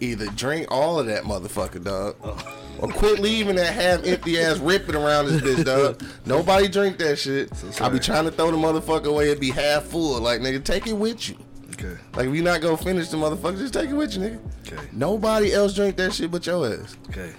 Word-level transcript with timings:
either 0.00 0.26
drink 0.26 0.68
all 0.70 0.98
of 0.98 1.06
that 1.06 1.24
motherfucker, 1.24 1.82
dog. 1.82 2.16
Oh. 2.22 2.62
Or 2.78 2.88
quit 2.88 3.20
leaving 3.20 3.56
that 3.56 3.72
half 3.72 4.04
empty 4.04 4.38
ass 4.38 4.58
ripping 4.58 4.94
around 4.94 5.26
this 5.26 5.40
bitch, 5.40 5.64
dog. 5.64 6.02
Nobody 6.26 6.68
drink 6.68 6.98
that 6.98 7.18
shit. 7.18 7.50
I 7.80 7.88
be 7.88 7.98
trying 7.98 8.24
to 8.24 8.30
throw 8.30 8.50
the 8.50 8.56
motherfucker 8.56 9.06
away. 9.06 9.30
It 9.30 9.40
be 9.40 9.50
half 9.50 9.84
full. 9.84 10.20
Like 10.20 10.40
nigga, 10.40 10.62
take 10.62 10.86
it 10.86 10.92
with 10.92 11.28
you. 11.30 11.36
Okay. 11.78 12.00
Like 12.14 12.28
if 12.28 12.34
you 12.34 12.42
not 12.42 12.60
gonna 12.60 12.76
finish 12.76 13.08
the 13.08 13.16
motherfucker, 13.18 13.58
just 13.58 13.74
take 13.74 13.90
it 13.90 13.94
with 13.94 14.16
you, 14.16 14.22
nigga. 14.22 14.40
Okay. 14.66 14.88
Nobody 14.92 15.52
else 15.52 15.74
drink 15.74 15.96
that 15.96 16.14
shit 16.14 16.30
but 16.30 16.46
your 16.46 16.66
ass. 16.66 16.96
Okay. 17.10 17.32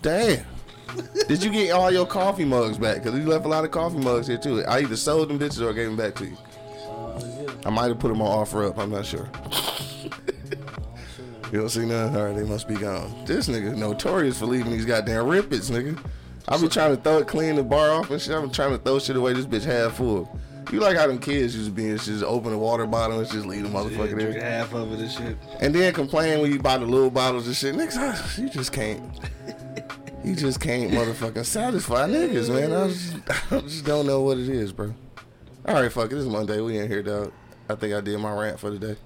Damn. 0.00 0.44
Did 1.28 1.42
you 1.42 1.50
get 1.50 1.72
all 1.72 1.90
your 1.90 2.06
coffee 2.06 2.44
mugs 2.44 2.78
back? 2.78 3.02
Cause 3.02 3.14
you 3.14 3.24
left 3.24 3.44
a 3.44 3.48
lot 3.48 3.64
of 3.64 3.70
coffee 3.70 3.98
mugs 3.98 4.26
here 4.26 4.38
too. 4.38 4.64
I 4.64 4.80
either 4.80 4.96
sold 4.96 5.28
them 5.28 5.38
bitches 5.38 5.60
or 5.60 5.72
gave 5.72 5.86
them 5.86 5.96
back 5.96 6.14
to 6.16 6.26
you. 6.26 6.36
I 7.64 7.70
might 7.70 7.88
have 7.88 7.98
put 7.98 8.08
them 8.08 8.22
on 8.22 8.28
offer 8.28 8.64
up. 8.64 8.78
I'm 8.78 8.90
not 8.90 9.06
sure. 9.06 9.28
you 11.52 11.60
don't 11.60 11.68
see 11.68 11.84
none? 11.86 12.16
All 12.16 12.26
right, 12.26 12.36
they 12.36 12.44
must 12.44 12.66
be 12.68 12.74
gone. 12.74 13.24
This 13.26 13.48
nigga 13.48 13.76
notorious 13.76 14.38
for 14.38 14.46
leaving 14.46 14.72
these 14.72 14.86
goddamn 14.86 15.26
rippets, 15.26 15.70
nigga. 15.70 15.98
I 16.48 16.60
be 16.60 16.68
trying 16.68 16.96
to 16.96 17.00
throw 17.00 17.18
it, 17.18 17.28
clean 17.28 17.56
the 17.56 17.62
bar 17.62 17.90
off 17.90 18.10
and 18.10 18.20
shit. 18.20 18.34
I'm 18.34 18.50
trying 18.50 18.72
to 18.72 18.78
throw 18.78 18.98
shit 18.98 19.16
away. 19.16 19.34
This 19.34 19.46
bitch 19.46 19.64
half 19.64 19.94
full. 19.94 20.38
You 20.70 20.80
like 20.80 20.96
how 20.96 21.06
them 21.06 21.18
kids 21.18 21.54
used 21.56 21.66
to 21.68 21.72
be 21.72 21.88
and 21.88 22.00
just 22.00 22.22
open 22.24 22.50
the 22.52 22.58
water 22.58 22.86
bottle 22.86 23.18
and 23.18 23.28
just 23.28 23.46
leave 23.46 23.62
the 23.64 23.68
motherfucker 23.68 24.10
Yeah, 24.10 24.14
there. 24.16 24.30
drink 24.32 24.42
half 24.42 24.72
of 24.74 24.92
it 24.92 25.00
and 25.00 25.10
shit. 25.10 25.36
And 25.60 25.74
then 25.74 25.92
complain 25.92 26.40
when 26.40 26.52
you 26.52 26.58
buy 26.58 26.78
the 26.78 26.86
little 26.86 27.10
bottles 27.10 27.46
and 27.46 27.56
shit. 27.56 27.74
Niggas, 27.74 28.38
you 28.38 28.48
just 28.48 28.72
can't. 28.72 29.02
You 30.24 30.36
just 30.36 30.60
can't 30.60 30.92
motherfucking 30.92 31.44
satisfy 31.44 32.06
niggas, 32.08 32.48
man. 32.48 32.72
I 32.72 32.86
just, 32.86 33.16
I 33.52 33.60
just 33.62 33.84
don't 33.84 34.06
know 34.06 34.20
what 34.20 34.38
it 34.38 34.48
is, 34.48 34.70
bro. 34.72 34.94
All 35.66 35.74
right, 35.74 35.90
fuck 35.90 36.12
it. 36.12 36.16
It's 36.16 36.26
Monday. 36.26 36.60
We 36.60 36.78
in 36.78 36.86
here, 36.88 37.02
dog. 37.02 37.32
I 37.68 37.74
think 37.74 37.92
I 37.92 38.00
did 38.00 38.20
my 38.20 38.32
rant 38.32 38.60
for 38.60 38.70
the 38.70 38.78
day. 38.78 38.96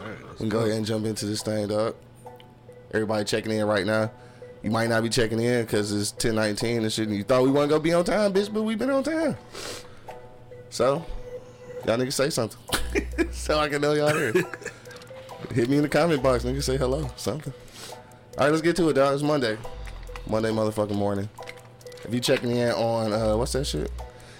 All 0.00 0.08
right. 0.08 0.18
We 0.32 0.36
can 0.36 0.48
go 0.48 0.58
ahead 0.62 0.72
and 0.72 0.84
jump 0.84 1.06
into 1.06 1.26
this 1.26 1.44
thing, 1.44 1.68
dog. 1.68 1.94
Everybody 2.92 3.24
checking 3.24 3.52
in 3.52 3.64
right 3.66 3.86
now. 3.86 4.10
You 4.64 4.72
might 4.72 4.88
not 4.88 5.04
be 5.04 5.10
checking 5.10 5.38
in 5.38 5.64
because 5.64 5.92
it's 5.92 6.10
1019 6.12 6.82
and 6.82 6.92
shit. 6.92 7.06
And 7.06 7.16
you 7.16 7.22
thought 7.22 7.44
we 7.44 7.52
wasn't 7.52 7.70
going 7.70 7.80
to 7.80 7.84
be 7.84 7.92
on 7.92 8.04
time, 8.04 8.32
bitch, 8.32 8.52
but 8.52 8.64
we 8.64 8.74
been 8.74 8.90
on 8.90 9.04
time. 9.04 9.36
So, 10.74 11.06
y'all 11.86 11.96
niggas 11.96 12.14
say 12.14 12.30
something. 12.30 12.58
so 13.30 13.60
I 13.60 13.68
can 13.68 13.80
know 13.80 13.92
y'all 13.92 14.12
here. 14.12 14.32
Hit 15.52 15.68
me 15.68 15.76
in 15.76 15.82
the 15.82 15.88
comment 15.88 16.20
box, 16.20 16.42
nigga. 16.42 16.60
Say 16.64 16.76
hello, 16.76 17.08
something. 17.14 17.52
All 18.36 18.46
right, 18.46 18.50
let's 18.50 18.60
get 18.60 18.74
to 18.78 18.88
it, 18.88 18.94
dog. 18.94 19.14
It's 19.14 19.22
Monday. 19.22 19.56
Monday 20.26 20.50
motherfucking 20.50 20.96
morning. 20.96 21.28
If 22.04 22.12
you 22.12 22.18
checking 22.18 22.50
in 22.50 22.70
on, 22.70 23.12
uh, 23.12 23.36
what's 23.36 23.52
that 23.52 23.66
shit? 23.66 23.88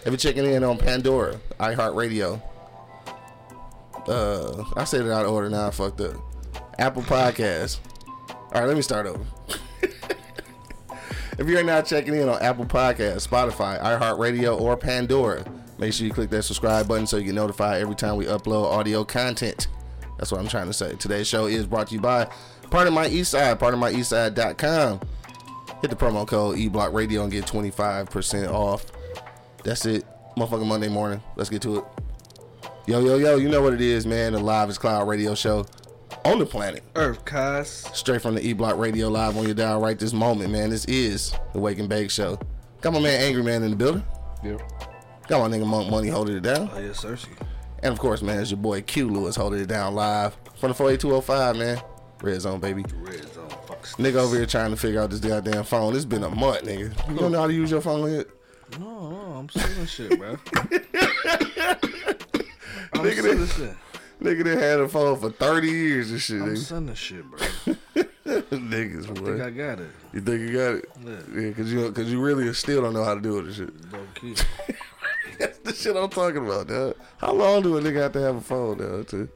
If 0.01 0.07
you're 0.07 0.17
checking 0.17 0.45
in 0.45 0.65
on 0.65 0.77
Pandora, 0.77 1.39
iHeartRadio, 1.61 2.43
uh, 4.09 4.65
I 4.75 4.83
said 4.83 5.07
it 5.07 5.13
out 5.13 5.27
of 5.27 5.31
order 5.31 5.49
now. 5.49 5.69
I 5.69 5.71
fucked 5.71 6.01
up. 6.01 6.17
Apple 6.81 7.03
Podcasts. 7.03 7.79
All 8.29 8.61
right, 8.61 8.67
let 8.67 8.75
me 8.75 8.83
start 8.83 9.07
over. 9.07 9.25
if 11.39 11.47
you're 11.47 11.63
not 11.63 11.87
checking 11.87 12.17
in 12.17 12.29
on 12.29 12.43
Apple 12.43 12.67
Podcasts, 12.67 13.29
Spotify, 13.29 13.81
iHeartRadio, 13.81 14.61
or 14.61 14.77
Pandora, 14.77 15.45
make 15.79 15.93
sure 15.93 16.07
you 16.07 16.13
click 16.13 16.31
that 16.31 16.43
subscribe 16.43 16.89
button 16.89 17.07
so 17.07 17.17
you 17.17 17.25
get 17.25 17.35
notified 17.35 17.81
every 17.81 17.95
time 17.95 18.17
we 18.17 18.27
upload 18.27 18.65
audio 18.65 19.05
content. 19.05 19.69
That's 20.19 20.31
what 20.31 20.41
I'm 20.41 20.49
trying 20.49 20.67
to 20.67 20.73
say. 20.73 20.95
Today's 20.95 21.27
show 21.27 21.47
is 21.47 21.67
brought 21.67 21.89
to 21.89 21.95
you 21.95 22.01
by 22.01 22.29
Pardon 22.71 22.95
My 22.95 23.09
Eastside, 23.09 23.59
pardon 23.59 23.81
my 23.81 23.93
eastside.com. 23.93 25.01
Hit 25.81 25.91
the 25.91 25.97
promo 25.97 26.27
code 26.27 26.57
eBlockRadio 26.57 27.23
and 27.23 27.33
get 27.33 27.45
25% 27.45 28.51
off. 28.51 28.87
That's 29.65 29.87
it. 29.87 30.05
Motherfucking 30.37 30.67
Monday 30.67 30.89
morning. 30.89 31.23
Let's 31.37 31.51
get 31.51 31.63
to 31.63 31.79
it. 31.79 31.85
Yo, 32.87 33.01
yo, 33.01 33.17
yo, 33.17 33.37
you 33.37 33.49
know 33.49 33.63
what 33.63 33.73
it 33.73 33.81
is, 33.81 34.07
man. 34.07 34.33
The 34.33 34.39
Live 34.39 34.69
is 34.69 34.79
Cloud 34.79 35.09
radio 35.09 35.35
show 35.35 35.65
on 36.25 36.39
the 36.39 36.47
planet. 36.47 36.83
Earth, 36.97 37.25
Cos. 37.25 37.89
Straight 37.93 38.23
from 38.23 38.35
the 38.35 38.47
E 38.47 38.53
Block 38.53 38.77
Radio 38.77 39.09
Live 39.09 39.37
on 39.37 39.45
your 39.45 39.55
dial 39.55 39.81
right 39.81 39.99
this 39.99 40.13
moment, 40.13 40.51
man. 40.51 40.71
This 40.71 40.85
is 40.87 41.35
the 41.53 41.61
Wake 41.61 41.79
and 41.79 41.89
Bake 41.89 42.11
Show. 42.11 42.39
Got 42.81 42.93
my 42.93 43.01
man 43.01 43.21
Angry 43.23 43.43
Man 43.43 43.63
in 43.63 43.71
the 43.71 43.77
building. 43.77 44.05
Yep. 44.43 44.94
Got 45.29 45.49
my 45.51 45.57
nigga 45.57 45.67
Monk 45.67 45.91
Money 45.91 46.09
holding 46.09 46.37
it 46.37 46.43
down. 46.43 46.71
Oh, 46.73 46.79
yes, 46.79 47.03
Cersei. 47.05 47.29
And 47.83 47.93
of 47.93 47.99
course, 47.99 48.23
man, 48.23 48.41
it's 48.41 48.51
your 48.51 48.59
boy 48.59 48.83
Q 48.83 49.09
Lewis 49.09 49.37
holding 49.37 49.61
it 49.61 49.67
down 49.69 49.95
live 49.95 50.37
from 50.57 50.69
the 50.71 50.75
48205, 50.75 51.57
man. 51.57 51.81
Red 52.23 52.41
Zone, 52.41 52.61
baby. 52.61 52.85
Red 52.97 53.33
zone. 53.35 53.49
Fuck. 53.67 53.83
Nigga 53.99 54.17
over 54.17 54.37
here 54.37 54.47
trying 54.47 54.71
to 54.71 54.77
figure 54.77 55.01
out 55.01 55.11
this 55.11 55.21
goddamn 55.21 55.65
phone. 55.65 55.95
It's 55.95 56.05
been 56.07 56.25
a 56.25 56.31
month, 56.31 56.63
nigga. 56.63 57.11
You 57.11 57.17
don't 57.19 57.33
know 57.33 57.41
how 57.41 57.47
to 57.47 57.53
use 57.53 57.71
your 57.71 57.81
phone 57.83 58.11
yet? 58.13 58.27
No, 58.79 59.11
no, 59.11 59.17
I'm 59.39 59.49
selling 59.51 59.87
shit, 59.87 60.19
bro. 60.19 60.31
I'm 62.93 63.01
Nigga, 63.05 63.23
that- 63.23 63.53
shit. 63.57 63.75
Nigga 64.23 64.45
that 64.45 64.59
had 64.59 64.81
a 64.81 64.89
phone 64.89 65.19
for 65.19 65.29
30 65.31 65.69
years 65.69 66.11
and 66.13 66.21
shit, 66.21 66.41
I'm 66.41 66.55
nigga. 66.55 66.59
selling 66.59 66.95
shit, 66.95 67.25
bro. 67.31 67.39
Niggas, 68.25 69.11
I 69.11 69.15
think. 69.23 69.41
I 69.43 69.51
got 69.51 69.81
it. 69.81 69.91
You 70.15 70.21
think 70.21 70.41
you 70.41 70.53
got 70.53 70.75
it? 70.77 70.89
Yeah. 71.05 71.41
Yeah, 71.43 71.53
cause 71.53 71.71
you, 71.71 71.93
cause 71.93 72.07
you 72.11 72.21
really 72.23 72.51
still 72.55 72.81
don't 72.83 72.95
know 72.95 73.05
how 73.05 73.15
to 73.15 73.21
do 73.21 73.39
it 73.39 73.45
and 73.47 73.55
shit. 73.55 74.45
That's 75.39 75.59
the 75.59 75.73
shit 75.75 75.97
I'm 75.97 76.09
talking 76.09 76.45
about, 76.45 76.69
dog. 76.69 76.97
How 77.19 77.33
long 77.33 77.63
do 77.63 77.77
a 77.77 77.81
nigga 77.81 77.97
have 78.03 78.13
to 78.13 78.21
have 78.21 78.37
a 78.37 78.41
phone, 78.41 78.79
dog, 78.79 79.09
to 79.09 79.29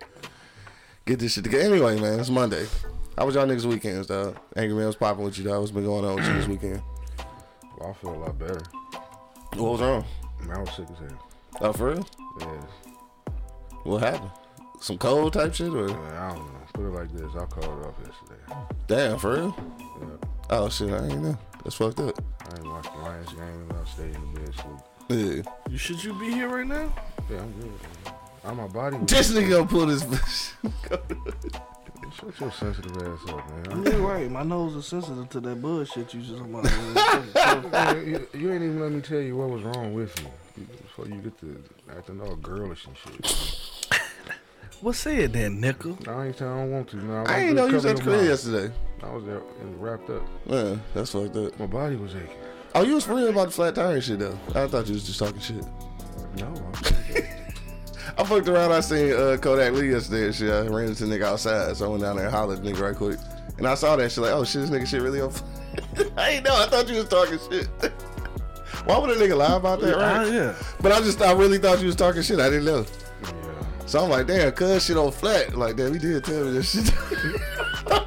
get 1.07 1.19
this 1.19 1.33
shit 1.33 1.45
together? 1.45 1.65
Anyway, 1.75 2.01
man, 2.01 2.21
it's 2.21 2.31
Monday. 2.31 2.67
How 3.17 3.27
was 3.27 3.35
y'all 3.35 3.47
niggas 3.47 3.65
weekends, 3.65 4.07
dog? 4.07 4.37
Angry 4.57 4.77
Man 4.77 4.87
was 4.87 4.97
popping 4.97 5.25
with 5.25 5.39
you, 5.39 5.45
dog. 5.45 5.61
What's 5.61 5.73
been 5.73 5.85
going 5.85 6.05
on 6.05 6.17
with 6.17 6.27
you 6.27 6.35
this 6.35 6.47
weekend? 6.49 6.83
Well, 7.79 7.91
I 7.91 7.93
feel 7.95 8.15
a 8.15 8.17
lot 8.17 8.39
better. 8.39 8.61
What 9.55 9.73
was 9.73 9.81
wrong? 9.81 10.05
Man, 10.43 10.57
I 10.57 10.61
was 10.61 10.71
sick 10.71 10.87
as 10.93 10.99
hell. 10.99 11.29
Oh, 11.61 11.73
for 11.73 11.91
real? 11.91 12.07
Yes. 12.41 12.65
What 13.85 14.03
happened? 14.03 14.31
Some 14.81 14.99
cold 14.99 15.33
type 15.33 15.55
shit, 15.55 15.69
or 15.69 15.89
Man, 15.89 16.13
I 16.15 16.29
don't 16.35 16.39
know. 16.47 16.53
Put 16.75 16.85
it 16.85 16.91
like 16.91 17.13
this. 17.13 17.31
I 17.35 17.45
called 17.47 17.81
it 17.81 17.87
off 17.87 17.95
yesterday. 17.99 18.77
damn, 18.87 19.19
for 19.19 19.33
real? 19.35 19.57
Yeah. 20.01 20.29
Oh 20.51 20.69
shit, 20.69 20.93
I 20.93 21.07
ain't 21.07 21.23
know. 21.23 21.37
That's 21.65 21.75
fucked 21.75 21.99
up. 21.99 22.23
I 22.41 22.57
ain't 22.57 22.67
watched 22.67 22.93
the 22.93 22.99
Lions 23.01 23.33
game. 23.33 23.69
I 23.71 23.89
stayed 23.89 24.15
in 24.15 24.33
the 24.35 24.41
bed 24.41 24.55
sleep. 24.55 24.79
Yeah. 25.09 25.43
You 25.71 25.79
should 25.79 26.03
you 26.05 26.13
be 26.15 26.31
here 26.31 26.49
right 26.49 26.67
now? 26.67 26.93
Yeah, 27.31 27.41
I'm 27.41 27.53
good. 27.53 27.73
I'm 28.45 28.57
my 28.57 28.67
body. 28.67 28.99
This 29.07 29.33
nigga 29.33 29.51
gonna 29.51 29.67
pull 29.67 29.87
this. 29.87 30.55
Shut 32.19 32.41
your 32.41 32.51
sensitive 32.51 32.97
ass 32.97 33.21
up, 33.29 33.69
man. 33.69 33.85
You're 33.85 34.01
right. 34.07 34.31
My 34.31 34.43
nose 34.43 34.75
is 34.75 34.87
sensitive 34.87 35.29
to 35.31 35.41
that 35.41 35.63
bullshit 35.63 36.13
you 36.15 36.21
just 36.21 36.37
talking 36.37 36.55
about. 36.55 37.73
Man, 37.73 38.07
you, 38.07 38.29
you 38.39 38.53
ain't 38.53 38.63
even 38.65 38.81
let 38.81 38.93
me 38.93 39.01
tell 39.01 39.21
you 39.21 39.37
what 39.37 39.51
was 39.51 39.63
wrong 39.63 39.95
with 39.95 40.17
me 40.23 40.31
You- 40.59 40.65
before 40.65 41.07
you 41.07 41.15
get 41.23 41.39
to 41.41 41.63
acting 41.97 42.21
all 42.21 42.35
girlish 42.37 42.87
and 42.87 42.97
shit. 42.97 44.01
what 44.81 44.97
said 44.97 45.33
that, 45.35 45.51
nickel? 45.53 45.97
I 46.09 46.27
ain't 46.27 46.39
saying 46.39 46.51
I 46.51 46.57
don't 46.57 46.71
want 46.73 46.89
to. 46.91 46.97
No, 46.97 47.23
I 47.25 47.41
ain't 47.41 47.55
know 47.55 47.67
you 47.67 47.75
was 47.75 47.87
at 47.87 47.97
the 47.97 48.03
crib 48.03 48.17
crib. 48.17 48.29
yesterday. 48.29 48.75
I 49.03 49.11
was 49.13 49.25
there 49.25 49.43
and 49.61 49.81
wrapped 49.83 50.11
up. 50.11 50.23
Man, 50.47 50.83
that's 50.95 51.13
fucked 51.13 51.37
up. 51.37 51.59
My 51.59 51.67
body 51.67 51.97
was 51.97 52.15
aching. 52.15 52.29
Oh, 52.79 52.83
you 52.83 52.95
was 52.95 53.05
for 53.05 53.17
real 53.17 53.31
about 53.31 53.47
the 53.47 53.51
flat 53.51 53.75
tire 53.75 53.95
and 53.95 54.05
shit 54.05 54.21
though. 54.21 54.39
I 54.55 54.69
thought 54.69 54.87
you 54.87 54.95
was 54.95 55.05
just 55.05 55.19
talking 55.19 55.41
shit. 55.41 55.65
No, 56.37 56.55
I 56.75 57.25
I 58.19 58.23
fucked 58.25 58.47
around. 58.47 58.71
I 58.71 58.79
seen 58.79 59.13
uh, 59.13 59.37
Kodak 59.41 59.73
Lee 59.73 59.91
yesterday 59.91 60.27
and 60.27 60.35
shit. 60.35 60.49
I 60.49 60.61
ran 60.69 60.87
into 60.87 61.05
the 61.05 61.19
nigga 61.19 61.25
outside, 61.25 61.77
so 61.77 61.87
I 61.87 61.89
went 61.89 62.03
down 62.05 62.15
there 62.15 62.27
and 62.27 62.35
hollered 62.35 62.63
the 62.63 62.71
nigga 62.71 62.81
right 62.81 62.95
quick. 62.95 63.19
And 63.57 63.67
I 63.67 63.75
saw 63.75 63.97
that 63.97 64.13
shit 64.13 64.23
like, 64.23 64.33
oh 64.33 64.45
shit, 64.45 64.61
this 64.61 64.71
nigga 64.71 64.87
shit 64.87 65.03
really 65.03 65.21
on. 65.21 65.33
I 66.17 66.31
ain't 66.31 66.45
know. 66.45 66.55
I 66.55 66.67
thought 66.67 66.89
you 66.89 66.99
was 66.99 67.09
talking 67.09 67.41
shit. 67.51 67.67
Why 68.85 68.97
would 68.97 69.11
a 69.11 69.17
nigga 69.17 69.37
lie 69.37 69.57
about 69.57 69.81
that, 69.81 69.97
right? 69.97 70.33
yeah. 70.33 70.55
But 70.81 70.93
I 70.93 71.01
just, 71.01 71.21
I 71.21 71.33
really 71.33 71.59
thought 71.59 71.81
you 71.81 71.87
was 71.87 71.97
talking 71.97 72.23
shit. 72.23 72.39
I 72.39 72.49
didn't 72.49 72.67
know. 72.67 72.87
yeah. 73.25 73.87
So 73.87 74.05
I'm 74.05 74.09
like, 74.11 74.29
damn, 74.29 74.53
cuz 74.53 74.85
shit 74.85 74.97
on 74.97 75.11
flat. 75.11 75.57
Like, 75.57 75.75
damn, 75.75 75.95
he 75.95 75.99
did 75.99 76.23
tell 76.23 76.45
me 76.45 76.53
this 76.53 76.71
shit. 76.71 76.95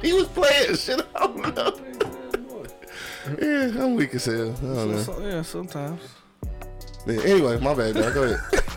he 0.02 0.14
was 0.14 0.28
playing 0.28 0.76
shit. 0.76 1.06
I 1.14 1.26
don't 1.26 1.54
know. 1.54 1.91
Yeah, 3.40 3.82
I'm 3.84 3.94
weak 3.94 4.14
as 4.14 4.24
hell. 4.24 4.50
I 4.52 4.60
don't 4.60 4.90
know. 4.92 4.98
So- 4.98 5.20
yeah, 5.20 5.42
sometimes. 5.42 6.00
Yeah, 7.06 7.20
anyway, 7.22 7.58
my 7.60 7.74
bad, 7.74 7.94
dog. 7.94 8.14
Go 8.14 8.22
ahead. 8.24 8.40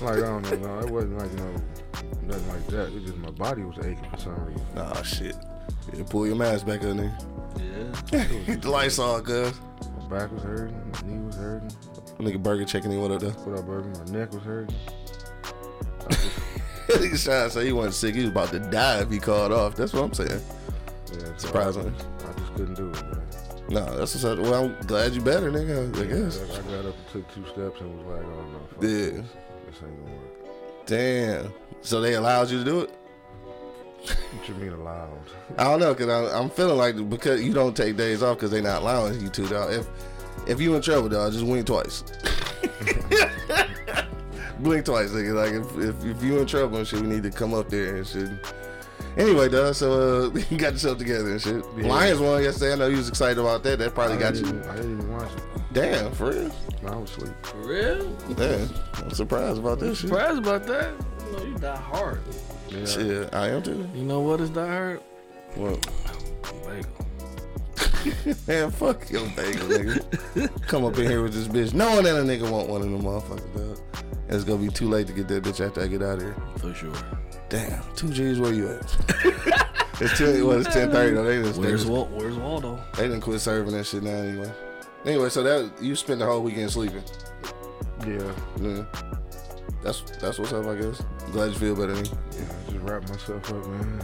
Like 0.00 0.18
I 0.18 0.20
don't 0.20 0.42
know. 0.42 0.56
No, 0.56 0.78
it 0.86 0.90
wasn't 0.90 1.18
like 1.18 1.32
no 1.34 1.52
nothing 2.22 2.48
like 2.48 2.66
that. 2.68 2.92
It 2.94 3.04
just 3.04 3.16
my 3.16 3.30
body 3.30 3.62
was 3.62 3.78
aching 3.78 3.98
for 4.10 4.16
some 4.18 4.44
reason. 4.44 4.62
Oh 4.76 5.02
shit. 5.02 5.34
Yeah, 5.92 6.04
pull 6.08 6.26
your 6.26 6.36
mask 6.36 6.66
back 6.66 6.80
up, 6.84 6.96
nigga. 6.96 7.12
Yeah. 8.12 8.26
Get 8.46 8.62
the 8.62 8.70
lights 8.70 8.98
on, 8.98 9.22
cuz. 9.24 9.52
My 10.02 10.18
back 10.18 10.32
was 10.32 10.42
hurting. 10.42 10.76
My 10.92 11.00
knee 11.08 11.24
was 11.26 11.34
hurting. 11.36 11.70
Nigga 12.18 12.40
Burger 12.42 12.64
checking 12.64 12.92
in 12.92 13.00
what 13.00 13.10
up 13.12 13.20
though. 13.20 13.30
What 13.30 13.58
up, 13.58 13.66
burger? 13.66 13.88
My 14.04 14.18
neck 14.18 14.32
was 14.32 14.42
hurting. 14.42 14.76
Nigga 16.88 17.16
Sean 17.18 17.50
said 17.50 17.66
he 17.66 17.72
wasn't 17.72 17.94
sick. 17.94 18.14
He 18.14 18.20
was 18.22 18.30
about 18.30 18.50
to 18.50 18.60
die 18.60 19.00
if 19.00 19.10
he 19.10 19.18
called 19.18 19.52
off. 19.52 19.74
That's 19.74 19.92
what 19.92 20.04
I'm 20.04 20.14
saying. 20.14 20.40
Yeah, 21.12 21.18
so 21.36 21.46
Surprising. 21.48 21.94
I, 22.24 22.28
I 22.28 22.32
just 22.38 22.54
couldn't 22.54 22.74
do 22.74 22.88
it, 22.90 23.02
man. 23.04 23.22
No, 23.70 23.84
that's 23.98 24.14
what's 24.14 24.24
up. 24.24 24.38
Well, 24.38 24.64
I'm 24.66 24.86
glad 24.86 25.12
you 25.12 25.20
better, 25.20 25.50
nigga. 25.50 25.94
I 26.00 26.04
guess. 26.06 26.40
I 26.40 26.62
got 26.70 26.86
up 26.86 26.94
and 26.96 27.08
took 27.12 27.34
two 27.34 27.44
steps 27.52 27.80
and 27.80 27.98
was 27.98 28.06
like, 28.06 28.24
oh 28.24 28.52
no, 28.52 28.58
fuck 28.70 28.82
Yeah. 28.82 28.88
this. 28.88 29.12
This 29.66 29.82
ain't 29.82 30.04
gonna 30.04 30.16
work. 30.16 30.86
Damn. 30.86 31.52
So 31.82 32.00
they 32.00 32.14
allowed 32.14 32.50
you 32.50 32.58
to 32.58 32.64
do 32.64 32.80
it? 32.80 32.90
What 34.00 34.48
you 34.48 34.54
mean 34.54 34.72
allowed? 34.72 35.18
I 35.58 35.64
don't 35.64 35.80
know, 35.80 35.94
cause 35.94 36.08
I, 36.08 36.38
I'm 36.38 36.48
feeling 36.48 36.78
like 36.78 37.10
because 37.10 37.42
you 37.42 37.52
don't 37.52 37.76
take 37.76 37.96
days 37.96 38.22
off 38.22 38.38
because 38.38 38.50
they 38.50 38.62
not 38.62 38.80
allowing 38.82 39.20
you 39.20 39.28
to, 39.28 39.48
dog. 39.48 39.72
If 39.72 39.86
if 40.46 40.60
you 40.60 40.74
in 40.74 40.80
trouble, 40.82 41.08
dog, 41.10 41.32
just 41.32 41.44
wink 41.44 41.66
twice. 41.66 42.04
Blink 44.60 44.84
twice, 44.86 45.10
nigga. 45.10 45.34
Like 45.34 45.52
if, 45.52 45.76
if 45.90 46.16
if 46.16 46.22
you 46.22 46.38
in 46.38 46.46
trouble 46.46 46.78
and 46.78 46.86
shit, 46.86 47.00
we 47.00 47.06
need 47.08 47.22
to 47.24 47.30
come 47.30 47.52
up 47.54 47.68
there 47.68 47.96
and 47.96 48.06
shit. 48.06 48.30
Anyway, 49.16 49.48
dog. 49.48 49.74
So 49.74 50.30
uh, 50.34 50.38
you 50.50 50.58
got 50.58 50.72
yourself 50.74 50.98
together 50.98 51.30
and 51.30 51.40
shit. 51.40 51.64
Yeah. 51.76 51.86
Lions 51.86 52.20
won 52.20 52.42
yesterday. 52.42 52.72
I 52.72 52.76
know 52.76 52.86
you 52.88 52.96
was 52.98 53.08
excited 53.08 53.38
about 53.38 53.62
that. 53.64 53.78
That 53.78 53.94
probably 53.94 54.16
I 54.16 54.20
got 54.20 54.34
you. 54.36 54.46
I 54.46 54.76
didn't 54.76 54.98
even 54.98 55.12
watch 55.12 55.32
it. 55.32 55.42
Damn, 55.72 56.12
for 56.12 56.30
real. 56.30 56.50
I 56.86 56.96
was 56.96 57.10
asleep. 57.10 57.34
For 57.42 57.56
real? 57.58 58.10
Damn, 58.36 58.68
I'm 58.94 59.10
surprised 59.10 59.58
about 59.58 59.80
this 59.80 59.98
shit. 59.98 60.08
Surprised 60.08 60.38
about 60.38 60.66
that? 60.66 60.92
You 61.26 61.32
know, 61.36 61.44
you 61.44 61.58
die 61.58 61.76
hard. 61.76 62.20
Yeah, 62.68 62.84
Shit, 62.84 63.34
I 63.34 63.48
am 63.48 63.62
too. 63.62 63.88
You 63.94 64.02
know 64.04 64.20
what 64.20 64.40
is 64.40 64.50
die 64.50 64.66
hard? 64.66 65.00
Well, 65.56 65.78
Bagel. 66.64 66.90
man, 68.46 68.70
fuck 68.70 69.10
your 69.10 69.26
bagel, 69.30 69.68
nigga. 69.68 70.66
Come 70.66 70.84
up 70.84 70.96
in 70.98 71.06
here 71.06 71.22
with 71.22 71.34
this 71.34 71.48
bitch, 71.48 71.74
knowing 71.74 72.04
that 72.04 72.16
a 72.16 72.22
nigga 72.22 72.50
want 72.50 72.68
one 72.68 72.82
of 72.82 72.90
them 72.90 73.02
motherfuckers, 73.02 73.54
dog. 73.54 73.78
It's 74.28 74.44
gonna 74.44 74.62
be 74.62 74.68
too 74.68 74.88
late 74.88 75.06
to 75.06 75.12
get 75.12 75.28
that 75.28 75.42
bitch 75.42 75.64
after 75.64 75.82
I 75.82 75.86
get 75.86 76.02
out 76.02 76.16
of 76.16 76.22
here. 76.22 76.36
For 76.58 76.74
sure. 76.74 76.92
Damn, 77.48 77.82
two 77.96 78.10
G's, 78.10 78.38
where 78.38 78.52
you 78.52 78.68
at? 78.68 78.96
it's 80.00 80.18
ten. 80.18 80.46
Well, 80.46 80.60
it's 80.60 80.72
ten 80.72 80.90
thirty 80.90 81.14
though. 81.14 81.24
They 81.24 81.42
just, 81.42 81.60
they, 81.60 81.68
Where's 81.68 81.84
just, 81.86 82.08
Where's 82.10 82.36
Waldo? 82.36 82.78
they 82.96 83.04
didn't 83.04 83.22
quit 83.22 83.40
serving 83.40 83.72
that 83.72 83.84
shit 83.84 84.02
now 84.02 84.10
anyway. 84.10 84.52
Anyway, 85.06 85.28
so 85.30 85.42
that 85.42 85.70
you 85.82 85.96
spent 85.96 86.18
the 86.18 86.26
whole 86.26 86.42
weekend 86.42 86.70
sleeping. 86.70 87.02
yeah, 88.06 88.32
Yeah. 88.60 88.84
That's 89.82 90.00
that's 90.20 90.38
what's 90.38 90.52
up, 90.52 90.66
I 90.66 90.74
guess. 90.74 91.02
Glad 91.32 91.52
you 91.52 91.58
feel 91.58 91.74
better 91.74 91.92
than 91.94 92.02
me. 92.02 92.10
yeah. 92.32 92.44
I 92.68 92.70
just 92.72 92.84
wrapped 92.84 93.08
myself 93.08 93.50
up, 93.52 93.66
man. 93.66 94.00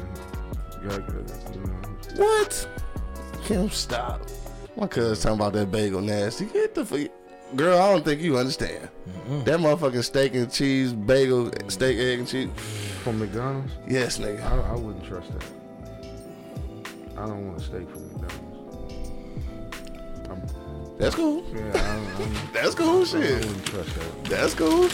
And 0.81 0.89
got, 0.89 1.07
got, 1.07 1.55
you 1.55 1.61
know, 1.61 2.25
What? 2.25 2.69
Kim, 3.45 3.69
stop. 3.71 4.23
My 4.77 4.87
cousin 4.87 5.17
talking 5.23 5.41
about 5.41 5.53
that 5.55 5.71
bagel 5.71 6.01
nasty. 6.01 6.47
Get 6.47 6.75
the 6.75 6.85
fuck. 6.87 7.11
Girl, 7.57 7.79
I 7.79 7.93
don't 7.93 8.05
think 8.05 8.21
you 8.23 8.39
understand. 8.39 8.89
That 9.45 9.61
motherfucking 9.61 10.03
steak 10.05 10.35
and 10.35 10.51
cheese 10.51 10.93
bagel, 10.93 11.51
steak, 11.69 11.99
egg, 11.99 12.19
and 12.21 12.29
cheese. 12.29 12.49
From 13.05 13.19
McDonald's. 13.19 13.71
Yes, 13.87 14.19
nigga. 14.19 14.43
I, 14.43 14.71
I 14.73 14.75
wouldn't 14.75 15.05
trust 15.05 15.31
that. 15.33 15.45
I 17.19 17.27
don't 17.27 17.47
want 17.47 17.61
a 17.61 17.63
steak 17.65 17.89
from 17.91 18.03
McDonald's. 18.09 18.41
I'm, 20.31 20.99
That's 20.99 21.15
cool. 21.15 21.45
yeah, 21.55 21.71
I, 21.75 22.23
I'm, 22.23 22.35
That's 22.55 22.75
cool 22.75 23.03
I 23.03 23.05
shit. 23.05 23.45
wouldn't 23.45 23.67
trust 23.67 23.95
that. 23.95 24.25
That's 24.25 24.55
cool. 24.55 24.89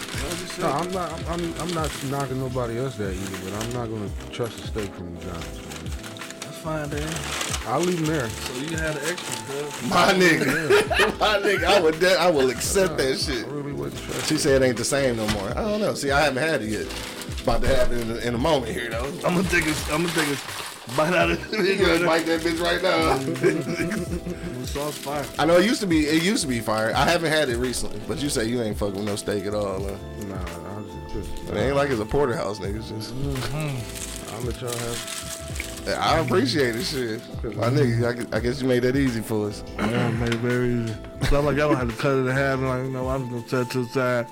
No, 0.59 0.69
I'm 0.73 0.91
not. 0.91 1.12
I'm, 1.12 1.41
I'm, 1.41 1.55
I'm 1.61 1.73
not 1.73 1.91
knocking 2.11 2.41
nobody 2.41 2.79
else 2.79 2.97
that 2.97 3.15
either, 3.15 3.51
but 3.51 3.62
I'm 3.62 3.73
not 3.73 3.87
gonna 3.89 4.11
trust 4.33 4.59
a 4.59 4.67
steak 4.67 4.93
from 4.95 5.15
McDonald's. 5.15 5.57
Man. 5.57 5.67
That's 6.41 6.59
fine, 6.59 6.89
Dan. 6.91 7.15
I'll 7.67 7.81
leave 7.81 7.99
them 8.05 8.07
there. 8.07 8.29
So 8.29 8.55
you 8.61 8.77
had 8.77 8.97
an 8.97 9.03
extra, 9.09 9.45
cuz. 9.47 9.89
My 9.89 10.12
nigga. 10.12 11.19
My 11.21 11.39
nigga. 11.39 11.65
I 11.65 11.81
would. 11.81 12.01
De- 12.01 12.19
I 12.21 12.29
will 12.29 12.51
accept 12.51 12.97
that 12.99 13.19
shit. 13.21 13.45
I 13.45 13.49
really 13.51 13.73
wouldn't 13.73 14.03
trust. 14.03 14.27
She 14.29 14.37
said 14.37 14.61
it 14.61 14.67
ain't 14.67 14.77
the 14.77 14.85
same 14.85 15.17
no 15.17 15.29
more. 15.29 15.49
I 15.51 15.55
don't 15.62 15.81
know. 15.81 15.95
See, 15.95 16.11
I 16.11 16.21
haven't 16.23 16.43
had 16.43 16.61
it 16.62 16.69
yet. 16.71 16.87
About 17.43 17.63
to 17.63 17.69
happen 17.69 17.99
in, 18.01 18.11
a- 18.11 18.17
in 18.19 18.35
a 18.35 18.39
moment 18.39 18.73
here, 18.73 18.91
though. 18.91 19.07
I'm 19.25 19.35
gonna 19.35 19.43
take 19.49 19.67
a, 19.67 19.71
I'm 19.93 20.05
gonna 20.07 20.13
take 20.15 20.29
a 20.29 20.97
bite 20.97 21.15
out 21.15 21.31
of 21.31 21.53
You 21.53 21.59
it. 21.65 21.79
gonna 21.81 22.07
bite 22.07 22.27
that 22.27 22.41
bitch 22.43 22.61
right 22.61 22.83
now. 22.83 23.17
The 23.17 24.67
sauce 24.67 24.99
fire. 24.99 25.25
I 25.39 25.47
know 25.47 25.57
it 25.57 25.65
used 25.65 25.81
to 25.81 25.87
be. 25.87 26.07
It 26.07 26.23
used 26.23 26.43
to 26.43 26.49
be 26.49 26.61
fire. 26.61 26.93
I 26.95 27.05
haven't 27.09 27.31
had 27.33 27.49
it 27.49 27.57
recently, 27.57 28.01
but 28.07 28.23
you 28.23 28.29
say 28.29 28.45
you 28.47 28.61
ain't 28.63 28.77
fucking 28.77 28.97
with 28.97 29.05
no 29.07 29.17
steak 29.17 29.47
at 29.47 29.55
all. 29.55 29.83
Huh? 29.83 29.97
Nah, 30.27 30.37
I'll 30.37 30.83
just. 31.13 31.29
just 31.31 31.49
It 31.51 31.57
ain't 31.57 31.77
like 31.77 31.91
it's 31.91 32.01
a 32.01 32.05
porterhouse, 32.07 32.59
nigga. 32.59 32.77
It's 32.79 32.89
just. 32.91 33.15
I'll 34.35 34.41
let 34.43 34.61
y'all 34.61 34.71
have. 34.73 35.20
I 35.88 36.19
appreciate 36.19 36.77
it, 36.77 36.85
shit. 36.85 37.21
My 37.56 37.69
nigga, 37.69 38.06
I, 38.06 38.12
gu- 38.12 38.29
I 38.32 38.41
guess 38.41 38.61
you 38.62 38.69
made 38.69 38.82
that 38.82 38.97
easy 38.97 39.21
for 39.21 39.49
us. 39.49 39.65
Yeah, 39.79 40.11
made 40.12 40.35
it 40.35 40.41
very 40.41 40.69
easy. 40.85 40.94
So 41.29 41.38
I'm 41.38 41.47
like, 41.47 41.56
y'all 41.56 41.69
gonna 41.73 41.79
have 41.87 41.91
to 41.91 41.97
cut 42.03 42.12
it 42.12 42.21
in 42.21 42.27
half. 42.29 42.59
And 42.59 42.69
like, 42.69 42.82
you 42.85 42.91
know, 42.91 43.09
I'm 43.09 43.29
just 43.31 43.50
gonna 43.55 43.67
set 43.67 43.67
it 43.67 43.71
to 43.73 43.85
the 43.85 43.88
side 43.91 44.27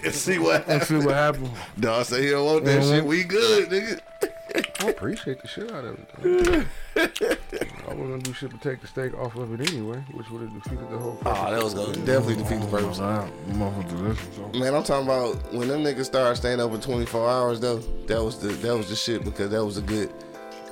and 0.04 0.14
See 0.14 0.38
what 0.38 0.68
and 0.68 0.82
see 0.82 0.96
what 0.96 1.14
happens. 1.14 1.50
Dog 1.80 2.04
say 2.06 2.24
he 2.24 2.30
don't 2.30 2.46
want 2.46 2.64
that 2.64 2.82
Mhm. 2.82 2.90
shit. 2.90 3.04
We 3.04 3.24
good, 3.24 3.68
nigga. 3.70 4.00
I 4.84 4.88
appreciate 4.88 5.40
the 5.42 5.48
shit 5.48 5.72
out 5.72 5.84
of 5.84 5.98
it. 5.98 6.66
I 6.96 7.88
wasn't 7.88 7.98
gonna 8.10 8.18
do 8.18 8.32
shit 8.32 8.50
to 8.52 8.58
take 8.58 8.80
the 8.80 8.86
steak 8.86 9.14
off 9.14 9.34
of 9.36 9.58
it 9.60 9.68
anyway, 9.72 9.98
which 10.12 10.30
would 10.30 10.42
have 10.42 10.62
defeated 10.62 10.88
the 10.90 10.98
whole. 10.98 11.18
Oh, 11.26 11.50
that 11.50 11.62
was 11.62 11.74
gonna 11.74 11.92
definitely 12.06 12.36
defeat 12.36 12.60
the 12.60 12.66
purpose. 12.68 12.98
Man, 13.00 14.74
I'm 14.74 14.82
talking 14.84 15.06
about 15.06 15.52
when 15.52 15.66
them 15.68 15.82
niggas 15.82 16.04
started 16.04 16.36
staying 16.36 16.60
open 16.60 16.80
24 16.80 17.28
hours 17.28 17.60
though. 17.60 17.78
That 18.06 18.22
was 18.22 18.38
the 18.38 18.48
that 18.48 18.76
was 18.76 18.88
the 18.88 18.96
shit 18.96 19.24
because 19.24 19.50
that 19.50 19.64
was 19.64 19.78
a 19.78 19.82
good 19.82 20.12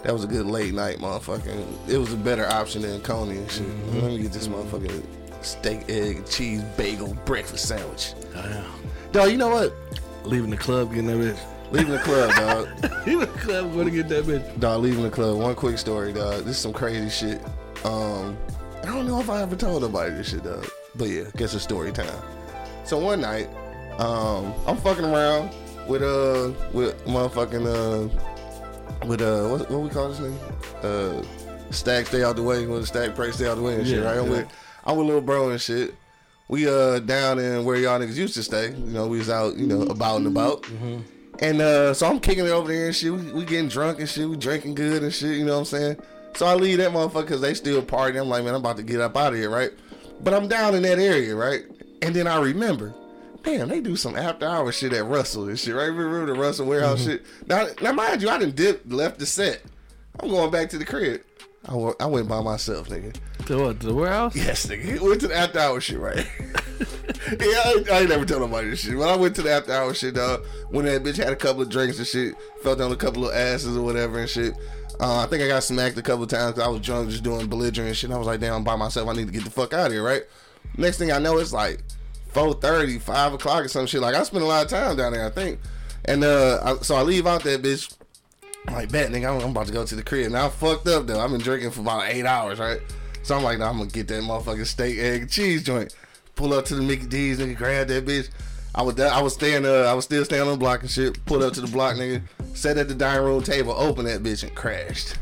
that 0.02 0.12
was 0.12 0.24
a 0.24 0.26
good 0.26 0.46
late 0.46 0.74
night 0.74 0.98
motherfucking. 0.98 1.88
It 1.88 1.98
was 1.98 2.12
a 2.12 2.16
better 2.16 2.46
option 2.46 2.82
than 2.82 3.00
Coney 3.02 3.38
and 3.38 3.50
shit. 3.50 3.68
Let 3.94 4.04
me 4.04 4.18
get 4.18 4.32
this 4.32 4.48
motherfucking 4.48 5.04
steak, 5.42 5.88
egg, 5.88 6.26
cheese, 6.26 6.62
bagel 6.76 7.14
breakfast 7.24 7.68
sandwich. 7.68 8.14
Damn. 8.32 8.64
Dog, 9.12 9.30
you 9.30 9.36
know 9.36 9.48
what? 9.48 9.72
Leaving 10.24 10.50
the 10.50 10.56
club, 10.56 10.90
getting 10.90 11.06
that 11.06 11.16
bitch. 11.18 11.38
Leaving 11.72 11.92
the 11.92 11.98
club, 12.00 12.34
dog. 12.34 12.68
Leaving 13.06 13.20
the 13.20 13.38
club, 13.38 13.72
going 13.72 13.86
to 13.86 13.90
get 13.90 14.08
that 14.08 14.24
bitch. 14.24 14.60
Dog, 14.60 14.82
leaving 14.82 15.02
the 15.02 15.10
club. 15.10 15.38
One 15.38 15.54
quick 15.54 15.78
story, 15.78 16.12
dog. 16.12 16.44
This 16.44 16.56
is 16.56 16.58
some 16.58 16.72
crazy 16.72 17.08
shit. 17.08 17.40
Um, 17.84 18.36
I 18.82 18.86
don't 18.86 19.06
know 19.06 19.20
if 19.20 19.30
I 19.30 19.42
ever 19.42 19.56
told 19.56 19.82
nobody 19.82 20.14
this 20.14 20.30
shit, 20.30 20.44
dog. 20.44 20.66
But 20.94 21.08
yeah, 21.08 21.24
guess 21.36 21.54
it's 21.54 21.64
story 21.64 21.92
time. 21.92 22.22
So 22.84 22.98
one 22.98 23.20
night, 23.22 23.48
um, 23.98 24.52
I'm 24.66 24.76
fucking 24.76 25.04
around 25.04 25.50
with 25.88 26.02
uh 26.02 26.52
with 26.72 27.04
motherfucking 27.06 27.66
uh 27.66 28.31
with 29.06 29.22
uh 29.22 29.48
what 29.48 29.70
what 29.70 29.80
we 29.80 29.88
call 29.90 30.08
this 30.08 30.20
nigga? 30.20 30.84
Uh 30.84 31.72
stack 31.72 32.06
stay 32.06 32.22
out 32.22 32.36
the 32.36 32.42
way, 32.42 32.66
with 32.66 32.86
stack 32.86 33.14
pray 33.14 33.30
stay 33.30 33.48
out 33.48 33.56
the 33.56 33.62
way 33.62 33.74
and 33.74 33.86
shit, 33.86 34.04
right? 34.04 34.18
I'm 34.18 34.26
yeah. 34.26 34.30
with 34.30 34.52
I'm 34.84 34.96
with 34.96 35.06
little 35.06 35.22
bro 35.22 35.50
and 35.50 35.60
shit. 35.60 35.94
We 36.48 36.68
uh 36.68 36.98
down 37.00 37.38
in 37.38 37.64
where 37.64 37.76
y'all 37.76 37.98
niggas 37.98 38.16
used 38.16 38.34
to 38.34 38.42
stay. 38.42 38.70
You 38.70 38.92
know, 38.92 39.06
we 39.06 39.18
was 39.18 39.30
out, 39.30 39.56
you 39.56 39.66
know, 39.66 39.82
about 39.82 40.18
and 40.18 40.26
about. 40.26 40.66
And 41.38 41.60
uh, 41.60 41.92
so 41.92 42.06
I'm 42.06 42.20
kicking 42.20 42.44
it 42.44 42.50
over 42.50 42.72
there 42.72 42.86
and 42.86 42.94
shit. 42.94 43.12
We, 43.12 43.32
we 43.32 43.44
getting 43.44 43.68
drunk 43.68 43.98
and 43.98 44.08
shit. 44.08 44.28
We 44.28 44.36
drinking 44.36 44.74
good 44.74 45.02
and 45.02 45.12
shit. 45.12 45.36
You 45.36 45.44
know 45.44 45.54
what 45.54 45.58
I'm 45.60 45.64
saying? 45.64 45.96
So 46.34 46.46
I 46.46 46.54
leave 46.54 46.78
that 46.78 46.92
motherfucker 46.92 47.22
because 47.22 47.40
they 47.40 47.54
still 47.54 47.82
partying. 47.82 48.20
I'm 48.20 48.28
like, 48.28 48.44
man, 48.44 48.54
I'm 48.54 48.60
about 48.60 48.76
to 48.76 48.82
get 48.82 49.00
up 49.00 49.16
out 49.16 49.32
of 49.32 49.38
here, 49.38 49.50
right? 49.50 49.70
But 50.20 50.34
I'm 50.34 50.46
down 50.46 50.74
in 50.74 50.82
that 50.82 50.98
area, 50.98 51.34
right? 51.34 51.64
And 52.00 52.14
then 52.14 52.26
I 52.26 52.40
remember 52.40 52.94
damn, 53.42 53.68
they 53.68 53.80
do 53.80 53.96
some 53.96 54.16
after 54.16 54.46
hour 54.46 54.72
shit 54.72 54.92
at 54.92 55.04
Russell 55.04 55.48
and 55.48 55.58
shit, 55.58 55.74
right? 55.74 55.86
Remember 55.86 56.26
the 56.26 56.38
Russell 56.38 56.66
warehouse 56.66 57.04
shit? 57.04 57.24
Now, 57.46 57.66
now, 57.80 57.92
mind 57.92 58.22
you, 58.22 58.30
I 58.30 58.38
didn't 58.38 58.56
dip, 58.56 58.82
left 58.86 59.18
the 59.18 59.26
set. 59.26 59.62
I'm 60.20 60.28
going 60.28 60.50
back 60.50 60.70
to 60.70 60.78
the 60.78 60.84
crib. 60.84 61.22
I 61.68 62.06
went, 62.06 62.28
by 62.28 62.40
myself, 62.40 62.88
nigga. 62.88 63.16
To 63.46 63.58
what? 63.58 63.80
To 63.80 63.86
the 63.86 63.94
warehouse? 63.94 64.34
Yes, 64.34 64.66
nigga. 64.66 65.00
Went 65.00 65.20
to 65.20 65.28
the 65.28 65.36
after 65.36 65.60
hour 65.60 65.80
shit, 65.80 65.98
right? 65.98 66.16
yeah, 66.16 66.26
I, 67.40 67.84
I 67.92 67.98
ain't 68.00 68.08
never 68.08 68.24
tell 68.24 68.40
nobody 68.40 68.70
this 68.70 68.80
shit. 68.80 68.98
When 68.98 69.08
I 69.08 69.16
went 69.16 69.36
to 69.36 69.42
the 69.42 69.52
after 69.52 69.72
hour 69.72 69.94
shit, 69.94 70.16
dog, 70.16 70.44
when 70.70 70.86
that 70.86 71.04
bitch 71.04 71.16
had 71.18 71.32
a 71.32 71.36
couple 71.36 71.62
of 71.62 71.68
drinks 71.68 71.98
and 71.98 72.06
shit, 72.06 72.34
felt 72.62 72.80
on 72.80 72.90
a 72.90 72.96
couple 72.96 73.28
of 73.28 73.34
asses 73.34 73.76
or 73.76 73.82
whatever 73.82 74.18
and 74.18 74.28
shit. 74.28 74.54
Uh, 75.00 75.20
I 75.20 75.26
think 75.26 75.42
I 75.42 75.48
got 75.48 75.62
smacked 75.62 75.96
a 75.98 76.02
couple 76.02 76.24
of 76.24 76.30
times 76.30 76.54
because 76.54 76.66
I 76.66 76.70
was 76.70 76.80
drunk, 76.80 77.10
just 77.10 77.22
doing 77.22 77.48
belligerent 77.48 77.96
shit. 77.96 78.10
I 78.10 78.18
was 78.18 78.26
like, 78.26 78.40
damn, 78.40 78.54
I'm 78.54 78.64
by 78.64 78.76
myself. 78.76 79.08
I 79.08 79.12
need 79.12 79.26
to 79.26 79.32
get 79.32 79.44
the 79.44 79.50
fuck 79.50 79.72
out 79.72 79.86
of 79.86 79.92
here, 79.92 80.02
right? 80.02 80.22
Next 80.76 80.98
thing 80.98 81.12
I 81.12 81.18
know, 81.18 81.38
it's 81.38 81.52
like 81.52 81.80
4.30, 82.32 83.00
5 83.00 83.34
o'clock 83.34 83.64
or 83.64 83.68
some 83.68 83.86
shit. 83.86 84.00
Like, 84.00 84.14
I 84.14 84.22
spent 84.22 84.42
a 84.42 84.46
lot 84.46 84.64
of 84.64 84.70
time 84.70 84.96
down 84.96 85.12
there, 85.12 85.26
I 85.26 85.30
think. 85.30 85.60
And 86.04 86.24
uh, 86.24 86.60
I, 86.62 86.82
so 86.82 86.94
I 86.96 87.02
leave 87.02 87.26
out 87.26 87.42
that 87.44 87.62
bitch. 87.62 87.94
I'm 88.66 88.74
like, 88.74 88.92
bet, 88.92 89.10
nigga, 89.10 89.34
I'm, 89.34 89.42
I'm 89.42 89.50
about 89.50 89.66
to 89.66 89.72
go 89.72 89.84
to 89.84 89.94
the 89.94 90.02
crib. 90.02 90.32
Now 90.32 90.46
I'm 90.46 90.50
fucked 90.50 90.86
up, 90.86 91.06
though. 91.06 91.20
I've 91.20 91.30
been 91.30 91.40
drinking 91.40 91.70
for 91.72 91.80
about 91.80 92.08
eight 92.08 92.24
hours, 92.24 92.58
right? 92.58 92.80
So 93.22 93.36
I'm 93.36 93.42
like, 93.42 93.58
nah, 93.58 93.70
I'm 93.70 93.78
gonna 93.78 93.90
get 93.90 94.08
that 94.08 94.22
motherfucking 94.22 94.66
steak, 94.66 94.98
egg, 94.98 95.22
and 95.22 95.30
cheese 95.30 95.62
joint. 95.62 95.94
Pull 96.34 96.52
up 96.54 96.64
to 96.66 96.74
the 96.74 96.82
Mickey 96.82 97.06
D's, 97.06 97.38
nigga, 97.38 97.56
grab 97.56 97.88
that 97.88 98.04
bitch. 98.04 98.30
I 98.74 98.82
was 98.82 98.98
I 98.98 99.20
was 99.20 99.34
staying 99.34 99.66
uh 99.66 99.82
I 99.82 99.92
was 99.92 100.04
still 100.04 100.24
staying 100.24 100.42
on 100.42 100.48
the 100.48 100.56
block 100.56 100.80
and 100.80 100.90
shit. 100.90 101.24
Pulled 101.26 101.42
up 101.42 101.52
to 101.54 101.60
the 101.60 101.68
block, 101.68 101.96
nigga. 101.96 102.22
Sat 102.54 102.78
at 102.78 102.88
the 102.88 102.94
dining 102.94 103.24
room 103.24 103.42
table, 103.42 103.72
opened 103.72 104.08
that 104.08 104.22
bitch 104.22 104.42
and 104.42 104.54
crashed. 104.54 105.18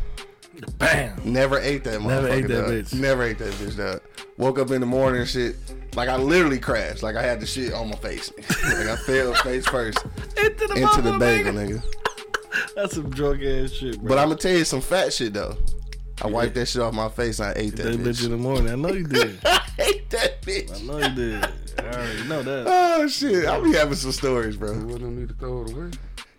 Bam. 0.79 1.21
Never 1.25 1.59
ate 1.59 1.85
that 1.85 2.01
motherfucker. 2.01 2.07
Never 2.07 2.29
ate 2.29 2.49
that 2.49 2.61
dog. 2.61 2.71
bitch. 2.71 2.95
Never 2.95 3.23
ate 3.25 3.39
that 3.39 3.53
bitch, 3.55 3.77
dog. 3.77 4.01
Woke 4.41 4.59
up 4.59 4.71
in 4.71 4.81
the 4.81 4.87
morning 4.87 5.21
and 5.21 5.29
shit. 5.29 5.57
Like 5.95 6.09
I 6.09 6.17
literally 6.17 6.59
crashed. 6.59 7.03
Like 7.03 7.15
I 7.15 7.23
had 7.23 7.41
the 7.41 7.47
shit 7.47 7.75
on 7.75 7.91
my 7.91 7.97
face. 7.97 8.33
like 8.39 8.87
I 8.89 8.97
fell 8.97 9.35
face 9.45 9.67
first 9.67 9.99
Into 10.43 10.67
the, 10.67 10.75
into 10.77 11.03
the 11.03 11.11
motherfucker, 11.11 11.19
bagel, 11.21 11.53
nigga. 11.53 11.83
nigga. 11.83 12.75
That's 12.75 12.95
some 12.95 13.11
drunk 13.11 13.43
ass 13.43 13.71
shit, 13.73 13.99
bro. 14.01 14.09
But 14.09 14.19
I'm 14.19 14.29
gonna 14.29 14.41
tell 14.41 14.57
you 14.57 14.65
some 14.65 14.81
fat 14.81 15.13
shit 15.13 15.35
though. 15.35 15.59
I 16.23 16.29
wiped 16.29 16.55
that 16.55 16.67
shit 16.67 16.81
off 16.81 16.95
my 16.95 17.11
face 17.11 17.39
and 17.39 17.51
I 17.51 17.53
ate 17.61 17.77
that, 17.77 17.83
that 17.85 18.01
bitch 18.01 18.05
bitch. 18.21 18.25
in 18.25 18.31
the 18.31 18.37
morning. 18.39 18.71
I 18.73 18.77
know 18.77 18.89
you 18.95 19.07
did. 19.07 19.39
I 19.45 19.61
ate 19.79 20.09
that 20.11 20.41
bitch. 20.41 20.75
I 20.75 20.87
know 20.87 21.07
you 21.07 21.15
did. 21.15 21.45
I 21.79 21.83
already 21.93 22.29
know 22.29 22.43
that. 22.43 22.65
Oh 22.67 23.09
shit. 23.09 23.45
I'll 23.45 23.63
be 23.63 23.73
having 23.75 23.95
some 23.95 24.13
stories, 24.13 24.57
bro. 24.57 24.73
There 24.73 24.87
wasn't 24.87 25.19
need 25.19 25.29
to 25.29 25.35
throw 25.35 25.65
it 25.65 25.73
away. 25.73 25.91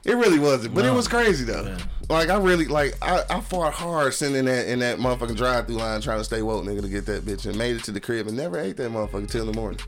It 0.04 0.16
really 0.16 0.40
wasn't, 0.40 0.74
but 0.74 0.84
it 0.84 0.92
was 0.92 1.08
crazy 1.08 1.46
though. 1.46 1.64
Yeah. 1.64 1.78
Like 2.10 2.30
I 2.30 2.38
really 2.38 2.66
like 2.66 2.98
I, 3.02 3.24
I 3.30 3.40
fought 3.40 3.74
hard 3.74 4.14
sitting 4.14 4.36
in 4.36 4.46
that 4.46 4.68
in 4.68 4.80
that 4.80 4.98
motherfucking 4.98 5.38
drive 5.38 5.68
through 5.68 5.76
line 5.76 6.02
trying 6.02 6.18
to 6.18 6.24
stay 6.24 6.42
woke 6.42 6.66
nigga 6.66 6.82
to 6.82 6.90
get 6.90 7.06
that 7.06 7.24
bitch 7.24 7.46
and 7.46 7.56
made 7.58 7.76
it 7.76 7.84
to 7.84 7.92
the 7.92 8.00
crib 8.00 8.28
and 8.28 8.36
never 8.36 8.60
ate 8.60 8.78
that 8.78 8.92
motherfucker 8.92 9.30
till 9.30 9.46
the 9.46 9.54
morning. 9.54 9.80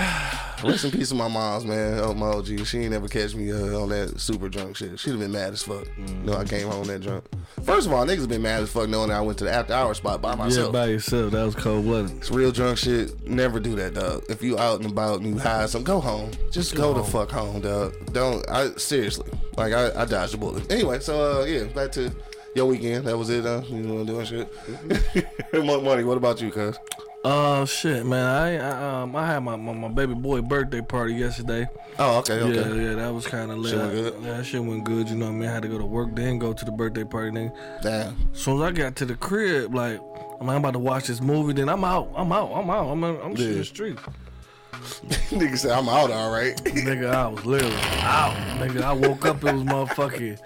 Rest 0.64 0.84
in 0.84 0.90
peace 0.90 1.08
to 1.08 1.14
my 1.14 1.26
mom's 1.28 1.64
man, 1.64 2.00
oh 2.02 2.12
my 2.12 2.26
OG. 2.26 2.66
She 2.66 2.80
ain't 2.80 2.90
never 2.90 3.08
catch 3.08 3.34
me 3.34 3.50
uh, 3.50 3.80
on 3.80 3.88
that 3.88 4.20
super 4.20 4.48
drunk 4.50 4.76
shit. 4.76 4.98
She'd 4.98 5.10
have 5.12 5.20
been 5.20 5.32
mad 5.32 5.54
as 5.54 5.62
fuck. 5.62 5.86
No, 5.98 6.34
I 6.34 6.44
came 6.44 6.68
home 6.68 6.84
that 6.88 7.00
drunk. 7.00 7.24
First 7.64 7.86
of 7.86 7.92
all, 7.94 8.04
niggas 8.04 8.28
been 8.28 8.42
mad 8.42 8.62
as 8.62 8.70
fuck 8.70 8.86
knowing 8.88 9.08
that 9.08 9.16
I 9.16 9.20
went 9.22 9.38
to 9.38 9.44
the 9.44 9.52
after 9.52 9.72
hour 9.72 9.94
spot 9.94 10.20
by 10.20 10.34
myself. 10.34 10.66
Yeah, 10.66 10.72
by 10.80 10.86
yourself. 10.86 11.32
That 11.32 11.44
was 11.44 11.54
cold 11.54 11.84
blooded. 11.84 12.16
It's 12.18 12.30
real 12.30 12.52
drunk 12.52 12.76
shit. 12.76 13.26
Never 13.26 13.58
do 13.58 13.74
that, 13.76 13.94
dog. 13.94 14.24
If 14.28 14.42
you 14.42 14.58
out 14.58 14.80
and 14.82 14.90
about 14.90 15.20
and 15.20 15.28
you 15.28 15.38
high, 15.38 15.64
some 15.64 15.82
go 15.82 15.98
home. 15.98 16.30
Just 16.50 16.74
go, 16.74 16.92
the 16.92 17.04
fuck 17.04 17.30
home, 17.30 17.62
dog. 17.62 17.94
Don't. 18.12 18.48
I 18.50 18.70
seriously. 18.76 19.30
Like 19.56 19.72
I, 19.72 20.02
I 20.02 20.04
dodged 20.04 20.34
a 20.34 20.36
bullet. 20.36 20.70
Anyway, 20.70 21.00
so 21.00 21.40
uh, 21.40 21.44
yeah, 21.44 21.64
back 21.64 21.90
to 21.92 22.12
your 22.54 22.66
weekend. 22.66 23.06
That 23.06 23.16
was 23.16 23.30
it. 23.30 23.46
Uh, 23.46 23.62
you 23.66 23.76
know, 23.78 24.04
doing 24.04 24.26
shit. 24.26 24.52
Mo- 25.54 25.80
Money. 25.80 26.04
What 26.04 26.18
about 26.18 26.40
you, 26.42 26.50
cuz? 26.50 26.76
Oh 27.22 27.66
shit, 27.66 28.06
man! 28.06 28.24
I, 28.24 28.56
I 28.56 29.02
um 29.02 29.14
I 29.14 29.26
had 29.26 29.40
my, 29.40 29.54
my, 29.54 29.74
my 29.74 29.88
baby 29.88 30.14
boy 30.14 30.40
birthday 30.40 30.80
party 30.80 31.12
yesterday. 31.14 31.68
Oh, 31.98 32.18
okay, 32.20 32.40
okay. 32.40 32.54
Yeah, 32.54 32.88
yeah, 32.90 32.94
that 32.94 33.12
was 33.12 33.26
kind 33.26 33.50
of 33.50 33.58
lit. 33.58 33.72
Shit 33.72 33.90
good? 33.90 34.14
Yeah, 34.22 34.36
that 34.38 34.46
shit 34.46 34.64
went 34.64 34.84
good. 34.84 35.06
You 35.10 35.16
know 35.16 35.26
what 35.26 35.32
I 35.32 35.34
mean? 35.34 35.48
I 35.50 35.52
had 35.52 35.62
to 35.62 35.68
go 35.68 35.76
to 35.76 35.84
work, 35.84 36.14
then 36.16 36.38
go 36.38 36.54
to 36.54 36.64
the 36.64 36.72
birthday 36.72 37.04
party. 37.04 37.30
Nigga. 37.32 37.82
Damn. 37.82 38.16
As 38.32 38.40
soon 38.40 38.56
as 38.56 38.62
I 38.62 38.70
got 38.72 38.96
to 38.96 39.04
the 39.04 39.16
crib, 39.16 39.74
like 39.74 40.00
I'm, 40.40 40.48
I'm 40.48 40.56
about 40.56 40.72
to 40.72 40.78
watch 40.78 41.08
this 41.08 41.20
movie. 41.20 41.52
Then 41.52 41.68
I'm 41.68 41.84
out. 41.84 42.10
I'm 42.16 42.32
out. 42.32 42.52
I'm 42.54 42.70
out. 42.70 42.88
I'm 42.90 43.04
in, 43.04 43.20
I'm 43.20 43.36
Yeah. 43.36 43.52
the 43.52 43.64
street. 43.66 43.98
Nigga 44.72 45.58
said 45.58 45.72
I'm 45.72 45.90
out, 45.90 46.10
all 46.10 46.32
right. 46.32 46.56
Nigga, 46.64 47.10
I 47.12 47.26
was 47.28 47.44
literally 47.44 47.76
out. 48.00 48.34
Nigga, 48.58 48.80
I 48.80 48.92
woke 48.94 49.26
up. 49.26 49.44
It 49.44 49.52
was 49.52 49.62
motherfucking 49.64 50.38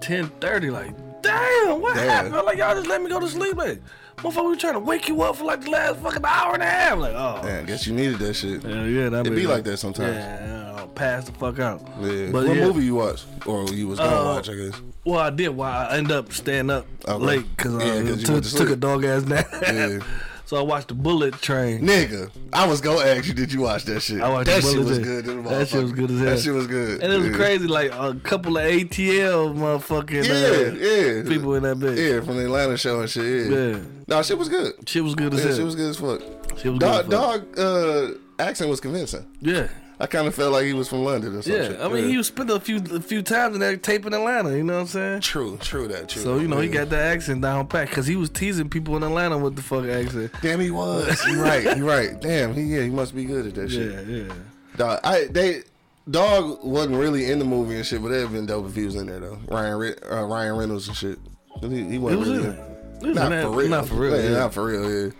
ten 0.00 0.26
thirty. 0.40 0.70
Like, 0.70 0.92
damn, 1.22 1.80
what 1.80 1.94
Damn. 1.94 2.08
happened? 2.08 2.34
Like, 2.46 2.58
y'all 2.58 2.74
just 2.74 2.88
let 2.88 3.00
me 3.00 3.08
go 3.08 3.20
to 3.20 3.28
sleep. 3.28 3.56
Like, 3.56 3.80
motherfucker, 4.22 4.50
we 4.50 4.56
trying 4.56 4.74
to 4.74 4.80
wake 4.80 5.08
you 5.08 5.20
up 5.22 5.36
for 5.36 5.44
like 5.44 5.62
the 5.62 5.70
last 5.70 5.98
fucking 6.00 6.24
hour 6.24 6.54
and 6.54 6.62
a 6.62 6.66
half. 6.66 6.98
Like, 6.98 7.14
oh, 7.14 7.40
Damn, 7.42 7.66
guess 7.66 7.86
you 7.86 7.92
needed 7.94 8.18
that 8.18 8.34
shit. 8.34 8.62
yeah, 8.64 8.84
yeah. 8.84 9.08
That 9.08 9.26
It 9.26 9.30
be 9.30 9.46
like 9.46 9.64
that 9.64 9.76
sometimes. 9.78 10.14
Yeah, 10.16 10.74
I'll 10.76 10.88
pass 10.88 11.24
the 11.26 11.32
fuck 11.32 11.58
out. 11.58 11.80
Yeah. 12.00 12.30
But 12.30 12.46
what 12.46 12.56
yeah. 12.56 12.66
movie 12.66 12.84
you 12.84 12.94
watch, 12.96 13.24
or 13.46 13.64
you 13.68 13.88
was 13.88 13.98
gonna 13.98 14.20
Uh, 14.20 14.34
watch? 14.34 14.48
I 14.48 14.54
guess. 14.54 14.80
Well, 15.04 15.18
I 15.20 15.30
did. 15.30 15.48
Why 15.50 15.86
I 15.86 15.96
ended 15.96 16.12
up 16.12 16.32
staying 16.32 16.70
up 16.70 16.86
Okay. 17.08 17.24
late 17.24 17.56
because 17.56 17.72
Yeah, 17.84 17.94
I 17.94 18.02
'cause 18.02 18.22
took, 18.24 18.42
to 18.44 18.56
took 18.56 18.70
a 18.70 18.76
dog 18.76 19.04
ass 19.04 19.24
nap. 19.24 19.46
Yeah. 19.62 19.98
so 20.50 20.56
I 20.56 20.62
watched 20.62 20.88
the 20.88 20.94
Bullet 20.94 21.34
Train. 21.34 21.82
Nigga, 21.82 22.28
I 22.52 22.66
was 22.66 22.80
gonna 22.80 23.04
ask 23.08 23.28
you, 23.28 23.34
did 23.34 23.52
you 23.52 23.60
watch 23.60 23.84
that 23.84 24.00
shit? 24.00 24.20
I 24.20 24.28
watched 24.28 24.46
that 24.46 24.62
the 24.64 24.68
shit 24.72 24.84
was 24.84 24.98
good. 24.98 25.24
That 25.44 25.68
shit 25.68 25.80
was 25.80 25.92
good 25.92 26.10
as 26.10 26.18
hell. 26.18 26.26
That 26.30 26.40
shit 26.40 26.52
was 26.54 26.66
good. 26.66 27.02
And 27.04 27.12
it 27.12 27.18
was 27.18 27.28
Yeah. 27.28 27.36
crazy, 27.36 27.66
like 27.68 27.92
a 27.92 28.16
couple 28.24 28.58
of 28.58 28.64
ATL 28.64 29.54
motherfucking 29.54 30.26
Yeah, 30.26 30.34
uh, 30.34 30.74
yeah. 30.74 31.22
people 31.28 31.54
in 31.54 31.62
that 31.62 31.76
bitch. 31.78 31.96
Yeah, 31.96 32.20
from 32.22 32.36
the 32.38 32.46
Atlanta 32.46 32.76
show 32.76 32.98
and 33.00 33.08
shit. 33.08 33.48
Yeah. 33.48 33.58
Yeah. 33.58 33.78
No, 34.08 34.22
shit 34.22 34.38
was 34.38 34.48
good. 34.48 34.72
Shit 34.88 35.04
was 35.04 35.14
good 35.14 35.32
as 35.34 35.38
Yeah, 35.38 35.46
hell. 35.46 35.56
shit 35.56 35.64
was 35.66 35.76
good 35.76 35.90
as 35.90 35.96
fuck. 35.98 36.20
Shit 36.58 36.72
was 36.72 36.78
Dog, 36.80 37.04
good 37.04 37.10
dog 37.12 37.58
uh, 37.58 38.08
accent 38.42 38.70
was 38.70 38.80
convincing. 38.80 39.24
Yeah. 39.40 39.68
I 40.00 40.06
kind 40.06 40.26
of 40.26 40.34
felt 40.34 40.52
like 40.52 40.64
he 40.64 40.72
was 40.72 40.88
from 40.88 41.04
London 41.04 41.36
or 41.36 41.42
something. 41.42 41.72
Yeah. 41.72 41.84
I 41.84 41.88
mean, 41.88 42.08
he 42.08 42.16
was 42.16 42.26
spent 42.28 42.50
a 42.50 42.58
few 42.58 42.78
a 42.90 43.00
few 43.00 43.20
times 43.20 43.54
in 43.54 43.60
that 43.60 43.82
tape 43.82 44.06
in 44.06 44.14
Atlanta. 44.14 44.56
You 44.56 44.64
know 44.64 44.74
what 44.76 44.80
I'm 44.80 44.86
saying? 44.86 45.20
True, 45.20 45.58
true 45.58 45.88
that, 45.88 46.08
true. 46.08 46.22
So 46.22 46.38
you 46.38 46.48
know 46.48 46.58
he 46.58 46.68
got 46.68 46.88
that 46.88 47.12
accent 47.12 47.42
down 47.42 47.66
pat 47.66 47.88
because 47.90 48.06
he 48.06 48.16
was 48.16 48.30
teasing 48.30 48.70
people 48.70 48.96
in 48.96 49.02
Atlanta 49.02 49.36
with 49.36 49.56
the 49.56 49.62
fuck 49.62 49.84
accent. 49.84 50.32
Damn, 50.40 50.58
he 50.60 50.70
was. 50.70 51.22
you're 51.26 51.42
right, 51.42 51.76
You're 51.76 51.86
right. 51.86 52.18
Damn, 52.20 52.54
he 52.54 52.62
yeah, 52.62 52.82
he 52.82 52.88
must 52.90 53.14
be 53.14 53.24
good 53.26 53.46
at 53.46 53.54
that 53.54 53.70
shit. 53.70 53.92
Yeah, 54.08 54.24
yeah. 54.24 54.34
Dog, 54.76 55.00
I 55.04 55.26
they 55.30 55.62
dog 56.10 56.64
wasn't 56.64 56.96
really 56.96 57.30
in 57.30 57.38
the 57.38 57.44
movie 57.44 57.76
and 57.76 57.84
shit, 57.84 58.02
but 58.02 58.10
have 58.12 58.32
been 58.32 58.46
dope 58.46 58.66
if 58.68 58.74
he 58.74 58.84
was 58.86 58.94
in 58.94 59.06
there 59.06 59.20
though. 59.20 59.38
Ryan 59.48 59.94
uh, 60.10 60.24
Ryan 60.24 60.56
Reynolds 60.56 60.88
and 60.88 60.96
shit. 60.96 61.18
He, 61.60 61.84
he 61.84 61.98
wasn't 61.98 62.20
was 62.20 62.28
really 62.30 62.44
in 62.44 62.50
in. 62.52 62.58
it. 62.58 62.66
It 63.02 63.06
was 63.06 63.16
Not 63.16 63.42
for 63.42 63.50
real. 63.50 63.68
Not 63.68 63.88
for 63.88 63.94
real. 63.94 64.16
Yeah, 64.16 64.30
Yeah. 64.30 64.38
Not 64.38 64.54
for 64.54 64.64
real. 64.64 65.04
Yeah. 65.06 65.10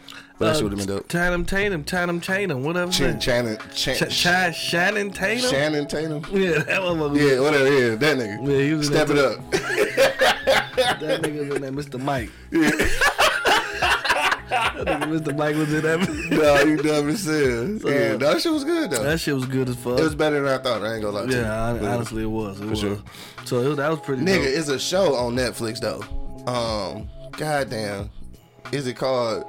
But 0.40 0.46
that 0.46 0.54
shit 0.54 0.62
would 0.64 0.72
have 0.72 0.78
been 0.86 0.96
dope. 0.96 1.08
Channing 1.10 1.44
Tatum, 1.44 1.84
Channing 1.84 2.18
Tatum, 2.22 2.64
whatever. 2.64 2.90
Ch- 2.90 2.96
Ch- 2.96 3.20
Channing, 3.20 3.58
Chan- 3.74 4.08
Ch- 4.08 4.54
Shannon 4.56 5.10
Tatum. 5.10 5.50
Shannon 5.50 5.86
Tatum. 5.86 6.24
Yeah, 6.32 6.62
that 6.62 6.82
one. 6.82 7.14
Yeah, 7.14 7.40
whatever. 7.40 7.70
Yeah, 7.70 7.94
that 7.96 8.16
nigga. 8.16 8.48
Yeah, 8.48 8.62
he 8.64 8.72
was 8.72 8.86
Step 8.86 9.10
it 9.10 9.18
up. 9.18 9.38
That 11.00 11.20
nigga's 11.22 11.54
in 11.54 11.60
there, 11.62 11.70
Mr. 11.72 12.00
Mike. 12.02 12.30
Yeah. 12.50 12.70
that 14.84 15.00
nigga, 15.02 15.20
Mr. 15.20 15.36
Mike 15.36 15.56
was 15.56 15.72
in 15.74 15.82
that. 15.82 16.08
no, 16.30 16.60
you 16.62 16.76
dumb 16.78 17.08
as 17.10 17.24
hell. 17.26 17.92
Yeah, 17.92 18.16
that 18.16 18.40
shit 18.40 18.50
was 18.52 18.64
good 18.64 18.90
though. 18.90 19.02
That 19.02 19.20
shit 19.20 19.34
was 19.34 19.44
good 19.44 19.68
as 19.68 19.76
fuck. 19.76 19.98
It 19.98 20.02
was 20.02 20.14
better 20.14 20.40
than 20.42 20.52
I 20.52 20.62
thought. 20.62 20.82
I 20.82 20.94
ain't 20.94 21.02
gonna 21.02 21.18
lie. 21.18 21.26
to 21.26 21.32
you. 21.32 21.40
yeah, 21.40 21.92
honestly, 21.94 22.22
it 22.22 22.26
was. 22.26 22.60
It 22.60 22.66
was. 22.66 22.78
sure. 22.78 22.98
So 23.44 23.60
it 23.60 23.68
was, 23.68 23.76
that 23.76 23.90
was 23.90 24.00
pretty. 24.00 24.22
Nigga, 24.22 24.44
dope. 24.44 24.54
it's 24.58 24.68
a 24.68 24.78
show 24.78 25.14
on 25.16 25.36
Netflix 25.36 25.80
though. 25.80 26.00
Um, 26.50 27.08
goddamn, 27.36 28.08
is 28.72 28.86
it 28.86 28.94
called? 28.96 29.44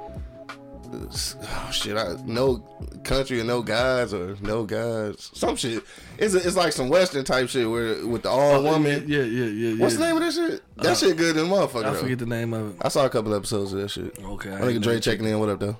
Oh 0.94 1.70
shit, 1.72 1.96
I 1.96 2.16
no 2.26 2.58
country 3.02 3.40
or 3.40 3.44
no 3.44 3.62
guys 3.62 4.12
or 4.12 4.36
no 4.42 4.64
guys, 4.64 5.30
some 5.32 5.56
shit. 5.56 5.82
It's 6.18 6.34
a, 6.34 6.46
it's 6.46 6.56
like 6.56 6.72
some 6.72 6.90
western 6.90 7.24
type 7.24 7.48
shit 7.48 7.68
where 7.68 8.06
with 8.06 8.24
the 8.24 8.28
all 8.28 8.56
oh, 8.56 8.62
woman. 8.62 9.04
Yeah, 9.08 9.22
yeah, 9.22 9.44
yeah, 9.44 9.70
yeah. 9.70 9.82
What's 9.82 9.96
the 9.96 10.04
name 10.04 10.16
of 10.16 10.22
that 10.22 10.34
shit? 10.34 10.62
That 10.76 10.86
uh, 10.86 10.94
shit 10.94 11.16
good 11.16 11.36
than 11.36 11.46
motherfucker. 11.46 11.84
I 11.84 11.90
though. 11.90 12.00
forget 12.00 12.18
the 12.18 12.26
name 12.26 12.52
of 12.52 12.74
it. 12.74 12.76
I 12.82 12.88
saw 12.88 13.06
a 13.06 13.10
couple 13.10 13.34
episodes 13.34 13.72
of 13.72 13.80
that 13.80 13.90
shit. 13.90 14.18
Okay, 14.22 14.50
I 14.50 14.56
I 14.56 14.60
think 14.60 14.82
Dre 14.82 15.00
checking 15.00 15.24
in. 15.24 15.38
What 15.38 15.48
up 15.48 15.60
though? 15.60 15.76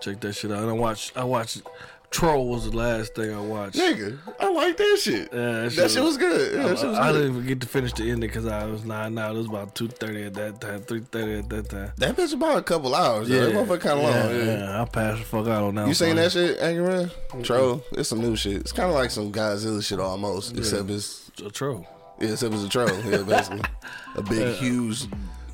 Check 0.00 0.20
that 0.20 0.32
shit 0.32 0.50
out. 0.50 0.68
I 0.68 0.72
watch. 0.72 1.12
I 1.14 1.22
watched. 1.22 1.62
Troll 2.10 2.48
was 2.48 2.70
the 2.70 2.74
last 2.74 3.14
thing 3.14 3.34
I 3.34 3.38
watched. 3.40 3.76
Nigga, 3.76 4.18
I 4.40 4.50
like 4.50 4.78
that 4.78 4.98
shit. 5.02 5.28
Yeah, 5.30 5.38
that 5.38 5.62
that 5.62 5.72
shit 5.72 5.90
shit 5.90 6.02
was 6.02 6.16
good. 6.16 6.54
Yeah, 6.54 6.64
I, 6.64 6.68
that 6.68 6.78
shit 6.78 6.88
was 6.88 6.98
I 6.98 7.12
good. 7.12 7.18
didn't 7.18 7.34
even 7.36 7.46
get 7.46 7.60
to 7.60 7.68
finish 7.68 7.92
the 7.92 8.02
ending 8.10 8.20
because 8.30 8.46
I 8.46 8.64
was 8.64 8.84
nine 8.86 9.18
out. 9.18 9.34
It 9.34 9.38
was 9.38 9.46
about 9.46 9.74
two 9.74 9.88
thirty 9.88 10.24
at 10.24 10.32
that 10.34 10.58
time, 10.58 10.80
three 10.82 11.00
thirty 11.00 11.38
at 11.38 11.48
that 11.50 11.68
time. 11.68 11.92
That 11.98 12.16
bitch 12.16 12.32
about 12.32 12.56
a 12.56 12.62
couple 12.62 12.94
hours. 12.94 13.28
Yeah, 13.28 13.40
that 13.40 13.54
motherfucker 13.54 13.80
kind 13.80 14.00
of 14.00 14.04
yeah, 14.04 14.22
long. 14.24 14.34
Yeah. 14.34 14.58
yeah. 14.58 14.82
I 14.82 14.84
passed 14.86 15.18
the 15.18 15.24
fuck 15.26 15.46
out 15.48 15.64
on 15.64 15.74
that. 15.74 15.86
You 15.86 15.92
seen 15.94 16.16
that 16.16 16.32
shit, 16.32 16.58
Angry 16.60 16.86
Man? 16.88 17.10
Troll. 17.42 17.82
It's 17.92 18.08
some 18.08 18.20
new 18.20 18.36
shit. 18.36 18.56
It's 18.62 18.72
kind 18.72 18.88
of 18.88 18.94
like 18.94 19.10
some 19.10 19.30
Godzilla 19.30 19.84
shit 19.84 20.00
almost, 20.00 20.56
except 20.56 20.88
it's 20.88 21.30
A 21.44 21.50
troll. 21.50 21.86
yeah, 22.20 22.30
except 22.30 22.54
it's 22.54 22.64
a 22.64 22.68
troll. 22.70 22.88
Yeah, 23.04 23.22
basically 23.22 23.60
a 24.16 24.22
big, 24.22 24.54
huge, 24.56 25.06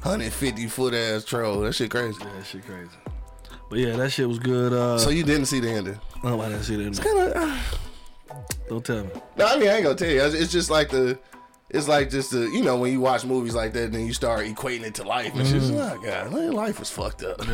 hundred 0.02 0.32
fifty 0.32 0.68
foot 0.68 0.94
ass 0.94 1.24
troll. 1.24 1.60
That 1.62 1.72
shit 1.72 1.90
crazy. 1.90 2.16
Yeah, 2.20 2.32
that 2.32 2.46
shit 2.46 2.64
crazy. 2.64 2.90
But 3.70 3.78
yeah, 3.78 3.96
that 3.96 4.10
shit 4.10 4.28
was 4.28 4.38
good. 4.38 4.72
Uh, 4.72 4.98
So 4.98 5.10
you 5.10 5.24
didn't 5.24 5.46
see 5.46 5.60
the 5.60 5.70
ending? 5.70 5.98
oh, 6.22 6.40
I 6.40 6.48
didn't 6.48 6.64
see 6.64 6.76
that. 6.76 7.02
Kinda, 7.02 7.38
uh, 7.38 7.58
Don't 8.68 8.84
tell 8.84 9.04
me. 9.04 9.10
no, 9.36 9.46
I 9.46 9.56
mean 9.58 9.68
I 9.68 9.74
ain't 9.76 9.84
gonna 9.84 9.94
tell 9.96 10.08
you. 10.10 10.22
It's 10.22 10.34
it's 10.34 10.52
just 10.52 10.70
like 10.70 10.90
the 10.90 11.18
it's 11.70 11.88
like 11.88 12.10
just 12.10 12.30
the 12.30 12.40
you 12.40 12.62
know 12.62 12.76
when 12.76 12.92
you 12.92 13.00
watch 13.00 13.24
movies 13.24 13.54
like 13.54 13.72
that, 13.72 13.84
and 13.84 13.94
then 13.94 14.06
you 14.06 14.12
start 14.12 14.46
equating 14.46 14.82
it 14.82 14.94
to 14.96 15.04
life 15.04 15.34
and 15.34 15.46
shit. 15.46 15.56
It's 15.56 15.70
like, 15.70 15.98
oh 15.98 16.02
god, 16.02 16.32
man, 16.32 16.52
life 16.52 16.80
is 16.80 16.90
fucked 16.90 17.22
up. 17.22 17.40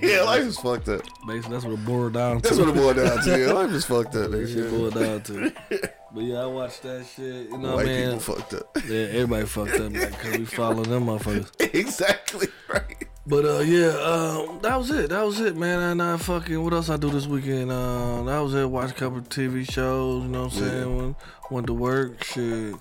Yeah, 0.00 0.22
life 0.22 0.42
is 0.42 0.58
fucked 0.58 0.88
up. 0.88 1.02
Basically, 1.26 1.52
that's 1.52 1.64
what 1.64 1.74
it 1.74 1.84
boiled 1.84 2.12
down 2.14 2.40
to. 2.40 2.42
That's 2.42 2.58
what 2.58 2.68
it 2.68 2.74
boiled 2.74 2.96
down 2.96 3.22
to. 3.22 3.38
Yeah, 3.38 3.52
life 3.52 3.70
is 3.70 3.84
fucked 3.84 4.14
up. 4.16 4.30
That 4.30 4.48
shit 4.48 4.70
boiled 4.70 4.94
down 4.94 5.22
to. 5.22 5.52
But 6.10 6.24
yeah, 6.24 6.38
I 6.38 6.46
watched 6.46 6.82
that 6.84 7.04
shit. 7.04 7.50
You 7.50 7.58
know 7.58 7.76
White 7.76 7.86
I 7.86 7.90
mean? 7.90 8.04
people 8.04 8.34
fucked 8.34 8.54
up. 8.54 8.78
Yeah, 8.88 9.00
everybody 9.10 9.44
fucked 9.44 9.78
up 9.78 9.92
because 9.92 10.38
we 10.38 10.44
following 10.46 10.88
them 10.88 11.04
motherfuckers. 11.04 11.74
exactly 11.74 12.48
right. 12.66 13.06
But 13.26 13.44
uh, 13.44 13.58
yeah, 13.58 13.88
uh, 13.88 14.58
that 14.60 14.76
was 14.78 14.90
it. 14.90 15.10
That 15.10 15.26
was 15.26 15.38
it, 15.38 15.54
man. 15.54 15.80
And 15.80 16.02
I 16.02 16.16
fucking 16.16 16.64
what 16.64 16.72
else 16.72 16.88
I 16.88 16.96
do 16.96 17.10
this 17.10 17.26
weekend? 17.26 17.70
Uh, 17.70 18.22
that 18.22 18.38
was 18.38 18.54
it. 18.54 18.70
Watch 18.70 18.92
a 18.92 18.94
couple 18.94 19.18
of 19.18 19.28
TV 19.28 19.70
shows. 19.70 20.22
You 20.22 20.30
know 20.30 20.44
what 20.44 20.54
I'm 20.54 20.58
saying? 20.58 20.96
Went, 20.96 21.16
went 21.50 21.66
to 21.66 21.74
work. 21.74 22.24
Shit. 22.24 22.74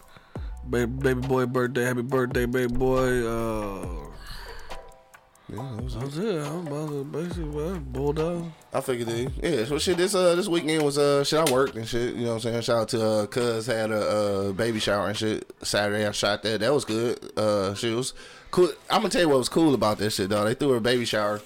Baby, 0.69 0.91
baby 0.91 1.21
boy 1.21 1.45
birthday. 1.45 1.83
Happy 1.85 2.01
birthday, 2.01 2.45
baby 2.45 2.73
boy. 2.73 3.25
Uh, 3.25 4.03
Yeah, 5.49 5.55
that 5.75 5.83
was 5.83 5.93
that 5.95 6.03
was 6.03 6.17
it. 6.17 6.39
I 6.39 6.51
was 6.55 6.67
about 6.67 6.89
to 6.89 7.03
basically 7.05 7.79
bulldog. 7.79 8.51
I 8.73 8.81
figured 8.81 9.07
it. 9.07 9.31
Yeah, 9.41 9.63
so 9.63 9.77
shit. 9.79 9.95
This 9.95 10.13
uh 10.13 10.35
this 10.35 10.49
weekend 10.49 10.83
was 10.83 10.97
uh 10.97 11.23
shit. 11.23 11.39
I 11.39 11.49
worked 11.53 11.75
and 11.75 11.87
shit. 11.87 12.15
You 12.15 12.23
know 12.25 12.35
what 12.35 12.45
I'm 12.45 12.51
saying? 12.51 12.61
Shout 12.63 12.81
out 12.81 12.89
to 12.89 13.05
uh 13.05 13.25
Cuz 13.27 13.65
had 13.65 13.91
a 13.91 13.99
uh, 14.49 14.51
baby 14.51 14.79
shower 14.79 15.07
and 15.07 15.17
shit. 15.17 15.49
Saturday 15.63 16.05
I 16.05 16.11
shot 16.11 16.43
that. 16.43 16.59
That 16.59 16.73
was 16.73 16.83
good. 16.83 17.17
Uh, 17.37 17.73
shit 17.75 17.95
was 17.95 18.13
cool. 18.51 18.69
I'm 18.89 18.99
gonna 18.99 19.09
tell 19.09 19.21
you 19.21 19.29
what 19.29 19.37
was 19.37 19.47
cool 19.49 19.73
about 19.73 19.99
this 19.99 20.15
shit, 20.15 20.29
though. 20.29 20.43
They 20.43 20.53
threw 20.53 20.71
her 20.71 20.77
a 20.77 20.81
baby 20.81 21.05
shower, 21.05 21.39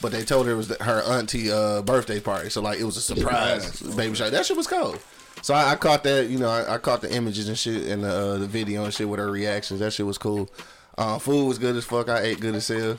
but 0.00 0.12
they 0.12 0.24
told 0.24 0.46
her 0.46 0.52
it 0.52 0.56
was 0.56 0.74
her 0.78 1.02
auntie 1.02 1.52
uh 1.52 1.82
birthday 1.82 2.20
party. 2.20 2.48
So 2.48 2.62
like 2.62 2.80
it 2.80 2.84
was 2.84 2.96
a 2.96 3.02
surprise 3.02 3.82
baby 3.82 4.14
shower. 4.14 4.30
That 4.30 4.46
shit 4.46 4.56
was 4.56 4.66
cool. 4.66 4.96
So 5.42 5.54
I, 5.54 5.72
I 5.72 5.76
caught 5.76 6.04
that. 6.04 6.28
You 6.28 6.38
know, 6.38 6.48
I, 6.48 6.74
I 6.74 6.78
caught 6.78 7.02
the 7.02 7.12
images 7.14 7.48
and 7.48 7.58
shit 7.58 7.88
and 7.88 8.04
uh, 8.04 8.38
the 8.38 8.46
video 8.46 8.84
and 8.84 8.94
shit 8.94 9.08
with 9.08 9.18
her 9.20 9.30
reactions. 9.30 9.80
That 9.80 9.92
shit 9.92 10.06
was 10.06 10.18
cool. 10.18 10.48
Uh, 10.96 11.18
food 11.18 11.46
was 11.46 11.58
good 11.58 11.76
as 11.76 11.84
fuck. 11.84 12.08
I 12.08 12.20
ate 12.20 12.40
good 12.40 12.54
as 12.54 12.68
hell. 12.68 12.98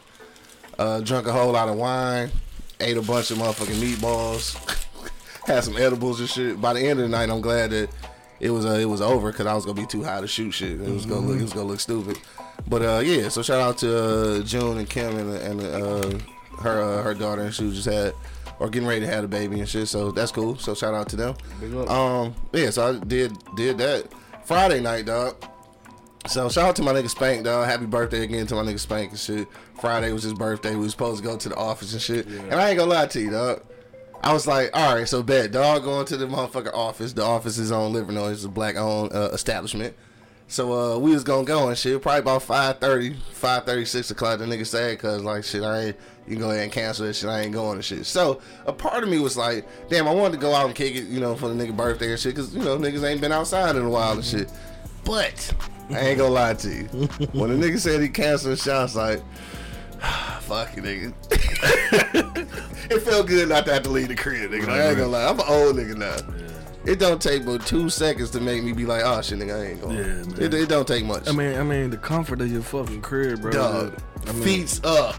Uh, 0.78 1.00
drunk 1.02 1.28
a 1.28 1.32
whole 1.32 1.52
lot 1.52 1.70
of 1.70 1.76
wine, 1.76 2.32
ate 2.80 2.98
a 2.98 3.02
bunch 3.02 3.30
of 3.30 3.38
motherfucking 3.38 3.80
meatballs, 3.80 4.58
had 5.46 5.64
some 5.64 5.78
edibles 5.78 6.20
and 6.20 6.28
shit. 6.28 6.60
By 6.60 6.74
the 6.74 6.82
end 6.82 7.00
of 7.00 7.10
the 7.10 7.10
night, 7.10 7.30
I'm 7.30 7.42
glad 7.42 7.70
that 7.70 7.90
it 8.40 8.50
was 8.50 8.66
uh, 8.66 8.72
it 8.72 8.86
was 8.86 9.00
over 9.00 9.32
because 9.32 9.46
I 9.46 9.54
was 9.54 9.66
gonna 9.66 9.80
be 9.80 9.88
too 9.88 10.04
high 10.04 10.20
to 10.20 10.28
shoot 10.28 10.52
shit. 10.52 10.82
It 10.82 10.90
was 10.90 11.06
gonna 11.06 11.26
look 11.26 11.40
it 11.40 11.44
was 11.44 11.54
gonna 11.54 11.68
look 11.68 11.80
stupid. 11.80 12.20
But 12.68 12.82
uh, 12.82 13.02
yeah, 13.06 13.30
so 13.30 13.42
shout 13.44 13.62
out 13.62 13.78
to 13.80 14.40
uh, 14.40 14.44
June 14.44 14.80
and 14.80 14.90
Kim 14.90 15.16
and, 15.16 15.62
and 15.62 15.62
uh, 15.62 16.20
her 16.62 16.82
uh, 16.82 17.04
her 17.04 17.14
daughter 17.14 17.44
and 17.44 17.54
she 17.54 17.70
just 17.72 17.86
had 17.86 18.14
or 18.64 18.70
getting 18.70 18.88
ready 18.88 19.02
to 19.02 19.08
have 19.08 19.26
a 19.26 19.28
baby 19.28 19.60
and 19.60 19.68
shit. 19.68 19.90
So 19.90 20.10
that's 20.12 20.32
cool. 20.32 20.58
So 20.58 20.74
shout 20.74 20.94
out 20.94 21.10
to 21.10 21.18
them. 21.18 21.36
Um, 21.90 22.34
yeah, 22.54 22.70
so 22.70 22.88
I 22.96 23.06
did 23.06 23.38
did 23.58 23.78
that 23.80 24.08
Friday 24.46 24.80
night, 24.80 25.06
dog. 25.06 25.36
So 26.28 26.48
shout 26.48 26.70
out 26.70 26.76
to 26.78 26.82
my 26.82 26.94
nigga 26.94 27.10
Spank, 27.10 27.44
dog. 27.44 27.66
Happy 27.68 27.86
birthday 27.86 28.24
again 28.24 28.48
to 28.48 28.56
my 28.56 28.62
nigga 28.62 28.80
Spank 28.80 29.12
and 29.12 29.20
shit. 29.20 29.50
Friday 29.82 30.14
was 30.14 30.24
his 30.24 30.34
birthday. 30.34 30.76
We 30.76 30.84
was 30.84 30.92
supposed 30.92 31.22
to 31.22 31.28
go 31.28 31.36
to 31.36 31.50
the 31.50 31.56
office 31.58 31.92
and 31.92 32.02
shit. 32.02 32.26
And 32.26 32.54
I 32.54 32.70
ain't 32.70 32.80
gonna 32.80 32.90
lie 32.90 33.08
to 33.08 33.20
you, 33.20 33.32
dog. 33.32 33.64
I 34.24 34.32
was 34.32 34.48
like, 34.48 34.70
all 34.74 34.96
right, 34.96 35.10
so 35.10 35.22
bet 35.22 35.52
dog 35.52 35.84
going 35.84 36.06
to 36.06 36.16
the 36.16 36.26
motherfucker 36.26 36.74
office. 36.74 37.12
The 37.12 37.24
office 37.24 37.58
is 37.58 37.70
on 37.70 37.92
Livernois. 37.92 38.32
It's 38.32 38.46
a 38.46 38.50
black 38.50 38.78
owned 38.78 39.12
uh, 39.12 39.32
establishment. 39.34 39.94
So 40.54 40.72
uh, 40.72 41.00
we 41.00 41.14
was 41.14 41.24
gonna 41.24 41.46
go 41.46 41.68
and 41.68 41.76
shit. 41.76 42.00
Probably 42.00 42.20
about 42.20 42.44
5.30, 42.44 43.16
5.30, 43.42 43.88
6 43.88 44.12
o'clock. 44.12 44.38
The 44.38 44.46
nigga 44.46 44.68
said, 44.68 45.00
cause 45.00 45.24
like 45.24 45.44
shit, 45.44 45.64
I 45.64 45.80
ain't. 45.80 45.98
You 46.28 46.36
can 46.36 46.42
go 46.42 46.52
ahead 46.52 46.62
and 46.66 46.72
cancel 46.72 47.08
that 47.08 47.16
shit. 47.16 47.28
I 47.28 47.42
ain't 47.42 47.54
going 47.54 47.78
and 47.78 47.84
shit. 47.84 48.06
So 48.06 48.40
a 48.68 48.72
part 48.72 49.02
of 49.02 49.10
me 49.10 49.18
was 49.18 49.36
like, 49.36 49.68
damn, 49.90 50.08
I 50.08 50.12
wanted 50.12 50.36
to 50.36 50.40
go 50.40 50.54
out 50.54 50.68
and 50.68 50.76
kick 50.76 50.96
it, 50.96 51.06
you 51.06 51.20
know, 51.20 51.36
for 51.36 51.50
the 51.50 51.56
nigga 51.56 51.76
birthday 51.76 52.12
and 52.12 52.20
shit, 52.20 52.36
cause 52.36 52.54
you 52.54 52.64
know 52.64 52.78
niggas 52.78 53.04
ain't 53.04 53.20
been 53.20 53.32
outside 53.32 53.76
in 53.76 53.82
a 53.82 53.90
while 53.90 54.12
and 54.12 54.24
shit. 54.24 54.52
But 55.04 55.56
I 55.90 56.00
ain't 56.02 56.20
gonna 56.20 56.30
lie 56.30 56.54
to 56.54 56.70
you. 56.70 56.84
When 57.32 57.60
the 57.60 57.68
nigga 57.68 57.80
said 57.80 58.00
he 58.00 58.10
canceled 58.10 58.54
the 58.54 58.58
shot, 58.58 58.76
I 58.76 58.84
was 58.84 58.96
like, 58.96 59.24
fuck 60.42 60.76
you, 60.76 60.84
nigga. 60.84 61.14
it 62.92 63.00
felt 63.00 63.26
good 63.26 63.50
not 63.50 63.66
to 63.66 63.74
have 63.74 63.82
to 63.84 63.90
leave 63.90 64.10
the 64.10 64.16
crib, 64.16 64.52
nigga. 64.52 64.70
I 64.70 64.90
ain't 64.90 64.98
gonna 64.98 65.10
lie. 65.10 65.26
I'm 65.26 65.40
an 65.40 65.46
old 65.48 65.78
nigga 65.78 65.98
now. 65.98 66.53
It 66.86 67.00
don't 67.00 67.22
take 67.22 67.46
but 67.46 67.66
two 67.66 67.90
seconds 67.90 68.30
to 68.32 68.42
make 68.42 68.62
me 68.62 68.74
be 68.74 68.86
like, 68.86 69.04
oh 69.06 69.22
shit, 69.22 69.40
nigga, 69.40 69.62
I 69.62 69.66
ain't 69.72 69.82
going. 69.82 69.98
Yeah, 69.98 70.04
man. 70.04 70.42
it, 70.42 70.54
it 70.54 70.70
don't 70.70 70.88
take 70.88 71.06
much. 71.06 71.30
I 71.30 71.32
mean, 71.32 71.56
I 71.58 71.64
mean, 71.64 71.90
the 71.90 71.98
comfort 71.98 72.42
of 72.42 72.52
your 72.52 72.62
fucking 72.62 73.02
crib, 73.02 73.42
bro. 73.42 73.52
dog, 73.52 73.98
I 74.28 74.34
mean, 74.34 74.44
feet's 74.44 74.84
up, 74.84 75.16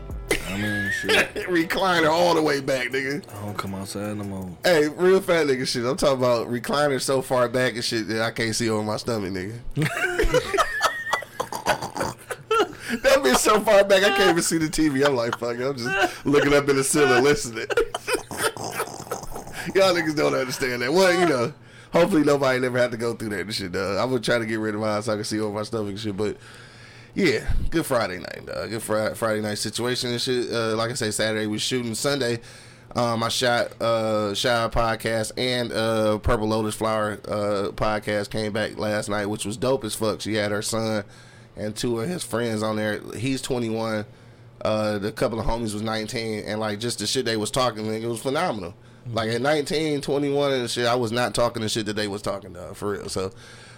I 0.48 0.58
mean, 0.58 0.90
shit. 1.00 1.34
recliner 1.48 2.10
all 2.10 2.34
the 2.34 2.42
way 2.42 2.60
back, 2.60 2.88
nigga. 2.88 3.24
I 3.30 3.46
don't 3.46 3.56
come 3.56 3.74
outside 3.74 4.16
no 4.16 4.24
more. 4.24 4.50
Hey, 4.62 4.88
real 4.88 5.22
fat 5.22 5.46
nigga 5.46 5.66
shit. 5.66 5.86
I'm 5.86 5.96
talking 5.96 6.18
about 6.18 6.48
recliner 6.48 7.00
so 7.00 7.22
far 7.22 7.48
back 7.48 7.74
and 7.74 7.84
shit 7.84 8.08
that 8.08 8.20
I 8.20 8.30
can't 8.30 8.54
see 8.54 8.68
over 8.68 8.82
my 8.82 8.98
stomach, 8.98 9.32
nigga. 9.32 9.58
that 13.02 13.22
bitch 13.22 13.36
so 13.36 13.60
far 13.60 13.84
back 13.84 14.02
I 14.02 14.10
can't 14.16 14.30
even 14.30 14.42
see 14.42 14.58
the 14.58 14.66
TV. 14.66 15.06
I'm 15.06 15.16
like, 15.16 15.38
fuck, 15.38 15.56
it, 15.56 15.66
I'm 15.66 15.76
just 15.76 16.26
looking 16.26 16.52
up 16.52 16.68
in 16.68 16.76
the 16.76 16.84
ceiling 16.84 17.24
listening. 17.24 17.66
Y'all 19.74 19.94
niggas 19.94 20.16
don't 20.16 20.34
understand 20.34 20.82
that. 20.82 20.92
Well, 20.92 21.18
you 21.18 21.26
know, 21.26 21.52
hopefully 21.92 22.22
nobody 22.24 22.60
never 22.60 22.78
had 22.78 22.90
to 22.90 22.96
go 22.96 23.14
through 23.14 23.30
that 23.30 23.40
and 23.40 23.54
shit, 23.54 23.72
dog. 23.72 23.96
I'm 23.96 24.08
gonna 24.10 24.20
try 24.20 24.38
to 24.38 24.46
get 24.46 24.58
rid 24.58 24.74
of 24.74 24.80
mine 24.80 25.02
so 25.02 25.12
I 25.12 25.16
can 25.16 25.24
see 25.24 25.40
over 25.40 25.54
my 25.54 25.62
stomach 25.62 25.90
and 25.90 26.00
shit, 26.00 26.16
but 26.16 26.36
yeah, 27.14 27.50
good 27.70 27.86
Friday 27.86 28.18
night, 28.18 28.46
dog. 28.46 28.70
Good 28.70 28.82
Friday, 28.82 29.14
Friday 29.14 29.40
night 29.40 29.58
situation 29.58 30.10
and 30.10 30.20
shit. 30.20 30.50
Uh, 30.52 30.76
like 30.76 30.90
I 30.90 30.94
say, 30.94 31.10
Saturday 31.10 31.46
we 31.46 31.58
shooting. 31.58 31.94
Sunday, 31.94 32.40
um, 32.94 33.22
I 33.22 33.28
shot 33.28 33.80
uh, 33.80 34.34
Shy 34.34 34.68
podcast 34.68 35.32
and 35.36 35.72
uh, 35.72 36.18
Purple 36.18 36.48
Lotus 36.48 36.74
Flower 36.74 37.18
uh, 37.26 37.70
podcast 37.72 38.30
came 38.30 38.52
back 38.52 38.76
last 38.76 39.08
night, 39.08 39.26
which 39.26 39.44
was 39.44 39.56
dope 39.56 39.84
as 39.84 39.94
fuck. 39.94 40.20
She 40.20 40.34
had 40.34 40.50
her 40.50 40.62
son 40.62 41.04
and 41.56 41.74
two 41.74 42.00
of 42.00 42.08
his 42.08 42.24
friends 42.24 42.62
on 42.62 42.76
there. 42.76 43.00
He's 43.16 43.40
21. 43.40 44.04
Uh, 44.62 44.98
the 44.98 45.12
couple 45.12 45.38
of 45.38 45.46
homies 45.46 45.74
was 45.74 45.82
19, 45.82 46.44
and 46.44 46.58
like 46.58 46.80
just 46.80 46.98
the 46.98 47.06
shit 47.06 47.24
they 47.24 47.36
was 47.36 47.50
talking, 47.50 47.86
like, 47.86 48.02
it 48.02 48.06
was 48.06 48.20
phenomenal. 48.22 48.74
Like 49.12 49.28
at 49.30 49.40
19, 49.42 50.00
21 50.00 50.52
and 50.52 50.70
shit, 50.70 50.86
I 50.86 50.94
was 50.94 51.12
not 51.12 51.34
talking 51.34 51.62
the 51.62 51.68
shit 51.68 51.86
that 51.86 51.94
they 51.96 52.08
was 52.08 52.22
talking, 52.22 52.52
dog, 52.54 52.74
for 52.76 52.92
real. 52.92 53.08
So 53.08 53.32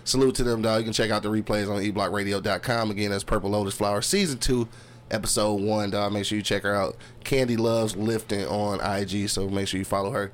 salute 0.05 0.35
to 0.37 0.45
them, 0.45 0.63
dog. 0.63 0.79
You 0.79 0.85
can 0.85 0.93
check 0.93 1.11
out 1.11 1.23
the 1.23 1.31
replays 1.31 1.69
on 1.69 1.83
eblockradio.com. 1.83 2.91
Again, 2.91 3.11
that's 3.11 3.25
Purple 3.25 3.51
Lotus 3.51 3.75
Flower 3.75 4.03
Season 4.03 4.39
2, 4.39 4.69
Episode 5.11 5.61
1, 5.61 5.91
dog. 5.91 6.13
Make 6.13 6.25
sure 6.25 6.37
you 6.37 6.43
check 6.43 6.63
her 6.63 6.75
out. 6.75 6.97
Candy 7.25 7.57
Loves 7.57 7.97
Lifting 7.97 8.47
on 8.47 8.81
IG, 8.81 9.29
so 9.29 9.49
make 9.49 9.69
sure 9.69 9.79
you 9.79 9.85
follow 9.85 10.11
her. 10.13 10.31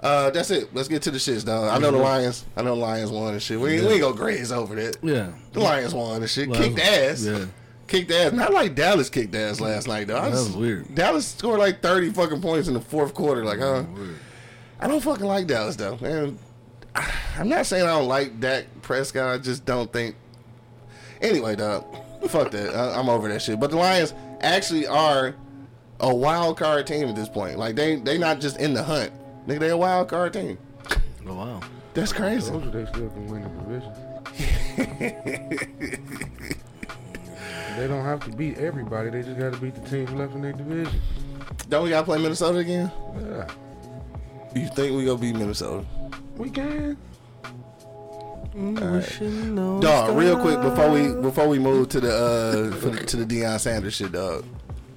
Uh, 0.00 0.30
that's 0.30 0.50
it. 0.50 0.72
Let's 0.74 0.88
get 0.88 1.02
to 1.02 1.10
the 1.10 1.18
shits, 1.18 1.44
dog. 1.44 1.68
I 1.74 1.78
know 1.78 1.90
the 1.90 1.96
Lions. 1.98 2.44
I 2.56 2.62
know 2.62 2.74
the 2.76 2.80
Lions 2.80 3.10
won 3.10 3.32
and 3.32 3.42
shit. 3.42 3.58
We, 3.58 3.74
ain't- 3.76 3.86
we 3.86 3.92
ain't 3.94 4.02
gonna 4.02 4.14
graze 4.16 4.52
over 4.52 4.74
that. 4.76 4.98
Yeah. 5.02 5.30
The 5.52 5.60
Lions 5.60 5.94
won 5.94 6.20
and 6.20 6.30
shit. 6.30 6.48
Lions- 6.48 6.66
Kicked 6.66 6.78
ass. 6.86 7.22
yeah. 7.24 7.44
Kicked 7.88 8.10
ass. 8.10 8.32
Not 8.32 8.52
like 8.52 8.74
Dallas 8.74 9.08
kicked 9.08 9.34
ass 9.34 9.60
last 9.60 9.88
night, 9.88 10.08
though. 10.08 10.14
That 10.20 10.30
was 10.32 10.50
weird. 10.56 10.94
Dallas 10.94 11.26
scored 11.28 11.60
like 11.60 11.82
30 11.82 12.10
fucking 12.12 12.42
points 12.42 12.68
in 12.68 12.74
the 12.74 12.80
fourth 12.80 13.14
quarter. 13.14 13.44
Like, 13.44 13.58
huh? 13.60 13.84
Weird. 13.94 14.16
I 14.80 14.88
don't 14.88 15.00
fucking 15.00 15.26
like 15.26 15.46
Dallas 15.46 15.76
though, 15.76 15.96
man. 16.00 16.38
I'm 17.38 17.48
not 17.48 17.66
saying 17.66 17.84
I 17.84 17.98
don't 17.98 18.08
like 18.08 18.40
Dak 18.40 18.66
Prescott. 18.82 19.34
I 19.34 19.38
just 19.38 19.64
don't 19.64 19.92
think. 19.92 20.16
Anyway, 21.20 21.56
dog, 21.56 21.84
fuck 22.28 22.50
that. 22.50 22.74
I, 22.74 22.98
I'm 22.98 23.08
over 23.08 23.28
that 23.28 23.42
shit. 23.42 23.60
But 23.60 23.70
the 23.70 23.76
Lions 23.76 24.14
actually 24.40 24.86
are 24.86 25.34
a 26.00 26.14
wild 26.14 26.58
card 26.58 26.86
team 26.86 27.08
at 27.08 27.16
this 27.16 27.28
point. 27.28 27.58
Like 27.58 27.76
they 27.76 27.96
they 27.96 28.18
not 28.18 28.40
just 28.40 28.58
in 28.58 28.74
the 28.74 28.82
hunt. 28.82 29.12
Nigga, 29.46 29.60
they 29.60 29.70
a 29.70 29.76
wild 29.76 30.08
card 30.08 30.32
team. 30.32 30.58
Oh 31.26 31.34
wow. 31.34 31.60
That's 31.94 32.12
crazy. 32.12 32.50
Told 32.50 32.64
you 32.64 32.70
they 32.70 32.86
still 32.86 33.08
can 33.08 33.26
win 33.28 33.42
the 33.42 33.48
division. 33.48 33.92
they 37.76 37.86
don't 37.86 38.04
have 38.04 38.22
to 38.24 38.30
beat 38.36 38.58
everybody. 38.58 39.08
They 39.08 39.22
just 39.22 39.38
got 39.38 39.54
to 39.54 39.58
beat 39.58 39.74
the 39.74 39.88
teams 39.88 40.10
left 40.12 40.34
in 40.34 40.42
their 40.42 40.52
division. 40.52 41.00
Don't 41.70 41.84
we 41.84 41.90
gotta 41.90 42.04
play 42.04 42.18
Minnesota 42.18 42.58
again? 42.58 42.92
Yeah, 43.18 43.48
You 44.56 44.68
think 44.68 44.96
we 44.96 45.04
gonna 45.04 45.18
beat 45.18 45.34
Minnesota? 45.36 45.84
we 46.36 46.50
can. 46.50 46.96
Dog, 49.80 50.16
real 50.16 50.38
quick 50.40 50.60
before 50.62 50.90
we 50.90 51.12
before 51.20 51.46
we 51.48 51.58
move 51.58 51.90
to 51.90 52.00
the 52.00 52.10
uh 52.10 52.70
for 52.76 52.88
the, 52.88 53.04
to 53.04 53.16
the 53.18 53.24
Deion 53.26 53.60
Sanders 53.60 53.94
shit, 53.94 54.12
dog. 54.12 54.44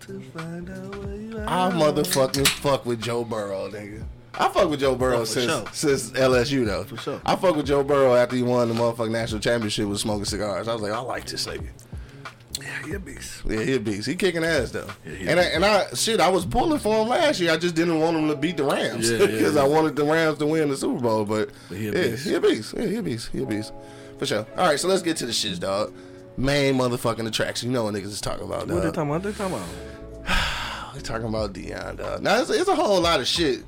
I 0.08 1.69
motherfucking 1.72 2.48
fuck 2.48 2.86
with 2.86 3.02
Joe 3.02 3.24
Burrow, 3.26 3.69
nigga. 3.69 4.04
I 4.36 4.48
fuck 4.48 4.69
with 4.69 4.80
Joe 4.80 4.95
Burrow 4.95 5.17
Oh, 5.17 5.19
for 5.22 5.26
since 5.26 5.52
sure. 5.52 5.65
since 5.74 6.12
LSU 6.12 6.65
though. 6.65 6.86
For 6.86 6.95
sure. 6.98 7.22
I 7.26 7.36
fuck 7.36 7.56
with 7.58 7.65
Joe 7.65 7.84
Burrow 7.84 8.15
after 8.15 8.38
he 8.38 8.43
won 8.43 8.69
the 8.69 8.76
motherfucking 8.76 9.12
national 9.12 9.41
championship 9.41 9.88
with 9.88 10.00
smoking 10.00 10.24
cigars. 10.26 10.69
I 10.69 10.74
was 10.74 10.82
like, 10.82 10.93
I 10.93 11.00
like 11.00 11.26
this 11.26 11.45
nigga. 11.45 11.67
Yeah, 12.69 12.86
he 12.88 12.93
a 12.93 12.99
beast. 12.99 13.41
Yeah, 13.45 13.62
he 13.63 13.73
a 13.75 13.79
beast. 13.79 14.08
He 14.08 14.15
kicking 14.15 14.43
ass 14.43 14.71
though. 14.71 14.88
he 15.03 15.27
and 15.27 15.39
I, 15.39 15.43
and 15.43 15.65
I 15.65 15.88
shit, 15.95 16.19
I 16.19 16.29
was 16.29 16.45
pulling 16.45 16.79
for 16.79 17.01
him 17.01 17.08
last 17.10 17.39
year. 17.39 17.51
I 17.51 17.58
just 17.58 17.73
didn't 17.75 17.99
want 17.99 18.15
him 18.17 18.27
to 18.27 18.36
beat 18.36 18.58
the 18.58 18.63
Rams 18.63 19.10
Yeah, 19.10 19.17
yeah, 19.19 19.25
because 19.27 19.55
yeah. 19.55 19.62
I 19.63 19.67
wanted 19.67 19.95
the 19.95 20.03
Rams 20.05 20.38
to 20.39 20.45
win 20.45 20.69
the 20.69 20.77
Super 20.77 20.99
Bowl. 21.01 21.25
But, 21.25 21.49
But 21.67 21.77
he 21.77 21.88
a 21.88 21.91
yeah, 21.93 22.01
beast. 22.12 22.25
he 22.25 22.34
a 22.36 22.41
beast. 22.41 22.73
Yeah, 22.77 22.86
he 22.86 22.95
a 22.97 23.03
beast. 23.03 23.29
He 23.32 23.41
a 23.43 23.45
beast. 23.45 23.73
For 24.19 24.25
sure. 24.25 24.45
All 24.58 24.67
right, 24.67 24.79
so 24.79 24.88
let's 24.88 25.01
get 25.01 25.17
to 25.17 25.25
the 25.25 25.32
shits, 25.32 25.60
dog. 25.60 25.93
Main 26.38 26.75
motherfucking 26.75 27.27
attraction. 27.27 27.69
You 27.69 27.73
know 27.73 27.84
what 27.86 27.93
niggas 27.95 28.05
is 28.05 28.21
talking 28.21 28.45
about, 28.45 28.67
What 28.67 28.75
they 28.75 28.82
dog. 28.82 28.93
talking 28.93 29.10
about? 29.10 29.23
They 29.23 29.32
talking 29.32 29.55
about? 29.55 29.67
We 30.95 31.01
talking 31.01 31.27
about 31.27 31.53
Deion, 31.53 31.97
dog. 31.97 32.23
Now 32.23 32.39
it's, 32.41 32.49
it's 32.49 32.67
a 32.67 32.75
whole 32.75 32.99
lot 33.01 33.19
of 33.19 33.27
shit 33.27 33.63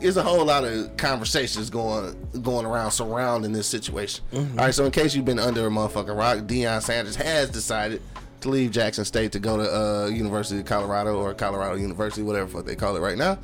there's 0.00 0.16
a 0.16 0.22
whole 0.22 0.44
lot 0.44 0.64
of 0.64 0.96
conversations 0.96 1.70
going 1.70 2.14
going 2.42 2.66
around 2.66 2.90
surrounding 2.90 3.52
this 3.52 3.66
situation. 3.66 4.24
All 4.32 4.42
right, 4.56 4.74
so 4.74 4.84
in 4.84 4.90
case 4.90 5.14
you've 5.14 5.24
been 5.24 5.38
under 5.38 5.66
a 5.66 5.70
motherfucking 5.70 6.16
rock, 6.16 6.38
Deion 6.46 6.82
Sanders 6.82 7.16
has 7.16 7.50
decided 7.50 8.02
to 8.40 8.48
leave 8.48 8.70
Jackson 8.70 9.04
State 9.04 9.32
to 9.32 9.38
go 9.38 9.56
to 9.56 9.62
uh, 9.64 10.06
University 10.06 10.60
of 10.60 10.66
Colorado 10.66 11.18
or 11.18 11.34
Colorado 11.34 11.76
University, 11.76 12.22
whatever 12.22 12.48
fuck 12.48 12.66
they 12.66 12.76
call 12.76 12.96
it 12.96 13.00
right 13.00 13.18
now, 13.18 13.38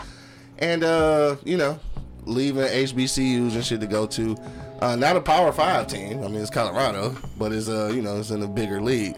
and 0.58 0.84
uh, 0.84 1.36
you 1.44 1.56
know, 1.56 1.78
leaving 2.24 2.62
HBCUs 2.64 3.54
and 3.54 3.64
shit 3.64 3.80
to 3.80 3.86
go 3.86 4.06
to 4.06 4.36
uh, 4.80 4.96
not 4.96 5.16
a 5.16 5.20
Power 5.20 5.52
Five 5.52 5.86
team. 5.86 6.22
I 6.22 6.28
mean, 6.28 6.36
it's 6.36 6.50
Colorado, 6.50 7.16
but 7.38 7.52
it's 7.52 7.68
uh, 7.68 7.90
you 7.94 8.02
know, 8.02 8.18
it's 8.18 8.30
in 8.30 8.42
a 8.42 8.48
bigger 8.48 8.80
league. 8.80 9.16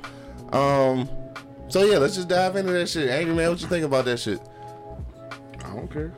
Um, 0.53 1.09
so 1.69 1.83
yeah, 1.85 1.99
let's 1.99 2.15
just 2.15 2.29
dive 2.29 2.55
into 2.57 2.73
that 2.73 2.89
shit. 2.89 3.11
Angry 3.11 3.35
man, 3.35 3.51
what 3.51 3.61
you 3.61 3.67
think 3.67 3.85
about 3.85 4.05
that 4.05 4.19
shit? 4.21 4.41
I 5.65 5.75
don't 5.75 5.91
care. 5.91 6.13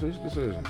Decision. 0.00 0.64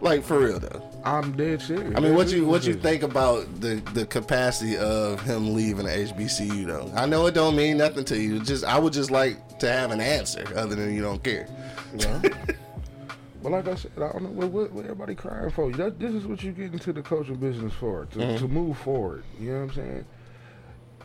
Like 0.00 0.22
for 0.22 0.38
real 0.38 0.60
though. 0.60 0.82
I'm 1.04 1.32
dead 1.36 1.62
serious. 1.62 1.94
I 1.96 2.00
mean, 2.00 2.14
what 2.14 2.30
you 2.30 2.44
what 2.46 2.66
you 2.66 2.74
think 2.74 3.02
about 3.02 3.60
the 3.60 3.76
the 3.94 4.04
capacity 4.06 4.76
of 4.76 5.20
him 5.22 5.54
leaving 5.54 5.86
the 5.86 5.92
HBCU 5.92 6.66
though? 6.66 6.92
I 6.94 7.06
know 7.06 7.26
it 7.26 7.32
don't 7.34 7.56
mean 7.56 7.78
nothing 7.78 8.04
to 8.06 8.20
you. 8.20 8.40
Just 8.40 8.64
I 8.64 8.78
would 8.78 8.92
just 8.92 9.10
like 9.10 9.58
to 9.60 9.72
have 9.72 9.90
an 9.92 10.00
answer 10.00 10.44
other 10.54 10.74
than 10.74 10.94
you 10.94 11.00
don't 11.02 11.22
care. 11.22 11.48
Yeah. 11.96 12.22
But 13.42 13.52
like 13.52 13.68
I 13.68 13.74
said, 13.76 13.92
I 13.96 14.10
don't 14.10 14.22
know 14.24 14.30
what, 14.30 14.48
what, 14.48 14.72
what 14.72 14.84
everybody 14.86 15.14
crying 15.14 15.50
for. 15.50 15.70
That, 15.70 16.00
this 16.00 16.12
is 16.12 16.26
what 16.26 16.42
you 16.42 16.50
get 16.50 16.72
into 16.72 16.92
the 16.92 17.02
coaching 17.02 17.36
business 17.36 17.72
for 17.74 18.06
to, 18.06 18.18
Mm-hmm. 18.18 18.38
to 18.38 18.48
move 18.48 18.76
forward. 18.78 19.22
You 19.38 19.52
know 19.52 19.58
what 19.58 19.62
I'm 19.68 19.74
saying? 19.74 20.04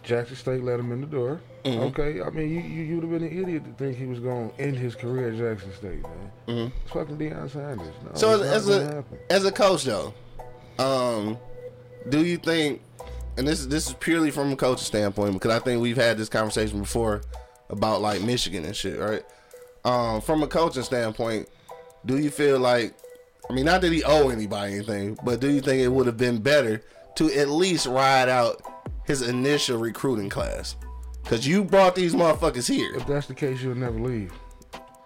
Jackson 0.02 0.36
State 0.36 0.64
let 0.64 0.80
him 0.80 0.92
in 0.92 1.02
the 1.02 1.08
door. 1.08 1.40
Mm-hmm. 1.64 1.80
Okay, 1.80 2.22
I 2.22 2.30
mean, 2.32 2.50
you 2.50 2.60
you 2.62 2.84
you'd 2.84 3.04
have 3.04 3.12
been 3.12 3.24
an 3.24 3.38
idiot 3.38 3.66
to 3.66 3.72
think 3.74 3.98
he 3.98 4.06
was 4.06 4.20
going 4.20 4.50
to 4.50 4.62
end 4.62 4.78
his 4.78 4.96
career 4.96 5.30
at 5.30 5.38
Jackson 5.38 5.72
State, 5.74 6.02
man. 6.02 6.72
It's 6.84 6.92
fucking 6.92 7.18
Deion 7.18 7.50
Sanders. 7.52 7.88
No, 8.04 8.10
Mm-hmm. 8.10 8.18
So 8.18 8.42
as, 8.42 8.68
as 8.68 8.70
a 8.70 8.86
happen. 8.96 9.18
as 9.30 9.46
a 9.46 9.52
coach 9.52 9.84
though, 9.84 10.14
um, 10.80 11.38
do 12.10 12.26
you 12.26 12.38
think? 12.38 12.82
And 13.38 13.48
this 13.48 13.60
is 13.60 13.68
this 13.70 13.88
is 13.88 13.94
purely 13.94 14.32
from 14.32 14.52
a 14.52 14.56
coaching 14.56 14.84
standpoint 14.86 15.34
because 15.34 15.52
I 15.52 15.60
think 15.60 15.82
we've 15.82 15.96
had 15.98 16.18
this 16.18 16.30
conversation 16.30 16.80
before 16.82 17.22
about 17.70 18.02
like 18.02 18.22
Michigan 18.22 18.66
and 18.66 18.76
shit, 18.76 19.00
right? 19.00 19.24
Um, 19.86 20.22
from 20.22 20.44
a 20.44 20.48
coaching 20.48 20.84
standpoint, 20.84 21.48
do 22.06 22.18
you 22.18 22.30
feel 22.30 22.60
like? 22.60 22.94
I 23.50 23.54
mean, 23.54 23.66
not 23.66 23.82
that 23.82 23.92
he 23.92 24.04
owe 24.04 24.30
anybody 24.30 24.76
anything, 24.76 25.18
but 25.24 25.40
do 25.42 25.50
you 25.50 25.62
think 25.62 25.82
it 25.82 25.90
would 25.90 26.06
have 26.08 26.18
been 26.18 26.40
better 26.42 26.82
to 27.16 27.32
at 27.34 27.50
least 27.50 27.86
ride 27.86 28.30
out 28.30 28.62
his 29.06 29.22
initial 29.22 29.78
recruiting 29.78 30.30
class? 30.30 30.76
Because 31.24 31.48
you 31.48 31.64
brought 31.64 31.96
these 31.96 32.14
motherfuckers 32.14 32.68
here. 32.68 32.94
if 32.96 33.06
that's 33.08 33.28
the 33.28 33.34
case, 33.34 33.62
you'll 33.62 33.76
never 33.76 34.00
leave. 34.00 34.34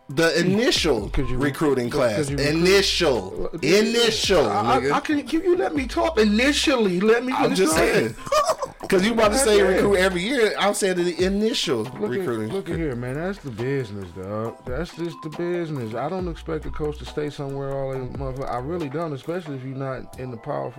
The 0.10 0.40
initial 0.40 1.12
you- 1.18 1.38
recruiting 1.38 1.90
class. 1.90 2.30
recruit- 2.30 2.40
Initial. 2.48 3.48
Initial. 3.64 4.48
I. 4.48 4.78
I, 4.78 4.92
I 4.98 5.00
can, 5.00 5.28
can 5.28 5.42
you 5.44 5.58
let 5.58 5.76
me 5.76 5.88
talk 5.88 6.20
initially? 6.20 7.00
Let 7.00 7.26
me. 7.26 7.34
I'm 7.34 7.56
just 7.56 7.76
saying. 7.76 8.16
Because 8.82 9.04
you 9.06 9.14
about 9.14 9.32
to 9.32 9.40
say 9.40 9.64
recruit 9.64 9.96
every 9.96 10.22
year. 10.22 10.54
I'm 10.60 10.76
saying 10.76 10.98
the 10.98 11.24
initial 11.26 11.84
Look 11.86 12.12
recruiting. 12.12 12.50
At, 12.50 12.56
look 12.56 12.70
at 12.70 12.76
here, 12.76 12.96
man. 12.96 13.16
That's 13.16 13.40
the 13.40 13.50
business, 13.50 14.08
dog. 14.12 14.64
That's 14.66 14.96
just 14.96 15.18
the 15.24 15.30
business. 15.30 15.96
I 15.96 16.08
don't 16.08 16.28
expect 16.28 16.68
a 16.68 16.70
coach 16.70 17.00
to 17.00 17.06
stay 17.06 17.32
somewhere 17.32 17.74
all 17.74 17.94
in 17.94 18.10
motherfucker. 18.14 18.48
I 18.48 18.60
really 18.60 18.90
don't, 18.90 19.12
especially 19.12 19.56
if 19.56 19.64
you're 19.64 19.76
not 19.76 20.20
in 20.20 20.30
the 20.30 20.38
Power 20.38 20.70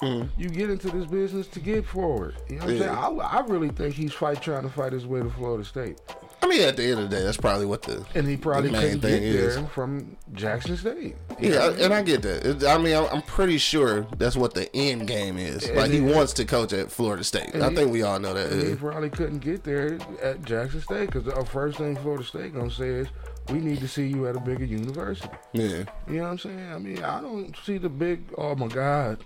5 0.00 0.30
You 0.36 0.48
get 0.48 0.70
into 0.70 0.90
this 0.90 1.06
business 1.06 1.46
to 1.48 1.60
get 1.60 1.86
forward. 1.86 2.36
You 2.48 2.56
know 2.56 2.66
what. 2.66 2.74
Yeah. 2.74 2.90
I'm 3.06 3.16
saying? 3.16 3.20
I, 3.20 3.38
I 3.38 3.40
really 3.46 3.68
think 3.68 3.94
he's 3.94 4.12
fight 4.12 4.42
trying 4.42 4.62
to 4.62 4.68
fight 4.68 4.92
his 4.92 5.06
way 5.06 5.20
to 5.20 5.30
Florida 5.30 5.64
State, 5.64 6.00
I 6.42 6.46
mean, 6.46 6.60
at 6.60 6.76
the 6.76 6.82
end 6.84 7.00
of 7.00 7.08
the 7.10 7.16
day, 7.16 7.22
that's 7.22 7.38
probably 7.38 7.64
what 7.64 7.80
the 7.82 8.04
and 8.14 8.28
he 8.28 8.36
probably 8.36 8.70
main 8.70 8.80
couldn't 8.82 9.00
get 9.00 9.08
thing 9.10 9.22
is. 9.22 9.56
there 9.56 9.64
from 9.68 10.14
Jackson 10.34 10.76
State. 10.76 11.16
Know 11.30 11.36
Yeah, 11.40 11.58
I 11.60 11.70
and 11.84 11.94
I 11.94 12.02
get 12.02 12.20
that. 12.22 12.44
It- 12.44 12.64
I 12.64 12.76
mean, 12.76 12.94
I'm 12.94 13.06
I'm 13.06 13.22
pretty 13.22 13.56
sure 13.56 14.06
that's 14.18 14.36
what 14.36 14.52
the 14.52 14.68
end 14.76 15.06
game 15.08 15.38
is. 15.38 15.64
And 15.66 15.76
Like 15.78 15.90
he 15.90 16.00
he- 16.00 16.12
wants 16.12 16.34
to 16.34 16.44
coach 16.44 16.74
at 16.74 16.92
Florida 16.92 17.24
State. 17.24 17.54
I 17.54 17.70
he- 17.70 17.74
think 17.76 17.90
we 17.92 18.02
all 18.02 18.18
know 18.20 18.34
that. 18.34 18.52
He 18.68 18.74
probably 18.74 19.08
couldn't 19.08 19.38
get 19.38 19.64
there 19.64 19.98
at 20.22 20.44
Jackson 20.44 20.82
State 20.82 21.06
because 21.06 21.24
the 21.24 21.34
uh, 21.34 21.44
first 21.44 21.78
thing 21.78 21.96
Florida 21.96 22.24
State 22.24 22.52
gonna 22.54 22.70
say 22.70 22.88
is, 22.88 23.08
"We 23.48 23.60
need 23.60 23.80
to 23.80 23.88
see 23.88 24.06
you 24.06 24.26
at 24.26 24.36
a 24.36 24.40
bigger 24.40 24.66
university." 24.66 25.28
Yeah. 25.54 25.84
You 26.06 26.16
know 26.16 26.22
what 26.24 26.28
I'm 26.32 26.38
saying? 26.38 26.72
I 26.74 26.78
mean, 26.78 27.02
I 27.02 27.22
don't 27.22 27.56
see 27.64 27.78
the 27.78 27.88
big. 27.88 28.22
Oh 28.36 28.54
my 28.54 28.68
God, 28.68 29.24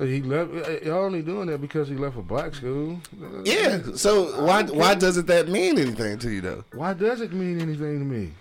he 0.00 0.22
left. 0.22 0.52
Eh, 0.54 0.58
eh, 0.58 0.88
y'all 0.88 1.04
only 1.04 1.22
doing 1.22 1.46
that 1.46 1.60
because 1.60 1.88
he 1.88 1.94
left 1.94 2.16
a 2.16 2.22
black 2.22 2.54
school. 2.54 3.00
Yeah. 3.44 3.54
Eh, 3.54 3.80
so 3.94 4.44
why 4.44 4.62
why 4.64 4.94
doesn't 4.94 5.26
that 5.26 5.48
mean 5.48 5.78
anything 5.78 6.18
to 6.18 6.30
you 6.30 6.40
though? 6.40 6.64
Why 6.74 6.94
does 6.94 7.20
it 7.20 7.32
mean 7.32 7.60
anything 7.60 7.98
to 7.98 8.04
me? 8.04 8.32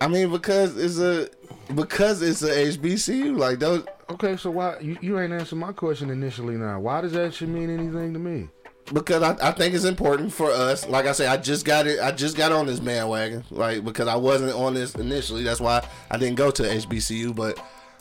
I 0.00 0.06
mean, 0.06 0.30
because 0.30 0.76
it's 0.76 0.98
a 0.98 1.28
because 1.74 2.22
it's 2.22 2.42
a 2.42 2.50
HBCU. 2.50 3.36
Like 3.36 3.58
those. 3.58 3.84
Okay, 4.10 4.36
so 4.36 4.50
why 4.50 4.78
you, 4.80 4.96
you 5.02 5.18
ain't 5.18 5.32
answered 5.32 5.56
my 5.56 5.72
question 5.72 6.10
initially? 6.10 6.54
Now, 6.56 6.80
why 6.80 7.00
does 7.02 7.12
that 7.12 7.34
should 7.34 7.50
mean 7.50 7.68
anything 7.68 8.12
to 8.14 8.18
me? 8.18 8.48
because 8.92 9.22
I, 9.22 9.48
I 9.48 9.52
think 9.52 9.74
it's 9.74 9.84
important 9.84 10.32
for 10.32 10.50
us. 10.50 10.88
Like 10.88 11.06
I 11.06 11.12
said, 11.12 11.28
I 11.28 11.36
just 11.36 11.64
got 11.64 11.86
it. 11.86 12.00
I 12.00 12.10
just 12.10 12.36
got 12.36 12.52
on 12.52 12.66
this 12.66 12.80
bandwagon, 12.80 13.44
like 13.50 13.84
because 13.84 14.08
I 14.08 14.16
wasn't 14.16 14.52
on 14.52 14.74
this 14.74 14.94
initially. 14.94 15.42
That's 15.42 15.60
why 15.60 15.86
I 16.10 16.16
didn't 16.16 16.36
go 16.36 16.50
to 16.50 16.62
HBCU. 16.62 17.34
But 17.34 17.58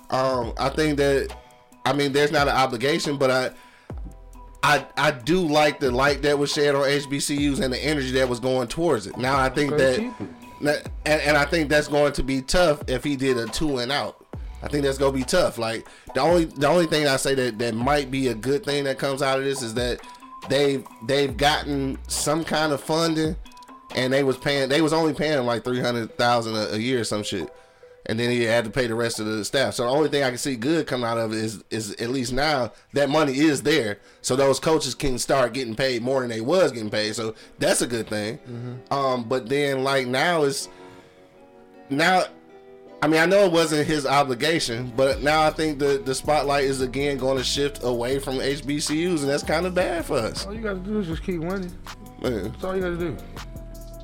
um, 0.09 0.53
I 0.57 0.69
think 0.69 0.97
that 0.97 1.35
I 1.87 1.93
mean, 1.93 2.11
there's 2.11 2.31
not 2.31 2.47
an 2.47 2.55
obligation, 2.55 3.17
but 3.17 3.31
I. 3.31 3.51
I, 4.63 4.85
I 4.97 5.11
do 5.11 5.39
like 5.47 5.79
the 5.79 5.91
light 5.91 6.23
that 6.23 6.37
was 6.37 6.51
shared 6.51 6.75
on 6.75 6.81
HBCUs 6.81 7.61
and 7.61 7.71
the 7.71 7.77
energy 7.77 8.11
that 8.13 8.27
was 8.27 8.39
going 8.39 8.67
towards 8.67 9.05
it. 9.07 9.15
Now 9.15 9.37
I 9.37 9.49
think 9.49 9.77
that, 9.77 9.97
keep 9.97 10.11
it. 10.19 10.63
that- 10.63 10.91
and, 11.05 11.21
and 11.21 11.37
I 11.37 11.45
think 11.45 11.69
that's 11.69 11.87
going 11.87 12.11
to 12.13 12.23
be 12.23 12.41
tough 12.41 12.81
if 12.87 13.03
he 13.03 13.15
did 13.15 13.37
a 13.37 13.45
two 13.45 13.77
and 13.77 13.91
out. 13.91 14.25
I 14.63 14.67
think 14.67 14.83
that's 14.83 14.97
gonna 14.97 15.13
be 15.15 15.23
tough. 15.23 15.57
Like 15.59 15.87
the 16.15 16.21
only 16.21 16.45
the 16.45 16.67
only 16.67 16.87
thing 16.87 17.07
I 17.07 17.15
say 17.17 17.35
that 17.35 17.59
that 17.59 17.75
might 17.75 18.09
be 18.09 18.27
a 18.29 18.33
good 18.33 18.65
thing 18.65 18.83
that 18.85 18.97
comes 18.97 19.21
out 19.21 19.37
of 19.37 19.45
this 19.45 19.61
is 19.61 19.75
that 19.75 20.01
they've 20.49 20.83
they've 21.05 21.37
gotten 21.37 21.97
some 22.07 22.43
kind 22.43 22.73
of 22.73 22.81
funding, 22.81 23.35
and 23.95 24.11
they 24.11 24.23
was 24.23 24.37
paying 24.37 24.67
they 24.69 24.81
was 24.81 24.91
only 24.91 25.13
paying 25.13 25.45
like 25.45 25.63
three 25.63 25.79
hundred 25.79 26.17
thousand 26.17 26.55
a 26.57 26.77
year 26.81 27.01
or 27.01 27.03
some 27.03 27.21
shit, 27.23 27.53
and 28.07 28.19
then 28.19 28.31
he 28.31 28.43
had 28.43 28.63
to 28.63 28.69
pay 28.71 28.87
the 28.87 28.95
rest 28.95 29.19
of 29.19 29.25
the 29.25 29.45
staff. 29.45 29.75
So 29.75 29.83
the 29.83 29.89
only 29.89 30.09
thing 30.09 30.23
I 30.23 30.29
can 30.29 30.37
see 30.37 30.55
good 30.55 30.87
coming 30.87 31.05
out 31.05 31.17
of 31.17 31.33
it 31.33 31.39
is 31.39 31.63
is 31.69 31.91
at 31.95 32.09
least 32.09 32.33
now 32.33 32.71
that 32.93 33.09
money 33.09 33.37
is 33.37 33.61
there, 33.61 33.99
so 34.21 34.35
those 34.35 34.59
coaches 34.59 34.95
can 34.95 35.19
start 35.19 35.53
getting 35.53 35.75
paid 35.75 36.01
more 36.01 36.21
than 36.21 36.29
they 36.29 36.41
was 36.41 36.71
getting 36.71 36.89
paid. 36.89 37.15
So 37.15 37.35
that's 37.59 37.81
a 37.81 37.87
good 37.87 38.07
thing. 38.07 38.39
Um, 38.89 39.25
but 39.25 39.47
then 39.49 39.83
like 39.83 40.07
now 40.07 40.43
it's 40.43 40.69
now 41.89 42.23
I 42.99 43.07
mean, 43.07 43.21
I 43.21 43.27
know 43.27 43.45
it 43.45 43.51
wasn't 43.51 43.85
his 43.85 44.07
obligation, 44.07 44.91
but 44.95 45.21
now 45.21 45.43
I 45.43 45.51
think 45.51 45.77
the 45.77 46.01
the 46.03 46.15
spotlight 46.15 46.63
is 46.63 46.81
again 46.81 47.17
going 47.17 47.37
to 47.37 47.43
shift 47.43 47.83
away 47.83 48.17
from 48.17 48.35
HBCUs, 48.39 49.19
and 49.19 49.29
that's 49.29 49.43
kind 49.43 49.65
of 49.67 49.75
bad 49.75 50.05
for 50.05 50.17
us. 50.17 50.47
All 50.47 50.53
you 50.53 50.61
gotta 50.61 50.79
do 50.79 50.99
is 50.99 51.07
just 51.07 51.23
keep 51.23 51.41
winning. 51.41 51.71
Man. 52.23 52.51
That's 52.51 52.63
all 52.63 52.75
you 52.75 52.81
gotta 52.81 52.97
do. 52.97 53.15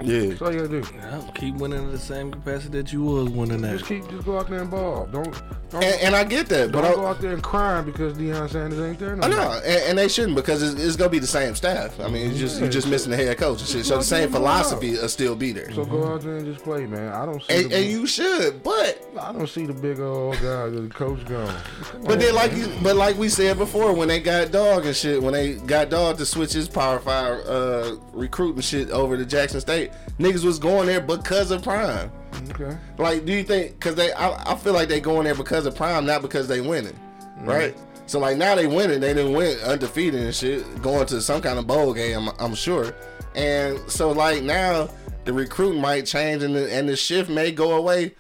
Yeah. 0.02 0.28
That's 0.28 0.42
all 0.42 0.54
you 0.54 0.68
gotta 0.68 0.82
do. 0.82 0.88
Yeah, 0.96 1.22
keep 1.36 1.56
winning 1.56 1.84
in 1.84 1.92
the 1.92 2.00
same 2.00 2.32
capacity 2.32 2.78
that 2.78 2.92
you 2.92 3.04
was 3.04 3.30
winning 3.30 3.64
at. 3.64 3.78
Just 3.78 3.86
keep, 3.86 4.10
just 4.10 4.26
go 4.26 4.38
out 4.38 4.50
there 4.50 4.62
and 4.62 4.70
ball. 4.70 5.08
Don't, 5.12 5.32
don't, 5.70 5.84
And, 5.84 6.02
and 6.02 6.16
I 6.16 6.24
get 6.24 6.48
that, 6.48 6.72
but 6.72 6.82
don't 6.82 6.96
go 6.96 7.06
I, 7.06 7.12
out 7.12 7.22
there 7.22 7.34
and 7.34 7.44
crying 7.44 7.86
because 7.86 8.18
Deion 8.18 8.50
Sanders 8.50 8.80
ain't 8.80 9.00
there. 9.00 9.16
No 9.16 9.28
I 9.28 9.30
know, 9.30 9.62
and, 9.64 9.84
and 9.84 9.98
they 9.98 10.08
shouldn't 10.08 10.36
because 10.36 10.62
it's, 10.62 10.82
it's 10.82 10.96
gonna 10.96 11.10
be 11.10 11.20
the 11.20 11.28
same 11.28 11.56
staff. 11.56 12.00
I 12.00 12.10
mean, 12.10 12.32
it's 12.32 12.40
just 12.40 12.60
you're 12.60 12.70
just 12.70 12.88
missing 12.90 13.12
the 13.12 13.18
head 13.18 13.38
coach 13.38 13.60
and 13.60 13.70
shit. 13.70 13.86
So 13.86 13.98
the 13.98 14.04
same 14.04 14.30
philosophy 14.30 14.92
will 14.92 15.10
still 15.10 15.36
be 15.36 15.52
there. 15.52 15.72
So 15.72 15.86
go 15.86 16.14
out 16.14 16.22
there 16.22 16.38
and 16.38 16.46
just 16.46 16.64
play, 16.64 16.86
man. 16.86 17.14
I 17.14 17.26
don't 17.26 17.42
see. 17.42 17.54
And, 17.54 17.72
the, 17.72 17.78
and 17.78 17.86
you 17.86 18.06
should, 18.06 18.64
but 18.64 19.02
I 19.20 19.32
don't 19.32 19.48
see 19.48 19.66
the 19.66 19.74
big 19.74 20.00
old 20.00 20.36
guy, 20.36 20.70
the 20.70 20.90
coach 20.94 21.24
gone. 21.26 21.56
But 22.04 22.20
then, 22.20 22.36
like 22.36 22.54
you, 22.54 22.72
but 22.82 22.96
like 22.96 23.18
we 23.18 23.30
said 23.30 23.58
before, 23.58 23.94
when 23.94 24.08
they 24.08 24.20
got 24.20 24.52
dog 24.52 24.86
and 24.86 24.96
shit, 24.96 25.22
when 25.22 25.34
they 25.34 25.54
got 25.54 25.90
dog 25.90 26.18
to 26.18 26.26
switch 26.26 26.54
his 26.54 26.68
Power 26.68 27.00
Five 27.00 27.46
uh, 27.46 27.96
recruiting 28.12 28.62
shit 28.62 28.90
over 28.90 29.18
to 29.18 29.26
Jackson 29.26 29.62
State, 29.62 29.83
niggas 30.20 30.44
was 30.44 30.60
going 30.60 30.88
there 30.88 31.02
because 31.02 31.52
of 31.52 31.64
Prime. 31.64 32.12
Okay. 32.50 32.78
Like, 32.98 33.26
do 33.26 33.34
you 33.34 33.44
think? 33.44 33.74
Because 33.74 33.96
they, 33.96 34.12
I, 34.14 34.54
I 34.54 34.56
feel 34.56 34.74
like 34.74 34.90
they 34.90 35.00
going 35.00 35.26
there 35.26 35.36
because 35.36 35.66
of 35.66 35.76
Prime, 35.76 36.06
not 36.06 36.22
because 36.22 36.48
they 36.48 36.62
winning, 36.62 36.94
mm-hmm. 36.94 37.46
right? 37.46 37.76
So 38.06 38.20
like 38.20 38.38
now 38.38 38.56
they 38.56 38.68
winning, 38.68 39.00
they 39.00 39.14
didn't 39.14 39.34
win 39.34 39.58
undefeated 39.60 40.22
and 40.22 40.36
shit, 40.36 40.82
going 40.82 41.06
to 41.08 41.22
some 41.22 41.42
kind 41.42 41.58
of 41.58 41.68
bowl 41.68 41.94
game, 41.94 42.28
I'm, 42.28 42.36
I'm 42.40 42.56
sure. 42.56 42.94
And 43.36 43.80
so 43.90 44.12
like 44.12 44.44
now 44.44 44.90
the 45.26 45.34
recruit 45.34 45.76
might 45.80 46.06
change 46.06 46.44
and 46.44 46.56
the, 46.56 46.72
and 46.72 46.88
the 46.88 46.96
shift 46.96 47.30
may 47.30 47.52
go 47.52 47.78
away 47.78 48.14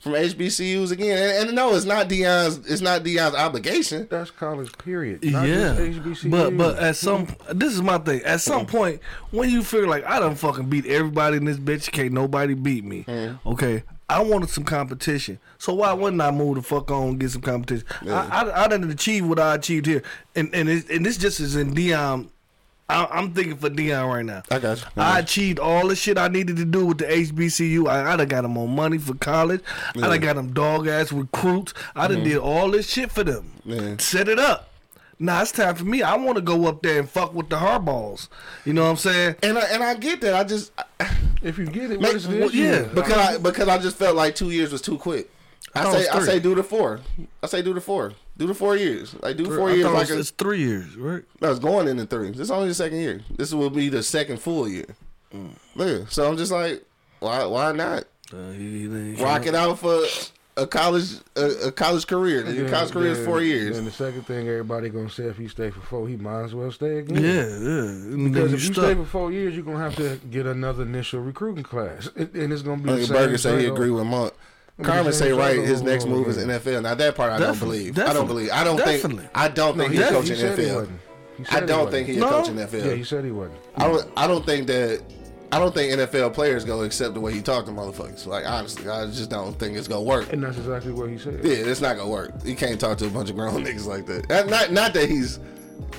from 0.00 0.12
HBCUs 0.12 0.90
again. 0.90 1.16
And, 1.16 1.48
and 1.48 1.56
no, 1.56 1.74
it's 1.74 1.84
not 1.84 2.08
Deion's, 2.08 2.58
it's 2.70 2.80
not 2.80 3.04
Deion's 3.04 3.34
obligation. 3.34 4.08
That's 4.10 4.30
college, 4.30 4.76
period. 4.78 5.22
Not 5.24 5.46
yeah, 5.46 5.74
just 5.74 6.02
HBCU. 6.02 6.30
but 6.30 6.56
but 6.56 6.78
at 6.78 6.96
some 6.96 7.28
this 7.52 7.72
is 7.72 7.82
my 7.82 7.98
thing. 7.98 8.22
At 8.22 8.40
some 8.40 8.66
mm. 8.66 8.68
point, 8.68 9.00
when 9.30 9.50
you 9.50 9.62
feel 9.62 9.86
like 9.88 10.04
I 10.04 10.18
done 10.18 10.34
fucking 10.34 10.68
beat 10.68 10.86
everybody 10.86 11.36
in 11.36 11.44
this 11.44 11.58
bitch, 11.58 11.92
can't 11.92 12.12
nobody 12.12 12.54
beat 12.54 12.84
me. 12.84 13.04
Mm. 13.04 13.38
Okay, 13.46 13.84
I 14.08 14.22
wanted 14.22 14.48
some 14.50 14.64
competition, 14.64 15.38
so 15.58 15.74
why 15.74 15.92
wouldn't 15.92 16.20
I 16.22 16.30
move 16.30 16.56
the 16.56 16.62
fuck 16.62 16.90
on 16.90 17.10
and 17.10 17.20
get 17.20 17.30
some 17.30 17.42
competition? 17.42 17.86
I, 18.08 18.42
I 18.42 18.64
I 18.64 18.68
didn't 18.68 18.90
achieve 18.90 19.26
what 19.26 19.38
I 19.38 19.54
achieved 19.54 19.86
here, 19.86 20.02
and 20.34 20.52
and 20.54 20.68
it, 20.68 20.88
and 20.90 21.04
this 21.04 21.18
just 21.18 21.40
is 21.40 21.56
in 21.56 21.74
Dion 21.74 22.30
I, 22.90 23.18
I'm 23.18 23.32
thinking 23.32 23.56
for 23.56 23.70
Deion 23.70 24.12
right 24.12 24.24
now. 24.24 24.42
I 24.50 24.58
got 24.58 24.80
you. 24.80 24.86
I 24.96 25.18
achieved 25.20 25.58
all 25.58 25.88
the 25.88 25.96
shit 25.96 26.18
I 26.18 26.28
needed 26.28 26.56
to 26.56 26.64
do 26.64 26.86
with 26.86 26.98
the 26.98 27.04
HBCU. 27.04 27.88
I, 27.88 28.12
I 28.12 28.16
done 28.16 28.28
got 28.28 28.42
them 28.42 28.58
on 28.58 28.74
money 28.74 28.98
for 28.98 29.14
college. 29.14 29.62
I 29.96 30.00
done 30.00 30.20
got 30.20 30.36
them 30.36 30.52
dog 30.52 30.86
ass 30.86 31.12
recruits. 31.12 31.74
I 31.94 32.08
done 32.08 32.18
mm-hmm. 32.18 32.24
did 32.24 32.38
all 32.38 32.70
this 32.70 32.88
shit 32.88 33.10
for 33.10 33.24
them. 33.24 33.50
Yeah. 33.64 33.96
Set 33.98 34.28
it 34.28 34.38
up. 34.38 34.68
Now 35.18 35.42
it's 35.42 35.52
time 35.52 35.74
for 35.74 35.84
me. 35.84 36.02
I 36.02 36.16
want 36.16 36.36
to 36.36 36.42
go 36.42 36.66
up 36.66 36.82
there 36.82 36.98
and 36.98 37.08
fuck 37.08 37.34
with 37.34 37.50
the 37.50 37.56
hardballs. 37.56 38.28
You 38.64 38.72
know 38.72 38.84
what 38.84 38.90
I'm 38.90 38.96
saying? 38.96 39.36
and 39.42 39.58
I, 39.58 39.62
and 39.66 39.82
I 39.82 39.94
get 39.94 40.22
that. 40.22 40.34
I 40.34 40.44
just 40.44 40.72
If 41.42 41.58
you 41.58 41.66
get 41.66 41.90
it, 41.90 42.00
Make- 42.00 42.12
what 42.12 42.16
is 42.16 42.28
well, 42.28 42.50
yeah, 42.50 42.82
because 42.82 43.16
I 43.16 43.38
because 43.38 43.68
I 43.68 43.78
just 43.78 43.96
felt 43.96 44.16
like 44.16 44.34
two 44.34 44.50
years 44.50 44.72
was 44.72 44.82
too 44.82 44.98
quick. 44.98 45.30
I 45.74 45.84
thought 45.84 46.00
it 46.00 46.04
say 46.04 46.08
I 46.08 46.20
say 46.20 46.40
do 46.40 46.54
the 46.54 46.62
four. 46.62 47.00
I 47.42 47.46
say 47.46 47.62
do 47.62 47.72
the 47.72 47.80
four. 47.80 48.12
Do 48.40 48.46
the 48.46 48.54
four 48.54 48.74
years. 48.74 49.14
Like 49.22 49.36
do 49.36 49.44
the 49.46 49.54
four 49.54 49.68
I 49.68 49.74
years. 49.74 49.84
thought 49.84 49.92
Like 49.92 50.02
it's, 50.04 50.10
a, 50.12 50.18
it's 50.18 50.30
three 50.30 50.60
years, 50.60 50.96
right? 50.96 51.22
no, 51.42 51.50
it's 51.50 51.58
going 51.60 51.88
into 51.88 52.06
three. 52.06 52.30
This 52.30 52.40
is 52.40 52.50
only 52.50 52.68
the 52.68 52.74
second 52.74 52.98
year. 52.98 53.20
This 53.36 53.52
will 53.52 53.68
be 53.68 53.90
the 53.90 54.02
second 54.02 54.38
full 54.40 54.66
year. 54.66 54.86
Mm. 55.34 55.50
Yeah. 55.76 56.06
So 56.08 56.26
I'm 56.26 56.38
just 56.38 56.50
like, 56.50 56.82
why 57.18 57.44
why 57.44 57.72
not 57.72 58.04
Uh, 58.32 58.50
he, 58.52 58.88
he, 58.88 59.14
he- 59.14 59.22
rock 59.22 59.44
it 59.46 59.54
out 59.54 59.78
for 59.78 60.00
a 60.56 60.66
college 60.66 61.16
a, 61.36 61.66
a 61.68 61.72
college 61.72 62.06
career? 62.06 62.46
Your 62.46 62.64
Then- 62.64 62.70
college 62.72 62.92
career 62.92 63.12
is 63.12 63.24
four 63.26 63.42
years. 63.42 63.76
And 63.76 63.86
the 63.86 63.90
second 63.92 64.22
thing 64.26 64.48
everybody 64.48 64.88
gonna 64.88 65.10
say 65.10 65.24
if 65.24 65.36
he 65.36 65.46
stay 65.46 65.68
for 65.70 65.80
four, 65.82 66.08
he 66.08 66.16
might 66.16 66.44
as 66.44 66.54
well 66.54 66.72
stay 66.72 67.00
again. 67.00 67.22
Yeah, 67.22 67.44
yeah. 67.44 68.28
Because 68.30 68.54
if 68.54 68.64
you 68.64 68.72
stuck. 68.72 68.84
stay 68.86 68.94
for 68.94 69.04
four 69.04 69.32
years, 69.32 69.54
you're 69.54 69.64
gonna 69.66 69.78
have 69.84 69.96
to 69.96 70.18
get 70.30 70.46
another 70.46 70.84
initial 70.84 71.20
recruiting 71.20 71.62
class, 71.64 72.08
and 72.16 72.34
and 72.34 72.54
it's 72.54 72.62
gonna 72.62 72.82
be. 72.82 72.90
I 72.90 72.94
the 72.96 73.04
same 73.06 73.16
Burger 73.16 73.36
say 73.38 73.56
he 73.56 73.60
cycle. 73.64 73.74
agree 73.76 73.90
with 73.90 74.06
Monk. 74.06 74.32
Carmen 74.82 75.12
say 75.12 75.32
right. 75.32 75.58
His 75.58 75.82
next 75.82 76.06
move 76.06 76.28
is. 76.28 76.38
NFL. 76.38 76.82
Now 76.82 76.94
that 76.94 77.14
part 77.14 77.32
I 77.32 77.38
don't 77.38 77.58
believe. 77.58 77.98
I 77.98 78.12
don't 78.12 78.26
believe. 78.26 78.50
I 78.52 78.64
don't 78.64 78.80
think. 78.80 79.28
I 79.34 79.48
don't 79.48 79.76
think 79.76 79.92
he's 79.92 80.06
coaching 80.06 80.36
he 80.36 80.40
said 80.40 80.58
he 80.58 80.64
NFL. 80.64 80.88
I 81.50 81.60
don't 81.60 81.90
think 81.90 82.08
he's 82.08 82.22
coaching 82.22 82.54
NFL. 82.56 82.84
Yeah, 82.84 82.94
he 82.94 83.04
said 83.04 83.24
he 83.24 83.30
wasn't. 83.30 83.58
I 83.76 83.88
don't. 83.88 84.10
I 84.16 84.26
don't 84.26 84.44
think 84.44 84.66
that. 84.68 85.02
I 85.52 85.58
don't 85.58 85.74
think 85.74 85.92
NFL 85.92 86.32
players 86.32 86.64
gonna 86.64 86.82
accept 86.82 87.14
the 87.14 87.20
way 87.20 87.32
he 87.32 87.42
talked 87.42 87.66
to 87.66 87.72
motherfuckers. 87.72 88.24
Like 88.26 88.46
honestly, 88.46 88.88
I 88.88 89.06
just 89.06 89.30
don't 89.30 89.58
think 89.58 89.76
it's 89.76 89.88
gonna 89.88 90.02
work. 90.02 90.32
And 90.32 90.42
that's 90.42 90.58
exactly 90.58 90.92
what 90.92 91.10
he 91.10 91.18
said. 91.18 91.40
Yeah, 91.42 91.54
it's 91.54 91.80
not 91.80 91.96
gonna 91.96 92.08
work. 92.08 92.44
He 92.44 92.54
can't 92.54 92.80
talk 92.80 92.98
to 92.98 93.06
a 93.06 93.10
bunch 93.10 93.30
of 93.30 93.36
grown 93.36 93.54
niggas 93.64 93.86
like 93.86 94.06
that. 94.06 94.28
Not 94.28 94.46
not, 94.46 94.72
not 94.72 94.94
that 94.94 95.08
he's, 95.08 95.40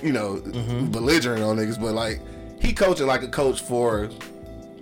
you 0.02 0.13
know, 0.13 0.36
mm-hmm. 0.38 0.91
belligerent 0.91 1.44
on 1.44 1.58
niggas, 1.58 1.82
but 1.82 1.94
like 1.94 2.22
he 2.62 2.72
coaching 2.72 3.08
like 3.08 3.24
a 3.24 3.28
coach 3.28 3.62
for 3.62 4.10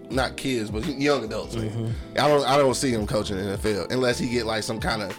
not 0.10 0.36
kids, 0.38 0.72
but 0.72 0.86
young 0.86 1.24
adults. 1.24 1.56
man. 1.56 1.94
I 2.18 2.28
don't 2.28 2.46
I 2.46 2.58
don't 2.58 2.76
see 2.76 2.92
him 2.92 3.06
coaching 3.08 3.38
the 3.38 3.58
NFL 3.58 3.92
unless 3.92 4.18
he 4.20 4.30
get 4.30 4.46
like 4.46 4.64
some 4.64 4.80
kind 4.80 5.02
of 5.02 5.18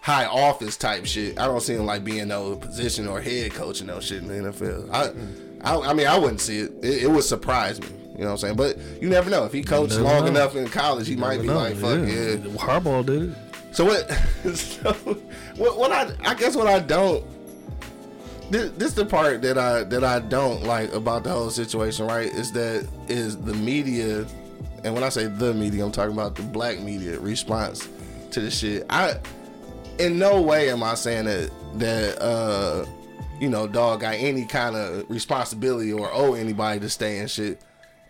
high 0.00 0.26
office 0.26 0.76
type 0.76 1.06
shit. 1.06 1.38
I 1.38 1.46
don't 1.46 1.60
see 1.60 1.74
him 1.74 1.86
like 1.86 2.04
being 2.04 2.28
no 2.28 2.56
position 2.56 3.06
or 3.08 3.20
head 3.20 3.52
coach 3.52 3.58
coaching 3.80 3.86
no 3.88 4.00
shit 4.00 4.22
in 4.22 4.28
the 4.28 4.50
NFL. 4.50 4.90
I 4.92 5.10
I, 5.68 5.90
I 5.90 5.92
mean 5.94 6.06
I 6.06 6.18
wouldn't 6.18 6.40
see 6.40 6.60
it. 6.60 6.72
it. 6.82 7.04
It 7.04 7.10
would 7.10 7.24
surprise 7.24 7.80
me. 7.80 7.88
You 8.12 8.18
know 8.18 8.24
what 8.26 8.30
I'm 8.32 8.38
saying? 8.38 8.56
But 8.56 8.76
you 9.00 9.08
never 9.08 9.30
know. 9.30 9.44
If 9.44 9.52
he 9.52 9.62
coached 9.62 9.94
long 9.94 10.24
know. 10.24 10.30
enough 10.30 10.54
in 10.54 10.68
college, 10.68 11.08
he 11.08 11.16
might 11.16 11.40
be 11.40 11.46
No, 11.46 11.54
like, 11.54 11.76
fuck 11.76 12.00
yeah. 12.00 12.36
Harbaugh 12.58 13.06
did 13.06 13.30
it. 13.30 13.36
So 13.72 13.84
what? 13.86 14.10
So 14.54 14.92
what? 15.56 15.78
What 15.78 15.92
I 15.92 16.12
I 16.24 16.34
guess 16.34 16.54
what 16.56 16.66
I 16.66 16.78
don't. 16.80 17.24
This, 18.52 18.92
the 18.92 19.06
part 19.06 19.40
that 19.42 19.56
I 19.56 19.84
that 19.84 20.04
I 20.04 20.18
don't 20.18 20.64
like 20.64 20.92
about 20.92 21.24
the 21.24 21.30
whole 21.30 21.48
situation. 21.48 22.06
Right? 22.06 22.30
Is 22.30 22.52
that 22.52 22.86
is 23.08 23.38
the 23.38 23.54
media, 23.54 24.26
and 24.84 24.92
when 24.92 25.02
I 25.02 25.08
say 25.08 25.26
the 25.26 25.54
media, 25.54 25.82
I'm 25.82 25.90
talking 25.90 26.12
about 26.12 26.34
the 26.34 26.42
black 26.42 26.78
media 26.78 27.18
response 27.18 27.88
to 28.32 28.40
the 28.40 28.50
shit. 28.50 28.84
I 28.90 29.14
in 29.98 30.18
no 30.18 30.42
way 30.42 30.68
am 30.68 30.82
I 30.82 30.94
saying 30.94 31.24
that 31.24 31.50
that 31.76 32.20
uh 32.20 32.84
you 33.40 33.48
know 33.48 33.66
dog 33.66 34.00
got 34.00 34.16
any 34.16 34.44
kind 34.44 34.76
of 34.76 35.08
responsibility 35.08 35.90
or 35.90 36.12
owe 36.12 36.34
anybody 36.34 36.78
to 36.80 36.90
stay 36.90 37.20
and 37.20 37.30
shit. 37.30 37.58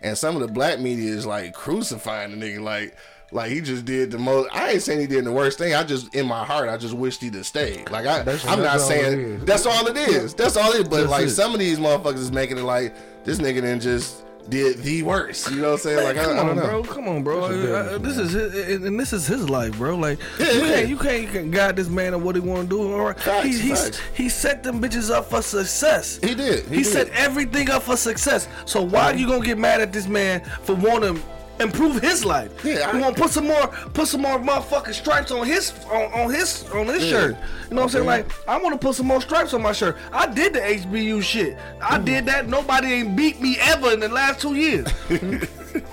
And 0.01 0.17
some 0.17 0.35
of 0.35 0.41
the 0.41 0.49
black 0.49 0.81
media 0.81 1.09
is 1.09 1.25
like 1.25 1.53
crucifying 1.53 2.37
the 2.37 2.45
nigga 2.45 2.59
like 2.59 2.97
like 3.33 3.51
he 3.51 3.59
just 3.61 3.85
did 3.85 4.11
the 4.11 4.17
most. 4.17 4.49
I 4.53 4.71
ain't 4.71 4.81
saying 4.81 4.99
he 5.01 5.07
did 5.07 5.25
the 5.25 5.31
worst 5.31 5.57
thing. 5.57 5.73
I 5.73 5.83
just 5.83 6.13
in 6.15 6.25
my 6.27 6.43
heart 6.45 6.69
I 6.69 6.77
just 6.77 6.93
wished 6.93 7.21
he'd 7.21 7.33
have 7.35 7.45
stayed. 7.45 7.89
Like 7.89 8.05
I 8.05 8.23
That's- 8.23 8.45
I'm 8.45 8.59
not 8.59 8.73
that's 8.77 8.83
all 8.83 8.91
it 8.91 8.93
saying 9.01 9.45
that's 9.45 9.65
all 9.65 9.87
it 9.87 9.97
is. 9.97 10.33
That's 10.33 10.55
all 10.57 10.71
it 10.71 10.81
is. 10.81 10.87
But 10.87 10.97
That's 11.01 11.09
like 11.11 11.25
it. 11.25 11.29
some 11.31 11.53
of 11.53 11.59
these 11.59 11.79
motherfuckers 11.79 12.15
is 12.19 12.31
making 12.31 12.57
it 12.57 12.63
like 12.63 12.95
this 13.25 13.39
nigga 13.39 13.61
then 13.61 13.79
just 13.79 14.21
did 14.49 14.77
the 14.79 15.01
worst. 15.03 15.49
You 15.51 15.61
know 15.61 15.67
what 15.69 15.73
I'm 15.75 15.77
saying? 15.79 16.03
Like 16.03 16.17
I, 16.17 16.23
come 16.25 16.35
I 16.35 16.39
on, 16.41 16.45
don't 16.47 16.55
know. 16.57 16.63
bro. 16.63 16.83
Come 16.83 17.07
on, 17.07 17.23
bro. 17.23 17.47
That's 17.47 17.63
a 17.91 17.95
Uh, 17.95 17.97
this 17.99 18.17
is 18.17 18.31
his, 18.33 18.83
and 18.83 18.99
this 18.99 19.13
is 19.13 19.25
his 19.25 19.49
life, 19.49 19.77
bro. 19.77 19.95
Like 19.95 20.19
Yeah, 20.37 20.51
you 20.51 20.59
yeah. 20.65 20.73
can't, 20.75 20.89
you 20.89 20.97
can't, 20.97 21.21
you 21.23 21.27
can't 21.29 21.51
guide 21.51 21.75
this 21.77 21.87
man 21.87 22.13
on 22.13 22.23
what 22.25 22.35
he 22.35 22.41
want 22.41 22.69
to 22.69 22.75
do. 22.75 22.93
All 22.93 23.05
right, 23.05 23.17
Facts, 23.19 23.45
he, 23.57 23.69
facts. 23.69 24.01
he 24.13 24.27
set 24.27 24.61
them 24.61 24.81
bitches 24.81 25.09
up 25.09 25.29
for 25.29 25.41
success. 25.41 26.19
He 26.21 26.35
did. 26.35 26.65
He, 26.65 26.77
He, 26.77 26.83
did. 26.83 26.91
set 26.91 27.09
everything 27.11 27.69
up 27.69 27.83
for 27.83 27.95
success. 27.95 28.49
So 28.65 28.81
why 28.81 29.13
are 29.13 29.15
you 29.15 29.27
gonna 29.27 29.45
get 29.45 29.57
mad 29.57 29.79
at 29.79 29.93
this 29.93 30.07
man 30.09 30.41
for 30.63 30.75
wanting 30.75 31.15
to 31.15 31.21
improve 31.59 32.01
his 32.01 32.25
life? 32.25 32.51
Yeah, 32.63 32.95
want 32.97 33.15
to 33.15 33.21
put 33.21 33.31
some 33.31 33.47
more, 33.47 33.67
put 33.93 34.07
some 34.07 34.21
more 34.21 34.39
motherfucking 34.39 34.93
stripes 34.93 35.31
on 35.31 35.45
his, 35.45 35.73
on, 35.91 36.11
on 36.13 36.33
his, 36.33 36.65
on 36.71 36.87
his 36.87 37.03
Yeah. 37.05 37.09
shirt. 37.11 37.37
You 37.69 37.75
know 37.75 37.81
what 37.81 37.83
I'm 37.83 37.89
saying? 37.89 38.05
Like 38.05 38.31
I 38.47 38.57
want 38.57 38.79
to 38.79 38.85
put 38.87 38.95
some 38.95 39.07
more 39.07 39.21
stripes 39.21 39.53
on 39.53 39.61
my 39.61 39.71
shirt. 39.73 39.97
I 40.11 40.27
did 40.27 40.53
the 40.53 40.59
HBU 40.59 41.21
shit. 41.21 41.57
I 41.81 41.97
Mm. 41.97 42.05
did 42.05 42.25
that. 42.27 42.47
Nobody 42.47 42.87
ain't 42.93 43.15
beat 43.15 43.41
me 43.41 43.57
ever 43.61 43.91
in 43.93 43.99
the 43.99 44.09
last 44.09 44.41
two 44.41 44.55
years. 44.55 44.87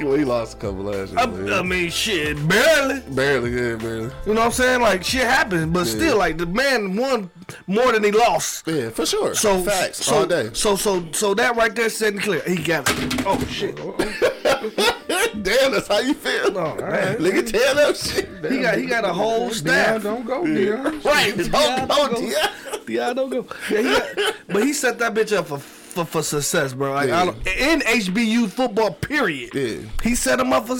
well, 0.00 0.14
he 0.14 0.24
lost 0.24 0.54
a 0.54 0.56
couple 0.58 0.82
last 0.84 1.12
year. 1.12 1.54
I. 1.54 1.58
I 1.60 1.62
mean, 1.62 1.90
shit, 1.90 2.36
barely. 2.48 3.00
barely, 3.00 3.50
yeah, 3.52 3.76
barely. 3.76 4.10
You 4.26 4.34
know 4.34 4.40
what 4.40 4.46
I'm 4.46 4.52
saying? 4.52 4.80
Like 4.82 5.04
shit 5.04 5.22
happens, 5.24 5.66
but 5.72 5.86
still, 5.86 6.18
like 6.18 6.36
the 6.38 6.46
man 6.46 6.96
won 6.96 7.30
more 7.66 7.92
than 7.92 8.04
he 8.04 8.10
lost. 8.10 8.66
Yeah, 8.66 8.90
for 8.90 9.06
sure. 9.06 9.34
So 9.34 9.62
facts 9.62 10.04
so, 10.04 10.16
all 10.16 10.26
day. 10.26 10.50
So 10.52 10.76
so 10.76 11.04
so 11.12 11.32
that 11.34 11.56
right 11.56 11.74
there 11.74 11.88
said 11.88 12.14
and 12.14 12.22
clear. 12.22 12.42
He 12.46 12.56
got 12.56 12.88
it. 12.90 13.22
Oh 13.26 13.38
shit. 13.46 13.78
Damn, 15.42 15.72
that's 15.72 15.88
how 15.88 15.98
you 16.00 16.14
feel. 16.14 16.46
Oh, 16.46 16.50
no, 16.50 16.60
alright. 16.60 17.18
Nigga, 17.18 17.50
tell 17.50 17.74
that 17.76 17.96
shit. 17.96 18.28
He 18.52 18.60
got 18.60 18.78
he 18.78 18.86
got 18.86 19.04
a 19.04 19.12
whole 19.12 19.48
Deion, 19.50 19.54
staff. 19.54 20.02
don't 20.02 20.26
go, 20.26 20.42
Deion. 20.44 21.04
Right, 21.04 21.36
don't 21.36 21.46
Yeah, 21.52 21.86
go, 21.86 21.94
don't 21.96 22.14
go. 22.14 22.20
yeah. 22.26 22.46
Yeah, 22.88 23.12
don't 23.12 23.30
go. 23.30 23.46
Yeah, 23.70 23.78
he 23.78 23.84
got, 23.84 24.34
but 24.48 24.64
he 24.64 24.72
set 24.72 24.98
that 24.98 25.14
bitch 25.14 25.36
up 25.36 25.46
for 25.46 25.58
for, 25.58 26.04
for 26.04 26.22
success, 26.22 26.72
bro. 26.72 26.92
Like, 26.92 27.08
Yeah. 27.08 27.24
don't, 27.26 27.46
in 27.46 27.80
HBU 27.80 28.48
football, 28.50 28.92
period. 28.92 29.50
Yeah. 29.54 29.88
He 30.02 30.14
set 30.14 30.38
him 30.40 30.52
up 30.52 30.66
for. 30.68 30.76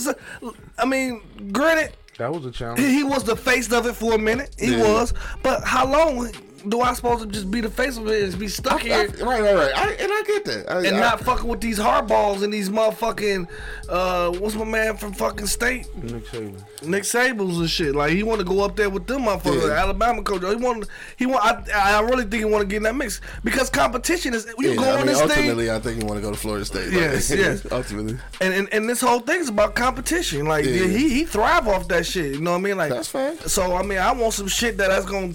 I 0.79 0.85
mean, 0.85 1.23
granted, 1.53 1.93
That 2.19 2.33
was 2.33 2.45
a 2.47 2.51
challenge. 2.53 2.81
he 2.81 2.95
he 2.99 3.03
was 3.05 3.25
the 3.25 3.37
face 3.37 3.73
of 3.73 3.87
it 3.87 3.95
for 3.95 4.15
a 4.15 4.19
minute. 4.19 4.55
He 4.59 4.77
Yeah. 4.77 4.83
was, 4.83 5.13
but 5.43 5.65
how 5.65 5.87
long 5.91 6.33
do 6.69 6.81
I 6.81 6.93
supposed 6.95 7.23
to 7.23 7.29
just 7.29 7.51
be 7.51 7.61
the 7.61 7.71
face 7.71 7.97
of 7.97 8.07
it 8.09 8.23
and 8.23 8.39
be 8.39 8.49
stuck 8.49 8.81
I- 8.83 8.85
here? 8.85 9.07
right, 9.27 9.41
right, 9.43 9.55
right. 9.55 9.73
I, 9.77 9.91
and 9.93 10.13
I 10.13 10.23
get 10.27 10.45
that. 10.47 10.71
I, 10.71 10.79
and 10.87 10.97
I, 10.97 11.01
not 11.01 11.21
fucking 11.21 11.47
with 11.49 11.61
these 11.61 11.79
hardballs 11.79 12.43
and 12.43 12.53
these 12.53 12.69
motherfucking 12.71 13.49
uh 13.89 14.31
what's 14.39 14.55
my 14.55 14.65
man 14.65 14.97
from 14.97 15.13
fucking 15.13 15.47
state 15.47 15.87
Nick 16.03 16.25
Saban. 16.27 16.63
Nick 16.87 17.05
Sables 17.05 17.59
and 17.59 17.69
shit 17.71 17.95
like 17.95 18.13
he 18.13 18.23
want 18.23 18.39
to 18.41 18.45
go 18.47 18.61
up 18.65 18.77
there 18.77 18.89
with 18.91 19.07
them 19.07 19.23
motherfuckers 19.23 19.69
Yeah. 19.69 19.75
Alabama 19.83 20.23
coach 20.23 20.43
he 20.43 20.55
want 20.57 20.87
he 21.17 21.27
want 21.27 21.43
I, 21.45 21.97
I 21.99 22.01
really 22.03 22.23
think 22.25 22.35
he 22.41 22.45
want 22.45 22.63
to 22.63 22.69
get 22.69 22.79
in 22.79 22.83
that 22.85 22.95
mix 22.95 23.21
because 23.45 23.69
competition 23.71 24.35
is 24.35 24.47
you 24.59 24.71
yeah, 24.71 24.77
go 24.77 24.83
I 24.85 24.91
on 24.93 24.97
mean, 24.99 25.07
this 25.07 25.19
thing 25.21 25.31
ultimately, 25.31 25.71
I 25.71 25.79
think 25.81 26.01
you 26.01 26.07
want 26.07 26.19
to 26.19 26.23
go 26.23 26.31
to 26.31 26.37
Florida 26.39 26.65
State. 26.65 26.93
Yes, 26.93 27.31
yes. 27.35 27.67
ultimately. 27.73 28.19
and, 28.41 28.55
and 28.55 28.73
and 28.73 28.89
this 28.89 29.01
whole 29.01 29.21
thing's 29.21 29.49
about 29.49 29.75
competition 29.75 30.47
like 30.47 30.65
Yeah. 30.65 30.87
he 30.87 31.09
he 31.09 31.25
thrive 31.25 31.67
off 31.69 31.89
that 31.89 32.07
shit 32.07 32.35
you 32.35 32.41
know 32.41 32.53
what 32.53 32.59
I 32.59 32.61
mean 32.61 32.77
like 32.77 32.91
That's 32.91 33.09
fine. 33.09 33.39
so 33.41 33.75
I 33.75 33.83
mean 33.83 33.99
I 33.99 34.13
want 34.13 34.35
some 34.35 34.49
shit 34.49 34.77
that 34.79 34.89
that's 34.89 35.07
gonna 35.07 35.33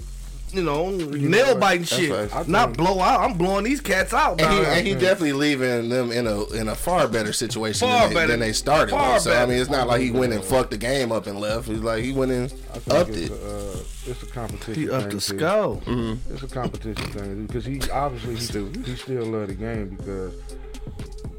you 0.56 0.62
know 0.62 0.90
nail 0.90 1.56
biting 1.58 1.84
shit 1.84 2.30
fine. 2.30 2.50
not 2.50 2.76
blow 2.76 3.00
out 3.00 3.20
I'm 3.20 3.36
blowing 3.36 3.64
these 3.64 3.80
cats 3.80 4.12
out 4.14 4.40
And 4.40 4.52
he, 4.52 4.64
and 4.64 4.86
he 4.86 4.94
definitely 4.94 5.32
leaving 5.34 5.88
them 5.88 6.10
in 6.12 6.26
a 6.26 6.44
in 6.52 6.68
a 6.68 6.74
far 6.74 7.06
better 7.08 7.32
situation 7.32 7.86
Far 7.88 8.00
than, 8.00 8.08
they, 8.08 8.14
better. 8.14 8.26
than 8.32 8.40
they 8.40 8.52
started. 8.52 8.90
Far 8.92 9.14
with. 9.14 9.22
So 9.22 9.32
I 9.36 9.46
mean, 9.46 9.58
it's 9.58 9.70
not 9.70 9.86
like 9.86 10.00
he 10.00 10.10
went 10.10 10.32
and 10.32 10.42
fucked 10.42 10.70
the 10.70 10.78
game 10.78 11.12
up 11.12 11.26
and 11.26 11.38
left. 11.40 11.68
He's 11.68 11.80
like 11.80 12.02
he 12.02 12.12
went 12.12 12.32
and 12.32 12.52
I 12.74 12.78
think 12.78 12.98
upped 12.98 13.10
it's, 13.10 13.30
it. 13.30 13.32
a, 13.32 13.56
uh, 13.56 14.10
it's 14.10 14.22
a 14.22 14.26
competition. 14.26 14.74
he 14.82 14.90
up 14.90 15.00
thing, 15.02 15.08
the 15.10 15.14
too. 15.14 15.20
skull 15.20 15.82
It's 16.30 16.42
a 16.42 16.48
competition 16.48 17.06
thing 17.12 17.46
because 17.46 17.64
he 17.64 17.80
obviously 17.90 18.34
he, 18.34 18.82
he 18.90 18.96
still 18.96 19.26
love 19.26 19.48
the 19.48 19.54
game 19.54 19.90
because 19.96 20.34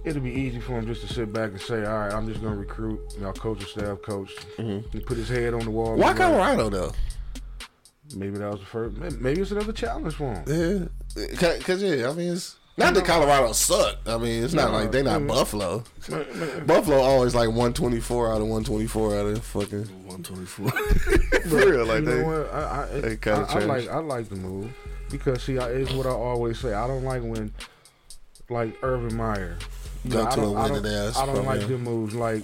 it'll 0.04 0.22
be 0.22 0.32
easy 0.32 0.60
for 0.60 0.74
him 0.80 0.86
just 0.88 1.06
to 1.08 1.14
sit 1.14 1.34
back 1.34 1.52
and 1.52 1.62
say, 1.62 1.86
"All 1.86 2.00
right, 2.00 2.14
I'm 2.14 2.28
just 2.28 2.42
gonna 2.42 2.56
recruit." 2.56 3.00
You 3.16 3.22
know, 3.22 3.34
coach 3.34 3.60
and 3.60 3.68
staff 3.68 4.02
coach. 4.02 4.34
He 4.58 5.00
put 5.00 5.18
his 5.18 5.30
head 5.30 5.54
on 5.54 5.62
the 5.66 5.72
wall. 5.72 5.96
Why 5.96 6.14
be 6.14 6.20
like, 6.20 6.30
Colorado 6.32 6.70
though? 6.70 6.92
Maybe 8.16 8.38
that 8.38 8.50
was 8.52 8.60
the 8.60 8.66
first. 8.66 8.98
Maybe 8.98 9.42
it's 9.42 9.52
another 9.52 9.74
challenge 9.74 10.16
for 10.16 10.34
him. 10.34 10.90
Yeah, 11.16 11.54
because 11.58 11.84
yeah, 11.84 12.10
I 12.10 12.14
mean, 12.14 12.34
it's 12.34 12.56
not 12.78 12.94
that 12.94 13.06
Colorado 13.06 13.52
sucked. 13.54 14.08
I 14.08 14.18
mean, 14.18 14.44
it's 14.44 14.54
not 14.54 14.72
No, 14.72 14.78
like 14.78 14.92
they 14.92 15.02
not 15.02 15.22
mm. 15.22 15.28
Buffalo. 15.28 15.84
Buffalo 16.66 16.98
always 17.02 17.34
like 17.36 17.52
one 17.52 17.74
twenty 17.74 18.00
four 18.00 18.32
out 18.32 18.40
of 18.40 18.48
one 18.48 18.64
twenty 18.64 18.88
four 18.88 19.16
out 19.16 19.26
of 19.26 19.44
fucking 19.44 19.86
124 20.06 20.70
for 21.50 21.56
real. 21.58 21.86
Like 21.86 22.00
you 22.00 22.06
they, 22.06 22.22
know 22.22 22.26
what? 22.26 22.54
I, 22.54 22.84
I, 22.84 23.00
they 23.02 23.12
I, 23.12 23.16
kinda 23.16 23.46
I 23.50 23.60
like 23.60 23.90
I 23.90 23.98
like 24.00 24.30
the 24.30 24.36
move 24.36 24.72
because 25.10 25.44
see, 25.44 25.58
I, 25.58 25.70
it's 25.70 25.92
what 25.92 26.06
I 26.06 26.12
always 26.12 26.60
say. 26.60 26.74
I 26.74 26.88
don't 26.88 27.04
like 27.04 27.24
when 27.24 27.52
like 28.50 28.78
Urban 28.84 29.16
Meyer. 29.18 29.58
You 30.04 30.12
Go 30.12 30.26
I 30.26 30.30
to 30.30 30.36
don't, 30.42 30.56
a 30.56 30.60
I 30.60 30.68
don't, 30.68 30.86
ass 30.86 31.18
I 31.18 31.26
don't 31.26 31.36
like 31.46 31.60
program. 31.60 31.70
them 31.70 31.84
moves. 31.84 32.16
Like 32.16 32.44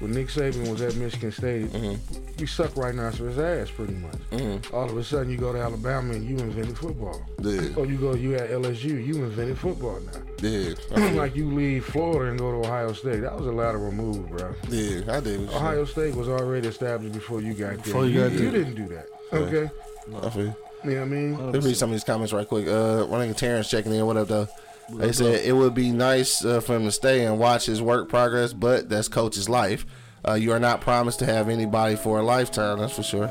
when 0.00 0.12
Nick 0.12 0.28
Saban 0.28 0.70
was 0.70 0.80
at 0.82 0.96
Michigan 0.96 1.30
State, 1.30 1.66
Mm-hmm. 1.70 2.36
we 2.38 2.46
sucked 2.46 2.76
right 2.76 2.94
now 2.94 3.10
to 3.10 3.24
his 3.24 3.38
ass 3.38 3.70
pretty 3.70 3.94
much. 3.94 4.72
All 4.72 4.88
of 4.90 4.96
a 4.96 5.04
sudden, 5.04 5.30
you 5.30 5.36
go 5.36 5.52
to 5.52 5.58
Alabama 5.60 6.14
and 6.14 6.24
you 6.28 6.36
invented 6.38 6.76
football. 6.76 7.20
Yeah. 7.42 7.68
Or 7.76 7.86
you 7.86 7.96
go, 7.98 8.14
you 8.14 8.34
at 8.34 8.50
LSU, 8.50 9.04
you 9.06 9.22
invented 9.24 9.58
football 9.58 10.00
now. 10.00 10.20
Yeah, 10.42 10.74
like 11.14 11.36
you 11.36 11.50
leave 11.52 11.84
Florida 11.84 12.30
and 12.30 12.38
go 12.38 12.50
to 12.50 12.66
Ohio 12.66 12.92
State. 12.94 13.20
That 13.20 13.36
was 13.36 13.46
a 13.46 13.52
lateral 13.52 13.92
move, 13.92 14.28
bro. 14.30 14.54
yeah, 14.70 15.02
I 15.14 15.20
did. 15.20 15.40
what 15.40 15.50
you 15.50 15.56
Ohio 15.56 15.84
State 15.84 16.14
was 16.14 16.28
already 16.28 16.66
established 16.68 17.12
before 17.14 17.40
you 17.42 17.52
got 17.54 17.68
there. 17.68 17.76
Before 17.78 18.06
you 18.06 18.20
got 18.20 18.32
you 18.32 18.38
there. 18.38 18.52
didn't 18.52 18.74
do 18.74 18.88
that. 18.88 19.06
Okay. 19.32 19.70
said. 20.10 20.24
I 20.24 20.30
feel 20.30 20.42
you. 20.44 20.54
You 20.82 20.90
know 20.92 20.96
what 20.96 21.02
I 21.02 21.04
mean? 21.10 21.36
Let 21.52 21.62
me 21.62 21.68
read 21.68 21.76
some 21.76 21.90
of 21.90 21.94
these 21.94 22.04
comments 22.04 22.32
right 22.32 22.48
quick. 22.48 22.66
Uh, 22.66 23.04
one 23.04 23.20
nigga 23.20 23.36
Terrence 23.36 23.68
checking 23.68 23.92
in. 23.92 24.06
What 24.06 24.16
up, 24.16 24.28
though? 24.28 24.48
They 24.96 25.12
said 25.12 25.44
it 25.44 25.52
would 25.52 25.74
be 25.74 25.90
nice 25.90 26.44
uh, 26.44 26.60
for 26.60 26.76
him 26.76 26.84
to 26.84 26.92
stay 26.92 27.24
and 27.24 27.38
watch 27.38 27.66
his 27.66 27.80
work 27.80 28.08
progress, 28.08 28.52
but 28.52 28.88
that's 28.88 29.08
coach's 29.08 29.48
life. 29.48 29.86
Uh, 30.26 30.34
you 30.34 30.52
are 30.52 30.60
not 30.60 30.82
promised 30.82 31.18
to 31.20 31.26
have 31.26 31.48
anybody 31.48 31.96
for 31.96 32.18
a 32.18 32.22
lifetime, 32.22 32.78
that's 32.78 32.94
for 32.94 33.02
sure. 33.02 33.30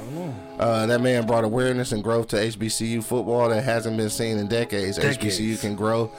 Uh, 0.57 0.87
that 0.87 1.01
man 1.01 1.27
brought 1.27 1.43
awareness 1.43 1.91
and 1.91 2.03
growth 2.03 2.29
to 2.29 2.35
HBCU 2.35 3.03
football 3.03 3.49
that 3.49 3.63
hasn't 3.63 3.95
been 3.95 4.09
seen 4.09 4.37
in 4.39 4.47
decades. 4.47 4.97
Decades. 4.97 5.39
HBCU 5.39 5.61
can 5.61 5.75
grow 5.75 6.11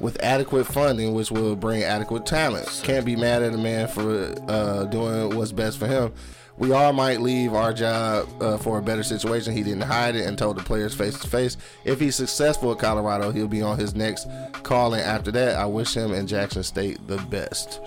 with 0.00 0.20
adequate 0.22 0.64
funding, 0.64 1.14
which 1.14 1.30
will 1.30 1.54
bring 1.54 1.82
adequate 1.82 2.26
talent. 2.26 2.68
Can't 2.82 3.06
be 3.06 3.14
mad 3.16 3.42
at 3.42 3.54
a 3.54 3.58
man 3.58 3.86
for 3.88 4.34
uh, 4.48 4.84
doing 4.84 5.36
what's 5.36 5.52
best 5.52 5.78
for 5.78 5.86
him. 5.86 6.12
We 6.58 6.72
all 6.72 6.92
might 6.92 7.20
leave 7.20 7.52
our 7.52 7.72
job 7.72 8.28
uh, 8.40 8.56
for 8.56 8.78
a 8.78 8.82
better 8.82 9.02
situation. 9.02 9.52
He 9.52 9.62
didn't 9.62 9.82
hide 9.82 10.16
it 10.16 10.26
and 10.26 10.38
told 10.38 10.56
the 10.56 10.62
players 10.62 10.94
face 10.94 11.18
to 11.20 11.28
face. 11.28 11.56
If 11.84 12.00
he's 12.00 12.16
successful 12.16 12.72
at 12.72 12.78
Colorado, 12.78 13.30
he'll 13.30 13.46
be 13.46 13.62
on 13.62 13.78
his 13.78 13.94
next 13.94 14.26
calling 14.62 15.00
after 15.00 15.30
that. 15.32 15.56
I 15.56 15.66
wish 15.66 15.94
him 15.94 16.12
and 16.12 16.26
Jackson 16.26 16.62
State 16.62 17.06
the 17.06 17.18
best. 17.18 17.80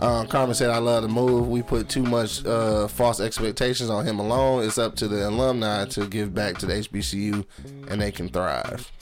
Um, 0.00 0.28
Carmen 0.28 0.54
said, 0.54 0.70
I 0.70 0.78
love 0.78 1.02
the 1.02 1.08
move. 1.08 1.48
We 1.48 1.62
put 1.62 1.88
too 1.88 2.04
much 2.04 2.44
uh, 2.46 2.86
false 2.86 3.18
expectations 3.18 3.90
on 3.90 4.06
him 4.06 4.20
alone. 4.20 4.64
It's 4.64 4.78
up 4.78 4.94
to 4.96 5.08
the 5.08 5.28
alumni 5.28 5.86
to 5.86 6.06
give 6.06 6.34
back 6.34 6.58
to 6.58 6.66
the 6.66 6.74
HBCU 6.74 7.44
and 7.88 8.00
they 8.00 8.12
can 8.12 8.28
thrive. 8.28 8.92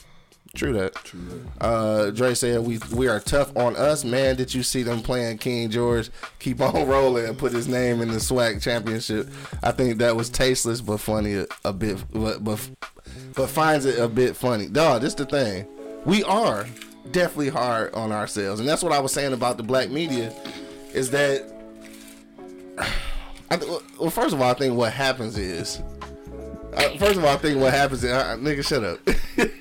True 0.57 0.73
that. 0.73 0.95
True 0.95 1.21
that. 1.59 1.63
Uh, 1.63 2.09
Dre 2.09 2.33
said, 2.33 2.65
we, 2.65 2.79
we 2.91 3.07
are 3.07 3.19
tough 3.19 3.55
on 3.55 3.75
us. 3.75 4.03
Man, 4.03 4.35
did 4.35 4.53
you 4.53 4.63
see 4.63 4.81
them 4.81 5.01
playing 5.01 5.37
King 5.37 5.69
George? 5.69 6.09
Keep 6.39 6.61
on 6.61 6.87
rolling 6.87 7.25
and 7.25 7.37
put 7.37 7.51
his 7.51 7.67
name 7.67 8.01
in 8.01 8.07
the 8.07 8.17
SWAC 8.17 8.59
championship. 8.59 9.29
I 9.61 9.71
think 9.71 9.99
that 9.99 10.15
was 10.15 10.29
tasteless 10.29 10.81
but 10.81 10.97
funny 10.97 11.35
a, 11.35 11.45
a 11.63 11.71
bit, 11.71 12.03
but, 12.11 12.43
but, 12.43 12.69
but 13.35 13.49
finds 13.49 13.85
it 13.85 13.99
a 13.99 14.07
bit 14.07 14.35
funny. 14.35 14.67
Dog, 14.67 15.01
this 15.01 15.13
the 15.13 15.25
thing. 15.25 15.67
We 16.05 16.23
are 16.23 16.65
definitely 17.11 17.49
hard 17.49 17.93
on 17.93 18.11
ourselves. 18.11 18.59
And 18.59 18.67
that's 18.67 18.81
what 18.81 18.93
I 18.93 18.99
was 18.99 19.11
saying 19.11 19.33
about 19.33 19.57
the 19.57 19.63
black 19.63 19.91
media 19.91 20.33
is 20.91 21.11
that 21.11 21.47
I 23.51 23.57
well, 23.99 24.09
first 24.09 24.33
of 24.33 24.41
all, 24.41 24.49
I 24.49 24.55
think 24.55 24.75
what 24.75 24.91
happens 24.91 25.37
is, 25.37 25.81
uh, 26.73 26.97
first 26.97 27.17
of 27.17 27.23
all, 27.23 27.29
I 27.33 27.37
think 27.37 27.61
what 27.61 27.73
happens 27.73 28.03
is, 28.03 28.11
uh, 28.11 28.35
nigga, 28.37 28.65
shut 28.65 28.83
up. 28.83 28.99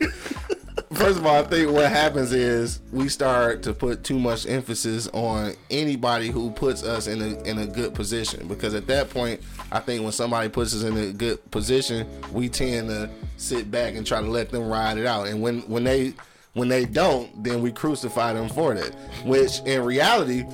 first 0.96 1.18
of 1.18 1.26
all, 1.26 1.36
I 1.36 1.42
think 1.42 1.70
what 1.70 1.90
happens 1.90 2.32
is 2.32 2.80
we 2.92 3.08
start 3.08 3.62
to 3.64 3.72
put 3.72 4.02
too 4.04 4.18
much 4.18 4.46
emphasis 4.46 5.08
on 5.12 5.54
anybody 5.70 6.28
who 6.28 6.50
puts 6.50 6.82
us 6.82 7.06
in 7.06 7.20
a 7.20 7.40
in 7.42 7.58
a 7.58 7.66
good 7.66 7.94
position 7.94 8.48
because 8.48 8.74
at 8.74 8.86
that 8.86 9.10
point, 9.10 9.40
I 9.70 9.80
think 9.80 10.02
when 10.02 10.12
somebody 10.12 10.48
puts 10.48 10.74
us 10.74 10.82
in 10.82 10.96
a 10.96 11.12
good 11.12 11.50
position, 11.50 12.06
we 12.32 12.48
tend 12.48 12.88
to 12.88 13.10
sit 13.36 13.70
back 13.70 13.94
and 13.94 14.06
try 14.06 14.20
to 14.20 14.26
let 14.26 14.50
them 14.50 14.68
ride 14.68 14.98
it 14.98 15.06
out, 15.06 15.28
and 15.28 15.40
when 15.42 15.60
when 15.62 15.84
they 15.84 16.14
when 16.54 16.68
they 16.68 16.86
don't, 16.86 17.44
then 17.44 17.60
we 17.60 17.70
crucify 17.70 18.32
them 18.32 18.48
for 18.48 18.74
that. 18.74 18.94
Which 19.24 19.60
in 19.60 19.84
reality, 19.84 20.44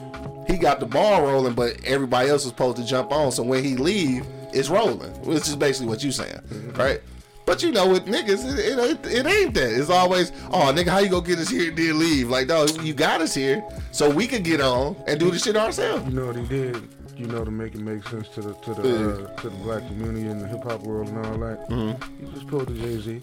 he 0.48 0.56
got 0.58 0.80
the 0.80 0.86
ball 0.86 1.22
rolling, 1.22 1.54
but 1.54 1.84
everybody 1.84 2.28
else 2.28 2.44
was 2.44 2.50
supposed 2.50 2.76
to 2.78 2.84
jump 2.84 3.12
on. 3.12 3.30
So 3.30 3.42
when 3.42 3.62
he 3.62 3.76
leave, 3.76 4.26
it's 4.52 4.68
rolling, 4.68 5.12
which 5.22 5.48
is 5.48 5.56
basically 5.56 5.88
what 5.88 6.02
you're 6.02 6.12
saying, 6.12 6.40
right? 6.74 7.00
But 7.44 7.62
you 7.62 7.72
know, 7.72 7.88
with 7.88 8.06
niggas, 8.06 8.44
it, 8.52 8.58
it, 8.58 8.78
ain't- 8.78 9.06
it 9.06 9.26
ain't 9.26 9.54
that. 9.54 9.72
It's 9.72 9.90
always, 9.90 10.30
oh, 10.52 10.72
nigga, 10.74 10.88
how 10.88 10.98
you 11.00 11.08
gonna 11.10 11.26
get 11.26 11.38
us 11.38 11.48
here 11.48 11.68
and 11.70 11.76
then 11.76 11.98
leave? 11.98 12.28
Like, 12.30 12.46
no, 12.46 12.66
you 12.82 12.94
got 12.94 13.20
us 13.20 13.34
here 13.34 13.62
so 13.90 14.08
we 14.08 14.26
could 14.26 14.44
get 14.44 14.60
on 14.60 14.96
and 15.06 15.18
do 15.18 15.30
the 15.30 15.38
shit 15.38 15.56
ourselves. 15.56 16.06
You 16.08 16.12
know 16.20 16.26
what 16.26 16.36
he 16.36 16.46
did? 16.46 16.88
You 17.16 17.26
know 17.26 17.44
to 17.44 17.50
make 17.50 17.74
it 17.74 17.80
make 17.80 18.06
sense 18.08 18.28
to 18.30 18.40
the 18.40 18.54
to 18.54 18.74
the 18.74 18.80
uh, 18.80 19.36
to 19.42 19.50
the 19.50 19.56
black 19.56 19.86
community 19.86 20.26
and 20.26 20.40
the 20.40 20.48
hip 20.48 20.64
hop 20.64 20.80
world 20.80 21.08
and 21.08 21.18
all 21.26 21.38
that. 21.38 21.68
Mm-hmm. 21.68 22.24
He 22.26 22.32
just 22.32 22.46
pulled 22.48 22.68
the 22.68 22.74
Jay 22.74 22.98
Z. 23.00 23.22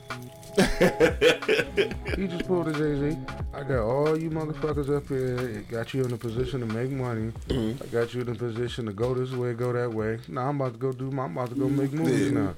he 2.18 2.28
just 2.28 2.46
pulled 2.48 2.68
the 2.68 2.74
Jay 2.74 3.12
Z. 3.14 3.18
I 3.54 3.64
got 3.64 3.80
all 3.84 4.18
you 4.18 4.30
motherfuckers 4.30 4.96
up 4.96 5.08
here. 5.08 5.38
It 5.40 5.70
got 5.70 5.94
you 5.94 6.04
in 6.04 6.14
a 6.14 6.18
position 6.18 6.60
to 6.62 6.66
make 6.68 6.92
money. 6.92 7.32
Mm-hmm. 7.48 7.84
I 7.84 7.88
got 7.88 8.14
you 8.14 8.22
in 8.22 8.30
a 8.30 8.36
position 8.36 8.86
to 8.86 8.94
go 8.94 9.14
this 9.14 9.32
way, 9.32 9.54
go 9.54 9.74
that 9.74 9.92
way. 9.94 10.20
Now 10.28 10.48
I'm 10.50 10.62
about 10.62 10.74
to 10.74 10.80
go 10.80 10.92
do. 10.92 11.10
My, 11.12 11.24
I'm 11.26 11.36
about 11.36 11.50
to 11.50 11.56
go 11.56 11.68
make 11.68 11.92
movies 11.92 12.32
Yeah. 12.32 12.40
now. 12.40 12.56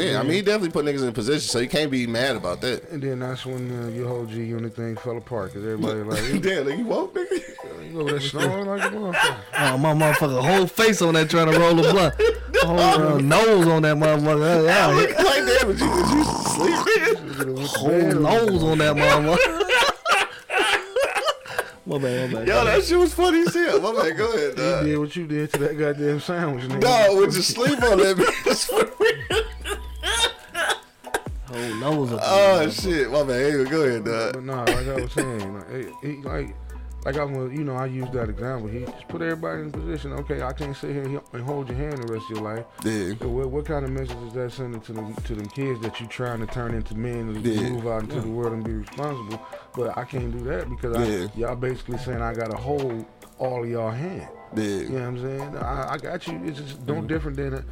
Yeah, 0.00 0.20
I 0.20 0.22
mean, 0.22 0.32
he 0.32 0.42
definitely 0.42 0.70
put 0.70 0.84
niggas 0.84 1.06
in 1.06 1.12
position, 1.12 1.40
so 1.48 1.58
you 1.58 1.68
can't 1.68 1.90
be 1.90 2.06
mad 2.06 2.36
about 2.36 2.60
that. 2.62 2.88
And 2.90 3.02
then 3.02 3.20
that's 3.20 3.44
when 3.44 3.70
uh, 3.82 3.88
your 3.88 4.08
whole 4.08 4.24
G 4.26 4.42
Unit 4.44 4.74
thing 4.74 4.96
fell 4.96 5.16
apart 5.16 5.52
because 5.52 5.64
everybody 5.64 6.00
like, 6.00 6.18
Damn, 6.42 6.66
nigga, 6.66 6.78
you 6.78 6.84
woke, 6.86 7.14
nigga? 7.14 7.90
you 7.92 8.00
over 8.00 8.10
there 8.10 8.20
snoring 8.20 8.66
like 8.66 8.82
a 8.82 8.94
motherfucker. 8.94 9.36
Oh, 9.60 9.78
my 9.78 9.92
motherfucker, 9.92 10.42
whole 10.42 10.66
face 10.66 11.02
on 11.02 11.14
that 11.14 11.28
trying 11.30 11.50
to 11.50 11.58
roll 11.58 11.78
a 11.78 11.92
blunt. 11.92 12.14
Whole 12.60 12.78
uh, 12.78 13.18
nose 13.18 13.66
on 13.68 13.82
that 13.82 13.96
motherfucker. 13.96 14.66
Yeah, 14.66 14.86
like, 14.88 15.16
damn, 15.16 15.66
but 15.66 15.78
you, 15.78 15.88
did 15.94 16.10
you 16.10 16.24
sleep, 16.24 16.76
nigga? 16.76 17.66
whole 17.66 18.20
nose 18.20 18.62
on 18.62 18.78
that 18.78 18.96
motherfucker. 18.96 19.66
my 21.86 21.98
bad, 21.98 22.32
my 22.32 22.38
bad. 22.40 22.48
Yo, 22.48 22.64
that 22.64 22.84
shit 22.84 22.98
was 22.98 23.14
funny 23.14 23.40
as 23.40 23.54
hell. 23.54 23.80
My 23.80 23.92
man, 23.92 24.16
go 24.16 24.32
ahead, 24.32 24.58
You 24.84 24.90
did 24.90 24.98
what 24.98 25.16
you 25.16 25.26
did 25.26 25.52
to 25.54 25.58
that 25.60 25.78
goddamn 25.78 26.20
sandwich, 26.20 26.64
nigga. 26.64 26.80
Dog, 26.80 27.16
would 27.16 27.34
you 27.34 27.42
sleep 27.42 27.82
on 27.82 27.98
that 27.98 28.16
bitch 28.16 28.66
for 28.66 28.84
real? 28.84 28.99
Whole 31.50 31.74
nose 31.76 32.12
up. 32.12 32.20
Oh 32.22 32.68
shit, 32.70 33.10
my 33.10 33.22
man. 33.24 33.40
Hey, 33.40 33.64
go 33.64 33.82
ahead, 33.82 34.04
dog. 34.04 34.32
But 34.34 34.44
nah, 34.44 34.60
like 34.64 34.88
I 34.88 34.94
was 35.00 35.12
saying, 35.12 35.54
like, 35.54 36.02
he, 36.02 36.08
he- 36.16 36.22
like, 36.22 36.54
like 37.04 37.16
I'm, 37.16 37.34
a- 37.34 37.48
you 37.48 37.64
know, 37.64 37.74
I 37.74 37.86
use 37.86 38.08
that 38.12 38.28
example. 38.28 38.68
He 38.68 38.80
just 38.84 39.08
put 39.08 39.22
everybody 39.22 39.62
in 39.62 39.72
position. 39.72 40.12
Okay, 40.12 40.42
I 40.42 40.52
can't 40.52 40.76
sit 40.76 40.90
here 40.92 41.02
and 41.02 41.20
and 41.32 41.42
hold 41.42 41.68
your 41.68 41.76
hand 41.78 41.98
the 41.98 42.12
rest 42.12 42.26
of 42.30 42.36
your 42.36 42.44
life. 42.44 42.64
Yeah. 42.84 43.14
So 43.20 43.28
what, 43.28 43.50
what 43.50 43.64
kind 43.66 43.84
of 43.84 43.90
message 43.90 44.16
is 44.28 44.32
that 44.34 44.52
sending 44.52 44.80
to 44.82 44.92
them 44.92 45.14
to 45.14 45.34
them 45.34 45.48
kids 45.48 45.80
that 45.80 45.98
you 46.00 46.06
trying 46.06 46.40
to 46.40 46.46
turn 46.46 46.74
into 46.74 46.94
men 46.96 47.30
and 47.30 47.44
Yeah. 47.44 47.70
move 47.70 47.86
out 47.86 48.02
into 48.02 48.20
the 48.20 48.28
world 48.28 48.52
and 48.52 48.62
be 48.62 48.72
responsible? 48.74 49.40
But 49.74 49.96
I 49.98 50.04
can't 50.04 50.30
do 50.30 50.44
that 50.44 50.68
because 50.68 50.96
Yeah. 51.08 51.26
I, 51.34 51.38
y'all 51.38 51.56
basically 51.56 51.98
saying 51.98 52.20
I 52.20 52.34
gotta 52.34 52.56
hold 52.56 53.04
all 53.38 53.64
of 53.64 53.68
y'all 53.70 53.90
hand. 53.90 54.28
You 54.56 54.88
know 54.88 54.94
what 54.96 55.02
I'm 55.04 55.20
saying? 55.22 55.56
I, 55.58 55.92
I 55.92 55.96
got 55.96 56.26
you. 56.26 56.40
It's 56.44 56.58
just 56.60 56.80
no 56.86 56.94
Mm-hmm. 56.94 57.06
different 57.06 57.36
than 57.36 57.54
uh, 57.54 57.62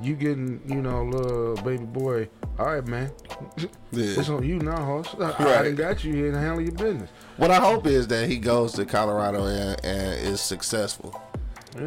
you 0.00 0.16
getting, 0.16 0.60
you 0.66 0.80
know, 0.82 1.04
little 1.04 1.54
baby 1.62 1.84
boy. 1.84 2.28
All 2.62 2.74
right, 2.74 2.86
man. 2.86 3.10
Yeah. 3.58 3.66
It's 3.90 4.28
on 4.28 4.44
you 4.46 4.60
now, 4.60 4.84
host. 4.84 5.16
I, 5.18 5.30
I 5.32 5.44
Right. 5.44 5.62
done 5.64 5.74
got 5.74 6.04
you 6.04 6.12
here 6.14 6.30
to 6.30 6.38
handle 6.38 6.60
your 6.60 6.70
business. 6.70 7.10
What 7.36 7.50
I 7.50 7.56
hope 7.56 7.88
is 7.88 8.06
that 8.06 8.28
he 8.28 8.38
goes 8.38 8.74
to 8.74 8.84
Colorado 8.84 9.46
and, 9.46 9.84
and 9.84 10.28
is 10.28 10.40
successful. 10.40 11.20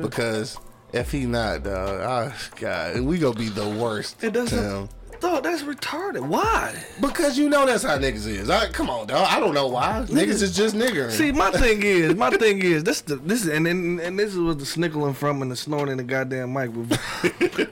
Because 0.01 0.57
if 0.91 1.13
he 1.13 1.27
not, 1.27 1.63
dog, 1.63 2.33
oh, 2.33 2.33
God, 2.57 2.99
we 2.99 3.19
gonna 3.19 3.39
be 3.39 3.47
the 3.47 3.69
worst. 3.69 4.21
It 4.21 4.33
doesn't. 4.33 4.57
to 4.61 4.75
him. 4.79 4.89
Dog, 5.21 5.43
that's 5.43 5.63
retarded. 5.63 6.27
Why? 6.27 6.83
Because 6.99 7.37
you 7.37 7.47
know 7.47 7.65
that's 7.65 7.83
how 7.83 7.97
niggas 7.97 8.27
is. 8.27 8.49
I, 8.49 8.67
come 8.67 8.89
on, 8.89 9.07
dog. 9.07 9.25
I 9.31 9.39
don't 9.39 9.53
know 9.53 9.67
why. 9.67 10.03
Niggas 10.09 10.41
is 10.41 10.53
just 10.53 10.75
nigger. 10.75 11.09
See, 11.09 11.31
my 11.31 11.51
thing 11.51 11.83
is, 11.83 12.15
my 12.15 12.29
thing 12.37 12.61
is, 12.61 12.83
this 12.83 12.99
the 12.99 13.15
this 13.15 13.47
and 13.47 13.65
and, 13.65 14.01
and 14.01 14.19
this 14.19 14.33
is 14.33 14.39
what 14.39 14.59
the 14.59 14.65
snickling 14.65 15.13
from 15.13 15.41
and 15.41 15.49
the 15.49 15.55
snoring 15.55 15.89
in 15.91 15.97
the 15.99 16.03
goddamn 16.03 16.51
mic. 16.51 16.73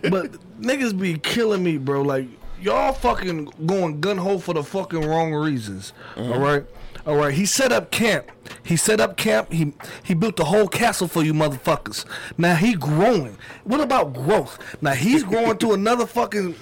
but 0.10 0.32
niggas 0.62 0.98
be 0.98 1.20
killing 1.20 1.62
me, 1.62 1.78
bro. 1.78 2.02
Like 2.02 2.28
y'all 2.63 2.93
fucking 2.93 3.45
going 3.65 3.99
gun 3.99 4.17
ho 4.17 4.38
for 4.38 4.54
the 4.54 4.63
fucking 4.63 5.02
wrong 5.02 5.34
reasons. 5.34 5.93
all 6.17 6.39
right. 6.39 6.65
All 7.06 7.17
right, 7.17 7.34
he 7.34 7.45
set 7.45 7.73
up 7.73 7.91
camp. 7.91 8.32
He 8.63 8.78
set 8.78 9.02
up 9.02 9.17
camp. 9.17 9.52
He 9.52 9.73
he 10.04 10.13
built 10.13 10.38
the 10.38 10.45
whole 10.45 10.69
castle 10.69 11.10
for 11.10 11.21
you 11.21 11.34
motherfuckers. 11.34 12.06
Now 12.38 12.56
he 12.56 12.76
growing. 12.76 13.38
What 13.65 13.82
about 13.82 14.13
growth? 14.13 14.58
Now 14.82 14.91
he's 14.93 15.21
growing 15.32 15.58
to 15.58 15.73
another 15.73 16.06
fucking 16.06 16.56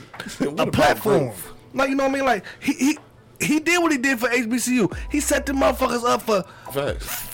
a 0.58 0.66
platform. 0.72 1.26
growth? 1.26 1.54
Like 1.76 1.90
you 1.90 1.96
know 1.96 2.06
what 2.06 2.12
I 2.12 2.16
mean? 2.16 2.26
Like 2.26 2.46
he 2.60 2.74
he 2.74 2.98
he 3.40 3.60
did 3.60 3.84
what 3.84 3.92
he 3.92 4.00
did 4.00 4.20
for 4.20 4.30
HBCU. 4.30 4.92
He 5.12 5.20
set 5.20 5.46
the 5.46 5.54
motherfuckers 5.54 6.04
up 6.04 6.24
for 6.24 6.44
Facts. 6.74 7.28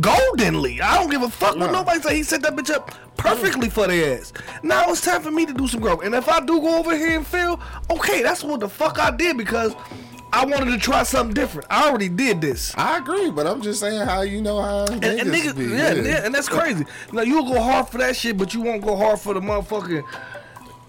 Goldenly. 0.00 0.80
I 0.80 0.96
don't 0.98 1.10
give 1.10 1.22
a 1.22 1.28
fuck 1.30 1.56
what 1.56 1.66
No. 1.66 1.72
nobody 1.72 2.00
say. 2.00 2.16
He 2.16 2.22
set 2.22 2.42
that 2.42 2.56
bitch 2.56 2.72
up 2.74 2.90
perfectly 3.16 3.68
for 3.68 3.86
their 3.86 4.18
ass. 4.18 4.32
Now 4.62 4.84
it's 4.90 5.00
time 5.00 5.22
for 5.22 5.30
me 5.30 5.46
to 5.46 5.52
do 5.52 5.68
some 5.68 5.80
growth. 5.80 6.02
And 6.04 6.14
if 6.14 6.28
I 6.28 6.40
do 6.40 6.60
go 6.60 6.78
over 6.78 6.96
here 6.96 7.16
and 7.16 7.26
fail, 7.26 7.60
okay, 7.90 8.22
that's 8.22 8.42
what 8.42 8.60
the 8.60 8.68
fuck 8.68 8.98
I 8.98 9.10
did 9.10 9.36
because 9.36 9.74
I 10.32 10.44
wanted 10.44 10.70
to 10.72 10.78
try 10.78 11.04
something 11.04 11.32
different. 11.34 11.68
I 11.70 11.88
already 11.88 12.08
did 12.08 12.40
this. 12.40 12.74
I 12.76 12.98
agree, 12.98 13.30
but 13.30 13.46
I'm 13.46 13.62
just 13.62 13.78
saying 13.78 14.00
how 14.06 14.22
you 14.22 14.40
know 14.42 14.60
how 14.60 14.84
And, 14.86 15.00
niggas, 15.02 15.20
and 15.20 15.30
niggas, 15.30 15.56
be. 15.56 15.64
yeah, 15.66 15.92
yeah, 15.94 16.24
and 16.26 16.34
that's 16.34 16.48
crazy. 16.48 16.84
Now 17.12 17.22
you'll 17.22 17.48
go 17.48 17.60
hard 17.60 17.88
for 17.88 17.98
that 17.98 18.16
shit, 18.16 18.36
but 18.36 18.52
you 18.52 18.60
won't 18.62 18.82
go 18.82 18.96
hard 18.96 19.20
for 19.20 19.32
the 19.34 19.40
motherfucking 19.40 20.02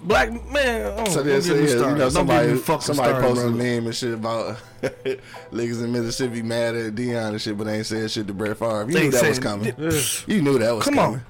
black 0.03 0.29
man. 0.51 0.93
Oh, 0.97 1.05
So 1.09 1.23
don't 1.23 1.41
so 1.41 1.53
me 1.55 1.67
yeah, 1.67 1.89
you 1.89 1.95
know, 1.95 2.09
somebody, 2.09 2.53
me 2.53 2.57
fucking 2.59 2.81
somebody 2.81 3.09
started, 3.09 3.27
posted 3.27 3.47
a 3.47 3.51
meme 3.51 3.85
and 3.87 3.95
shit 3.95 4.13
about 4.13 4.57
niggas 4.81 5.83
in 5.83 5.91
Mississippi 5.91 6.41
mad 6.41 6.75
at 6.75 6.95
Deion 6.95 7.29
and 7.29 7.41
shit, 7.41 7.57
but 7.57 7.65
they 7.65 7.77
ain't 7.77 7.85
saying 7.85 8.07
shit 8.09 8.27
to 8.27 8.33
Brett 8.33 8.57
Favre. 8.57 8.85
You 8.87 8.93
They 8.93 9.03
knew 9.03 9.11
that 9.11 9.29
was 9.29 9.39
coming. 9.39 9.73
Yeah. 9.77 10.01
You 10.27 10.41
knew 10.41 10.59
that 10.59 10.71
was 10.75 10.85
coming. 10.85 10.97
Come 10.99 11.05
coming. 11.05 11.19
on. 11.19 11.25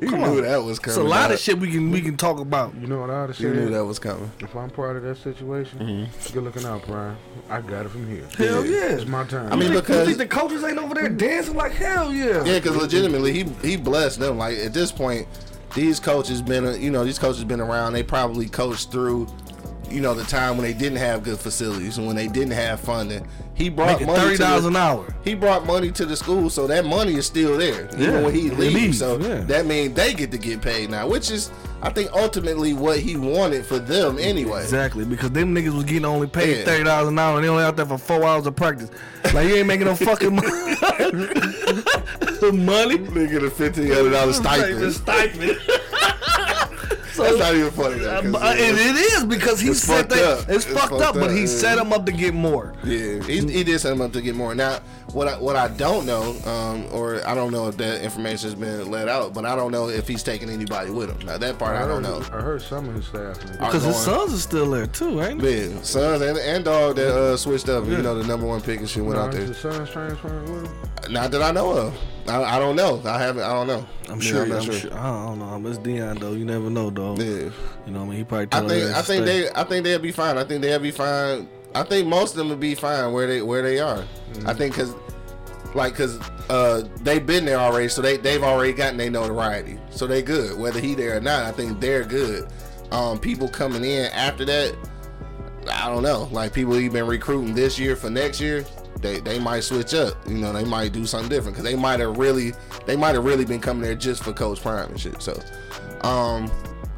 You 0.00 0.08
Come 0.10 0.20
knew 0.20 0.26
on. 0.38 0.42
that 0.42 0.62
was 0.62 0.78
coming. 0.78 0.90
It's 0.90 0.96
coming. 0.96 1.06
a 1.06 1.10
lot 1.10 1.22
dog. 1.24 1.32
of 1.32 1.38
shit 1.40 1.58
we 1.58 1.72
can 1.72 1.90
we 1.90 2.00
can 2.00 2.16
talk 2.16 2.38
about. 2.38 2.72
You 2.76 2.86
know 2.86 3.00
what 3.00 3.10
I 3.10 3.22
would 3.22 3.30
have 3.30 3.40
You 3.40 3.52
knew 3.52 3.68
that 3.70 3.84
was 3.84 3.98
coming. 3.98 4.30
If 4.38 4.54
I'm 4.54 4.70
part 4.70 4.96
of 4.96 5.02
that 5.02 5.16
situation, 5.16 5.78
mm-hmm. 5.80 6.32
good 6.34 6.44
looking 6.44 6.64
out, 6.64 6.86
Brian. 6.86 7.16
I 7.50 7.60
got 7.60 7.84
it 7.84 7.88
from 7.88 8.08
here. 8.08 8.24
Hell 8.36 8.64
yeah. 8.64 8.92
It's 8.92 9.06
my 9.06 9.24
turn. 9.24 9.52
I 9.52 9.56
mean, 9.56 9.72
You 9.72 9.80
because- 9.80 10.06
think 10.06 10.18
the 10.18 10.26
coaches 10.28 10.62
ain't 10.62 10.78
over 10.78 10.94
there 10.94 11.08
dancing 11.08 11.56
like 11.56 11.72
hell 11.72 12.12
yeah. 12.12 12.44
Yeah, 12.44 12.60
because 12.60 12.76
legitimately, 12.76 13.32
he 13.32 13.42
he 13.68 13.76
blessed 13.76 14.20
them. 14.20 14.38
Like 14.38 14.56
at 14.58 14.72
this 14.72 14.92
point, 14.92 15.26
these 15.74 16.00
coaches 16.00 16.42
been 16.42 16.80
you 16.80 16.90
know 16.90 17.04
these 17.04 17.18
coaches 17.18 17.44
been 17.44 17.60
around. 17.60 17.92
They 17.92 18.02
probably 18.02 18.48
coached 18.48 18.90
through 18.90 19.26
you 19.90 20.00
know 20.00 20.14
the 20.14 20.24
time 20.24 20.56
when 20.56 20.64
they 20.66 20.72
didn't 20.72 20.98
have 20.98 21.22
good 21.22 21.38
facilities 21.38 21.98
and 21.98 22.06
when 22.06 22.16
they 22.16 22.28
didn't 22.28 22.52
have 22.52 22.80
funding. 22.80 23.26
He 23.54 23.68
brought 23.70 24.00
money 24.02 24.20
thirty 24.20 24.36
dollars 24.38 24.64
an 24.66 24.76
hour. 24.76 25.12
He 25.24 25.34
brought 25.34 25.66
money 25.66 25.90
to 25.92 26.06
the 26.06 26.16
school, 26.16 26.48
so 26.50 26.66
that 26.68 26.84
money 26.84 27.14
is 27.16 27.26
still 27.26 27.56
there 27.58 27.88
yeah. 27.96 28.08
even 28.08 28.22
when 28.24 28.34
he 28.34 28.50
leaves. 28.50 28.74
leaves, 28.74 28.98
So 29.00 29.18
yeah. 29.18 29.40
that 29.42 29.66
means 29.66 29.94
they 29.94 30.14
get 30.14 30.30
to 30.30 30.38
get 30.38 30.62
paid 30.62 30.90
now, 30.90 31.08
which 31.08 31.30
is 31.30 31.50
I 31.82 31.90
think 31.90 32.12
ultimately 32.12 32.72
what 32.72 33.00
he 33.00 33.16
wanted 33.16 33.66
for 33.66 33.78
them 33.78 34.18
anyway. 34.18 34.62
Exactly, 34.62 35.04
because 35.04 35.30
them 35.32 35.54
niggas 35.54 35.74
was 35.74 35.84
getting 35.84 36.04
only 36.04 36.28
paid 36.28 36.58
Yeah. 36.58 36.64
thirty 36.64 36.84
dollars 36.84 37.08
an 37.08 37.18
hour, 37.18 37.34
and 37.36 37.44
they 37.44 37.48
only 37.48 37.64
out 37.64 37.76
there 37.76 37.86
for 37.86 37.98
four 37.98 38.24
hours 38.24 38.46
of 38.46 38.54
practice. 38.54 38.90
Like 39.34 39.48
you 39.48 39.56
ain't 39.56 39.66
making 39.66 39.86
no 39.86 39.96
fucking 39.96 40.36
money. 40.36 40.48
money. 42.52 42.98
Nigga, 42.98 43.40
the 43.40 43.50
fifteen 43.54 43.90
hundred 43.92 44.10
dollars 44.10 44.36
stipend. 44.36 44.92
stipend. 44.92 45.58
That's 47.24 47.38
not 47.38 47.54
even 47.54 47.70
funny. 47.70 47.98
Though, 47.98 48.22
'cause, 48.22 48.34
Uh, 48.34 48.54
and 48.58 48.78
it 48.78 48.96
is 48.96 49.24
because 49.24 49.60
he 49.60 49.68
It's 49.70 49.80
set 49.80 49.98
fucked 49.98 50.10
that. 50.10 50.24
up. 50.24 50.38
It's, 50.48 50.64
It's 50.64 50.66
fucked 50.66 50.90
fucked 50.90 51.02
up, 51.02 51.14
but 51.14 51.30
he 51.30 51.40
yeah. 51.40 51.46
set 51.46 51.78
him 51.78 51.92
up 51.92 52.06
to 52.06 52.12
get 52.12 52.34
more. 52.34 52.72
Yeah, 52.84 53.22
he, 53.24 53.40
he 53.46 53.64
did 53.64 53.80
set 53.80 53.92
him 53.92 54.00
up 54.00 54.12
to 54.12 54.20
get 54.20 54.34
more. 54.34 54.54
Now, 54.54 54.78
what 55.12 55.26
I 55.28 55.32
what 55.38 55.56
I 55.56 55.68
don't 55.68 56.06
know, 56.06 56.34
um, 56.46 56.86
or 56.92 57.20
I 57.26 57.34
don't 57.34 57.50
know 57.52 57.68
if 57.68 57.76
that 57.78 58.02
information 58.02 58.50
has 58.50 58.54
been 58.54 58.90
let 58.90 59.08
out, 59.08 59.32
but 59.34 59.44
I 59.44 59.56
don't 59.56 59.72
know 59.72 59.88
if 59.88 60.06
he's 60.06 60.22
taking 60.22 60.50
anybody 60.50 60.90
with 60.90 61.10
him. 61.10 61.26
Now 61.26 61.38
that 61.38 61.58
part 61.58 61.76
I, 61.76 61.86
don't 61.86 62.02
know. 62.02 62.22
I 62.32 62.40
heard 62.40 62.62
some 62.62 62.88
of 62.88 62.94
his 62.94 63.06
staff. 63.06 63.40
Because 63.58 63.82
his 63.84 63.96
sons 63.96 64.34
are 64.34 64.36
still 64.38 64.70
there 64.70 64.86
too, 64.86 65.22
ain't 65.22 65.40
they? 65.40 65.68
Yeah, 65.68 65.82
sons 65.82 66.22
and, 66.22 66.36
and 66.38 66.64
dog 66.64 66.96
that 66.96 67.14
uh, 67.14 67.36
switched 67.36 67.68
up. 67.68 67.86
You 67.86 67.98
know, 67.98 68.16
the 68.20 68.26
number 68.26 68.46
one 68.46 68.60
pick 68.60 68.80
and 68.80 68.88
shit 68.88 69.04
went 69.04 69.16
No, 69.18 69.24
out 69.26 69.32
there. 69.32 69.44
the 69.44 69.54
son's 69.54 69.90
transferring 69.90 70.52
with 70.52 70.64
him? 70.66 70.72
Not 71.10 71.30
that 71.30 71.42
I 71.42 71.50
know 71.52 71.70
of. 71.70 71.98
I, 72.28 72.56
I 72.56 72.58
don't 72.58 72.76
know. 72.76 73.00
I 73.04 73.18
haven't. 73.18 73.42
I 73.42 73.52
don't 73.52 73.66
know. 73.66 73.86
I'm 74.08 74.20
Yeah, 74.20 74.28
sure. 74.28 74.42
I'm 74.42 74.52
I'm 74.52 74.56
not 74.58 74.64
sure. 74.64 74.74
sure. 74.74 74.94
I 74.94 75.26
don't 75.26 75.38
know. 75.38 75.68
It's 75.70 75.78
Deion 75.78 76.18
though. 76.20 76.32
You 76.32 76.44
never 76.44 76.68
know, 76.70 76.90
though. 76.90 77.16
Yeah, 77.16 77.50
You 77.86 77.92
know, 77.92 78.00
what 78.00 78.04
I 78.04 78.08
mean, 78.08 78.18
he 78.18 78.24
probably. 78.24 78.48
I 78.52 78.60
think 78.68 78.96
I 78.96 79.02
think 79.02 79.24
they 79.24 79.50
I 79.50 79.64
think 79.64 79.84
they'll 79.84 79.98
be 79.98 80.12
fine. 80.12 80.36
I 80.38 80.44
think 80.44 80.62
they'll 80.62 80.78
be 80.78 80.90
fine. 80.90 81.48
I 81.74 81.82
think 81.82 82.06
most 82.08 82.32
of 82.32 82.38
them 82.38 82.48
will 82.50 82.56
be 82.56 82.74
fine 82.74 83.12
where 83.12 83.26
they 83.26 83.42
where 83.42 83.62
they 83.62 83.78
are. 83.78 84.04
I 84.46 84.52
think 84.54 84.74
because 84.74 84.94
like 85.74 85.92
because 85.92 86.18
uh 86.50 86.82
they've 87.00 87.24
been 87.24 87.44
there 87.44 87.58
already, 87.58 87.88
so 87.88 88.02
they 88.02 88.16
they've 88.16 88.42
already 88.42 88.72
gotten 88.72 88.96
their 88.96 89.10
notoriety, 89.10 89.78
so 89.90 90.06
they 90.06 90.22
good. 90.22 90.58
Whether 90.58 90.80
he 90.80 90.94
there 90.94 91.16
or 91.16 91.20
not, 91.20 91.44
I 91.44 91.52
think 91.52 91.80
they're 91.80 92.04
good. 92.04 92.48
Um, 92.90 93.18
people 93.18 93.48
coming 93.48 93.84
in 93.84 94.06
after 94.12 94.44
that, 94.46 94.74
I 95.70 95.88
don't 95.90 96.02
know. 96.02 96.28
Like 96.32 96.52
people 96.54 96.78
you've 96.80 96.94
been 96.94 97.06
recruiting 97.06 97.54
this 97.54 97.78
year 97.78 97.96
for 97.96 98.08
next 98.10 98.40
year. 98.40 98.64
They, 99.00 99.20
they 99.20 99.38
might 99.38 99.60
switch 99.60 99.94
up, 99.94 100.14
you 100.26 100.34
know. 100.34 100.52
They 100.52 100.64
might 100.64 100.92
do 100.92 101.06
something 101.06 101.28
different 101.28 101.56
because 101.56 101.70
they 101.70 101.76
might 101.76 102.00
have 102.00 102.18
really, 102.18 102.52
they 102.86 102.96
might 102.96 103.14
have 103.14 103.24
really 103.24 103.44
been 103.44 103.60
coming 103.60 103.82
there 103.82 103.94
just 103.94 104.24
for 104.24 104.32
Coach 104.32 104.60
Prime 104.60 104.90
and 104.90 105.00
shit. 105.00 105.20
So, 105.22 105.32
um, 106.02 106.50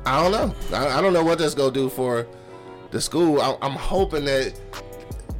I 0.07 0.23
don't 0.23 0.33
know. 0.33 0.77
I, 0.77 0.99
I 0.99 1.03
don't 1.03 1.13
know 1.13 1.25
what 1.25 1.39
that's 1.39 1.55
gonna 1.55 1.73
do 1.73 1.89
for 1.89 2.27
the 2.91 3.01
school. 3.01 3.41
I, 3.41 3.57
I'm 3.63 3.73
hoping 3.73 4.25
that 4.25 4.59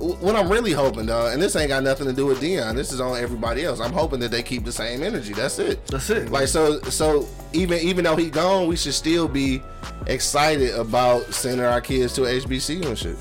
what 0.01 0.35
I'm 0.35 0.51
really 0.51 0.73
hoping, 0.73 1.07
though, 1.07 1.27
and 1.27 1.41
this 1.41 1.55
ain't 1.57 1.69
got 1.69 1.83
nothing 1.83 2.07
to 2.07 2.13
do 2.13 2.27
with 2.27 2.41
Deion. 2.41 2.75
This 2.75 2.93
is 2.93 3.01
on 3.01 3.19
everybody 3.19 3.65
else. 3.65 3.81
I'm 3.81 3.93
hoping 3.93 4.19
that 4.21 4.31
they 4.31 4.43
keep 4.43 4.65
the 4.65 4.73
same 4.73 5.03
energy. 5.03 5.35
That's 5.35 5.59
it. 5.59 5.87
That's 5.87 6.09
it. 6.09 6.31
Like 6.31 6.49
so, 6.49 6.81
so 6.83 7.29
even 7.53 7.79
even 7.81 8.05
though 8.05 8.17
he 8.17 8.31
gone, 8.31 8.67
we 8.67 8.77
should 8.77 8.95
still 8.95 9.29
be 9.29 9.63
excited 10.07 10.75
about 10.75 11.33
sending 11.35 11.65
our 11.65 11.81
kids 11.81 12.15
to 12.15 12.23
HBCU 12.23 12.87
and 12.87 12.99
shit. 12.99 13.17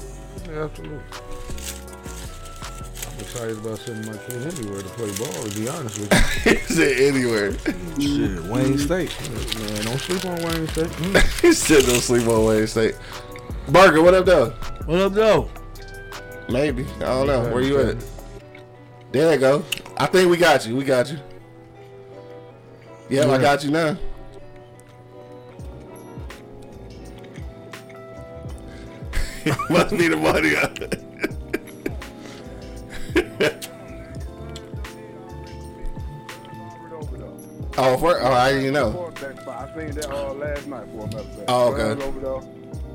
Yeah, 0.47 0.63
absolutely. 0.63 0.99
I'm 3.29 3.35
excited 3.35 3.57
about 3.59 3.77
sending 3.77 4.11
my 4.11 4.17
kids 4.17 4.59
anywhere 4.59 4.81
to 4.81 4.89
play 4.89 5.11
ball. 5.17 5.43
To 5.43 5.59
be 5.59 5.69
honest 5.69 5.99
with 5.99 6.11
he 6.43 6.55
said 6.73 6.97
anywhere. 6.99 7.53
Shit, 7.99 8.43
Wayne 8.45 8.79
State. 8.79 9.15
man, 9.59 9.85
don't 9.85 9.99
sleep 9.99 10.25
on 10.25 10.41
Wayne 10.41 10.67
State. 10.67 10.87
Mm. 10.99 11.41
he 11.41 11.53
said 11.53 11.83
don't 11.85 12.01
sleep 12.01 12.27
on 12.27 12.45
Wayne 12.45 12.65
State. 12.65 12.95
Barker, 13.67 14.01
what 14.01 14.15
up, 14.15 14.25
though? 14.25 14.49
What 14.85 14.99
up, 15.01 15.13
though? 15.13 15.47
Maybe 16.49 16.87
I 16.95 16.99
don't 17.01 17.27
know. 17.27 17.53
Where 17.53 17.61
you 17.61 17.79
at? 17.79 17.97
There 19.11 19.31
you 19.31 19.39
go. 19.39 19.63
I 19.97 20.07
think 20.07 20.31
we 20.31 20.37
got 20.37 20.65
you. 20.65 20.75
We 20.75 20.83
got 20.83 21.11
you. 21.11 21.19
Yep, 23.09 23.27
I 23.27 23.37
got 23.37 23.63
you 23.63 23.69
now. 23.69 23.95
Must 29.69 29.95
be 29.95 30.07
the 30.07 30.17
money. 30.17 30.99
oh, 37.77 37.97
for, 37.97 38.21
oh, 38.21 38.31
I 38.31 38.53
didn't 38.53 38.73
know. 38.73 39.11
I 39.47 39.67
seen 39.77 39.91
that 39.91 40.09
uh, 40.09 40.33
last 40.33 40.67
night 40.67 40.87
for 40.91 41.05
a 41.05 41.07
matter. 41.07 41.45
Oh, 41.47 41.73
okay. 41.73 41.83
Rams 41.83 42.03
Over 42.03 42.19
there, 42.19 42.41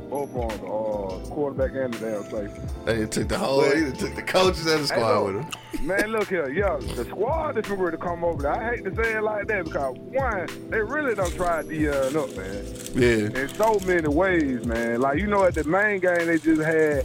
both 0.08 0.34
on 0.34 0.48
the, 0.48 0.66
uh, 0.66 1.28
quarterback 1.28 1.74
and 1.74 1.94
the 1.94 2.10
damn 2.10 2.24
safety. 2.24 2.60
They 2.84 3.06
took 3.06 3.28
the 3.28 3.38
whole. 3.38 3.62
He 3.62 3.92
took 3.92 4.14
the 4.14 4.22
coaches 4.22 4.66
and 4.66 4.82
the 4.82 4.86
squad 4.86 5.20
look. 5.20 5.34
with 5.34 5.80
him. 5.80 5.86
Man, 5.86 6.06
look 6.12 6.28
here, 6.28 6.48
yeah, 6.48 6.76
the 6.94 7.04
squad 7.04 7.58
is 7.58 7.68
ready 7.68 7.96
to 7.96 8.02
come 8.02 8.24
over 8.24 8.42
there. 8.42 8.52
I 8.52 8.76
hate 8.76 8.84
to 8.84 8.94
say 8.94 9.16
it 9.16 9.22
like 9.22 9.46
that 9.48 9.64
because 9.64 9.96
one, 9.98 10.70
they 10.70 10.80
really 10.80 11.14
don't 11.14 11.34
try 11.34 11.62
to 11.62 11.88
uh, 11.88 12.22
up, 12.22 12.36
man. 12.36 12.64
Yeah. 12.94 13.42
In 13.42 13.48
so 13.54 13.78
many 13.84 14.08
ways, 14.08 14.64
man. 14.64 15.00
Like 15.00 15.18
you 15.18 15.26
know, 15.26 15.44
at 15.44 15.54
the 15.54 15.64
main 15.64 16.00
game 16.00 16.26
they 16.26 16.38
just 16.38 16.62
had 16.62 17.04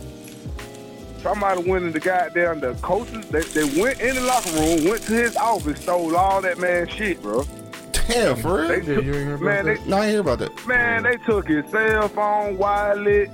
somebody 1.21 1.69
went 1.69 1.85
in 1.85 1.91
the 1.91 1.99
goddamn 1.99 2.59
the 2.59 2.73
coaches. 2.75 3.25
They, 3.27 3.41
they 3.41 3.81
went 3.81 3.99
in 4.01 4.15
the 4.15 4.21
locker 4.21 4.51
room, 4.51 4.89
went 4.89 5.03
to 5.03 5.13
his 5.13 5.35
office, 5.35 5.81
stole 5.81 6.15
all 6.15 6.41
that 6.41 6.59
man 6.59 6.87
shit, 6.87 7.21
bro. 7.21 7.45
Damn, 8.07 8.37
for 8.37 8.67
They 8.67 8.79
real? 8.79 9.03
Yeah, 9.03 9.13
you 9.13 9.31
ain't 9.31 9.41
man, 9.41 9.65
they 9.65 9.75
that? 9.75 9.87
No, 9.87 9.97
I 9.97 10.05
ain't 10.05 10.11
hear 10.11 10.21
about 10.21 10.39
that. 10.39 10.67
Man, 10.67 11.03
they 11.03 11.17
took 11.17 11.47
his 11.47 11.69
cell 11.69 12.07
phone, 12.09 12.57
wallet, 12.57 13.29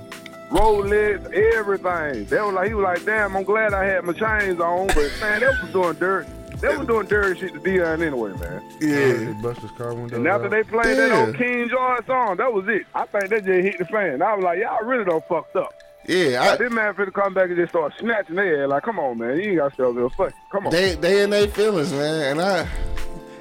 Rolex, 0.50 1.32
everything. 1.32 2.26
They 2.26 2.40
was 2.40 2.54
like, 2.54 2.68
he 2.68 2.74
was 2.74 2.84
like, 2.84 3.04
damn, 3.04 3.36
I'm 3.36 3.44
glad 3.44 3.74
I 3.74 3.84
had 3.84 4.04
my 4.04 4.12
chains 4.12 4.60
on, 4.60 4.88
but 4.88 5.12
man, 5.20 5.40
they 5.40 5.46
was 5.46 5.72
doing 5.72 5.94
dirt. 5.94 6.26
They 6.60 6.74
was 6.74 6.86
doing 6.86 7.06
dirty 7.06 7.40
shit 7.40 7.52
to 7.52 7.60
Deion 7.60 8.00
anyway, 8.00 8.32
man. 8.38 8.62
Yeah. 8.80 9.40
bust 9.42 9.60
his 9.60 9.70
car 9.72 9.94
window. 9.94 10.16
And 10.16 10.26
after 10.26 10.46
out. 10.46 10.50
they 10.50 10.62
played 10.62 10.96
that 10.96 11.12
old 11.12 11.36
King 11.36 11.68
George 11.68 12.06
song, 12.06 12.36
that 12.38 12.52
was 12.52 12.66
it. 12.68 12.86
I 12.94 13.04
think 13.06 13.28
they 13.28 13.40
just 13.40 13.48
hit 13.48 13.78
the 13.78 13.84
fan. 13.86 14.22
I 14.22 14.34
was 14.34 14.42
like, 14.42 14.60
y'all 14.60 14.82
really 14.84 15.04
don't 15.04 15.26
fucked 15.28 15.56
up. 15.56 15.74
Yeah, 16.08 16.42
I, 16.42 16.56
This 16.56 16.72
man 16.72 16.94
finna 16.94 17.12
come 17.12 17.34
back 17.34 17.48
and 17.48 17.56
just 17.56 17.70
start 17.72 17.92
snatching 17.98 18.36
their 18.36 18.64
ass. 18.64 18.68
Like, 18.70 18.82
come 18.84 18.98
on, 18.98 19.18
man, 19.18 19.36
you 19.38 19.50
ain't 19.50 19.56
got 19.58 19.68
to 19.68 19.74
stay 19.74 19.82
over 19.82 20.00
there. 20.00 20.08
Fuck, 20.10 20.32
come 20.50 20.66
on. 20.66 20.72
they 20.72 20.94
they 20.94 21.22
in 21.22 21.30
their 21.30 21.48
feelings, 21.48 21.92
man. 21.92 22.32
And 22.38 22.40
I, 22.40 22.68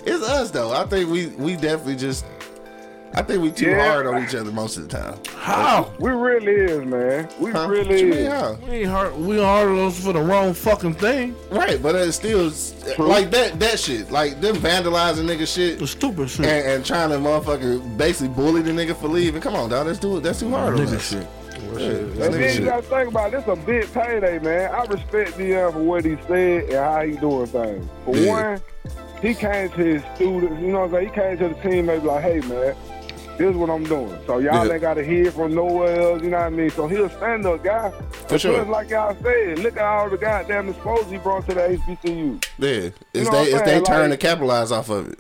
it's 0.05 0.24
us 0.24 0.51
though. 0.51 0.72
I 0.74 0.86
think 0.86 1.09
we 1.09 1.28
we 1.28 1.55
definitely 1.55 1.95
just, 1.95 2.26
I 3.13 3.22
think 3.22 3.43
we 3.43 3.51
too 3.51 3.70
Yeah. 3.70 3.86
hard 3.91 4.07
on 4.07 4.24
each 4.24 4.34
other 4.34 4.51
most 4.51 4.78
of 4.78 4.89
the 4.89 4.97
time. 4.97 5.20
How? 5.38 5.91
we 5.99 6.09
really 6.09 6.53
is, 6.53 6.84
man. 6.86 7.30
We 7.39 7.51
Huh? 7.51 7.68
really 7.70 7.88
What 7.88 7.99
you 7.99 8.05
mean, 8.07 8.13
is. 8.20 8.34
how? 8.34 8.53
We 8.68 8.72
ain't 8.78 8.89
hard. 8.89 9.16
We 9.16 9.39
hard 9.39 9.70
on 9.70 9.78
us 9.88 10.03
for 10.03 10.13
the 10.13 10.22
wrong 10.22 10.53
fucking 10.55 10.95
thing. 10.95 11.36
Right, 11.51 11.82
but 11.82 11.93
it's 11.95 12.16
still 12.18 12.51
like 12.97 13.30
that 13.32 13.59
that 13.59 13.80
shit, 13.80 14.09
like 14.11 14.41
them 14.41 14.55
vandalizing 14.55 15.26
nigga 15.26 15.47
shit. 15.47 15.78
The 15.80 15.86
stupid 15.88 16.32
shit. 16.32 16.45
And, 16.47 16.66
and 16.68 16.86
trying 16.86 17.09
to 17.11 17.18
motherfucker 17.18 17.95
basically 17.95 18.30
bully 18.30 18.63
the 18.63 18.72
nigga 18.72 18.95
for 18.95 19.07
leaving. 19.07 19.39
Come 19.41 19.55
on, 19.55 19.70
dog. 19.70 19.86
Let's 19.86 19.99
do 19.99 20.18
it. 20.18 20.22
That's 20.22 20.39
too 20.39 20.49
hard 20.49 20.74
on 20.74 20.80
Nigga 20.80 20.95
us. 20.95 21.09
shit. 21.11 21.28
Shit, 21.80 22.02
And 22.22 22.34
then 22.34 22.60
you 22.60 22.66
gotta 22.66 22.82
think 22.84 23.10
about 23.10 23.34
it, 23.34 23.46
this 23.46 23.48
a 23.48 23.56
big 23.56 23.92
payday, 23.94 24.40
man. 24.40 24.72
I 24.74 24.84
respect 24.86 25.32
Deion 25.38 25.74
for 25.74 25.80
what 25.84 26.06
he 26.06 26.18
said 26.28 26.64
and 26.66 26.74
how 26.74 27.02
he 27.06 27.16
doing 27.18 27.48
things. 27.48 27.90
For 28.06 28.16
Yeah. 28.18 28.30
one, 28.30 28.62
he 29.22 29.34
came 29.34 29.70
to 29.70 29.84
his 29.84 30.04
students, 30.16 30.62
you 30.62 30.68
know 30.72 30.80
what 30.82 30.86
I'm 30.86 30.92
saying? 30.92 31.08
He 31.10 31.14
came 31.14 31.38
to 31.38 31.48
the 31.50 31.70
team 31.70 31.90
and 31.90 32.02
be 32.02 32.08
like, 32.08 32.24
hey 32.24 32.40
man, 32.42 32.76
this 33.38 33.50
is 33.50 33.56
what 33.56 33.70
I'm 33.70 33.84
doing. 33.84 34.18
So 34.28 34.38
y'all 34.40 34.66
Yeah. 34.68 34.74
ain't 34.74 34.82
gotta 34.82 35.04
hear 35.04 35.32
from 35.32 35.56
nowhere 35.56 36.00
else, 36.00 36.22
you 36.24 36.30
know 36.30 36.38
what 36.38 36.46
I 36.46 36.50
mean? 36.50 36.70
So 36.72 36.88
he 36.88 36.96
a 36.98 37.10
stand 37.10 37.46
up 37.46 37.64
guy. 37.64 37.92
For 38.28 38.40
sure. 38.40 38.54
Plus, 38.56 38.68
like 38.68 38.90
y'all 38.90 39.16
said, 39.22 39.60
look 39.60 39.78
at 39.78 39.84
all 39.84 40.10
the 40.10 40.18
goddamn 40.18 40.70
exposure 40.70 41.10
he 41.10 41.18
brought 41.18 41.48
to 41.50 41.54
the 41.56 41.62
HBCU. 41.62 42.44
Yeah, 42.58 42.70
it's 43.14 43.30
know 43.30 43.32
they 43.32 43.52
it's 43.52 43.60
they 43.62 43.66
saying? 43.72 43.84
turn 43.86 44.10
to 44.12 44.18
capitalize 44.18 44.72
off 44.72 44.90
of 44.90 45.10
it. 45.10 45.20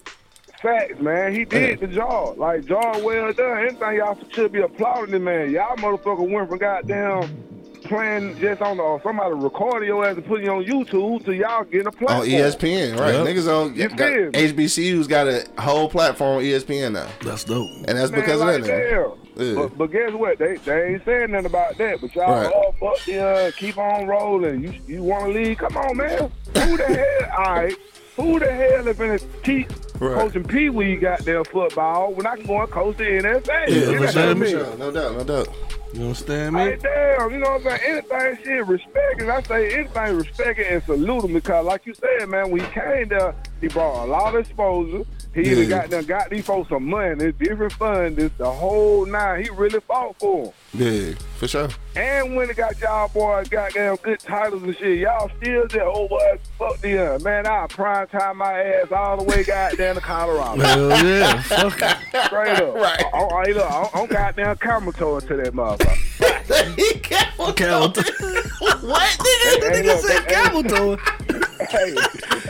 Facts, 0.61 0.99
man. 0.99 1.33
He 1.33 1.45
did 1.45 1.79
Yeah. 1.81 1.87
the 1.87 1.93
job. 1.93 2.37
Like, 2.37 2.65
job 2.65 3.03
well 3.03 3.31
done. 3.33 3.59
Anything 3.59 3.95
y'all 3.97 4.17
should 4.31 4.51
be 4.51 4.61
applauding 4.61 5.11
the 5.11 5.19
man. 5.19 5.51
Y'all 5.51 5.75
motherfucker 5.77 6.27
went 6.29 6.49
from 6.49 6.57
goddamn 6.57 7.43
playing 7.83 8.35
just 8.39 8.61
on 8.63 8.77
the, 8.77 8.83
or 8.83 8.99
somebody 9.03 9.31
recording 9.35 9.87
your 9.87 10.03
ass 10.03 10.15
and 10.15 10.25
putting 10.25 10.45
you 10.45 10.51
on 10.51 10.63
YouTube 10.65 11.23
to 11.23 11.33
y'all 11.35 11.63
getting 11.65 11.85
a 11.85 12.11
On 12.11 12.25
E. 12.25 12.31
ESPN, 12.31 12.99
right? 12.99 13.13
Yep. 13.13 13.27
Niggas 13.27 13.47
on 13.47 13.75
You 13.75 13.89
got, 13.89 14.11
HBCU's 14.33 15.05
got 15.07 15.27
a 15.27 15.45
whole 15.59 15.87
platform 15.87 16.37
on 16.37 16.43
ESPN 16.43 16.93
now, 16.93 17.07
That's 17.21 17.43
dope. 17.43 17.69
and 17.87 17.95
that's 17.97 18.09
Man, 18.11 18.21
because 18.21 18.39
like, 18.41 18.61
of 18.61 18.65
that. 18.65 19.13
Yeah. 19.37 19.53
But, 19.55 19.77
but 19.77 19.91
guess 19.91 20.13
what? 20.13 20.39
They 20.39 20.55
they 20.55 20.93
ain't 20.93 21.05
saying 21.05 21.31
nothing 21.31 21.45
about 21.47 21.77
that. 21.77 21.99
But 22.01 22.15
y'all 22.15 22.31
Right. 22.31 22.51
all 22.51 22.73
fuck 22.79 23.03
the, 23.05 23.19
uh, 23.19 23.51
keep 23.51 23.77
on 23.77 24.07
rolling. 24.07 24.63
You 24.63 24.73
you 24.87 25.03
want 25.03 25.25
to 25.25 25.31
leave? 25.31 25.57
Come 25.57 25.75
on, 25.77 25.97
man. 25.97 26.31
Who 26.57 26.77
the 26.77 26.85
hell? 26.85 27.31
All 27.37 27.53
right. 27.53 27.75
Who 28.15 28.39
the 28.39 28.51
hell 28.51 28.87
is 28.87 28.97
gonna 28.97 29.19
teach 29.43 29.67
Right. 29.99 30.15
coaching 30.19 30.43
Pee 30.43 30.69
Wee 30.69 30.97
got 30.97 31.19
their 31.23 31.43
football 31.45 32.13
when 32.13 32.25
I 32.25 32.35
can 32.35 32.45
go 32.45 32.61
and 32.61 32.69
coach 32.69 32.97
the 32.97 33.03
NFL? 33.05 33.47
Yeah, 33.47 33.67
You 33.67 33.79
know 33.79 33.93
for 33.93 33.99
what 34.01 34.13
sure, 34.13 34.43
I 34.43 34.49
sure. 34.49 34.77
No 34.77 34.91
doubt, 34.91 35.17
no 35.17 35.23
doubt. 35.23 35.47
You 35.93 36.01
understand 36.01 36.55
me? 36.55 36.61
Hey, 36.61 36.77
damn, 36.81 37.31
you 37.31 37.37
know 37.37 37.51
what 37.51 37.65
I'm 37.71 37.79
saying? 37.79 38.03
Anything 38.11 38.37
shit, 38.43 38.67
respect 38.67 39.21
it. 39.21 39.29
I 39.29 39.41
say 39.43 39.73
anything, 39.79 40.17
respect 40.17 40.59
it 40.59 40.67
and 40.69 40.83
salute 40.83 41.23
him 41.23 41.33
because, 41.33 41.65
like 41.65 41.85
you 41.85 41.93
said, 41.93 42.27
man, 42.27 42.51
when 42.51 42.61
he 42.65 42.67
came 42.71 43.07
there, 43.07 43.33
he 43.61 43.69
brought 43.69 44.03
a 44.03 44.07
lot 44.07 44.35
of 44.35 44.41
exposure. 44.41 45.03
He 45.35 45.41
Yeah. 45.43 45.51
even 45.51 45.69
got 45.69 45.89
them, 45.89 46.05
got 46.05 46.29
these 46.29 46.45
folks 46.45 46.69
some 46.69 46.85
money. 46.87 47.25
It's 47.25 47.37
different 47.37 47.73
fun. 47.73 48.15
This 48.15 48.31
the 48.37 48.49
whole 48.49 49.05
nine. 49.05 49.43
He 49.43 49.49
really 49.49 49.81
fought 49.81 50.15
for 50.17 50.45
him. 50.45 50.51
Yeah, 50.73 51.13
for 51.37 51.47
sure. 51.47 51.67
And 51.95 52.35
when 52.37 52.49
it 52.49 52.55
got 52.55 52.79
y'all 52.79 53.09
boys 53.09 53.49
goddamn 53.49 53.97
good 53.97 54.19
titles 54.19 54.63
and 54.63 54.75
shit, 54.77 54.99
y'all 54.99 55.29
still 55.41 55.67
there 55.67 55.83
over 55.87 56.15
us. 56.15 56.39
Fuck 56.57 56.79
the 56.79 57.15
uh, 57.15 57.19
man. 57.19 57.45
I 57.47 57.67
prime 57.67 58.07
time 58.07 58.37
my 58.37 58.53
ass 58.61 58.91
all 58.93 59.17
the 59.17 59.23
way 59.23 59.43
goddamn 59.43 59.95
to 59.95 60.01
Colorado. 60.01 60.61
Hell 60.61 61.05
yeah. 61.05 61.41
Fuck. 61.43 61.73
Straight 62.27 62.59
up. 62.61 62.73
Right. 62.75 63.03
I, 63.13 63.17
I, 63.19 63.43
hey, 63.45 63.53
look, 63.53 63.69
I, 63.69 63.89
I'm 63.93 64.05
goddamn 64.07 64.55
camera 64.57 64.93
tour 64.93 65.19
to 65.21 65.35
that 65.35 65.53
motherfucker. 65.53 66.75
he 66.77 66.99
camel 66.99 67.53
Camel 67.53 67.91
toe. 67.91 68.01
What, 68.59 69.01
nigga? 69.17 69.71
Hey, 69.73 69.81
Nigga 69.81 69.85
look, 69.85 70.05
said 70.05 70.23
hey, 70.23 70.33
camel 70.33 70.63
toe. 70.63 70.97
Hey, 71.69 71.95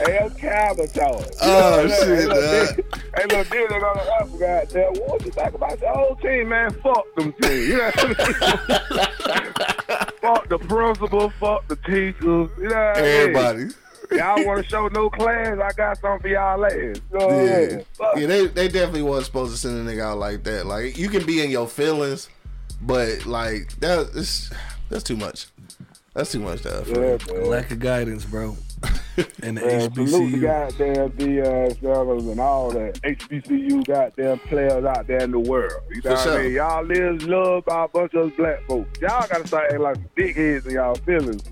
hey, 0.06 0.18
oh, 0.22 0.26
I'm 0.26 0.36
camera 0.36 0.88
tour. 0.88 1.24
Oh, 1.42 1.80
Hey, 1.80 1.88
look, 1.88 2.00
shit, 2.00 2.08
Hey, 2.08 2.26
look, 2.26 2.36
dog. 2.36 2.76
dude, 2.76 2.86
hey, 3.16 3.26
look, 3.38 3.50
dude, 3.50 3.70
they're 3.70 3.80
gonna 3.82 4.06
ask 4.20 4.32
me, 4.34 4.40
goddamn, 4.40 4.94
what 5.06 5.26
you 5.26 5.32
think 5.32 5.54
about 5.54 5.80
your 5.82 5.94
whole 5.94 6.16
team, 6.18 6.50
man? 6.50 6.72
Fuck 6.82 7.06
them 7.16 7.34
team. 7.42 7.70
You 7.70 7.78
know 7.78 7.92
what 7.96 8.00
I 8.00 8.08
mean? 8.08 8.16
fuck 10.22 10.48
the 10.50 10.58
principal, 10.60 11.30
fuck 11.32 11.68
the 11.68 11.76
teachers. 11.78 12.50
You 12.58 12.70
know 12.70 12.76
what 12.76 12.98
I 12.98 13.02
mean? 13.02 13.22
Everybody. 13.22 13.66
Y'all 14.12 14.46
want 14.46 14.64
to 14.64 14.70
show 14.70 14.88
no 14.90 15.10
class? 15.10 15.58
I 15.60 15.72
got 15.74 15.98
something 16.00 16.22
for 16.22 16.28
y'all 16.28 16.64
ass. 16.64 16.72
You 16.72 16.94
know 17.12 17.44
Yeah, 17.44 17.82
yeah. 18.16 18.28
They 18.28 18.46
they 18.48 18.68
definitely 18.68 19.02
wasn't 19.02 19.26
supposed 19.26 19.52
to 19.54 19.58
send 19.58 19.88
a 19.88 19.92
nigga 19.92 20.04
out 20.04 20.20
like 20.20 20.44
that. 20.44 20.68
Like 20.68 20.96
you 20.98 21.10
can 21.10 21.26
be 21.26 21.42
in 21.44 21.50
your 21.50 21.68
feelings, 21.68 22.30
but 22.82 23.26
like 23.26 23.74
that 23.80 24.10
is 24.14 24.52
that's 24.90 25.04
too 25.04 25.18
much. 25.18 25.48
That's 26.14 26.32
too 26.32 26.40
much, 26.40 26.60
stuff. 26.60 26.88
Yeah. 26.88 27.18
Lack 27.46 27.72
of 27.72 27.80
guidance, 27.80 28.26
bro. 28.26 28.56
And 29.44 29.58
the 29.58 29.66
Man, 29.66 29.94
salute 29.94 30.32
the 30.32 30.38
HBCU. 30.38 30.42
goddamn 30.42 31.76
fellas 31.76 32.24
and 32.26 32.40
all 32.40 32.72
the 32.72 32.92
HBCU 33.04 33.86
goddamn 33.86 34.40
players 34.40 34.84
out 34.86 35.08
there 35.08 35.24
in 35.24 35.32
the 35.32 35.40
world. 35.40 35.82
You 35.90 35.96
know 35.98 36.02
For 36.02 36.10
what 36.10 36.20
sure. 36.20 36.40
I 36.40 36.44
mean? 36.44 36.54
Y'all 36.54 36.84
live 36.86 37.24
loved 37.24 37.66
by 37.66 37.86
a 37.86 37.88
bunch 37.88 38.14
of 38.14 38.28
us 38.28 38.34
black 38.38 38.66
folks. 38.68 39.00
Y'all 39.02 39.28
gotta 39.28 39.48
start 39.48 39.66
acting 39.66 39.82
like 39.82 40.16
big 40.16 40.36
heads 40.36 40.66
in 40.66 40.74
y'all 40.74 40.96
feelings 40.96 41.44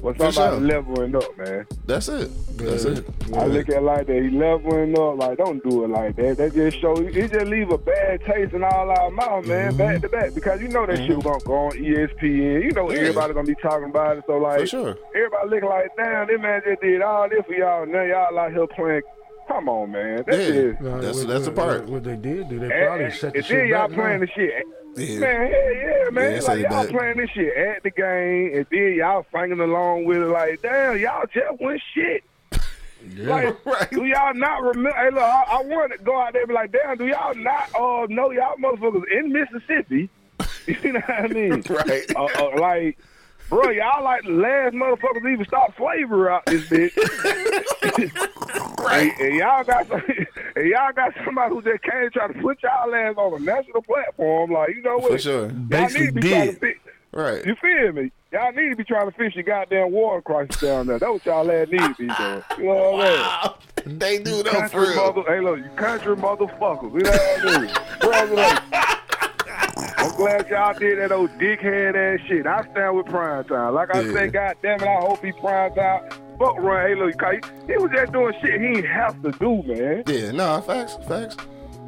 when 0.00 0.14
For 0.14 0.30
somebody 0.32 0.58
sure. 0.58 0.66
leveling 0.66 1.16
up, 1.16 1.38
man. 1.38 1.66
That's 1.86 2.08
it. 2.08 2.30
That's 2.58 2.84
it. 2.84 3.04
I 3.34 3.46
look 3.46 3.68
at 3.68 3.76
it 3.76 3.80
like 3.82 4.06
that. 4.06 4.22
He 4.22 4.30
leveling 4.30 4.98
up. 4.98 5.18
Like, 5.18 5.38
don't 5.38 5.62
do 5.68 5.84
it 5.84 5.88
like 5.88 6.16
that. 6.16 6.36
That 6.38 6.54
just 6.54 6.78
show 6.80 6.98
you. 7.00 7.08
It 7.08 7.32
just 7.32 7.46
leave 7.46 7.70
a 7.70 7.78
bad 7.78 8.22
taste 8.24 8.54
in 8.54 8.62
all 8.64 8.90
our 8.90 9.10
mouth, 9.10 9.46
man, 9.46 9.72
Mm-hmm. 9.72 9.78
back 9.78 10.00
to 10.02 10.08
back. 10.08 10.34
Because 10.34 10.60
you 10.60 10.68
know 10.68 10.86
that 10.86 10.96
shit 10.98 11.20
gonna 11.22 11.40
go 11.44 11.54
on 11.66 11.76
E 11.76 11.80
ESPN. 11.94 12.62
You 12.64 12.70
know 12.72 12.90
Yeah. 12.90 12.98
everybody 13.00 13.34
gonna 13.34 13.46
be 13.46 13.54
talking 13.56 13.90
about 13.90 14.18
it. 14.18 14.24
So 14.26 14.36
like, 14.38 14.60
For 14.60 14.66
sure. 14.66 14.96
everybody 15.14 15.48
looking 15.50 15.68
like, 15.68 15.88
damn, 15.96 16.26
this 16.26 16.40
man 16.40 16.62
just 16.66 16.80
did 16.80 17.02
all 17.02 17.28
this 17.28 17.44
for 17.46 17.54
y'all. 17.54 17.86
Now 17.86 18.02
y'all 18.02 18.38
out 18.38 18.52
here 18.52 18.66
playing. 18.66 19.02
Come 19.48 19.68
on, 19.68 19.92
man. 19.92 20.24
That's 20.26 20.38
Yeah. 20.38 20.54
it. 20.54 20.80
Nah, 20.80 20.96
That's- 20.96 21.16
what, 21.16 21.28
that's 21.28 21.44
the 21.44 21.52
part. 21.52 21.82
What, 21.82 21.88
what 21.90 22.04
they 22.04 22.16
did 22.16 22.48
do, 22.48 22.58
they 22.58 22.68
probably 22.68 23.04
and, 23.06 23.14
set 23.14 23.20
the 23.20 23.26
and 23.26 23.34
then 23.34 23.42
shit 23.44 23.68
y'all 23.68 23.88
back 23.88 23.96
playing 23.96 24.20
now. 24.20 24.26
the 24.26 24.32
shit. 24.32 24.66
Yeah. 24.96 25.18
Man, 25.20 25.50
hell 25.52 25.74
yeah, 25.74 26.10
man. 26.10 26.24
Yeah, 26.24 26.30
like 26.32 26.42
say 26.42 26.60
y'all 26.62 26.82
that. 26.82 26.90
playing 26.90 27.16
this 27.18 27.30
shit 27.30 27.56
at 27.56 27.82
the 27.82 27.90
game, 27.90 28.50
and 28.56 28.66
then 28.70 28.94
y'all 28.94 29.26
singing 29.32 29.60
along 29.60 30.04
with 30.06 30.18
it. 30.18 30.26
Like, 30.26 30.62
damn, 30.62 30.98
y'all 30.98 31.24
just 31.32 31.60
win 31.60 31.80
shit. 31.94 32.24
Like, 33.18 33.64
Right. 33.64 33.88
do 33.90 34.04
y'all 34.04 34.34
not 34.34 34.62
remember? 34.62 34.90
Hey, 34.98 35.10
look, 35.10 35.22
I, 35.22 35.44
I 35.48 35.62
want 35.62 35.92
to 35.92 35.98
go 35.98 36.20
out 36.20 36.32
there 36.32 36.42
and 36.42 36.48
be 36.48 36.54
like, 36.54 36.72
damn, 36.72 36.96
do 36.96 37.06
y'all 37.06 37.34
not 37.36 37.68
uh, 37.78 38.06
know 38.08 38.32
y'all 38.32 38.56
motherfuckers 38.56 39.04
in 39.12 39.32
Mississippi? 39.32 40.08
you 40.82 40.92
know 40.92 41.00
what 41.06 41.10
I 41.10 41.26
mean? 41.28 41.62
Right. 41.70 42.02
Uh, 42.16 42.24
uh, 42.36 42.58
like, 42.60 42.98
bro, 43.48 43.70
y'all 43.70 44.04
like 44.04 44.22
the 44.22 44.30
last 44.30 44.74
motherfuckers 44.74 45.22
to 45.22 45.28
even 45.28 45.46
start 45.46 45.72
slavery 45.76 46.28
out 46.28 46.46
this 46.46 46.64
bitch. 46.64 46.96
right. 48.78 49.12
And, 49.18 49.20
and 49.20 49.34
y'all 49.36 49.64
got 49.64 49.88
some, 49.88 50.02
and 50.56 50.68
y'all 50.68 50.92
got 50.92 51.14
somebody 51.24 51.54
who 51.54 51.62
just 51.62 51.82
came 51.82 52.10
trying 52.12 52.32
to 52.34 52.40
put 52.40 52.62
y'all 52.62 52.94
ass 52.94 53.14
on 53.16 53.34
a 53.34 53.44
national 53.44 53.82
platform. 53.82 54.52
Like, 54.52 54.70
you 54.70 54.82
know 54.82 54.98
what? 54.98 55.12
For 55.12 55.18
sure. 55.18 55.46
Y'all 55.46 55.52
need 55.52 55.68
Basically 55.68 56.06
to 56.06 56.12
be 56.12 56.20
trying 56.28 56.54
to 56.54 56.60
did. 56.60 56.76
Right. 57.12 57.46
You 57.46 57.56
feel 57.56 57.92
me? 57.92 58.12
Y'all 58.32 58.52
need 58.52 58.68
to 58.70 58.76
be 58.76 58.84
trying 58.84 59.10
to 59.10 59.16
fish 59.16 59.34
your 59.34 59.44
goddamn 59.44 59.92
water 59.92 60.20
crisis 60.20 60.60
down 60.60 60.86
there. 60.86 60.98
That's 60.98 61.10
what 61.10 61.24
y'all 61.24 61.50
ass 61.50 61.68
need 61.70 61.78
to 61.78 61.94
be 61.94 62.06
doing. 62.08 62.42
You 62.58 62.64
know 62.64 62.90
what 62.92 63.06
I 63.06 63.10
mean? 63.10 63.20
Wow. 63.20 63.58
They 63.86 64.18
do 64.18 64.42
that 64.42 64.70
for 64.70 64.80
real. 64.80 64.96
mother, 64.96 65.22
hey 65.28 65.40
look, 65.40 65.58
you 65.58 65.70
country 65.76 66.16
motherfuckers. 66.16 66.92
You 66.92 67.00
know 67.00 67.10
what 67.10 67.56
I 67.56 67.60
mean? 67.60 67.74
Congratulations. 68.00 68.60
I'm 69.96 70.14
glad 70.16 70.48
y'all 70.48 70.74
did 70.78 70.98
that 70.98 71.12
old 71.12 71.30
dickhead 71.38 71.94
ass 71.94 72.26
shit. 72.26 72.46
I 72.46 72.62
stand 72.72 72.96
with 72.96 73.06
prime 73.06 73.44
time. 73.44 73.74
Like 73.74 73.94
I 73.94 74.00
Yeah. 74.00 74.12
said, 74.12 74.32
God 74.32 74.54
damn 74.62 74.80
it, 74.82 74.86
I 74.86 75.00
hope 75.00 75.24
he 75.24 75.32
prime 75.32 75.78
out. 75.78 76.12
Fuck 76.38 76.56
run, 76.58 76.86
hey 76.88 76.94
look, 76.94 77.16
'cause 77.18 77.36
he, 77.66 77.76
was 77.78 77.90
just 77.94 78.12
doing 78.12 78.34
shit 78.42 78.60
he 78.60 78.74
didn't 78.74 78.90
have 78.90 79.22
to 79.22 79.30
do, 79.32 79.62
man. 79.66 80.02
Yeah. 80.06 80.32
No. 80.32 80.60
Facts. 80.60 80.98
Facts. 81.08 81.36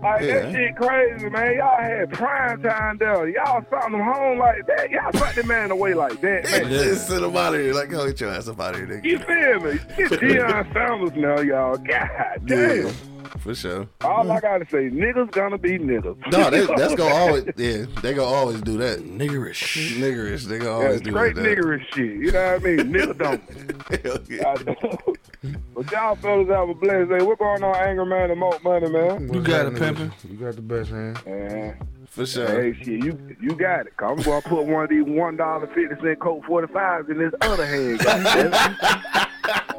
Like 0.02 0.22
Yeah. 0.22 0.40
that 0.42 0.52
shit 0.52 0.76
crazy, 0.76 1.28
man. 1.28 1.56
Y'all 1.56 1.76
had 1.76 2.10
prime 2.12 2.62
time 2.62 2.98
there. 2.98 3.28
Y'all 3.28 3.64
sent 3.68 3.92
him 3.92 4.00
home 4.00 4.38
like 4.38 4.64
that. 4.68 4.90
Y'all 4.90 5.12
sent 5.12 5.34
the 5.34 5.42
man 5.44 5.70
away 5.72 5.92
like 5.94 6.20
that, 6.20 6.44
just 6.44 7.08
send 7.08 7.24
them 7.24 7.36
out 7.36 7.54
of 7.54 7.60
here. 7.60 7.74
Like, 7.74 7.90
go 7.90 8.06
get 8.06 8.20
your 8.20 8.30
ass 8.30 8.46
up 8.48 8.60
out 8.60 8.74
of 8.74 8.76
here, 8.76 8.86
nigga. 8.86 9.04
You 9.04 9.18
feel 9.18 9.60
me? 9.60 9.80
It's 9.98 10.14
Deion 10.22 10.72
Sanders 10.72 11.16
now, 11.16 11.40
y'all. 11.40 11.76
God 11.76 12.40
damn. 12.46 12.86
Yeah. 12.86 12.92
For 13.38 13.54
sure. 13.54 13.86
All 14.02 14.30
I 14.30 14.40
gotta 14.40 14.64
say, 14.70 14.88
niggas 14.90 15.30
gonna 15.32 15.58
be 15.58 15.78
niggas. 15.78 16.16
No, 16.32 16.50
they, 16.50 16.66
that's 16.76 16.94
gonna 16.94 17.14
always. 17.14 17.44
Yeah, 17.56 17.84
they 18.02 18.14
gonna 18.14 18.22
always 18.34 18.60
do 18.62 18.76
that. 18.78 19.00
Niggerish. 19.00 19.96
Niggerish. 19.98 20.44
They 20.44 20.58
gonna 20.58 20.70
Yeah, 20.80 20.84
always 20.86 21.00
do 21.02 21.10
straight 21.10 21.34
that. 21.36 21.44
niggerish 21.44 21.84
shit. 21.94 22.06
You 22.06 22.32
know 22.32 22.52
what 22.52 22.62
I 22.62 22.64
mean? 22.64 22.78
Nigga 22.92 23.18
don't. 23.88 24.04
Hell 24.04 24.18
yeah. 24.28 24.48
I 24.48 24.62
know. 24.64 24.98
But 25.74 25.92
y'all 25.92 26.14
fellas 26.16 26.48
have 26.48 26.68
a 26.68 26.74
blessed 26.74 27.10
day. 27.10 27.22
What's 27.24 27.38
going 27.38 27.62
on, 27.62 27.76
Angry 27.76 28.06
Man 28.06 28.30
and 28.30 28.40
Monk 28.40 28.64
Money, 28.64 28.90
man? 28.90 29.28
What's 29.28 29.46
got 29.46 29.66
it, 29.66 29.78
happening? 29.78 30.10
pimpin'. 30.10 30.30
You 30.30 30.36
got 30.38 30.56
the 30.56 30.62
best 30.62 30.90
hand. 30.90 31.18
Man, 31.26 31.76
For 32.06 32.26
sure. 32.26 32.48
hey, 32.48 32.72
shit, 32.78 33.04
you 33.04 33.36
you 33.40 33.54
got 33.54 33.86
it. 33.86 33.92
i 33.98 34.04
I'm 34.06 34.16
gonna 34.16 34.42
put 34.42 34.64
one 34.66 34.84
of 34.84 34.90
these 34.90 35.04
one 35.04 35.36
dollar 35.36 35.66
fifty 35.68 35.94
cent 36.02 36.18
Coke 36.20 36.44
forty 36.44 36.72
fives 36.72 37.08
in 37.08 37.18
this 37.18 37.32
other 37.42 37.64
hand. 37.66 38.00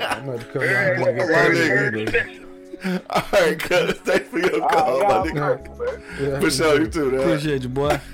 I'm 0.02 0.30
about 0.30 0.39
to 0.39 0.45
come 0.47 0.62
down 0.62 0.95
Hey, 0.95 1.54
here 1.54 1.88
and 1.88 2.12
get 2.12 2.49
my 2.84 2.97
paid 2.97 2.99
nigga. 2.99 3.03
anyway. 3.03 3.03
All 3.09 3.23
right, 3.34 3.59
cuz. 3.59 3.93
Thanks 3.99 4.30
for 4.30 4.39
your 4.39 4.61
All 4.63 4.69
call, 4.69 4.99
right, 5.01 5.34
my 5.34 5.39
y'all 5.39 5.57
nigga. 5.57 6.01
Yeah, 6.19 6.39
For 6.39 6.49
sure, 6.51 6.80
you 6.82 6.88
too, 6.88 7.11
man. 7.11 7.19
Appreciate 7.21 7.61
you, 7.63 7.69
boy. 7.69 7.99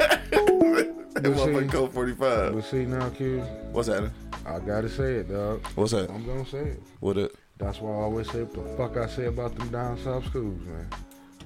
That 1.16 1.24
motherfucker 1.34 1.72
code 1.72 1.94
45. 1.94 2.54
But 2.54 2.66
see 2.66 2.86
now, 2.86 3.10
kid, 3.10 3.40
What's 3.72 3.88
that? 3.88 4.12
I 4.46 4.60
gotta 4.60 4.90
say 4.90 5.14
it, 5.16 5.30
dog. 5.30 5.66
What's 5.76 5.92
that? 5.94 6.10
I'm 6.10 6.26
gonna 6.26 6.46
say 6.46 6.58
it. 6.60 6.84
What 7.00 7.18
it? 7.18 7.34
That's 7.58 7.80
why 7.80 7.90
I 7.90 7.94
always 7.96 8.30
say 8.30 8.44
what 8.44 8.54
the 8.54 8.76
fuck 8.76 8.98
I 8.98 9.08
say 9.08 9.26
about 9.26 9.56
them 9.56 9.70
down 9.70 9.98
south 9.98 10.26
schools, 10.26 10.60
man. 10.66 10.88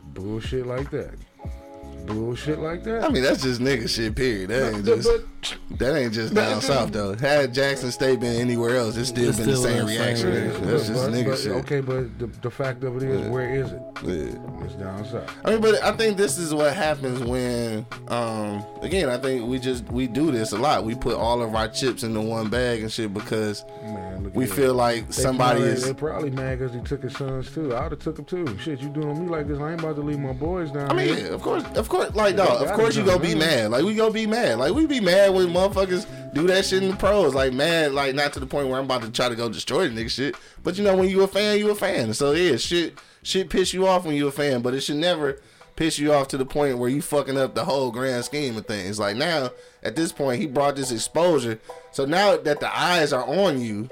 Bullshit 0.06 0.66
like 0.66 0.90
that. 0.90 1.14
Bullshit 2.10 2.60
like 2.60 2.84
that. 2.84 3.04
I 3.04 3.10
mean, 3.10 3.24
that's 3.24 3.42
just 3.44 3.62
nigga 3.62 3.88
shit, 3.90 4.16
period. 4.16 4.50
That 4.50 4.74
ain't 4.74 4.86
just, 4.86 5.08
but- 5.10 5.80
that 5.80 5.96
ain't 5.96 6.14
just 6.14 6.34
down 6.34 6.60
south, 6.62 6.92
though. 6.92 7.16
Had 7.16 7.54
Jackson 7.54 7.92
State 7.92 8.20
been 8.20 8.36
anywhere 8.42 8.76
else, 8.78 8.98
it's 8.98 9.10
still 9.10 9.30
It's 9.30 9.38
been 9.38 9.48
the 9.50 9.56
still 9.56 9.70
same 9.72 9.86
the 9.86 9.94
same 9.94 10.02
reaction. 10.06 10.32
reaction. 10.34 10.68
That's 10.68 10.88
just 10.88 11.06
but- 11.06 11.14
nigga 11.14 11.26
but- 11.30 11.40
shit. 11.40 11.52
Okay, 11.54 11.80
but 11.82 12.20
the, 12.20 12.28
the 12.42 12.50
fact 12.52 12.84
of 12.84 12.98
it 12.98 13.04
is, 13.04 13.28
where 13.30 13.50
is 13.56 13.72
it? 13.72 13.82
Yeah. 14.04 14.64
It's 14.66 14.76
down 14.76 15.06
south. 15.06 15.30
I 15.46 15.52
mean, 15.52 15.62
but 15.62 15.82
I 15.84 15.92
think 15.94 16.18
this 16.18 16.38
is 16.38 16.54
what 16.54 16.74
happens 16.74 17.20
when, 17.22 17.86
um, 18.10 18.64
again, 18.82 19.10
I 19.10 19.18
think 19.18 19.48
we 19.48 19.60
just 19.60 19.86
we 19.92 20.08
do 20.08 20.32
this 20.32 20.52
a 20.52 20.58
lot. 20.58 20.84
We 20.84 20.96
put 20.96 21.16
all 21.16 21.42
of 21.42 21.56
our 21.56 21.68
chips 21.68 22.04
into 22.04 22.22
one 22.22 22.50
bag 22.50 22.82
and 22.82 22.92
shit 22.92 23.14
because 23.14 23.64
Man, 23.84 24.32
we 24.34 24.46
feel 24.46 24.68
that. 24.68 24.74
like 24.74 25.08
They 25.08 25.14
somebody 25.24 25.60
probably, 25.60 25.74
is. 25.74 25.86
They 25.86 25.94
probably 25.94 26.30
mad 26.32 26.60
because 26.60 26.74
he 26.74 26.82
took 26.82 27.04
his 27.04 27.14
sons 27.16 27.52
too. 27.52 27.74
I 27.76 27.84
would 27.84 27.92
have 27.94 28.00
took 28.02 28.20
him 28.20 28.26
too. 28.26 28.58
Shit, 28.60 28.82
you 28.82 28.90
doing 28.90 29.24
me 29.26 29.30
like 29.30 29.48
this? 29.48 29.60
I 29.60 29.72
ain't 29.72 29.80
about 29.82 29.96
to 29.96 30.02
leave 30.02 30.20
my 30.20 30.34
boys 30.34 30.72
down 30.72 30.92
I 30.92 30.94
mean, 30.94 31.08
here. 31.16 31.28
yeah, 31.28 31.34
of 31.34 31.42
course, 31.42 31.64
of 31.76 31.88
course, 31.90 31.99
like 32.16 32.36
no, 32.36 32.46
of 32.46 32.72
course 32.74 32.96
you 32.96 33.06
gonna 33.06 33.20
be 33.20 33.36
mad. 33.36 33.72
Like 33.72 33.84
we 33.84 33.96
gonna 33.96 34.12
be 34.12 34.28
mad. 34.28 34.60
Like 34.60 34.74
we 34.74 34.86
be 34.86 35.00
mad 35.00 35.34
when 35.34 35.48
motherfuckers 35.48 36.06
do 36.34 36.48
that 36.48 36.66
shit 36.66 36.84
in 36.84 36.92
the 36.92 36.96
pros. 36.96 37.34
Like 37.34 37.54
mad, 37.54 37.94
like 37.94 38.16
not 38.16 38.34
to 38.34 38.40
the 38.40 38.46
point 38.46 38.68
where 38.68 38.80
I'm 38.80 38.86
about 38.86 39.02
to 39.04 39.12
try 39.12 39.30
to 39.30 39.36
go 39.36 39.50
destroy 39.50 39.88
the 39.88 40.02
nigga 40.02 40.10
shit. 40.10 40.36
But 40.64 40.78
you 40.78 40.84
know, 40.84 40.96
when 40.96 41.10
you 41.10 41.22
a 41.24 41.28
fan, 41.28 41.58
you 41.58 41.70
a 41.72 41.76
fan. 41.76 42.14
So 42.14 42.32
yeah, 42.32 42.58
shit, 42.58 42.98
shit 43.24 43.50
piss 43.50 43.74
you 43.74 43.88
off 43.88 44.06
when 44.06 44.16
you 44.16 44.28
a 44.28 44.32
fan. 44.32 44.62
But 44.62 44.74
it 44.74 44.82
should 44.82 44.98
never 44.98 45.40
piss 45.76 45.98
you 45.98 46.14
off 46.14 46.28
to 46.28 46.38
the 46.38 46.46
point 46.46 46.78
where 46.78 46.90
you 46.90 47.02
fucking 47.02 47.38
up 47.38 47.56
the 47.56 47.64
whole 47.64 47.92
grand 47.92 48.26
scheme 48.26 48.58
of 48.58 48.66
things. 48.66 49.00
Like 49.00 49.16
now, 49.16 49.50
at 49.82 49.96
this 49.96 50.12
point, 50.12 50.42
he 50.42 50.48
brought 50.48 50.76
this 50.76 50.92
exposure. 50.92 51.60
So 51.92 52.06
now 52.06 52.38
that 52.38 52.60
the 52.60 52.78
eyes 52.78 53.14
are 53.14 53.26
on 53.26 53.62
you, 53.62 53.90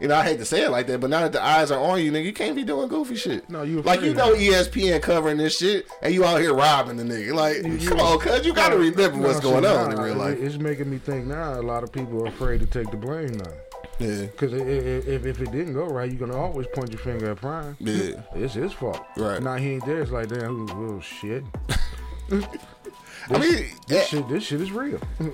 You 0.00 0.08
know, 0.08 0.16
I 0.16 0.24
hate 0.24 0.38
to 0.38 0.46
say 0.46 0.64
it 0.64 0.70
like 0.70 0.86
that, 0.86 0.98
but 1.00 1.10
now 1.10 1.20
that 1.20 1.32
the 1.32 1.42
eyes 1.44 1.70
are 1.70 1.78
on 1.78 2.02
you, 2.02 2.10
nigga, 2.10 2.24
you 2.24 2.32
can't 2.32 2.56
be 2.56 2.64
doing 2.64 2.88
goofy 2.88 3.16
shit. 3.16 3.48
No, 3.50 3.62
you 3.62 3.82
like 3.82 4.00
you 4.00 4.14
know 4.14 4.34
ESPN 4.34 5.02
covering 5.02 5.36
this 5.36 5.58
shit, 5.58 5.86
and 6.02 6.14
you 6.14 6.24
out 6.24 6.40
here 6.40 6.54
robbing 6.54 6.96
the 6.96 7.04
nigga. 7.04 7.34
Like, 7.34 7.62
come 7.86 8.00
on, 8.00 8.18
cuz 8.18 8.46
you 8.46 8.54
gotta 8.54 8.78
remember 8.78 9.18
No, 9.18 9.28
what's 9.28 9.40
going 9.40 9.66
on 9.66 9.92
in 9.92 10.00
real 10.00 10.14
life. 10.14 10.38
It's 10.40 10.56
making 10.56 10.90
me 10.90 10.96
think 10.98 11.26
now. 11.26 11.60
A 11.60 11.62
lot 11.62 11.82
of 11.82 11.92
people 11.92 12.22
are 12.22 12.28
afraid 12.28 12.60
to 12.60 12.66
take 12.66 12.90
the 12.90 12.96
blame 12.96 13.32
now. 13.36 13.52
Yeah, 13.98 14.22
Because 14.22 14.54
if, 14.54 15.06
if 15.06 15.40
it 15.42 15.52
didn't 15.52 15.74
go 15.74 15.84
right, 15.84 16.10
you're 16.10 16.26
gonna 16.26 16.40
always 16.40 16.66
point 16.68 16.90
your 16.90 16.98
finger 17.00 17.30
at 17.32 17.36
Prime. 17.36 17.76
Yeah. 17.78 18.22
it's 18.34 18.54
his 18.54 18.72
fault. 18.72 19.04
Right. 19.18 19.42
Now 19.42 19.56
he 19.56 19.72
ain't 19.72 19.84
there. 19.84 20.00
It's 20.00 20.10
like 20.10 20.28
damn, 20.28 20.70
oh 20.70 21.00
shit. 21.00 21.44
I 22.30 23.38
mean, 23.38 23.40
This 23.40 23.74
yeah, 23.88 24.02
shit, 24.04 24.28
this 24.28 24.44
shit 24.44 24.60
is 24.62 24.72
real. 24.72 25.00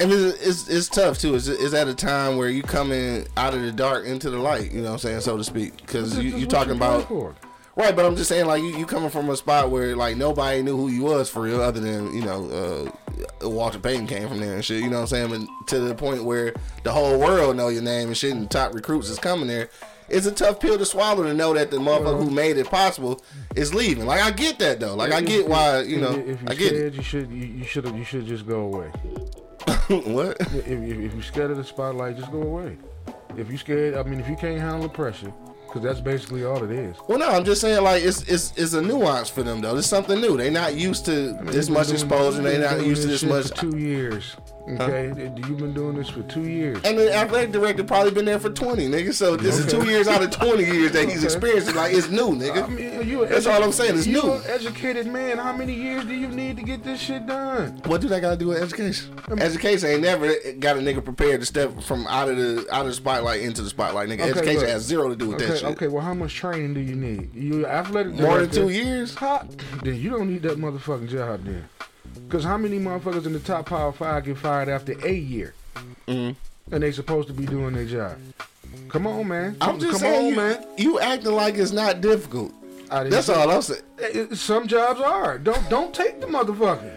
and 0.00 0.12
it's, 0.12 0.46
it's 0.46 0.68
it's 0.68 0.88
tough 0.88 1.18
too. 1.18 1.34
It's, 1.34 1.48
it's 1.48 1.74
at 1.74 1.88
a 1.88 1.94
time 1.94 2.36
where 2.36 2.48
you 2.48 2.62
coming 2.62 3.26
out 3.36 3.54
of 3.54 3.62
the 3.62 3.72
dark 3.72 4.06
into 4.06 4.30
the 4.30 4.38
light. 4.38 4.72
You 4.72 4.78
know 4.78 4.88
what 4.88 4.92
I'm 4.92 4.98
saying, 4.98 5.20
so 5.20 5.36
to 5.36 5.44
speak, 5.44 5.76
because 5.76 6.18
you 6.18 6.36
you 6.36 6.46
talking 6.46 6.70
you 6.70 6.76
about 6.76 7.08
for. 7.08 7.34
Right, 7.76 7.96
but 7.96 8.04
I'm 8.04 8.14
just 8.14 8.28
saying, 8.28 8.46
like 8.46 8.62
you, 8.62 8.76
you 8.76 8.86
coming 8.86 9.10
from 9.10 9.28
a 9.30 9.36
spot 9.36 9.70
where 9.70 9.96
like 9.96 10.16
nobody 10.16 10.62
knew 10.62 10.76
who 10.76 10.88
you 10.88 11.02
was 11.02 11.28
for 11.28 11.42
real, 11.42 11.60
other 11.60 11.80
than 11.80 12.14
you 12.14 12.22
know 12.22 12.92
uh, 13.42 13.48
Walter 13.48 13.80
Payton 13.80 14.06
came 14.06 14.28
from 14.28 14.38
there 14.38 14.54
and 14.54 14.64
shit. 14.64 14.82
You 14.82 14.90
know 14.90 15.00
what 15.00 15.12
I'm 15.12 15.30
saying? 15.30 15.46
But 15.48 15.68
to 15.68 15.80
the 15.80 15.94
point 15.94 16.22
where 16.24 16.54
the 16.84 16.92
whole 16.92 17.18
world 17.18 17.56
know 17.56 17.68
your 17.68 17.82
name 17.82 18.08
and 18.08 18.16
shit, 18.16 18.32
and 18.32 18.48
top 18.50 18.74
recruits 18.74 19.08
is 19.08 19.18
coming 19.18 19.48
there. 19.48 19.70
It's 20.06 20.26
a 20.26 20.32
tough 20.32 20.60
pill 20.60 20.76
to 20.76 20.84
swallow 20.84 21.22
to 21.22 21.32
know 21.32 21.54
that 21.54 21.70
the 21.70 21.78
motherfucker 21.78 22.22
who 22.22 22.30
made 22.30 22.58
it 22.58 22.68
possible 22.68 23.22
is 23.56 23.74
leaving. 23.74 24.04
Like 24.04 24.20
I 24.20 24.30
get 24.30 24.58
that 24.58 24.78
though. 24.78 24.94
Like 24.94 25.12
I 25.12 25.22
get 25.22 25.48
why 25.48 25.80
you 25.80 25.98
know 25.98 26.12
If, 26.12 26.42
you're 26.42 26.50
I 26.50 26.54
get 26.54 26.68
scared, 26.68 26.94
you 26.94 27.02
should 27.02 27.30
you, 27.30 27.46
you 27.46 27.64
should 27.64 27.86
you 27.96 28.04
should 28.04 28.26
just 28.26 28.46
go 28.46 28.60
away. 28.60 28.92
what? 29.88 30.40
If, 30.40 30.54
if, 30.54 30.68
if 30.68 31.12
you're 31.14 31.22
scared 31.22 31.50
of 31.50 31.56
the 31.56 31.64
spotlight, 31.64 32.16
just 32.16 32.30
go 32.32 32.42
away. 32.42 32.76
If 33.36 33.48
you're 33.48 33.58
scared, 33.58 33.94
I 33.94 34.02
mean, 34.02 34.20
if 34.20 34.28
you 34.28 34.36
can't 34.36 34.60
handle 34.60 34.82
the 34.82 34.88
pressure, 34.88 35.32
because 35.66 35.82
that's 35.82 36.00
basically 36.00 36.44
all 36.44 36.62
it 36.62 36.70
is. 36.70 36.96
Well, 37.08 37.18
no, 37.18 37.28
I'm 37.28 37.44
just 37.44 37.60
saying 37.60 37.82
like 37.82 38.02
it's 38.02 38.22
it's 38.22 38.56
it's 38.56 38.74
a 38.74 38.82
nuance 38.82 39.28
for 39.28 39.42
them 39.42 39.60
though. 39.60 39.76
It's 39.76 39.88
something 39.88 40.20
new. 40.20 40.36
They're 40.36 40.50
not 40.50 40.76
used 40.76 41.04
to 41.06 41.32
this 41.32 41.66
You've 41.66 41.66
been 41.66 41.74
much 41.74 41.90
exposure. 41.90 42.42
They 42.42 42.52
been 42.52 42.60
not 42.62 42.86
used 42.86 43.02
to 43.02 43.08
this 43.08 43.24
much 43.24 43.50
two 43.50 43.76
years. 43.76 44.36
Okay, 44.66 45.08
you've 45.46 45.58
been 45.58 45.74
doing 45.74 45.94
this 45.96 46.08
for 46.08 46.22
two 46.22 46.48
years. 46.48 46.78
And 46.84 46.98
the 46.98 47.14
athletic 47.14 47.52
director 47.52 47.84
probably 47.84 48.12
been 48.12 48.24
there 48.24 48.38
for 48.38 48.48
20, 48.48 48.88
nigga. 48.88 49.12
So 49.12 49.36
this 49.36 49.58
is 49.58 49.66
two 49.70 49.84
years 49.86 50.08
out 50.08 50.22
of 50.22 50.30
20 50.30 50.64
years 50.72 50.92
that 50.92 51.04
he's 51.06 51.18
Okay. 51.18 51.24
experienced. 51.26 51.74
Like, 51.74 51.92
it's 51.94 52.08
new, 52.08 52.30
nigga. 52.30 52.64
I 52.64 52.66
mean, 52.68 53.06
you 53.08 53.26
That's 53.26 53.46
all 53.46 53.62
I'm 53.62 53.72
saying, 53.72 53.96
it's 53.98 54.06
you 54.06 54.22
new. 54.22 54.32
an 54.32 54.42
educated 54.46 55.06
man. 55.06 55.36
How 55.36 55.54
many 55.54 55.74
years 55.74 56.04
do 56.06 56.14
you 56.14 56.28
need 56.28 56.56
to 56.56 56.62
get 56.62 56.82
this 56.82 56.98
shit 57.00 57.26
done? 57.26 57.78
what 57.84 58.00
do 58.00 58.08
that 58.08 58.20
got 58.20 58.30
to 58.30 58.36
do 58.38 58.48
with 58.48 58.62
education? 58.62 59.14
Education 59.38 59.90
ain't 59.90 60.02
never 60.02 60.32
got 60.58 60.76
a 60.78 60.80
nigga 60.80 61.04
prepared 61.04 61.40
to 61.40 61.46
step 61.46 61.82
from 61.82 62.06
out 62.06 62.30
of 62.30 62.36
the 62.38 62.66
out 62.72 62.82
of 62.82 62.86
the 62.86 62.94
spotlight 62.94 63.42
into 63.42 63.60
the 63.60 63.68
spotlight, 63.68 64.08
nigga. 64.08 64.20
Okay, 64.20 64.30
education 64.30 64.60
look. 64.60 64.68
has 64.70 64.82
zero 64.82 65.08
to 65.10 65.16
do 65.16 65.28
with 65.28 65.36
Okay, 65.36 65.46
that 65.48 65.58
shit. 65.58 65.68
okay. 65.72 65.88
Well, 65.88 66.02
how 66.02 66.14
much 66.14 66.34
training 66.34 66.72
do 66.72 66.80
you 66.80 66.94
need? 66.96 67.34
You 67.34 67.66
athletic 67.66 68.12
director, 68.16 68.26
More 68.26 68.40
than 68.40 68.50
two 68.50 68.68
years? 68.70 69.14
How, 69.14 69.46
then 69.82 69.96
you 70.00 70.08
don't 70.10 70.30
need 70.30 70.42
that 70.42 70.58
motherfucking 70.58 71.08
job 71.10 71.44
then. 71.44 71.68
Because 72.26 72.44
how 72.44 72.56
many 72.56 72.78
motherfuckers 72.78 73.26
in 73.26 73.32
the 73.32 73.40
top 73.40 73.66
power 73.66 73.92
five 73.92 74.24
get 74.24 74.38
fired 74.38 74.68
after 74.68 74.92
a 75.06 75.12
year? 75.12 75.54
Mm-hmm. 76.06 76.32
And 76.74 76.82
they 76.82 76.92
supposed 76.92 77.28
to 77.28 77.34
be 77.34 77.46
doing 77.46 77.74
their 77.74 77.84
job. 77.84 78.18
Come 78.88 79.06
on, 79.06 79.28
man. 79.28 79.56
I'm 79.60 79.78
just 79.78 79.92
Come 79.92 80.00
saying, 80.00 80.24
on, 80.26 80.30
you, 80.30 80.36
man. 80.36 80.66
you 80.78 81.00
acting 81.00 81.32
like 81.32 81.56
it's 81.56 81.72
not 81.72 82.00
difficult. 82.00 82.52
That's 82.88 83.28
all 83.28 83.50
I'm 83.50 83.62
saying. 83.62 83.82
Eh, 83.98 84.26
eh, 84.30 84.34
Some 84.34 84.66
jobs 84.68 85.00
are. 85.00 85.38
Don't 85.38 85.68
don't 85.68 85.92
take 85.94 86.20
the 86.20 86.26
motherfucker. 86.26 86.92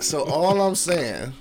So 0.00 0.24
all 0.24 0.60
I'm 0.60 0.74
saying 0.74 1.32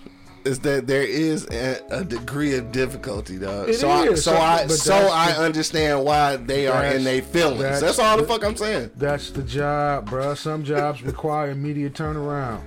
is 0.45 0.59
that 0.59 0.87
there 0.87 1.03
is 1.03 1.47
a, 1.51 1.79
a 1.89 2.03
degree 2.03 2.55
of 2.55 2.71
difficulty, 2.71 3.37
dog. 3.37 3.69
It 3.69 3.75
so 3.75 3.89
I, 3.89 4.03
is. 4.07 4.23
so 4.23 4.31
So- 4.33 4.37
I, 4.41 4.67
so 4.67 4.93
I 4.95 5.31
understand 5.33 6.03
why 6.05 6.35
they 6.37 6.67
are 6.67 6.85
in 6.85 7.03
their 7.03 7.21
feelings. 7.21 7.61
that's 7.61 7.81
That's, 7.81 7.99
all 7.99 8.17
the 8.17 8.23
the- 8.23 8.27
fuck 8.27 8.43
I'm 8.43 8.55
saying. 8.57 8.91
That's 8.95 9.31
the 9.31 9.43
job, 9.43 10.09
bruh. 10.09 10.37
Some 10.37 10.63
jobs 10.63 11.03
require 11.03 11.51
immediate 11.51 11.93
turnaround. 11.93 12.61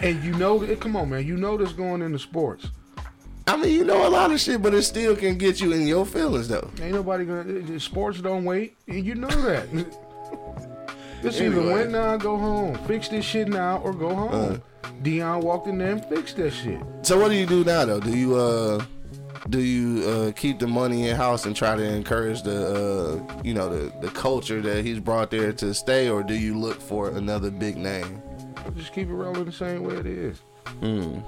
And 0.00 0.22
you 0.24 0.32
know, 0.34 0.62
eh, 0.62 0.74
come 0.74 0.96
on, 0.96 1.10
man. 1.10 1.26
You 1.26 1.36
know 1.36 1.56
this 1.56 1.72
going 1.72 2.02
into 2.02 2.18
sports. 2.18 2.66
I 3.46 3.56
mean, 3.56 3.72
you 3.72 3.84
know 3.84 4.06
a 4.06 4.10
lot 4.10 4.30
of 4.32 4.40
shit, 4.40 4.62
but 4.62 4.72
it 4.74 4.82
still 4.82 5.14
can 5.16 5.36
get 5.38 5.60
you 5.60 5.72
in 5.72 5.86
your 5.86 6.06
feelings, 6.06 6.48
though. 6.48 6.70
Ain't 6.80 6.92
nobody 6.94 7.24
gonna. 7.24 7.44
eh, 7.70 7.74
eh, 7.74 7.78
Sports 7.78 8.20
don't 8.20 8.44
wait, 8.44 8.76
and 8.88 9.04
you 9.04 9.14
know 9.14 9.28
that. 9.28 9.66
It's 11.24 11.40
either 11.40 11.60
Anyway. 11.60 11.74
win 11.84 11.92
now, 11.92 12.16
go 12.16 12.36
home. 12.36 12.74
Fix 12.84 13.06
this 13.06 13.24
shit 13.24 13.46
now, 13.46 13.78
or 13.84 13.92
go 13.92 14.12
home. 14.12 14.32
Uh. 14.54 14.56
Deion 15.02 15.42
walked 15.42 15.66
in 15.66 15.78
there 15.78 15.92
and 15.92 16.04
fixed 16.04 16.36
that 16.36 16.52
shit. 16.52 16.80
So 17.02 17.18
what 17.18 17.28
do 17.28 17.34
you 17.34 17.46
do 17.46 17.64
now, 17.64 17.84
though? 17.84 18.00
Do 18.00 18.16
you 18.16 18.36
uh, 18.36 18.84
do 19.48 19.60
you 19.60 20.08
uh, 20.08 20.32
keep 20.32 20.58
the 20.58 20.66
money 20.66 21.08
in 21.08 21.16
house 21.16 21.46
and 21.46 21.56
try 21.56 21.74
to 21.74 21.82
encourage 21.82 22.42
the 22.42 23.24
uh, 23.28 23.42
you 23.42 23.54
know, 23.54 23.68
the 23.68 23.92
the 24.00 24.08
culture 24.08 24.60
that 24.60 24.84
he's 24.84 25.00
brought 25.00 25.30
there 25.30 25.52
to 25.54 25.74
stay, 25.74 26.08
or 26.08 26.22
do 26.22 26.34
you 26.34 26.56
look 26.56 26.80
for 26.80 27.10
another 27.10 27.50
big 27.50 27.76
name? 27.76 28.22
Just 28.76 28.92
keep 28.92 29.08
it 29.08 29.14
rolling 29.14 29.44
the 29.44 29.52
same 29.52 29.82
way 29.82 29.96
it 29.96 30.06
is. 30.06 30.40
Hmm. 30.80 31.18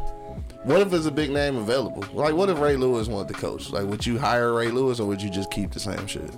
What 0.65 0.81
if 0.81 0.91
there's 0.91 1.07
a 1.07 1.11
big 1.11 1.31
name 1.31 1.57
available? 1.57 2.05
Like, 2.13 2.35
what 2.35 2.49
if 2.49 2.59
Ray 2.59 2.77
Lewis 2.77 3.09
wanted 3.09 3.35
to 3.35 3.41
coach? 3.41 3.71
Like, 3.71 3.87
would 3.87 4.07
you 4.07 4.19
hire 4.19 4.53
Ray 4.55 4.69
Lewis, 4.69 5.01
or 5.01 5.07
would 5.07 5.21
you 5.21 5.31
just 5.31 5.51
keep 5.51 5.73
the 5.73 5.81
same 5.81 6.07
shit? 6.07 6.31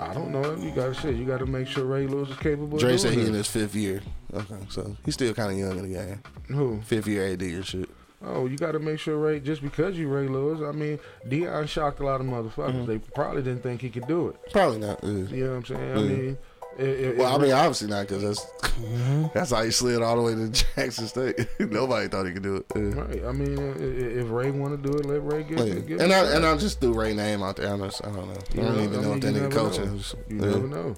I 0.00 0.14
don't 0.14 0.30
know. 0.30 0.54
You 0.56 0.70
gotta 0.70 0.94
say 0.94 1.12
you 1.12 1.24
gotta 1.24 1.46
make 1.46 1.66
sure 1.66 1.84
Ray 1.84 2.06
Lewis 2.06 2.30
is 2.30 2.36
capable. 2.38 2.78
Dre 2.78 2.96
said 2.96 3.14
he 3.14 3.26
in 3.26 3.34
his 3.34 3.48
fifth 3.48 3.74
year. 3.74 4.00
Okay, 4.32 4.56
so 4.68 4.96
he's 5.04 5.14
still 5.14 5.32
kind 5.34 5.52
of 5.52 5.58
young 5.58 5.78
in 5.78 5.90
the 5.92 5.98
game. 5.98 6.22
Who? 6.48 6.80
Fifth 6.82 7.06
year 7.06 7.26
AD 7.32 7.42
or 7.42 7.62
shit. 7.62 7.88
Oh, 8.24 8.46
you 8.46 8.56
got 8.56 8.72
to 8.72 8.80
make 8.80 8.98
sure 8.98 9.16
Ray. 9.16 9.38
Just 9.40 9.62
because 9.62 9.96
you 9.96 10.08
Ray 10.08 10.26
Lewis, 10.26 10.60
I 10.60 10.72
mean, 10.76 10.98
Deion 11.28 11.68
shocked 11.68 12.00
a 12.00 12.04
lot 12.04 12.20
of 12.20 12.26
motherfuckers. 12.26 12.72
Mm-hmm. 12.74 12.86
They 12.86 12.98
probably 12.98 13.42
didn't 13.42 13.62
think 13.62 13.80
he 13.80 13.90
could 13.90 14.08
do 14.08 14.28
it. 14.28 14.36
Probably 14.52 14.78
not. 14.78 15.02
uh, 15.04 15.06
You 15.06 15.44
know 15.44 15.50
what 15.50 15.56
I'm 15.56 15.64
saying? 15.64 15.92
I 15.92 15.94
mean, 16.02 16.38
i- 16.78 16.82
i- 16.82 17.14
Well, 17.16 17.34
I 17.34 17.38
mean, 17.42 17.52
obviously 17.52 17.88
not, 17.88 18.06
because 18.08 18.22
that's 18.22 18.46
Mm-hmm. 18.78 19.26
that's 19.34 19.50
how 19.50 19.62
he 19.64 19.70
slid 19.72 20.02
all 20.02 20.14
the 20.16 20.22
way 20.22 20.34
to 20.36 20.48
Jackson 20.50 21.06
State. 21.08 21.48
Nobody 21.58 22.06
thought 22.06 22.26
he 22.26 22.32
could 22.32 22.42
do 22.44 22.56
it. 22.56 22.66
Uh, 22.76 22.80
right. 23.02 23.24
I 23.24 23.32
mean, 23.32 23.58
i- 23.58 23.72
i- 23.72 24.20
if 24.22 24.30
Ray 24.30 24.50
want 24.52 24.80
to 24.80 24.90
do 24.90 24.96
it, 24.96 25.04
let 25.04 25.24
Ray 25.24 25.42
get 25.42 25.58
yeah. 25.58 25.64
it. 25.74 25.86
Get 25.88 26.00
And 26.00 26.12
it 26.12 26.14
I 26.14 26.36
and 26.36 26.46
I 26.46 26.56
just 26.56 26.80
threw 26.80 26.92
Ray 26.94 27.12
name 27.14 27.42
out 27.42 27.56
there. 27.56 27.72
I'm 27.72 27.80
just, 27.82 28.04
I 28.04 28.10
don't 28.10 28.28
know. 28.28 28.34
I 28.34 28.54
You 28.54 28.60
don't 28.62 28.76
know, 28.76 28.82
even 28.82 29.02
know 29.02 29.12
I 29.12 29.14
if 29.16 29.20
that 29.22 29.32
mean, 29.32 29.42
you 29.42 29.48
nigga 29.48 29.52
coaching. 29.52 29.84
know. 29.96 30.02
You 30.28 30.36
yeah. 30.36 30.46
never 30.56 30.68
know. 30.68 30.96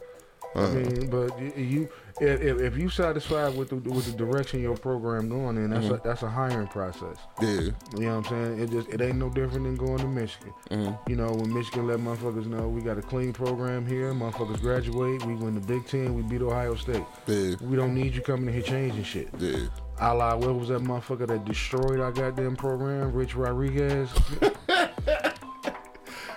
I 0.55 0.59
Uh-uh. 0.59 0.71
mean, 0.75 1.07
but 1.11 1.57
you, 1.57 1.89
if, 2.21 2.41
if 2.43 2.61
if 2.61 2.77
you 2.77 2.89
satisfied 2.91 3.57
with 3.57 3.71
the 3.71 3.77
with 3.77 4.05
the 4.07 4.13
direction 4.13 4.61
your 4.61 4.77
program 4.77 5.29
going 5.29 5.57
in, 5.57 5.71
that's 5.71 5.87
Mm-hmm. 5.87 5.95
a 5.95 6.01
that's 6.05 6.23
a 6.23 6.29
hiring 6.29 6.67
process. 6.69 7.17
Yeah. 7.41 7.49
You 7.51 7.75
know 8.01 8.19
what 8.21 8.31
I'm 8.33 8.55
saying? 8.55 8.61
It 8.61 8.71
just 8.71 8.89
it 8.91 9.01
ain't 9.01 9.17
no 9.17 9.31
different 9.31 9.65
than 9.65 9.77
going 9.77 9.99
to 9.99 10.07
Michigan. 10.07 10.53
Mm-hmm. 10.71 11.11
You 11.11 11.17
know, 11.17 11.31
when 11.33 11.53
Michigan 11.53 11.87
let 11.87 11.99
motherfuckers 11.99 12.47
know 12.47 12.69
we 12.69 12.83
got 12.83 12.99
a 12.99 13.03
clean 13.03 13.33
program 13.33 13.87
here, 13.87 14.13
motherfuckers 14.13 14.61
graduate, 14.61 15.25
we 15.25 15.35
win 15.35 15.55
the 15.55 15.61
Big 15.61 15.87
Ten, 15.87 16.15
we 16.15 16.23
beat 16.23 16.43
Ohio 16.43 16.75
State. 16.75 17.05
Yeah. 17.27 17.55
We 17.63 17.77
don't 17.77 17.95
need 17.95 18.15
you 18.15 18.21
coming 18.21 18.49
in 18.49 18.55
here 18.55 18.63
changing 18.63 19.05
shit. 19.05 19.29
Yeah. 19.39 19.67
A 20.03 20.15
la, 20.15 20.35
what 20.37 20.55
was 20.55 20.69
that 20.69 20.83
motherfucker 20.83 21.27
that 21.29 21.45
destroyed 21.45 22.01
our 22.01 22.13
goddamn 22.13 22.57
program? 22.57 23.13
Rich 23.13 23.35
Rodriguez. 23.35 24.09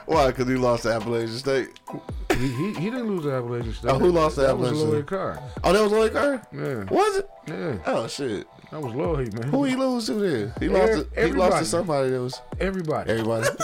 Why? 0.06 0.28
Because 0.28 0.48
he 0.48 0.56
lost 0.56 0.84
to 0.84 0.94
Appalachian 0.94 1.38
State. 1.38 1.70
He, 2.36 2.48
he, 2.48 2.74
he 2.74 2.90
didn't 2.90 3.08
lose 3.08 3.24
the 3.24 3.32
Appalachian 3.34 3.74
State. 3.74 3.90
Oh, 3.92 4.00
who 4.00 4.10
lost 4.12 4.36
to 4.36 4.42
That 4.42 4.58
was 4.58 4.70
Appalachian 4.70 4.90
Lloyd 4.92 5.08
State? 5.08 5.18
Carr. 5.18 5.40
Oh, 5.64 5.74
that 5.74 5.82
was 5.84 5.92
Lloyd 5.92 6.14
Carr. 6.14 6.48
Yeah, 6.54 6.84
Was 6.96 7.18
it? 7.18 7.30
yeah. 7.48 7.78
Oh 7.86 8.08
shit. 8.08 8.48
That 8.72 8.82
was 8.82 8.94
Lloyd, 8.94 9.34
man. 9.34 9.50
Who 9.50 9.64
he 9.66 9.76
lose 9.76 10.06
to 10.08 10.14
then? 10.14 10.54
He 10.60 10.68
lost. 10.70 11.14
To, 11.14 11.26
he 11.26 11.32
lost 11.32 11.58
to 11.60 11.66
somebody 11.66 12.10
that 12.10 12.22
was 12.22 12.42
Everybody. 12.60 13.12
everybody. 13.12 13.48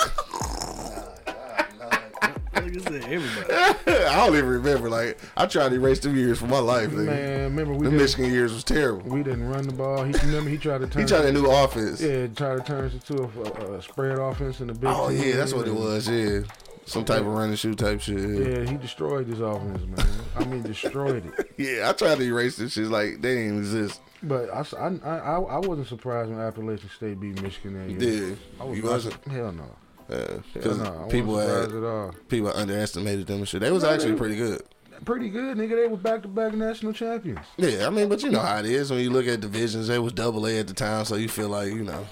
Everybody. 2.56 3.54
I 3.88 4.26
don't 4.26 4.36
even 4.36 4.50
remember. 4.50 4.90
Like 4.90 5.18
I 5.36 5.46
tried 5.46 5.70
to 5.70 5.76
erase 5.76 6.00
two 6.00 6.14
years 6.14 6.38
from 6.40 6.50
my 6.50 6.60
life. 6.60 6.90
Nigga. 6.92 7.06
Man, 7.06 7.42
remember 7.44 7.74
we 7.74 7.86
the 7.88 7.92
Michigan 7.92 8.32
years 8.32 8.54
was 8.54 8.64
terrible. 8.64 9.10
we 9.10 9.24
didn't 9.24 9.48
run 9.50 9.66
the 9.66 9.74
ball. 9.74 10.04
He 10.04 10.12
remember 10.26 10.50
he 10.50 10.58
tried 10.58 10.80
to 10.82 10.88
turn. 10.88 11.02
He 11.02 11.08
tried 11.08 11.26
a 11.26 11.32
new 11.32 11.50
offense. 11.50 12.02
Yeah, 12.02 12.28
try 12.28 12.56
to 12.56 12.62
turn 12.62 12.86
it 12.86 12.94
into 12.94 13.24
a, 13.24 13.28
a, 13.68 13.74
a 13.78 13.82
spread 13.82 14.18
offense 14.20 14.60
in 14.62 14.68
the 14.68 14.74
big. 14.74 14.90
Oh 14.90 15.10
yeah, 15.10 15.36
that's 15.36 15.54
what 15.54 15.68
it 15.68 15.74
was. 15.74 16.08
Yeah, 16.08 16.42
some 16.90 17.06
type 17.06 17.22
of 17.22 17.28
run 17.28 17.50
and 17.50 17.60
shoot 17.60 17.78
type 17.78 18.02
shit. 18.02 18.18
Yeah. 18.18 18.70
He 18.70 18.78
destroyed 18.78 19.28
this 19.28 19.40
offense, 19.40 19.86
man. 19.86 20.08
I 20.36 20.46
mean, 20.46 20.64
destroyed 20.64 21.26
it. 21.26 21.54
yeah, 21.58 21.90
I 21.90 21.94
tried 21.94 22.18
to 22.18 22.24
erase 22.24 22.58
this 22.58 22.74
shit. 22.74 22.88
Like 22.88 23.22
they 23.22 23.36
didn't 23.36 23.60
exist. 23.60 24.02
But 24.22 24.50
I, 24.54 24.64
I, 25.06 25.38
I 25.38 25.58
wasn't 25.60 25.88
surprised 25.88 26.30
when 26.30 26.40
Appalachian 26.40 26.90
State 26.90 27.20
beat 27.20 27.42
Michigan 27.42 27.74
that 27.74 28.02
year. 28.02 28.30
Yeah, 28.30 28.36
I 28.60 28.64
was 28.66 28.78
you 28.78 28.84
wasn't. 28.84 29.24
Hell 29.26 29.52
no. 29.52 29.76
Because 30.08 30.42
Hell 30.64 30.76
no. 30.78 30.84
I 30.84 30.90
wasn't 30.90 31.12
people 31.12 31.38
had, 31.38 31.72
at 31.72 31.84
all. 31.84 32.16
people 32.28 32.52
underestimated 32.54 33.28
them 33.28 33.38
and 33.38 33.48
shit. 33.48 33.62
They 33.62 33.72
was 33.72 33.84
actually 33.84 34.16
pretty 34.16 34.36
good. 34.36 34.64
Pretty 35.06 35.30
good, 35.30 35.56
nigga. 35.56 35.82
They 35.82 35.88
were 35.88 35.96
back 35.96 36.24
to 36.24 36.28
back 36.28 36.54
national 36.54 36.92
champions. 36.92 37.46
Yeah, 37.56 37.88
I 37.88 37.90
mean, 37.90 38.10
but 38.10 38.22
you 38.22 38.32
know 38.32 38.40
how 38.40 38.60
it 38.60 38.66
is 38.66 38.92
when 38.92 39.00
you 39.00 39.10
look 39.12 39.28
at 39.28 39.40
divisions. 39.40 39.88
They 39.88 40.00
was 40.00 40.12
double 40.12 40.46
A 40.46 40.60
at 40.60 40.68
the 40.68 40.74
time, 40.74 41.06
so 41.06 41.16
you 41.16 41.30
feel 41.30 41.48
like 41.48 41.70
you 41.70 41.84
know. 41.86 42.06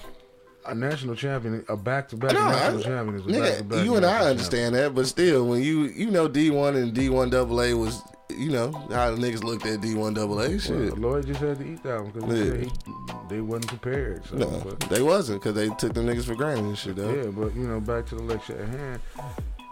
A 0.68 0.74
national 0.74 1.14
champion, 1.16 1.64
a 1.68 1.76
back 1.76 2.08
to 2.10 2.16
back 2.16 2.32
national 2.34 2.82
champion 2.82 3.16
is 3.16 3.26
a 3.26 3.40
back-to-back 3.40 3.84
you 3.84 3.96
and 3.96 4.04
I 4.04 4.28
understand 4.30 4.74
that, 4.74 4.94
but 4.94 5.06
still, 5.06 5.46
when 5.46 5.62
you 5.62 5.84
you 5.84 6.10
know 6.10 6.28
D 6.28 6.50
one 6.50 6.76
and 6.76 6.92
D 6.94 7.08
one 7.08 7.30
double 7.30 7.60
A 7.62 7.72
was 7.74 8.00
you 8.30 8.50
know 8.50 8.70
how 8.90 9.10
the 9.10 9.16
niggas 9.16 9.42
looked 9.42 9.64
at 9.64 9.80
D 9.80 9.94
one 9.94 10.12
double 10.14 10.38
A 10.40 10.58
shit. 10.58 10.92
Well, 10.92 11.12
Lloyd 11.12 11.26
just 11.26 11.40
had 11.40 11.58
to 11.58 11.64
eat 11.66 11.82
that 11.84 12.02
one 12.02 12.10
because 12.10 12.48
Yeah. 12.48 12.64
he, 12.64 12.70
they 13.30 13.40
wasn't 13.40 13.68
prepared. 13.68 14.26
So, 14.26 14.36
No, 14.36 14.62
but, 14.62 14.80
they 14.90 15.00
wasn't 15.00 15.40
because 15.42 15.54
they 15.54 15.68
took 15.76 15.94
the 15.94 16.00
niggas 16.02 16.24
for 16.26 16.34
granted 16.34 16.64
and 16.66 16.76
shit. 16.78 16.96
Though. 16.96 17.12
yeah, 17.14 17.30
but 17.30 17.54
you 17.56 17.66
know, 17.66 17.80
back 17.80 18.04
to 18.06 18.16
the 18.16 18.22
lecture 18.22 18.60
at 18.60 18.68
hand. 18.68 19.00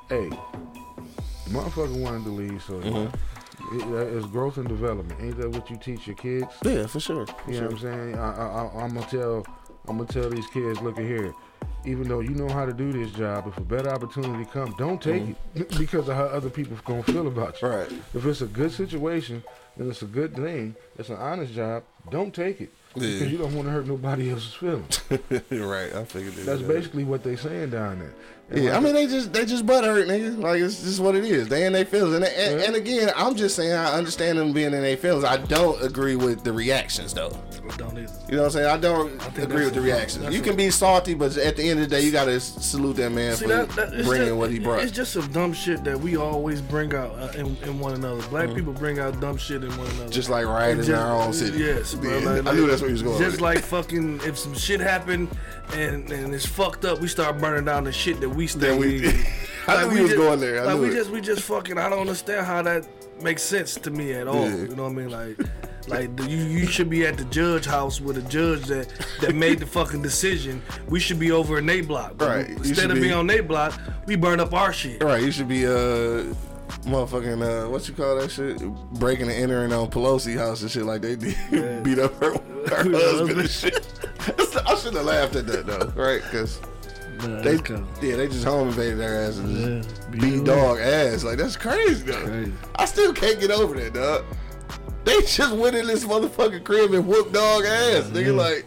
hey, 0.08 0.30
motherfucker 1.50 2.00
wanted 2.00 2.24
to 2.24 2.30
leave, 2.30 2.62
so 2.66 2.74
Mm-hmm. 2.80 3.94
it, 3.94 4.08
is 4.14 4.24
growth 4.26 4.56
and 4.58 4.68
development. 4.68 5.20
Ain't 5.20 5.36
that 5.38 5.50
what 5.50 5.68
you 5.70 5.76
teach 5.76 6.06
your 6.06 6.16
kids? 6.16 6.46
Yeah, 6.64 6.86
for 6.86 7.00
sure. 7.00 7.26
For 7.26 7.50
You 7.50 7.60
know 7.60 7.66
what 7.66 7.72
I'm 7.74 7.78
saying? 7.80 8.18
I, 8.18 8.32
I, 8.32 8.46
I, 8.64 8.82
I'm 8.84 8.94
gonna 8.94 9.06
tell, 9.06 9.46
I'm 9.88 9.98
gonna 9.98 10.08
tell 10.08 10.28
these 10.28 10.46
kids, 10.48 10.80
look 10.80 10.98
at 10.98 11.04
here. 11.04 11.34
Even 11.84 12.08
though 12.08 12.20
you 12.20 12.30
know 12.30 12.48
how 12.48 12.66
to 12.66 12.72
do 12.72 12.92
this 12.92 13.12
job, 13.12 13.46
if 13.46 13.56
a 13.56 13.60
better 13.60 13.90
opportunity 13.90 14.44
comes, 14.50 14.74
don't 14.76 15.00
take 15.00 15.22
mm-hmm. 15.22 15.60
it 15.60 15.68
because 15.78 16.08
of 16.08 16.16
how 16.16 16.24
other 16.24 16.50
people 16.50 16.76
gonna 16.84 17.02
feel 17.02 17.28
about 17.28 17.60
you. 17.62 17.68
Right. 17.68 17.92
If 18.14 18.26
it's 18.26 18.40
a 18.40 18.46
good 18.46 18.72
situation 18.72 19.42
and 19.76 19.88
it's 19.88 20.02
a 20.02 20.06
good 20.06 20.34
thing, 20.34 20.74
it's 20.98 21.10
an 21.10 21.16
honest 21.16 21.52
job, 21.52 21.84
don't 22.10 22.34
take 22.34 22.60
it 22.60 22.72
Yeah. 22.94 23.12
because 23.12 23.32
you 23.32 23.38
don't 23.38 23.54
want 23.54 23.68
to 23.68 23.72
hurt 23.72 23.86
nobody 23.86 24.30
else's 24.30 24.54
feelings. 24.54 25.00
right. 25.50 25.94
I 25.94 26.04
figured 26.04 26.34
that. 26.34 26.46
That's 26.46 26.62
basically 26.62 27.04
what 27.04 27.22
they 27.22 27.36
saying 27.36 27.70
down 27.70 28.00
there. 28.00 28.14
Yeah, 28.54 28.76
I 28.76 28.80
mean 28.80 28.94
they 28.94 29.06
just 29.06 29.32
they 29.32 29.44
just 29.44 29.66
butt 29.66 29.82
hurt, 29.82 30.06
nigga. 30.06 30.38
Like 30.38 30.60
it's 30.60 30.80
just 30.80 31.00
what 31.00 31.16
it 31.16 31.24
is. 31.24 31.48
They 31.48 31.66
in 31.66 31.72
their 31.72 31.84
feelings, 31.84 32.14
and, 32.14 32.24
and, 32.24 32.60
and 32.60 32.76
again, 32.76 33.10
I'm 33.16 33.34
just 33.34 33.56
saying 33.56 33.72
I 33.72 33.94
understand 33.94 34.38
them 34.38 34.52
being 34.52 34.72
in 34.72 34.82
their 34.82 34.96
feelings. 34.96 35.24
I 35.24 35.38
don't 35.38 35.82
agree 35.82 36.14
with 36.14 36.44
the 36.44 36.52
reactions 36.52 37.12
though. 37.12 37.36
Don't 37.76 37.98
either. 37.98 38.12
You 38.28 38.36
know 38.36 38.42
what 38.42 38.46
I'm 38.46 38.50
saying? 38.52 38.66
I 38.66 38.76
don't 38.76 39.20
think 39.20 39.50
agree 39.50 39.64
with 39.64 39.74
the 39.74 39.80
reactions. 39.80 40.32
You 40.32 40.40
can 40.40 40.54
be 40.54 40.70
salty, 40.70 41.14
but 41.14 41.36
at 41.36 41.56
the 41.56 41.68
end 41.68 41.80
of 41.80 41.88
the 41.88 41.96
day, 41.96 42.02
you 42.02 42.12
gotta 42.12 42.38
salute 42.38 42.96
that 42.96 43.10
man 43.10 43.34
See 43.34 43.46
for 43.46 43.48
that, 43.48 43.68
that 43.70 43.90
bringing 44.04 44.28
just, 44.28 44.36
what 44.36 44.50
he 44.52 44.60
brought. 44.60 44.82
It's 44.82 44.92
just 44.92 45.12
some 45.12 45.26
dumb 45.32 45.52
shit 45.52 45.82
that 45.82 45.98
we 45.98 46.16
always 46.16 46.60
bring 46.60 46.94
out 46.94 47.10
uh, 47.18 47.32
in, 47.36 47.56
in 47.64 47.80
one 47.80 47.94
another. 47.94 48.22
Black 48.28 48.54
people 48.54 48.72
bring 48.72 49.00
out 49.00 49.20
dumb 49.20 49.36
shit 49.36 49.64
in 49.64 49.70
one 49.70 49.80
another. 49.80 50.02
Mm-hmm. 50.04 50.10
Just 50.10 50.30
like 50.30 50.46
rioting 50.46 50.84
in 50.84 50.94
our 50.94 51.20
own 51.20 51.32
city. 51.32 51.58
Yes, 51.58 51.94
bro. 51.94 52.18
Yeah, 52.18 52.30
like- 52.30 52.46
I 52.46 52.52
knew 52.52 52.68
that's 52.68 52.80
where 52.80 52.88
he 52.88 52.92
was 52.92 53.02
going 53.02 53.18
Just 53.18 53.40
like 53.40 53.58
fucking, 53.58 54.20
if 54.22 54.38
some 54.38 54.54
shit 54.54 54.80
happened 54.80 55.28
and 55.72 56.10
and 56.12 56.32
it's 56.32 56.46
fucked 56.46 56.84
up, 56.84 57.00
we 57.00 57.08
start 57.08 57.38
burning 57.40 57.64
down 57.64 57.84
the 57.84 57.92
shit 57.92 58.20
that 58.20 58.35
we 58.36 58.46
stay. 58.46 58.76
We- 58.76 59.08
I 59.68 59.82
knew 59.84 59.88
we 59.90 59.96
he 59.96 60.02
was 60.02 60.10
just- 60.12 60.16
going 60.22 60.40
there. 60.40 60.60
I 60.62 60.72
like 60.72 60.80
we 60.80 60.88
it. 60.90 60.94
just 60.94 61.10
we 61.10 61.20
just 61.20 61.42
fucking. 61.42 61.78
I 61.78 61.88
don't 61.88 62.00
understand 62.00 62.46
how 62.46 62.62
that 62.62 62.86
makes 63.22 63.42
sense 63.42 63.74
to 63.76 63.90
me 63.90 64.12
at 64.12 64.28
all. 64.28 64.48
Yeah. 64.48 64.56
You 64.56 64.76
know 64.76 64.84
what 64.84 64.90
I 64.92 64.94
mean? 64.94 65.10
Like. 65.10 65.38
Like 65.88 66.10
you, 66.28 66.36
you 66.38 66.66
should 66.66 66.90
be 66.90 67.06
at 67.06 67.16
the 67.16 67.22
judge 67.26 67.64
house 67.64 68.00
with 68.00 68.18
a 68.18 68.22
judge 68.22 68.64
that, 68.64 68.92
that 69.20 69.36
made 69.36 69.60
the 69.60 69.66
fucking 69.66 70.02
decision. 70.02 70.60
We 70.88 70.98
should 70.98 71.20
be 71.20 71.30
over 71.30 71.58
in 71.58 71.66
they 71.66 71.80
block. 71.80 72.20
Right. 72.20 72.48
Instead 72.48 72.90
of 72.90 72.96
be- 72.96 73.02
being 73.02 73.12
on 73.12 73.28
they 73.28 73.38
block, 73.38 73.80
we 74.04 74.16
burn 74.16 74.40
up 74.40 74.52
our 74.52 74.72
shit. 74.72 75.00
Right, 75.00 75.22
you 75.22 75.30
should 75.30 75.46
be 75.46 75.64
uh 75.64 76.24
motherfucking 76.82 77.66
uh 77.66 77.70
what 77.70 77.86
you 77.86 77.94
call 77.94 78.16
that 78.18 78.32
shit? 78.32 78.58
Breaking 78.94 79.28
and 79.30 79.32
entering 79.40 79.72
on 79.72 79.88
Pelosi 79.88 80.36
house 80.36 80.62
and 80.62 80.70
shit 80.72 80.82
like 80.84 81.02
they 81.02 81.14
did. 81.14 81.36
Beat 81.84 82.00
up 82.00 82.14
her, 82.20 82.32
her 82.32 82.90
husband 82.92 83.38
and 83.38 83.48
shit. 83.50 83.86
I 84.66 84.74
shouldn't 84.74 84.96
have 84.96 85.06
laughed 85.06 85.36
at 85.36 85.46
that 85.46 85.66
though, 85.66 85.92
right? 85.94 86.20
Because 86.24 86.60
Nah, 87.18 87.40
they 87.42 87.56
that's 87.56 87.70
yeah, 88.02 88.16
they 88.16 88.28
just 88.28 88.44
home 88.44 88.68
invaded 88.68 88.98
their 88.98 89.24
ass 89.28 89.38
and 89.38 89.80
just 89.82 90.02
Yeah. 90.12 90.20
beat 90.20 90.44
dog 90.44 90.78
ass. 90.78 91.24
Like 91.24 91.38
that's 91.38 91.56
crazy 91.56 92.02
though. 92.04 92.24
Crazy. 92.24 92.52
I 92.76 92.84
still 92.84 93.12
can't 93.12 93.38
get 93.40 93.50
over 93.50 93.74
that, 93.80 93.94
dog. 93.94 94.24
They 95.04 95.20
just 95.22 95.54
went 95.54 95.76
in 95.76 95.86
this 95.86 96.04
motherfucking 96.04 96.64
crib 96.64 96.92
and 96.92 97.06
whooped 97.06 97.32
dog 97.32 97.64
ass. 97.64 98.04
Nigga, 98.06 98.34
like, 98.36 98.64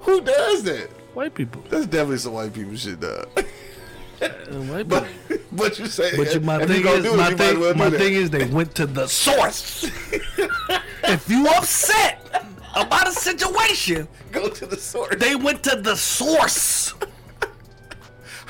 who 0.00 0.20
does 0.20 0.62
that? 0.64 0.90
white 1.14 1.34
people. 1.34 1.62
That's 1.68 1.86
definitely 1.86 2.18
some 2.18 2.34
white 2.34 2.52
people 2.52 2.76
shit, 2.76 3.00
dog. 3.00 3.26
Uh, 4.20 4.28
white 4.62 4.88
But 4.88 5.06
people. 5.28 5.44
but 5.52 5.78
you 5.78 5.86
say 5.86 6.16
But 6.16 6.34
you, 6.34 6.40
my 6.40 6.58
thing 6.66 6.84
is, 6.84 7.04
do 7.04 7.14
it, 7.14 7.16
my 7.16 7.28
you 7.28 7.36
thing, 7.36 7.60
well 7.60 7.74
my 7.76 7.88
thing 7.88 8.14
is, 8.14 8.30
they 8.30 8.46
went 8.46 8.74
to 8.74 8.84
the 8.84 9.06
source. 9.06 9.84
if 11.04 11.28
you 11.30 11.46
upset 11.46 12.44
about 12.74 13.06
a 13.06 13.12
situation, 13.12 14.08
go 14.32 14.48
to 14.48 14.66
the 14.66 14.76
source. 14.76 15.14
they 15.20 15.36
went 15.36 15.62
to 15.62 15.76
the 15.76 15.94
source. 15.94 16.94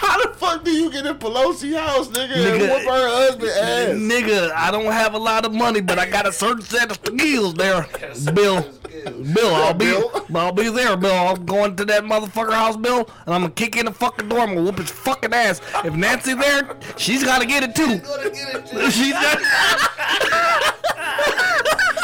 How 0.00 0.22
the 0.24 0.32
fuck 0.34 0.64
do 0.64 0.70
you 0.70 0.90
get 0.92 1.06
in 1.06 1.16
Pelosi 1.16 1.76
house, 1.76 2.06
nigga, 2.08 2.30
and 2.36 2.60
Nigga, 2.62 2.70
whoop 2.70 2.82
her 2.88 3.08
husband 3.08 3.50
ass? 3.50 3.88
Nigga, 3.96 4.52
I 4.54 4.70
don't 4.70 4.84
have 4.92 5.14
a 5.14 5.18
lot 5.18 5.44
of 5.44 5.52
money, 5.52 5.80
but 5.80 5.98
I 5.98 6.08
got 6.08 6.26
a 6.26 6.32
certain 6.32 6.62
set 6.62 6.90
of 6.92 6.98
skills 7.04 7.54
there. 7.54 7.84
Bill, 8.32 8.62
Bill, 9.34 9.54
I'll 9.54 9.74
be, 9.74 9.86
Bill? 9.86 10.24
I'll 10.36 10.52
be 10.52 10.68
there, 10.70 10.96
Bill. 10.96 11.12
I'm 11.12 11.44
going 11.44 11.74
to 11.76 11.84
that 11.86 12.04
motherfucker 12.04 12.52
house, 12.52 12.76
Bill, 12.76 13.10
and 13.26 13.34
I'm 13.34 13.42
gonna 13.42 13.50
kick 13.50 13.76
in 13.76 13.86
the 13.86 13.92
fucking 13.92 14.28
door. 14.28 14.38
I'm 14.40 14.50
gonna 14.50 14.62
whoop 14.62 14.78
his 14.78 14.90
fucking 14.90 15.34
ass. 15.34 15.60
If 15.84 15.94
Nancy 15.94 16.34
there, 16.34 16.76
she's 16.96 17.24
gotta 17.24 17.44
get 17.46 17.64
it 17.64 17.74
too. 17.74 18.00
She's 18.90 19.12
got. 19.12 19.38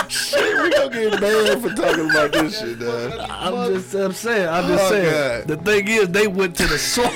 Shit, 0.09 0.63
we 0.63 0.71
gonna 0.71 0.91
get 0.91 1.21
banned 1.21 1.63
for 1.63 1.71
talking 1.75 2.11
about 2.11 2.33
this 2.33 2.59
shit, 2.61 2.79
dog. 2.79 3.13
I'm 3.31 3.73
just, 3.75 3.95
I'm 3.95 4.13
saying, 4.13 4.49
I'm 4.49 4.69
just 4.69 4.85
Oh, 4.85 4.91
saying. 4.91 5.47
God. 5.47 5.49
The 5.49 5.57
thing 5.65 5.89
is, 5.89 6.09
they 6.09 6.27
went 6.27 6.57
to 6.57 6.67
the 6.67 6.79
source. 6.93 7.09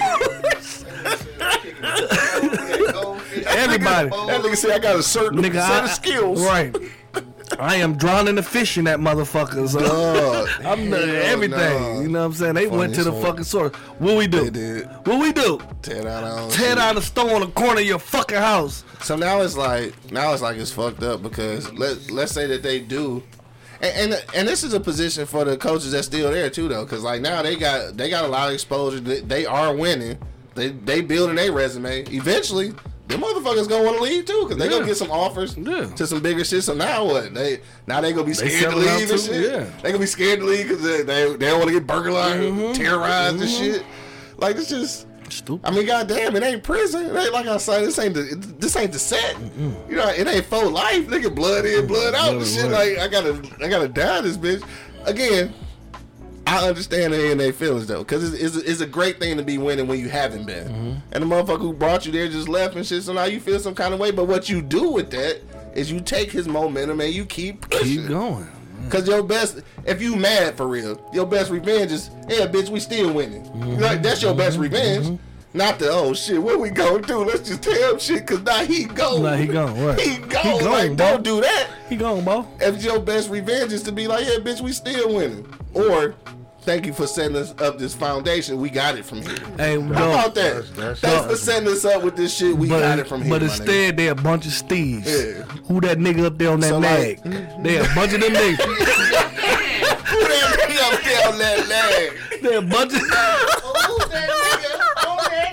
Everybody. 3.46 4.08
That 4.10 4.40
nigga 4.42 4.56
said 4.56 4.70
I 4.70 4.78
got 4.78 4.96
a 4.96 5.02
certain 5.02 5.40
Nigga, 5.40 5.54
set 5.54 5.82
I, 5.82 5.84
of 5.84 5.90
skills. 5.90 6.42
Right. 6.44 6.74
I 7.58 7.76
am 7.76 7.96
drowning 7.96 8.34
the 8.34 8.42
fish 8.42 8.78
in 8.78 8.84
that 8.84 8.98
motherfucker. 8.98 9.68
So 9.68 10.46
I'm 10.68 10.92
everything. 10.92 11.58
no. 11.58 12.00
You 12.00 12.08
know 12.08 12.20
what 12.20 12.26
I'm 12.26 12.32
saying? 12.34 12.54
They 12.54 12.66
went 12.66 12.94
to 12.96 13.04
the 13.04 13.12
Funny 13.12 13.24
fucking 13.24 13.44
source. 13.44 13.74
What 13.98 14.16
we 14.16 14.26
do? 14.26 14.44
They 14.44 14.50
did. 14.50 14.86
What 15.06 15.20
we 15.20 15.32
do? 15.32 15.60
Tear 15.82 16.02
down 16.04 16.24
our 16.24 16.50
Tear 16.50 16.76
down 16.76 16.94
the 16.96 17.02
store 17.02 17.34
on 17.34 17.40
the 17.40 17.46
corner 17.48 17.80
of 17.80 17.86
your 17.86 17.98
fucking 17.98 18.36
house. 18.38 18.84
So 19.00 19.16
now 19.16 19.40
it's 19.40 19.56
like 19.56 20.12
now 20.12 20.32
it's 20.32 20.42
like 20.42 20.56
it's 20.56 20.72
fucked 20.72 21.02
up 21.02 21.22
because 21.22 21.72
let 21.72 22.10
let's 22.10 22.32
say 22.32 22.46
that 22.46 22.62
they 22.62 22.80
do, 22.80 23.22
and 23.80 24.12
and, 24.12 24.24
and 24.34 24.48
this 24.48 24.62
is 24.62 24.74
a 24.74 24.80
position 24.80 25.26
for 25.26 25.44
the 25.44 25.56
coaches 25.56 25.92
that's 25.92 26.06
still 26.06 26.30
there 26.30 26.50
too 26.50 26.68
though, 26.68 26.84
because 26.84 27.02
like 27.02 27.20
now 27.22 27.42
they 27.42 27.56
got 27.56 27.96
they 27.96 28.10
got 28.10 28.24
a 28.24 28.28
lot 28.28 28.48
of 28.48 28.54
exposure. 28.54 29.00
They 29.00 29.46
are 29.46 29.74
winning. 29.74 30.18
They 30.58 30.68
they 30.70 31.00
building 31.00 31.36
their 31.36 31.52
resume. 31.52 32.02
Eventually, 32.10 32.72
them 33.08 33.20
motherfuckers 33.22 33.68
gonna 33.68 33.84
want 33.84 33.96
to 33.96 34.02
leave 34.02 34.24
too, 34.26 34.42
because 34.42 34.58
they 34.58 34.66
Yeah. 34.66 34.70
gonna 34.72 34.86
get 34.86 34.96
some 34.96 35.10
offers 35.10 35.56
Yeah. 35.56 35.86
to 35.94 36.06
some 36.06 36.20
bigger 36.20 36.44
shit. 36.44 36.62
So 36.64 36.74
now 36.74 37.04
what? 37.04 37.32
They 37.32 37.60
now 37.86 38.00
they 38.00 38.12
gonna 38.12 38.24
be 38.26 38.34
scared 38.34 38.70
to 38.72 38.76
leave 38.76 39.10
and 39.10 39.20
shit. 39.20 39.50
yeah. 39.50 39.64
They 39.82 39.88
gonna 39.90 39.98
be 40.00 40.06
scared 40.06 40.40
to 40.40 40.46
leave 40.46 40.68
because 40.68 40.82
they, 40.82 41.02
they 41.02 41.36
they 41.36 41.46
don't 41.46 41.58
want 41.60 41.68
to 41.68 41.74
get 41.74 41.86
burglarized, 41.86 42.42
Mm-hmm. 42.42 42.72
terrorized 42.74 43.40
and 43.40 43.48
shit. 43.50 43.82
Like 44.36 44.56
it's 44.56 44.68
just. 44.68 45.06
Stupid. 45.30 45.66
I 45.68 45.70
mean, 45.72 45.84
goddamn, 45.84 46.36
it 46.36 46.42
ain't 46.42 46.62
prison. 46.62 47.04
It 47.04 47.14
ain't 47.14 47.34
like 47.34 47.46
I 47.46 47.58
said. 47.58 47.84
This 47.84 47.98
ain't 47.98 48.14
the 48.14 48.22
this 48.58 48.74
ain't 48.76 48.92
the 48.92 48.98
set. 48.98 49.36
You 49.86 49.96
know, 49.96 50.08
it 50.08 50.26
ain't 50.26 50.46
full 50.46 50.70
life. 50.70 51.06
Nigga, 51.06 51.34
blood 51.34 51.66
in, 51.66 51.86
blood 51.86 52.14
out, 52.14 52.32
and 52.32 52.46
shit. 52.46 52.64
right. 52.70 52.96
Like 52.96 52.98
I 52.98 53.08
gotta, 53.08 53.42
I 53.62 53.68
gotta 53.68 53.88
die 53.88 54.22
this 54.22 54.38
bitch. 54.38 54.62
Again, 55.04 55.52
I 56.48 56.66
understand 56.66 57.12
they 57.12 57.30
in 57.30 57.38
their 57.38 57.52
feelings 57.52 57.86
though, 57.86 57.98
because 57.98 58.32
it's, 58.32 58.56
it's, 58.56 58.64
it's 58.64 58.80
a 58.80 58.86
great 58.86 59.18
thing 59.18 59.36
to 59.36 59.42
be 59.42 59.58
winning 59.58 59.86
when 59.86 60.00
you 60.00 60.08
haven't 60.08 60.46
been. 60.46 60.66
Mm-hmm. 60.68 61.12
And 61.12 61.22
the 61.22 61.26
motherfucker 61.26 61.60
who 61.60 61.74
brought 61.74 62.06
you 62.06 62.12
there 62.12 62.26
just 62.26 62.48
left 62.48 62.74
and 62.74 62.86
shit. 62.86 63.02
So 63.02 63.12
now 63.12 63.24
you 63.24 63.38
feel 63.38 63.58
some 63.58 63.74
kind 63.74 63.92
of 63.92 64.00
way. 64.00 64.12
But 64.12 64.28
what 64.28 64.48
you 64.48 64.62
do 64.62 64.90
with 64.90 65.10
that 65.10 65.42
is 65.74 65.92
you 65.92 66.00
take 66.00 66.30
his 66.30 66.48
momentum 66.48 67.00
and 67.00 67.12
you 67.12 67.26
keep 67.26 67.68
pushing. 67.68 68.00
Keep 68.00 68.08
going. 68.08 68.48
Cause 68.88 69.06
your 69.06 69.22
best, 69.22 69.60
if 69.84 70.00
you 70.00 70.16
mad 70.16 70.56
for 70.56 70.66
real, 70.66 70.98
your 71.12 71.26
best 71.26 71.50
revenge 71.50 71.92
is, 71.92 72.10
yeah, 72.26 72.46
bitch, 72.46 72.70
we 72.70 72.80
still 72.80 73.12
winning. 73.12 73.44
Mm-hmm. 73.44 73.82
Like 73.82 74.02
that's 74.02 74.22
your 74.22 74.34
best 74.34 74.54
mm-hmm. 74.54 74.62
revenge. 74.62 75.06
Mm-hmm. 75.06 75.58
Not 75.58 75.78
the 75.78 75.90
oh 75.90 76.14
shit, 76.14 76.42
what 76.42 76.60
we 76.60 76.70
gonna 76.70 77.02
do? 77.02 77.24
Let's 77.24 77.48
just 77.48 77.62
tell 77.62 77.92
him 77.92 77.98
shit, 77.98 78.26
cause 78.26 78.42
now 78.42 78.64
he 78.64 78.84
gone. 78.84 79.22
Nah, 79.22 79.34
he 79.34 79.46
gone, 79.46 79.78
right. 79.82 79.98
He 79.98 80.18
gone. 80.18 80.42
He 80.42 80.58
gone, 80.60 80.64
like, 80.64 80.96
bro. 80.96 81.06
don't 81.06 81.22
do 81.22 81.40
that. 81.40 81.68
He 81.88 81.96
gone, 81.96 82.24
bro. 82.24 82.46
If 82.60 82.82
your 82.82 83.00
best 83.00 83.28
revenge 83.30 83.72
is 83.72 83.82
to 83.84 83.92
be 83.92 84.06
like, 84.06 84.26
yeah, 84.26 84.36
bitch, 84.36 84.60
we 84.60 84.72
still 84.72 85.14
winning, 85.14 85.46
or 85.74 86.14
thank 86.62 86.86
you 86.86 86.92
for 86.92 87.06
setting 87.06 87.36
us 87.36 87.54
up 87.60 87.78
this 87.78 87.94
foundation. 87.94 88.60
We 88.60 88.70
got 88.70 88.96
it 88.98 89.04
from 89.04 89.22
here. 89.22 89.36
Hey, 89.56 89.80
How 89.80 89.86
no. 89.88 90.10
about 90.10 90.34
that? 90.34 90.54
That's- 90.54 90.70
that's- 90.76 91.00
Thanks 91.00 91.26
for 91.26 91.36
setting 91.36 91.68
us 91.68 91.84
up 91.84 92.02
with 92.02 92.16
this 92.16 92.34
shit. 92.36 92.56
We 92.56 92.68
got 92.68 92.98
it 92.98 93.06
from 93.08 93.22
here. 93.22 93.30
but 93.30 93.42
instead, 93.42 93.96
they 93.96 94.08
a 94.08 94.14
bunch 94.14 94.46
of 94.46 94.52
Steves. 94.52 95.06
Yeah. 95.06 95.42
Who 95.66 95.80
that 95.80 95.98
nigga 95.98 96.24
up 96.26 96.38
there 96.38 96.50
on 96.50 96.60
that 96.60 96.68
So, 96.68 96.80
nag? 96.80 97.20
like- 97.24 97.62
they 97.62 97.76
a 97.78 97.84
bunch 97.94 98.12
of 98.14 98.20
them 98.20 98.32
niggas. 98.34 98.62
Who 98.62 100.18
that 100.28 100.56
nigga 100.58 100.92
up 100.94 101.02
there 101.02 101.28
on 101.28 101.38
that 101.38 101.68
leg? 101.68 102.12
they 102.42 102.54
a 102.54 102.62
bunch 102.62 102.92
of. 102.94 103.00
Who 103.00 103.98
that 104.08 104.30
nigga 104.30 105.08
on 105.08 105.16
that 105.30 105.52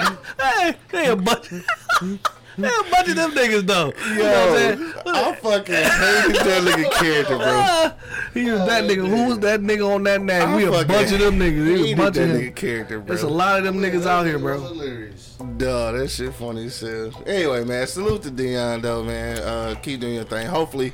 leg? 0.00 0.18
hey, 0.40 0.74
they 0.92 1.06
a 1.10 1.16
bunch. 1.16 1.48
they 2.58 2.68
a 2.68 2.90
bunch 2.90 3.08
of 3.08 3.16
them 3.16 3.30
niggas 3.32 3.66
though. 3.66 3.92
You 4.08 4.18
know 4.22 4.92
what 5.12 5.16
I'm 5.16 5.34
saying? 5.34 5.44
Yo, 5.44 5.50
I 5.50 5.56
fucking 5.58 5.74
hate 5.74 6.44
that 6.44 6.62
nigga 6.64 6.90
character, 7.00 7.36
bro. 7.38 7.90
He 8.42 8.50
was 8.50 8.60
that 8.66 8.84
nigga. 8.84 9.08
Who 9.08 9.28
was 9.28 9.38
that 9.40 9.60
nigga 9.60 9.94
on 9.94 10.02
that 10.04 10.20
nag? 10.22 10.42
I 10.42 10.56
We 10.56 10.64
a 10.64 10.72
fucking 10.72 10.88
bunch 10.88 11.12
of 11.12 11.18
them 11.20 11.38
niggas. 11.38 11.64
We 11.64 11.74
a 11.74 11.78
hated 11.78 11.96
bunch 11.98 12.14
that 12.16 12.22
of 12.24 12.36
nigga 12.36 12.44
them. 12.44 12.54
character, 12.54 12.98
bro. 13.00 13.06
There's 13.08 13.22
a 13.22 13.28
lot 13.28 13.58
of 13.58 13.64
them 13.64 13.76
niggas 13.78 14.06
out 14.06 14.26
here, 14.26 14.38
bro. 14.38 14.58
Duh, 15.58 15.92
that 15.92 16.08
shit 16.10 16.34
funny 16.34 16.66
as 16.66 16.80
hell. 16.80 17.12
Anyway, 17.26 17.64
man, 17.64 17.86
salute 17.86 18.22
to 18.22 18.30
Deion 18.30 18.82
though, 18.82 19.02
man. 19.04 19.38
Uh, 19.38 19.74
keep 19.82 20.00
doing 20.00 20.14
your 20.14 20.24
thing. 20.24 20.46
Hopefully, 20.46 20.92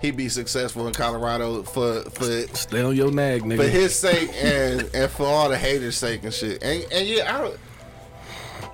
he 0.00 0.10
be 0.10 0.28
successful 0.28 0.86
in 0.86 0.94
Colorado 0.94 1.62
for 1.62 2.02
for 2.10 2.24
Stay 2.56 2.82
on 2.82 2.94
your 2.96 3.10
nag, 3.10 3.42
nigga. 3.42 3.56
for 3.56 3.64
nigga. 3.64 3.68
his 3.70 3.94
sake 3.94 4.30
and 4.42 4.88
and 4.94 5.10
for 5.10 5.26
all 5.26 5.48
the 5.48 5.58
haters' 5.58 5.96
sake 5.96 6.22
and 6.24 6.32
shit. 6.32 6.62
And 6.62 6.84
and 6.92 7.06
yeah, 7.06 7.34
I 7.36 7.40
don't. 7.42 7.58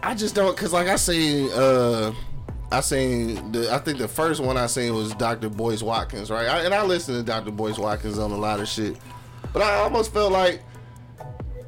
I 0.02 0.14
just 0.14 0.36
don't, 0.36 0.56
cause 0.56 0.72
like 0.72 0.86
I 0.86 0.94
seen, 0.96 1.50
uh, 1.52 2.12
I 2.72 2.80
seen 2.80 3.52
the. 3.52 3.72
I 3.72 3.78
think 3.78 3.98
the 3.98 4.08
first 4.08 4.40
one 4.40 4.56
I 4.56 4.66
seen 4.66 4.94
was 4.94 5.14
Dr. 5.14 5.48
Boyce 5.48 5.82
Watkins, 5.82 6.30
right? 6.30 6.48
I, 6.48 6.64
and 6.64 6.74
I 6.74 6.82
listened 6.82 7.18
to 7.18 7.22
Dr. 7.22 7.52
Boyce 7.52 7.78
Watkins 7.78 8.18
on 8.18 8.32
a 8.32 8.36
lot 8.36 8.60
of 8.60 8.68
shit, 8.68 8.96
but 9.52 9.62
I 9.62 9.74
almost 9.76 10.12
felt 10.12 10.32
like 10.32 10.62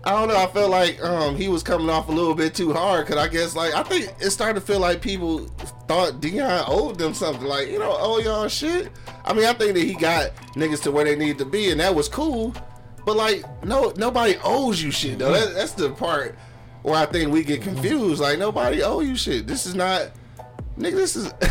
I 0.04 0.12
don't 0.12 0.28
know. 0.28 0.36
I 0.36 0.46
felt 0.46 0.70
like 0.70 1.02
um, 1.04 1.36
he 1.36 1.48
was 1.48 1.62
coming 1.62 1.90
off 1.90 2.08
a 2.08 2.12
little 2.12 2.34
bit 2.34 2.54
too 2.54 2.72
hard 2.72 3.06
because 3.06 3.22
I 3.22 3.28
guess 3.28 3.54
like 3.54 3.74
I 3.74 3.82
think 3.82 4.12
it 4.20 4.30
started 4.30 4.60
to 4.60 4.66
feel 4.66 4.80
like 4.80 5.02
people 5.02 5.46
thought 5.86 6.20
Deion 6.20 6.64
owed 6.66 6.98
them 6.98 7.14
something. 7.14 7.44
Like 7.44 7.68
you 7.68 7.78
know, 7.78 7.96
oh 7.98 8.18
y'all 8.18 8.48
shit. 8.48 8.90
I 9.24 9.32
mean, 9.32 9.44
I 9.44 9.52
think 9.52 9.74
that 9.74 9.82
he 9.82 9.94
got 9.94 10.34
niggas 10.54 10.82
to 10.84 10.92
where 10.92 11.04
they 11.04 11.14
need 11.14 11.38
to 11.38 11.44
be, 11.44 11.70
and 11.70 11.80
that 11.80 11.94
was 11.94 12.08
cool. 12.08 12.54
But 13.04 13.16
like, 13.16 13.64
no, 13.64 13.92
nobody 13.96 14.36
owes 14.42 14.82
you 14.82 14.90
shit 14.90 15.18
though. 15.18 15.32
That, 15.32 15.54
that's 15.54 15.72
the 15.72 15.90
part 15.90 16.36
where 16.82 16.96
I 16.96 17.06
think 17.06 17.32
we 17.32 17.44
get 17.44 17.62
confused. 17.62 18.20
Like 18.20 18.38
nobody 18.38 18.82
owe 18.82 19.00
you 19.00 19.16
shit. 19.16 19.46
This 19.46 19.66
is 19.66 19.74
not, 19.74 20.10
nigga. 20.78 20.92
This 20.94 21.16
is, 21.16 21.32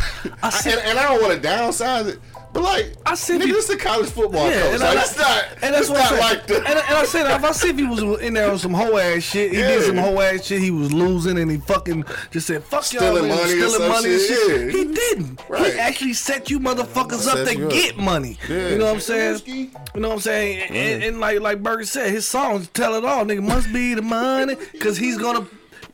I 0.44 0.50
said- 0.50 0.80
and, 0.80 0.88
and 0.90 1.00
I 1.00 1.04
don't 1.14 1.22
want 1.22 1.42
to 1.42 1.48
downsize 1.48 2.08
it. 2.08 2.20
But 2.54 2.64
like, 2.64 2.94
I 3.06 3.14
said 3.16 3.42
nigga, 3.42 3.48
you- 3.48 3.54
this 3.54 3.70
is 3.70 3.76
a 3.76 3.78
college 3.78 4.10
football 4.10 4.50
Yeah, 4.50 4.62
coach. 4.62 4.72
and 4.74 4.80
Like, 4.82 4.98
I- 4.98 5.02
it's 5.02 5.18
not, 5.18 5.44
And 5.62 5.76
that's 5.76 5.90
what 5.90 6.12
I'm 6.12 6.20
like 6.20 6.48
the, 6.48 6.56
and, 6.58 6.66
and 6.68 6.80
I 6.80 7.06
said, 7.06 7.30
if 7.36 7.44
I 7.44 7.52
see 7.52 7.70
if 7.70 7.78
he 7.78 7.86
was 7.86 8.02
in 8.22 8.34
there 8.34 8.50
on 8.50 8.58
some 8.58 8.74
hoe 8.74 8.98
ass 8.98 9.24
shit, 9.24 9.52
he 9.52 9.58
did 9.58 9.84
some 9.84 9.98
hoe 9.98 10.20
ass 10.20 10.46
shit, 10.46 10.62
he 10.62 10.72
was 10.72 10.92
losing 10.94 11.38
and 11.38 11.52
he 11.52 11.58
fucking 11.58 12.04
just 12.32 12.48
said, 12.48 12.64
fuck 12.64 12.92
y'all, 12.94 13.02
Stealing 13.16 13.28
money 13.28 13.42
or 13.42 13.48
stealing 13.70 13.90
money 13.90 14.14
and 14.14 14.22
shit, 14.22 14.62
yeah. 14.62 14.72
He 14.72 14.94
didn't. 14.94 15.42
Right. 15.50 15.74
He 15.74 15.80
actually 15.80 16.14
set 16.14 16.50
you 16.50 16.60
motherfuckers 16.60 17.28
up 17.28 17.48
to 17.48 17.66
up. 17.66 17.72
get 17.72 17.98
money. 17.98 18.38
Yeah. 18.50 18.70
You 18.70 18.78
know 18.78 18.86
what 18.86 18.94
I'm 18.96 19.00
saying? 19.02 19.42
You 19.46 19.70
know 19.96 20.08
what 20.10 20.16
I'm 20.16 20.20
saying? 20.22 20.72
And, 20.72 21.04
and 21.04 21.20
like 21.20 21.40
like 21.42 21.62
Berger 21.62 21.84
said, 21.86 22.10
his 22.12 22.28
songs 22.28 22.70
tell 22.70 22.96
it 22.96 23.04
all. 23.06 23.24
Nigga 23.26 23.44
must 23.44 23.72
be 23.74 23.94
the 23.94 24.02
money, 24.02 24.56
cause 24.80 24.98
he's 24.98 25.18
gonna 25.18 25.46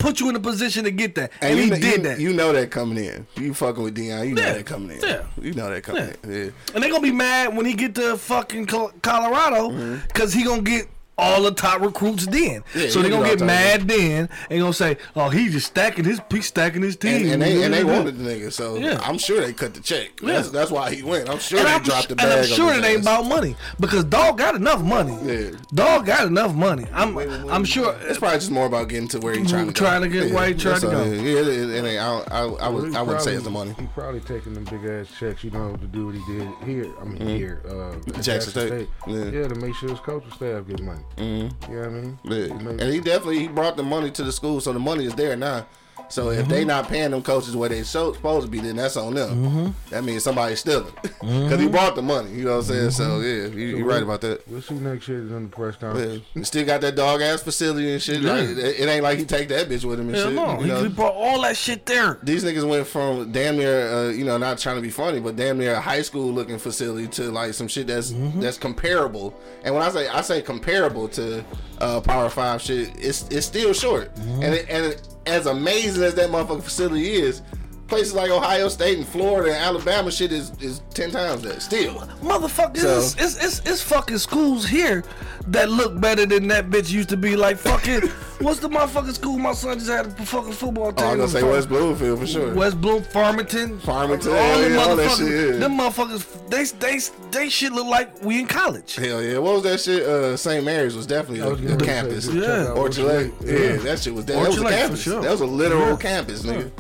put 0.04 0.20
you 0.20 0.28
in 0.30 0.36
a 0.36 0.39
position 0.39 0.84
to 0.84 0.91
get 0.91 1.16
that, 1.16 1.32
and, 1.39 1.58
he 1.58 1.66
you, 1.66 1.72
did 1.72 1.84
you, 1.84 1.97
that. 2.04 2.20
You 2.20 2.34
know 2.34 2.51
that 2.51 2.70
coming 2.72 2.97
in. 3.04 3.26
You 3.38 3.54
fucking 3.54 3.82
with 3.82 3.95
Deion. 3.95 4.28
You 4.28 4.36
know 4.36 4.41
Yeah. 4.41 4.54
that 4.56 4.66
coming 4.66 4.97
in. 4.97 5.01
Yeah. 5.01 5.24
You 5.41 5.54
know 5.54 5.70
that 5.70 5.82
coming 5.82 6.04
Yeah. 6.04 6.30
in. 6.30 6.43
Yeah. 6.45 6.51
And 6.76 6.84
they 6.84 6.89
gonna 6.89 7.01
be 7.01 7.12
mad 7.14 7.56
when 7.56 7.66
he 7.66 7.74
get 7.74 7.95
to 7.95 8.18
fucking 8.18 8.66
Col- 8.66 8.91
Colorado 9.01 9.70
Mm-hmm. 9.70 10.06
because 10.08 10.34
he 10.34 10.43
gonna 10.43 10.62
get 10.62 10.88
all 11.18 11.43
the 11.43 11.51
top 11.51 11.82
recruits 11.82 12.26
then. 12.26 12.64
Yeah, 12.76 12.89
so 12.89 13.01
he'll 13.01 13.03
they 13.03 13.09
gonna 13.09 13.28
get 13.30 13.41
mad 13.41 13.88
then 13.88 14.30
and 14.49 14.59
gonna 14.59 14.74
say, 14.74 14.97
"Oh, 15.16 15.30
he 15.30 15.49
just 15.49 15.68
stacking 15.68 16.05
his 16.05 16.20
he 16.32 16.41
stacking 16.41 16.82
his 16.82 16.95
team." 16.95 17.24
And, 17.24 17.34
and 17.34 17.41
they 17.41 17.64
and 17.64 17.74
they 17.74 17.84
wanted 17.84 18.18
the 18.18 18.24
nigga, 18.24 18.51
so 18.51 18.76
Yeah. 18.78 18.99
I'm 19.03 19.18
sure 19.18 19.39
they 19.41 19.53
cut 19.53 19.74
the 19.74 19.80
check. 19.82 20.20
That's 20.22 20.47
Yeah. 20.47 20.51
that's 20.51 20.72
why 20.72 20.93
he 20.93 21.03
went. 21.03 21.30
I'm 21.30 21.39
sure 21.39 21.59
And 21.59 21.68
they 21.68 21.74
I'm, 21.74 21.84
dropped 21.84 22.09
the 22.09 22.16
bag. 22.16 22.26
and. 22.28 22.39
I'm 22.39 22.45
sure 22.45 22.74
it 22.74 22.84
ain't 22.84 23.01
about 23.01 23.26
money 23.28 23.55
because 23.80 24.03
dog 24.05 24.38
got 24.38 24.55
enough 24.55 24.82
money. 24.82 25.18
Yeah. 25.24 25.51
Dog 25.74 26.05
got 26.05 26.28
enough 26.28 26.53
money. 26.55 26.86
I'm 26.93 27.18
I'm 27.49 27.66
sure. 27.66 27.95
It's 28.01 28.18
probably 28.20 28.39
just 28.39 28.51
more 28.51 28.66
about 28.66 28.89
getting 28.89 29.07
to 29.09 29.20
where 29.20 29.36
he's 29.36 29.49
trying 29.49 29.68
to 29.68 29.74
go 29.74 29.78
Trying 29.86 30.01
go. 30.01 30.07
to 30.07 30.14
get 30.14 30.28
yeah, 30.30 30.36
where 30.36 30.47
he 30.47 30.53
trying 30.55 30.82
to 30.82 30.88
go. 30.88 31.03
Yeah, 31.03 31.39
it, 31.41 31.47
it. 31.86 31.99
I, 31.99 32.20
I, 32.32 32.41
I, 32.45 32.70
would, 32.70 32.95
I 32.95 33.01
wouldn't 33.01 33.22
say 33.24 33.34
it's 33.34 33.43
the 33.43 33.49
money. 33.51 33.76
He 33.80 33.86
probably 33.93 34.20
taking 34.22 34.53
them 34.53 34.64
big 34.66 34.84
ass 34.86 35.07
checks, 35.20 35.43
you 35.43 35.51
know, 35.51 35.76
to 35.76 35.86
do 35.88 36.07
what 36.07 36.16
he 36.16 36.22
did 36.38 36.47
here. 36.66 36.91
I 36.99 37.03
mean, 37.05 37.28
here, 37.38 37.61
uh, 37.70 37.95
Jackson 38.22 38.51
State. 38.51 38.89
Yeah. 39.07 39.26
Yeah. 39.26 39.47
to 39.47 39.55
make 39.55 39.76
sure 39.76 39.89
his 39.89 39.99
coaching 39.99 40.32
staff 40.32 40.68
gets 40.68 40.82
money. 40.82 41.01
Mm-hmm. 41.18 41.72
You 41.72 41.80
know 41.80 41.82
what 41.82 41.89
I 41.89 42.01
mean? 42.01 42.20
Yeah. 42.24 42.70
And 42.84 42.93
he 42.93 42.99
definitely 42.99 43.39
he 43.39 43.47
brought 43.47 43.78
the 43.78 43.84
money 43.84 44.12
to 44.12 44.24
the 44.24 44.32
school, 44.32 44.62
so 44.62 44.74
the 44.74 44.80
money 44.80 45.06
is 45.06 45.16
there 45.16 45.36
now. 45.36 45.66
So 46.14 46.30
if 46.30 46.41
Mm-hmm. 46.41 46.49
they 46.49 46.66
not 46.66 46.88
paying 46.89 47.11
them 47.11 47.24
coaches 47.24 47.55
what 47.55 47.72
they 47.72 47.82
so, 47.84 48.14
supposed 48.14 48.45
to 48.45 48.51
be, 48.51 48.59
then 48.59 48.76
that's 48.76 48.97
on 48.97 49.16
them. 49.16 49.30
Mm-hmm. 49.45 49.89
That 49.89 50.03
means 50.03 50.24
somebody's 50.24 50.59
stealing 50.59 50.93
because 51.01 51.59
he 51.59 51.68
brought 51.68 51.95
the 51.95 52.01
money. 52.01 52.30
You 52.32 52.43
know 52.45 52.51
what 52.57 52.57
I'm 52.57 52.64
saying? 52.64 52.91
So 52.91 53.20
yeah, 53.22 53.47
you, 53.47 53.78
you're 53.78 53.86
right 53.86 54.03
about 54.03 54.22
that. 54.22 54.47
We'll 54.47 54.61
see 54.61 54.76
next 54.76 55.07
year 55.07 55.20
in 55.20 55.43
the 55.43 55.49
press 55.49 55.76
Yeah. 55.82 55.88
conference. 55.89 56.24
He 56.34 56.43
still 56.43 56.66
got 56.66 56.82
that 56.82 56.95
dog 56.95 57.22
ass 57.22 57.41
facility 57.41 57.91
and 57.93 58.01
shit. 58.01 58.22
Yeah. 58.22 58.34
Like, 58.34 58.49
it, 58.49 58.57
it 58.57 58.88
ain't 58.88 59.03
like 59.03 59.18
he 59.18 59.26
take 59.26 59.47
that 59.49 59.68
bitch 59.70 59.86
with 59.86 59.99
him 59.99 60.07
and 60.09 60.16
Hell 60.16 60.26
shit. 60.28 60.36
no, 60.36 60.51
you 60.59 60.59
he, 60.64 60.68
know? 60.68 60.84
he 60.84 60.89
brought 60.89 61.14
all 61.16 61.41
that 61.41 61.57
shit 61.57 61.86
there. 61.86 62.20
These 62.22 62.43
niggas 62.43 62.68
went 62.70 62.86
from 62.86 63.32
damn 63.32 63.57
near, 63.57 63.88
uh, 63.88 64.09
you 64.09 64.24
know, 64.26 64.38
not 64.38 64.59
trying 64.59 64.76
to 64.76 64.82
be 64.84 64.91
funny, 64.91 65.20
but 65.20 65.36
damn 65.36 65.57
near 65.57 65.74
a 65.74 65.82
high 65.82 66.03
school 66.03 66.32
looking 66.32 66.59
facility 66.59 67.07
to 67.07 67.32
like 67.32 67.53
some 67.53 67.68
shit 67.68 67.88
that's 67.88 68.11
Mm-hmm. 68.11 68.41
that's 68.41 68.57
comparable. 68.59 69.34
And 69.64 69.74
when 69.74 69.82
I 69.84 69.89
say 69.89 70.07
I 70.07 70.22
say 70.22 70.41
comparable 70.43 71.07
to 71.09 71.43
uh, 71.80 72.01
Power 72.01 72.30
Five 72.30 72.61
shit, 72.61 72.91
it's 72.97 73.28
it's 73.30 73.47
still 73.47 73.74
short. 73.74 74.14
Mm-hmm. 74.16 74.43
And 74.43 74.53
it, 74.53 74.66
and 74.70 74.86
it, 74.86 75.07
as 75.26 75.46
amazing 75.46 76.04
as 76.04 76.16
that 76.16 76.30
motherfucking 76.30 76.64
facility 76.64 77.12
is, 77.14 77.42
places 77.88 78.14
like 78.14 78.32
Ohio 78.32 78.68
State 78.70 78.98
and 78.98 79.08
Florida 79.08 79.54
and 79.54 79.64
Alabama 79.64 80.12
shit 80.12 80.32
is 80.32 80.52
is 80.62 80.82
ten 80.94 81.12
times 81.12 81.42
that 81.44 81.62
still. 81.62 81.94
Motherfuckers, 82.22 82.78
So- 82.80 82.98
it's, 82.98 83.16
it's, 83.16 83.44
it's, 83.44 83.70
it's 83.70 83.82
fucking 83.82 84.18
schools 84.18 84.66
here 84.68 85.04
that 85.48 85.70
look 85.70 86.00
better 86.00 86.26
than 86.26 86.48
that 86.48 86.70
bitch 86.70 86.92
used 86.92 87.10
to 87.10 87.18
be. 87.18 87.36
Like 87.36 87.58
fucking, 87.58 88.02
what's 88.44 88.60
the 88.60 88.70
motherfucking 88.70 89.14
school 89.14 89.38
my 89.39 89.54
son 89.54 89.78
just 89.80 89.89
had 89.89 90.06
a 90.06 90.10
fucking 90.12 90.52
football 90.54 90.91
team? 90.91 91.06
Oh, 91.06 91.12
I'm 91.12 91.18
gonna 91.18 91.30
say 91.30 91.44
West 91.44 91.70
Bloomfield 91.70 92.20
for 92.20 92.28
sure. 92.28 92.54
West 92.54 92.80
Bloom, 92.80 93.04
Farmington, 93.04 93.80
Farmington, 93.80 94.32
all 94.32 94.60
them 94.60 94.72
yeah, 94.72 94.78
all 94.80 94.96
that 94.96 95.10
motherfuckers. 95.10 95.18
shit, 95.18 95.54
yeah. 95.54 95.60
Them 95.60 95.72
motherfuckers, 95.78 96.50
they 96.50 96.64
they 96.80 97.00
they 97.32 97.50
shit 97.50 97.72
look 97.74 97.88
like 97.88 98.22
we 98.24 98.39
in 98.39 98.48
college. 98.48 98.96
Hell 98.96 99.22
yeah! 99.22 99.38
What 99.39 99.54
was 99.56 99.64
that 99.64 99.80
shit? 99.80 100.04
Uh, 100.04 100.38
St. 100.38 100.64
Mary's 100.64 100.96
was 100.96 101.08
definitely 101.08 101.41
I 101.41 101.48
was 101.48 101.60
a, 101.60 101.64
getting 101.64 101.82
a 101.82 101.86
ready 101.86 102.20
say, 102.22 102.32
campus. 102.32 102.34
Yeah. 102.34 102.68
out 102.72 102.78
Orchard 102.78 103.04
Lake. 103.06 103.34
Yeah, 103.41 103.52
Yeah. 103.54 103.76
that 103.78 104.00
shit 104.00 104.14
was 104.14 104.26
that, 104.26 104.34
that 104.34 104.48
was 104.50 104.58
a 104.60 104.64
campus. 104.64 105.02
sure. 105.02 105.22
That 105.22 105.32
was 105.32 105.41
a 105.41 105.46
literal 105.46 105.98
campus, 105.98 106.44
nigga. 106.44 106.72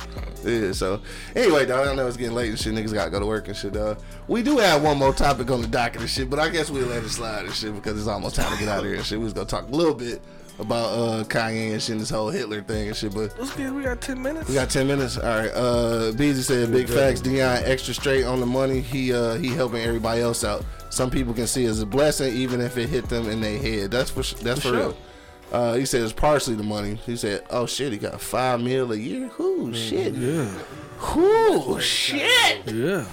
Yeah. 0.43 0.71
So 0.73 1.01
anyway, 1.35 1.65
dog, 1.65 1.87
I 1.87 1.95
know 1.95 2.05
it's 2.07 2.17
getting 2.17 2.35
late 2.35 2.49
and 2.49 2.59
shit. 2.59 2.73
Niggas 2.73 2.93
gotta 2.93 3.09
go 3.11 3.19
to 3.19 3.25
work 3.25 3.47
and 3.47 3.55
shit. 3.55 3.73
Dog. 3.73 3.99
We 4.27 4.43
do 4.43 4.57
have 4.57 4.83
one 4.83 4.97
more 4.97 5.13
topic 5.13 5.49
on 5.51 5.61
the 5.61 5.67
docket 5.67 6.01
and 6.01 6.09
shit, 6.09 6.29
but 6.29 6.39
I 6.39 6.49
guess 6.49 6.69
we'll 6.69 6.87
let 6.87 7.03
it 7.03 7.09
slide 7.09 7.45
and 7.45 7.53
shit 7.53 7.73
because 7.73 7.97
it's 7.97 8.07
almost 8.07 8.35
time 8.35 8.51
to 8.51 8.59
get 8.59 8.67
out 8.69 8.79
of 8.79 8.85
here 8.85 8.95
and 8.95 9.05
shit. 9.05 9.17
We 9.17 9.23
was 9.23 9.33
gonna 9.33 9.47
talk 9.47 9.67
a 9.67 9.71
little 9.71 9.93
bit 9.93 10.21
about 10.59 10.85
uh 10.93 11.23
Kanye 11.25 11.71
and 11.73 11.81
shit, 11.81 11.89
and 11.93 12.01
this 12.01 12.09
whole 12.09 12.29
Hitler 12.29 12.61
thing 12.61 12.87
and 12.87 12.95
shit, 12.95 13.13
but. 13.13 13.37
Let's 13.39 13.55
get. 13.55 13.73
We 13.73 13.83
got 13.83 14.01
ten 14.01 14.21
minutes. 14.21 14.47
We 14.49 14.55
got 14.55 14.69
ten 14.69 14.87
minutes. 14.87 15.17
All 15.17 15.23
right. 15.23 15.51
Uh, 15.53 16.11
Beezy 16.13 16.41
said, 16.41 16.71
"Big 16.71 16.87
facts. 16.87 17.21
Deion 17.21 17.63
extra 17.65 17.93
straight 17.93 18.23
on 18.25 18.39
the 18.39 18.45
money. 18.45 18.81
He 18.81 19.13
uh 19.13 19.35
he 19.35 19.47
helping 19.47 19.81
everybody 19.81 20.21
else 20.21 20.43
out. 20.43 20.63
Some 20.89 21.09
people 21.09 21.33
can 21.33 21.47
see 21.47 21.65
it 21.65 21.69
as 21.69 21.81
a 21.81 21.85
blessing, 21.85 22.33
even 22.35 22.61
if 22.61 22.77
it 22.77 22.87
hit 22.89 23.09
them 23.09 23.27
in 23.29 23.41
their 23.41 23.57
head. 23.57 23.91
That's 23.91 24.09
for 24.11 24.21
that's 24.43 24.61
for, 24.61 24.67
For 24.69 24.71
real." 24.73 24.91
sure. 24.91 24.97
Uh, 25.51 25.73
he 25.75 25.85
said 25.85 26.01
it's 26.01 26.13
partially 26.13 26.55
the 26.55 26.63
money. 26.63 26.95
He 26.95 27.15
said, 27.15 27.43
"Oh 27.49 27.65
shit, 27.65 27.91
he 27.91 27.97
got 27.97 28.19
five 28.21 28.59
mil 28.61 28.91
a 28.91 28.95
year. 28.95 29.29
Whoo 29.37 29.73
shit. 29.73 30.13
Yeah, 30.13 30.49
Whoo 31.15 31.79
shit." 31.79 32.65
yeah. 32.71 33.05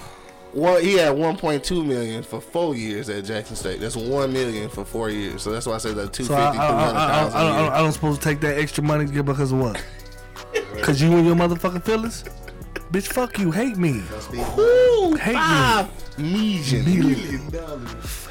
Well, 0.53 0.77
he 0.81 0.93
had 0.93 1.15
1.2 1.15 1.85
million 1.85 2.23
for 2.23 2.41
four 2.41 2.75
years 2.75 3.09
at 3.09 3.23
Jackson 3.23 3.55
State. 3.55 3.79
That's 3.79 3.95
one 3.95 4.33
million 4.33 4.69
for 4.69 4.83
four 4.83 5.09
years. 5.09 5.41
So 5.41 5.51
that's 5.51 5.65
why 5.65 5.75
I 5.75 5.77
said 5.77 5.95
that 5.95 6.11
250, 6.11 6.25
So 6.27 6.33
I, 6.33 6.39
I, 6.39 6.49
I, 6.49 6.49
I, 6.49 7.27
I, 7.27 7.29
300,000 7.29 7.37
I, 7.37 7.41
a 7.41 7.63
don't. 7.63 7.73
I 7.73 7.77
don't 7.77 7.91
supposed 7.93 8.21
to 8.21 8.27
take 8.27 8.39
that 8.41 8.57
extra 8.57 8.83
money 8.83 9.05
because 9.05 9.51
of 9.51 9.59
what? 9.59 9.83
Cause 10.81 11.01
you 11.01 11.15
and 11.15 11.25
your 11.25 11.35
motherfucking 11.35 11.83
feelings. 11.83 12.23
Bitch, 12.91 13.07
fuck 13.07 13.39
you. 13.39 13.51
Hate 13.51 13.77
me. 13.77 14.03
Whoo, 14.57 15.15
Hate 15.15 15.33
me. 15.33 15.39
five 15.39 16.17
million. 16.19 17.51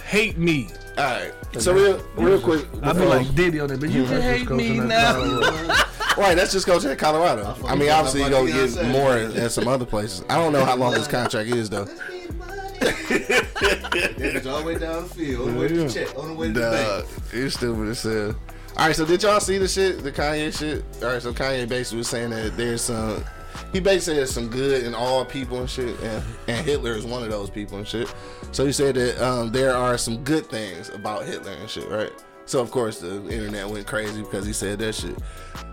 Hate 0.05 0.37
me. 0.37 0.69
All 1.01 1.07
right. 1.07 1.33
So 1.59 1.73
real, 1.73 2.03
real 2.17 2.41
quick. 2.41 2.67
I 2.83 2.93
feel 2.93 3.07
like 3.09 3.35
Diddy 3.35 3.59
on 3.61 3.69
that, 3.69 3.81
but 3.81 3.89
you 3.89 4.05
can 4.05 4.21
That's 4.21 4.39
hate 4.41 4.51
me 4.51 4.79
now. 4.81 5.13
Colorado. 5.15 5.75
Right, 6.19 6.35
that's 6.37 6.53
just 6.53 6.67
coaching 6.67 6.91
at 6.91 6.99
Colorado. 6.99 7.57
I 7.65 7.75
mean, 7.75 7.89
obviously, 7.89 8.21
you 8.21 8.27
Like 8.27 8.35
gonna 8.35 8.53
get 8.53 8.69
said. 8.71 8.93
more 8.93 9.13
at, 9.15 9.35
at 9.37 9.53
some 9.53 9.67
other 9.67 9.87
places. 9.87 10.23
I 10.29 10.37
don't 10.37 10.53
know 10.53 10.65
how 10.65 10.77
long 10.77 10.93
this 10.93 11.09
contract 11.09 11.49
is 11.49 11.71
though. 11.71 11.87
it's 12.83 14.47
all 14.47 14.61
the 14.61 14.67
way 14.67 14.79
down 14.79 15.05
the 15.05 15.09
field, 15.09 15.49
on 15.49 15.55
the 15.55 15.61
way 15.61 15.69
to 15.69 15.75
the 15.75 15.89
check, 15.89 16.19
on 16.19 16.29
the 16.29 16.35
way 16.35 16.49
to 16.49 16.53
the 16.53 16.61
bank. 16.61 17.33
you 17.33 17.49
stupid 17.49 17.89
as 17.89 18.03
hell. 18.03 18.35
All 18.77 18.87
right, 18.87 18.95
so 18.97 19.07
did 19.07 19.23
y'all 19.23 19.41
see 19.41 19.57
the 19.59 19.69
shit, 19.69 20.03
the 20.03 20.13
Kanye 20.13 20.57
shit? 20.57 20.85
All 21.03 21.13
right, 21.13 21.23
so 21.23 21.33
Kanye 21.33 21.67
basically 21.69 21.99
was 21.99 22.09
saying 22.09 22.31
that 22.31 22.57
there's 22.57 22.83
some. 22.83 23.25
He 23.73 23.81
basically 23.81 24.21
has 24.21 24.31
some 24.31 24.49
good 24.49 24.85
in 24.85 24.95
all 24.95 25.25
people 25.25 25.61
and 25.61 25.71
shit, 25.71 25.99
and, 26.01 26.23
and 26.49 26.67
Hitler 26.67 26.93
is 26.93 27.05
one 27.05 27.23
of 27.23 27.31
those 27.31 27.51
people 27.51 27.79
and 27.79 27.87
shit. 27.87 28.13
So 28.53 28.67
he 28.67 28.73
said 28.73 28.97
that 28.97 29.25
um, 29.25 29.53
there 29.53 29.75
are 29.75 29.97
some 29.99 30.25
good 30.25 30.47
things 30.47 30.89
about 30.91 31.25
Hitler 31.25 31.53
and 31.53 31.69
shit, 31.69 31.89
right? 31.89 32.13
So 32.47 32.61
of 32.61 32.73
course 32.73 32.99
the 32.99 33.29
internet 33.29 33.69
went 33.69 33.87
crazy 33.87 34.23
because 34.23 34.45
he 34.45 34.53
said 34.53 34.81
that 34.81 34.93
shit. 34.97 35.17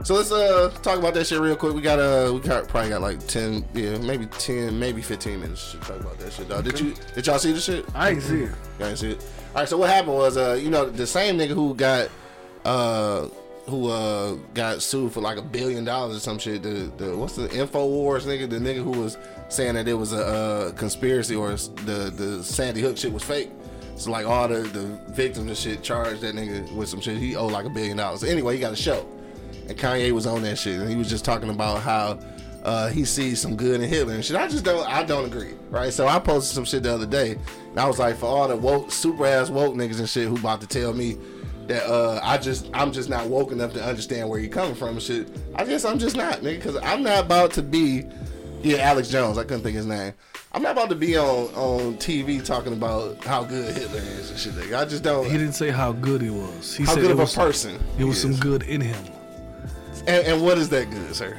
So 0.03 0.13
let's 0.13 0.31
uh 0.31 0.69
talk 0.83 0.99
about 0.99 1.15
that 1.15 1.25
shit 1.25 1.39
real 1.39 1.55
quick. 1.55 1.73
We 1.73 1.81
got 1.81 1.97
uh 1.97 2.31
we 2.31 2.39
got 2.39 2.67
probably 2.67 2.89
got 2.89 3.01
like 3.01 3.25
ten, 3.25 3.65
yeah, 3.73 3.97
maybe 3.97 4.27
ten, 4.27 4.77
maybe 4.77 5.01
fifteen 5.01 5.39
minutes 5.39 5.71
to 5.71 5.79
talk 5.79 5.99
about 5.99 6.19
that 6.19 6.31
shit. 6.33 6.49
Dog. 6.49 6.63
Did 6.65 6.79
you 6.79 6.93
did 7.15 7.25
y'all 7.25 7.39
see 7.39 7.51
the 7.51 7.59
shit? 7.59 7.83
I 7.95 8.11
ain't 8.11 8.21
see 8.21 8.43
it. 8.43 8.51
Ain't 8.79 8.99
see 8.99 9.11
it. 9.13 9.25
All 9.55 9.61
right, 9.61 9.67
so 9.67 9.75
what 9.75 9.89
happened 9.89 10.13
was, 10.13 10.37
uh, 10.37 10.53
you 10.61 10.69
know, 10.69 10.87
the 10.87 11.07
same 11.07 11.35
nigga 11.35 11.55
who 11.55 11.73
got, 11.73 12.09
uh, 12.63 13.27
who 13.67 13.89
uh 13.89 14.33
got 14.53 14.81
sued 14.81 15.11
for 15.11 15.21
like 15.21 15.37
a 15.37 15.41
billion 15.41 15.83
dollars 15.83 16.15
or 16.15 16.19
some 16.19 16.39
shit. 16.39 16.63
The 16.63 16.91
the 16.97 17.15
what's 17.17 17.35
the 17.35 17.47
Infowars 17.49 18.23
nigga? 18.23 18.49
The 18.49 18.57
nigga 18.57 18.83
who 18.83 18.91
was 18.91 19.17
saying 19.49 19.75
that 19.75 19.87
it 19.87 19.93
was 19.93 20.13
a 20.13 20.25
uh, 20.25 20.71
conspiracy 20.73 21.35
or 21.35 21.49
the 21.51 22.11
the 22.15 22.43
Sandy 22.43 22.81
Hook 22.81 22.97
shit 22.97 23.11
was 23.11 23.23
fake. 23.23 23.51
So 23.95 24.11
like 24.11 24.25
all 24.25 24.47
the 24.47 24.59
the 24.59 24.99
victims 25.11 25.47
and 25.47 25.57
shit 25.57 25.83
charged 25.83 26.21
that 26.21 26.35
nigga 26.35 26.71
with 26.73 26.87
some 26.87 27.01
shit. 27.01 27.17
He 27.17 27.35
owed 27.35 27.51
like 27.51 27.65
a 27.65 27.69
billion 27.69 27.97
dollars. 27.97 28.23
Anyway, 28.23 28.53
he 28.53 28.59
got 28.59 28.73
a 28.73 28.77
show, 28.77 29.05
and 29.67 29.77
Kanye 29.77 30.11
was 30.11 30.25
on 30.25 30.43
that 30.43 30.57
shit, 30.57 30.79
and 30.79 30.89
he 30.89 30.95
was 30.95 31.09
just 31.09 31.25
talking 31.25 31.49
about 31.49 31.81
how. 31.81 32.19
Uh, 32.63 32.89
he 32.89 33.05
sees 33.05 33.39
some 33.39 33.55
good 33.55 33.79
in 33.79 33.87
Hitler 33.87 34.13
and 34.13 34.25
shit. 34.25 34.35
I 34.35 34.45
just 34.45 34.65
don't. 34.65 34.85
I 34.89 35.01
don't 35.01 35.23
agree, 35.23 35.53
right? 35.69 35.93
So 35.93 36.05
I 36.05 36.19
posted 36.19 36.53
some 36.53 36.65
shit 36.65 36.83
the 36.83 36.93
other 36.93 37.05
day, 37.05 37.37
and 37.69 37.79
I 37.79 37.87
was 37.87 37.97
like, 37.97 38.17
for 38.17 38.25
all 38.25 38.45
the 38.45 38.57
woke, 38.57 38.91
super 38.91 39.25
ass 39.25 39.49
woke 39.49 39.75
niggas 39.75 39.99
and 39.99 40.09
shit 40.09 40.27
who 40.27 40.35
about 40.35 40.59
to 40.61 40.67
tell 40.67 40.91
me 40.91 41.15
that 41.67 41.85
uh, 41.85 42.19
I 42.23 42.37
just, 42.37 42.69
I'm 42.73 42.91
just 42.91 43.09
not 43.09 43.27
woke 43.27 43.51
enough 43.51 43.73
to 43.73 43.83
understand 43.83 44.29
where 44.29 44.39
you're 44.39 44.49
coming 44.49 44.75
from 44.75 44.89
and 44.89 45.01
shit. 45.01 45.27
I 45.55 45.65
guess 45.65 45.85
I'm 45.85 45.99
just 45.99 46.15
not, 46.15 46.39
nigga, 46.39 46.55
because 46.55 46.77
I'm 46.77 47.03
not 47.03 47.25
about 47.25 47.51
to 47.53 47.61
be 47.61 48.05
Yeah, 48.63 48.77
Alex 48.77 49.09
Jones. 49.09 49.37
I 49.37 49.43
couldn't 49.43 49.63
think 49.63 49.75
his 49.75 49.85
name. 49.85 50.13
I'm 50.53 50.63
not 50.63 50.71
about 50.71 50.89
to 50.89 50.95
be 50.95 51.17
on 51.17 51.53
on 51.53 51.97
TV 51.97 52.43
talking 52.43 52.73
about 52.73 53.23
how 53.23 53.43
good 53.43 53.75
Hitler 53.75 53.99
is 53.99 54.31
and 54.31 54.39
shit. 54.39 54.55
Like, 54.55 54.73
I 54.73 54.85
just 54.85 55.03
don't. 55.03 55.25
He 55.25 55.37
didn't 55.37 55.53
say 55.53 55.69
how 55.69 55.91
good 55.91 56.21
he 56.21 56.29
was. 56.29 56.75
He 56.75 56.83
how 56.83 56.93
said 56.93 57.01
good 57.01 57.11
of 57.11 57.19
a 57.19 57.25
person. 57.25 57.79
It 57.99 58.05
was 58.05 58.19
some 58.19 58.35
good 58.37 58.63
in 58.63 58.81
him. 58.81 59.05
And, 60.07 60.25
and 60.25 60.41
what 60.41 60.57
is 60.57 60.69
that 60.69 60.89
good, 60.89 61.15
sir? 61.15 61.37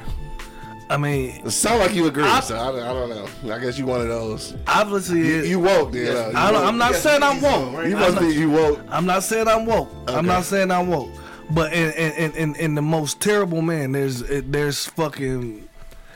I 0.89 0.97
mean, 0.97 1.41
It 1.45 1.51
sound 1.51 1.79
like 1.79 1.93
you 1.93 2.07
agree, 2.07 2.23
I- 2.23 2.39
so 2.39 2.57
I, 2.59 2.71
don't- 2.71 2.79
I 2.81 2.93
don't 2.93 3.09
know. 3.43 3.53
I 3.53 3.59
guess 3.59 3.77
you 3.77 3.85
one 3.85 4.01
of 4.01 4.07
those. 4.07 4.55
obviously, 4.67 5.19
You, 5.19 5.39
it, 5.39 5.45
you 5.45 5.59
woke, 5.59 5.91
then. 5.91 6.07
huh? 6.07 6.29
You 6.31 6.37
I 6.37 6.51
don't, 6.51 6.61
woke. 6.61 6.69
I'm 6.69 6.77
not 6.79 6.95
saying 6.95 7.21
I'm 7.23 7.41
woke. 7.41 7.71
You 7.85 7.95
I'm 7.95 7.99
must 7.99 8.15
not- 8.15 8.21
be 8.21 8.27
you 8.33 8.49
woke. 8.49 8.79
I'm 8.89 9.05
not 9.05 9.23
saying 9.23 9.47
I'm 9.47 9.65
woke. 9.67 9.89
Okay. 10.03 10.15
I'm 10.15 10.25
not 10.25 10.45
saying 10.45 10.71
I'm 10.71 10.87
woke. 10.87 11.09
But 11.51 11.73
in 11.73 11.91
in, 11.93 12.31
in, 12.33 12.55
in 12.55 12.75
the 12.75 12.81
most 12.81 13.19
terrible 13.21 13.61
man, 13.61 13.91
there's 13.91 14.23
there's 14.23 14.85
fucking 14.87 15.67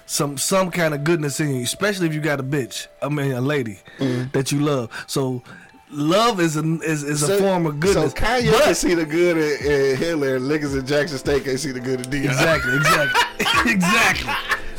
some 0.05 0.37
some 0.37 0.69
kind 0.69 0.93
of 0.93 1.03
goodness 1.03 1.39
in 1.39 1.55
you, 1.55 1.63
especially 1.63 2.05
if 2.07 2.13
you 2.13 2.21
got 2.21 2.39
a 2.39 2.43
bitch. 2.43 2.87
I 3.01 3.09
mean, 3.09 3.31
a 3.31 3.41
lady 3.41 3.79
mm-hmm. 3.97 4.29
that 4.31 4.51
you 4.51 4.59
love. 4.59 4.91
So 5.07 5.41
love 5.89 6.39
is 6.39 6.55
a 6.57 6.63
is, 6.83 7.03
is 7.03 7.27
a 7.27 7.37
form 7.39 7.65
of 7.65 7.79
goodness. 7.79 8.11
So 8.11 8.17
Kanye 8.17 8.51
But- 8.51 8.63
can 8.63 8.75
see 8.75 8.93
the 8.93 9.05
good 9.05 9.37
in, 9.37 9.71
in 9.71 9.97
Hitler, 9.97 10.35
and 10.35 10.45
niggas 10.45 10.77
in 10.77 10.85
Jackson 10.85 11.17
State 11.17 11.43
can 11.45 11.57
see 11.57 11.71
the 11.71 11.79
good 11.79 12.05
in 12.05 12.11
Deion. 12.11 12.25
Exactly, 12.25 12.75
exactly, 12.75 13.71
exactly. 13.71 14.33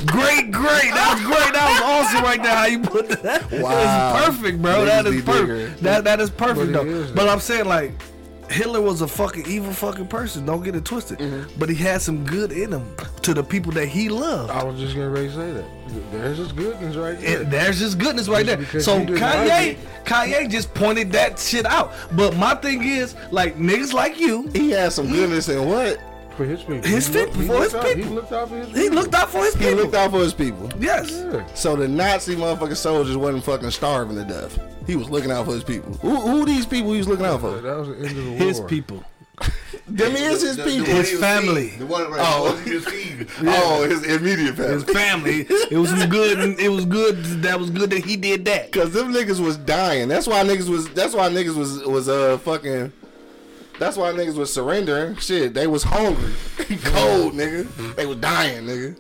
Great, 0.07 0.51
great. 0.51 0.91
That 0.93 1.15
was 1.15 1.25
great. 1.25 1.53
That 1.53 1.69
was 1.71 1.81
awesome 1.83 2.25
right 2.25 2.43
there. 2.43 2.55
How 2.55 2.67
you 2.67 2.81
put 2.81 3.09
that? 3.23 3.51
Wow. 3.53 3.71
That 3.71 4.21
is 4.21 4.27
perfect, 4.27 4.63
bro. 4.63 4.85
That 4.85 5.05
perfect. 5.25 5.83
That 5.83 6.05
that 6.05 6.21
is 6.21 6.31
perfect 6.31 6.73
But 6.73 6.85
though. 6.85 6.91
is, 6.91 7.11
but. 7.13 7.29
I'm 7.29 7.41
saying 7.41 7.67
like. 7.67 7.93
Hitler 8.51 8.83
was 8.83 9.01
a 9.01 9.09
fucking 9.09 9.47
evil 9.47 9.73
fucking 9.73 10.09
person. 10.09 10.45
Don't 10.45 10.63
get 10.63 10.77
it 10.77 10.85
twisted. 10.85 11.19
Mm-hmm. 11.19 11.59
But 11.59 11.71
he 11.71 11.75
had 11.75 12.03
some 12.03 12.25
good 12.25 12.53
in 12.53 12.73
him 12.73 12.95
to 13.23 13.33
the 13.33 13.43
people 13.43 13.73
that 13.73 13.87
he 13.87 14.09
loved. 14.09 14.51
I 14.51 14.63
was 14.63 14.79
just 14.79 14.95
to 14.95 15.31
say 15.31 15.53
that. 15.53 15.65
There's 16.13 16.37
just 16.37 16.55
goodness 16.55 16.97
right 16.97 17.19
there. 17.19 17.45
There's 17.45 17.79
just 17.79 17.99
goodness 17.99 18.29
right 18.29 18.45
Just 18.45 18.73
there. 18.73 18.81
So 18.83 19.01
Kanye, 19.01 19.79
Kanye 20.05 20.51
just 20.51 20.75
pointed 20.75 21.11
that 21.13 21.39
shit 21.39 21.67
out. 21.67 21.93
But 22.13 22.37
my 22.37 22.55
thing 22.55 22.83
is, 22.85 23.15
like 23.31 23.57
niggas 23.57 23.93
like 23.93 24.19
you, 24.19 24.49
He 24.49 24.71
had 24.71 24.93
some 24.93 25.09
goodness 25.09 25.49
in 25.49 25.67
what? 25.67 25.99
For 26.37 26.45
his 26.45 26.61
people. 26.61 26.83
His 26.89 27.07
He 27.09 27.19
looked- 27.19 27.33
people, 27.35 27.43
he 27.43 27.47
for 27.49 27.63
his 27.63 27.73
looked 27.73 27.85
out- 27.85 27.95
people. 27.95 28.03
He 28.11 28.15
looked 28.15 28.33
out 28.33 28.49
for 28.49 28.57
his 28.57 28.67
he 28.69 28.73
people. 28.75 28.95
looked 28.97 29.15
out 29.15 29.31
for 29.31 29.39
his 29.45 29.55
He 29.55 29.71
looked 29.75 29.95
out 29.95 30.11
for 30.11 30.19
his 30.21 30.35
people. 30.35 30.71
Yes. 30.81 31.11
Yeah. 31.11 31.45
So 31.55 31.77
the 31.77 31.89
Nazi 31.89 32.37
motherfucking 32.37 32.77
soldiers 32.77 33.17
wasn't 33.17 33.45
fucking 33.45 33.71
starving 33.71 34.17
to 34.17 34.25
death. 34.25 34.59
He 34.87 34.97
was 34.97 35.09
looking 35.11 35.31
out 35.31 35.47
for 35.47 35.53
his 35.55 35.65
people. 35.65 35.93
Who, 35.95 36.17
who 36.17 36.45
these 36.45 36.67
people 36.67 36.93
he 36.93 36.99
was 36.99 37.09
looking 37.09 37.27
out 37.27 37.41
for? 37.41 37.61
That 37.61 37.77
was 37.79 37.89
the 37.89 37.95
end 37.97 38.07
of 38.07 38.17
the 38.25 38.31
war. 38.31 38.39
His 38.39 38.61
people. 38.61 39.05
Them 39.89 40.13
is 40.17 40.41
his 40.43 40.57
people. 40.57 40.87
His 40.87 41.19
family. 41.19 41.71
The 41.71 41.87
one 41.87 42.09
right. 42.11 42.21
Oh. 42.23 42.57
He 42.65 42.75
was 42.75 42.85
feeding. 42.87 43.27
Oh, 43.47 43.85
his 43.89 44.03
immediate 44.05 44.55
family. 44.57 44.73
his 44.75 44.85
family. 44.85 45.45
family. 45.45 45.67
It 45.71 45.77
was 45.79 45.91
some 45.91 46.09
good. 46.09 46.39
and 46.41 46.59
It 46.61 46.69
was 46.69 46.85
good. 46.85 47.17
That 47.43 47.59
was 47.59 47.71
good 47.71 47.91
that 47.91 48.05
he 48.05 48.17
did 48.17 48.45
that. 48.47 48.71
Cause 48.73 48.93
them 48.93 49.13
niggas 49.13 49.41
was 49.45 49.57
dying. 49.57 50.09
That's 50.09 50.27
why 50.27 50.43
niggas 50.45 50.69
was. 50.69 50.89
That's 50.91 51.15
why 51.15 51.29
niggas 51.31 51.57
was 51.57 51.83
was 51.85 52.09
uh 52.09 52.39
fucking. 52.39 52.93
That's 53.79 53.97
why 53.97 54.13
niggas 54.13 54.37
was 54.37 54.53
surrendering. 54.53 55.17
Shit, 55.17 55.55
they 55.55 55.67
was 55.67 55.83
hungry, 55.83 56.33
cold, 56.85 57.35
nigga. 57.35 57.95
They 57.97 58.07
was 58.07 58.19
dying, 58.19 58.65
nigga. 58.67 58.97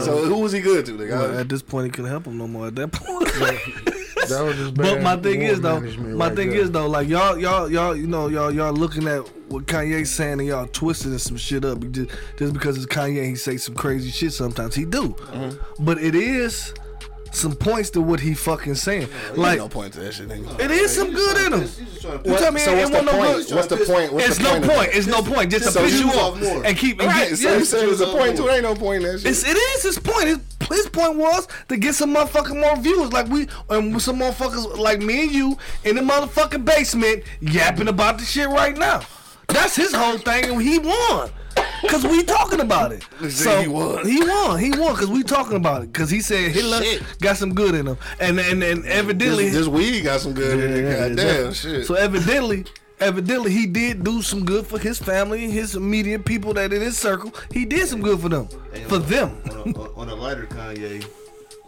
So 0.00 0.24
who 0.24 0.38
was 0.38 0.52
he 0.52 0.60
good 0.60 0.86
to, 0.86 0.92
nigga? 0.92 1.10
Well, 1.10 1.38
at 1.40 1.48
this 1.48 1.60
point, 1.62 1.84
he 1.86 1.90
couldn't 1.90 2.10
help 2.10 2.26
him 2.26 2.38
no 2.38 2.46
more. 2.48 2.68
At 2.68 2.74
that 2.76 2.92
point. 2.92 3.28
That 4.28 4.42
was 4.42 4.56
just 4.56 4.74
But 4.74 5.02
my 5.02 5.16
thing 5.18 5.42
is 5.42 5.60
though, 5.60 5.80
my 5.80 6.28
right 6.28 6.34
thing 6.36 6.48
there. 6.48 6.60
is 6.60 6.70
though, 6.70 6.86
like 6.88 7.08
y'all, 7.08 7.36
y'all, 7.38 7.70
y'all, 7.70 7.94
you 7.94 8.06
know, 8.06 8.28
y'all, 8.28 8.50
y'all 8.50 8.72
looking 8.72 9.06
at 9.06 9.18
what 9.50 9.66
Kanye's 9.66 10.10
saying 10.10 10.40
and 10.40 10.46
y'all 10.46 10.66
twisting 10.66 11.18
some 11.18 11.36
shit 11.36 11.62
up 11.62 11.80
just, 11.90 12.10
just 12.38 12.54
because 12.54 12.78
it's 12.78 12.86
Kanye. 12.86 13.26
He 13.26 13.34
say 13.34 13.58
some 13.58 13.74
crazy 13.74 14.10
shit 14.10 14.32
sometimes. 14.32 14.74
He 14.76 14.86
do, 14.86 15.08
Mm-hmm. 15.10 15.84
but 15.84 15.98
it 15.98 16.14
is 16.14 16.72
some 17.34 17.54
points 17.54 17.90
to 17.90 18.00
what 18.00 18.20
he 18.20 18.34
fucking 18.34 18.74
saying. 18.76 19.08
Like, 19.30 19.36
Like 19.38 19.58
no 19.58 19.68
point 19.68 19.92
to 19.94 20.00
that 20.00 20.14
shit, 20.14 20.28
nigga. 20.28 20.60
it 20.60 20.70
is 20.70 20.94
some 20.94 21.12
good 21.12 21.46
in 21.46 21.52
him. 21.52 21.60
He's 21.62 21.76
just 21.76 22.02
trying 22.02 22.24
You 22.24 22.36
tell 22.38 22.52
me 22.52 22.60
so 22.60 22.74
what's 22.76 22.90
the 22.90 23.02
no 23.02 23.12
point? 23.12 23.46
good. 23.48 23.54
What's 23.56 23.66
the 23.68 23.76
point? 23.78 24.12
What's 24.12 24.26
It's 24.28 24.36
the 24.38 24.42
no 24.44 24.50
point? 24.50 24.64
of 24.64 24.70
point. 24.70 24.90
It's 24.94 25.06
no 25.06 25.22
point. 25.22 25.50
Just 25.50 25.64
to 25.66 25.72
So 25.72 25.80
piss 25.84 26.00
you 26.00 26.08
off 26.10 26.40
more. 26.40 26.64
and 26.64 26.76
keep 26.76 27.00
and 27.00 27.08
Right. 27.08 27.28
get, 27.30 27.38
So 27.38 27.50
yeah. 27.50 27.58
you 27.58 27.64
said 27.64 27.82
it 27.84 27.88
was 27.88 28.00
a 28.00 28.06
point 28.06 28.36
to 28.36 28.48
it. 28.48 28.52
Ain't 28.54 28.62
no 28.62 28.74
point 28.74 29.04
in 29.04 29.12
that 29.12 29.18
shit. 29.20 29.30
It's, 29.30 29.44
it 29.44 29.56
is 29.56 29.82
his 29.82 29.98
point. 29.98 30.24
His, 30.26 30.38
his 30.70 30.88
point 30.88 31.16
was 31.16 31.46
to 31.68 31.76
get 31.76 31.94
some 31.94 32.14
motherfucking 32.14 32.58
more 32.60 32.76
viewers, 32.76 33.12
like 33.12 33.28
we 33.28 33.48
and 33.70 34.00
some 34.00 34.18
motherfuckers 34.20 34.78
like 34.78 35.00
me 35.00 35.24
and 35.24 35.32
you 35.32 35.58
in 35.84 35.96
the 35.96 36.02
motherfucking 36.02 36.64
basement 36.64 37.22
yapping 37.40 37.88
about 37.88 38.18
the 38.18 38.24
shit 38.24 38.48
right 38.48 38.76
now. 38.76 39.02
That's 39.48 39.76
his 39.76 39.92
whole 39.92 40.16
thing, 40.18 40.44
and 40.46 40.62
he 40.62 40.78
won. 40.78 41.30
Cause 41.88 42.04
we 42.04 42.22
talking 42.22 42.60
about 42.60 42.92
it. 42.92 43.04
So 43.30 43.60
he 43.60 43.68
won. 43.68 44.06
He 44.06 44.20
won. 44.20 44.58
He 44.58 44.70
won. 44.70 44.94
Cause 44.96 45.08
we 45.08 45.22
talking 45.22 45.56
about 45.56 45.82
it. 45.82 45.92
Cause 45.94 46.10
he 46.10 46.20
said 46.20 46.50
Hitler 46.52 46.82
Shit. 46.82 47.02
got 47.20 47.36
some 47.36 47.54
good 47.54 47.74
in 47.74 47.86
him, 47.86 47.96
and 48.20 48.38
and 48.40 48.62
and 48.62 48.84
evidently 48.86 49.44
this, 49.46 49.54
this 49.54 49.68
weed 49.68 50.02
got 50.02 50.20
some 50.20 50.32
good 50.34 50.58
in 50.60 50.72
it. 50.72 50.84
yeah, 50.84 51.08
Goddamn 51.08 51.48
exactly. 51.48 51.78
shit. 51.78 51.86
So 51.86 51.94
evidently, 51.94 52.64
evidently, 53.00 53.52
he 53.52 53.66
did 53.66 54.02
do 54.04 54.22
some 54.22 54.44
good 54.44 54.66
for 54.66 54.78
his 54.78 54.98
family 54.98 55.50
his 55.50 55.74
immediate 55.76 56.24
people 56.24 56.52
that 56.54 56.72
in 56.72 56.80
his 56.82 56.98
circle. 56.98 57.32
He 57.52 57.64
did 57.64 57.86
some 57.86 58.02
good 58.02 58.20
for 58.20 58.28
them, 58.28 58.48
for 58.88 58.98
them. 58.98 59.40
on, 59.50 59.74
a, 59.76 59.92
on 59.94 60.08
a 60.08 60.14
lighter 60.14 60.46
Kanye, 60.46 61.06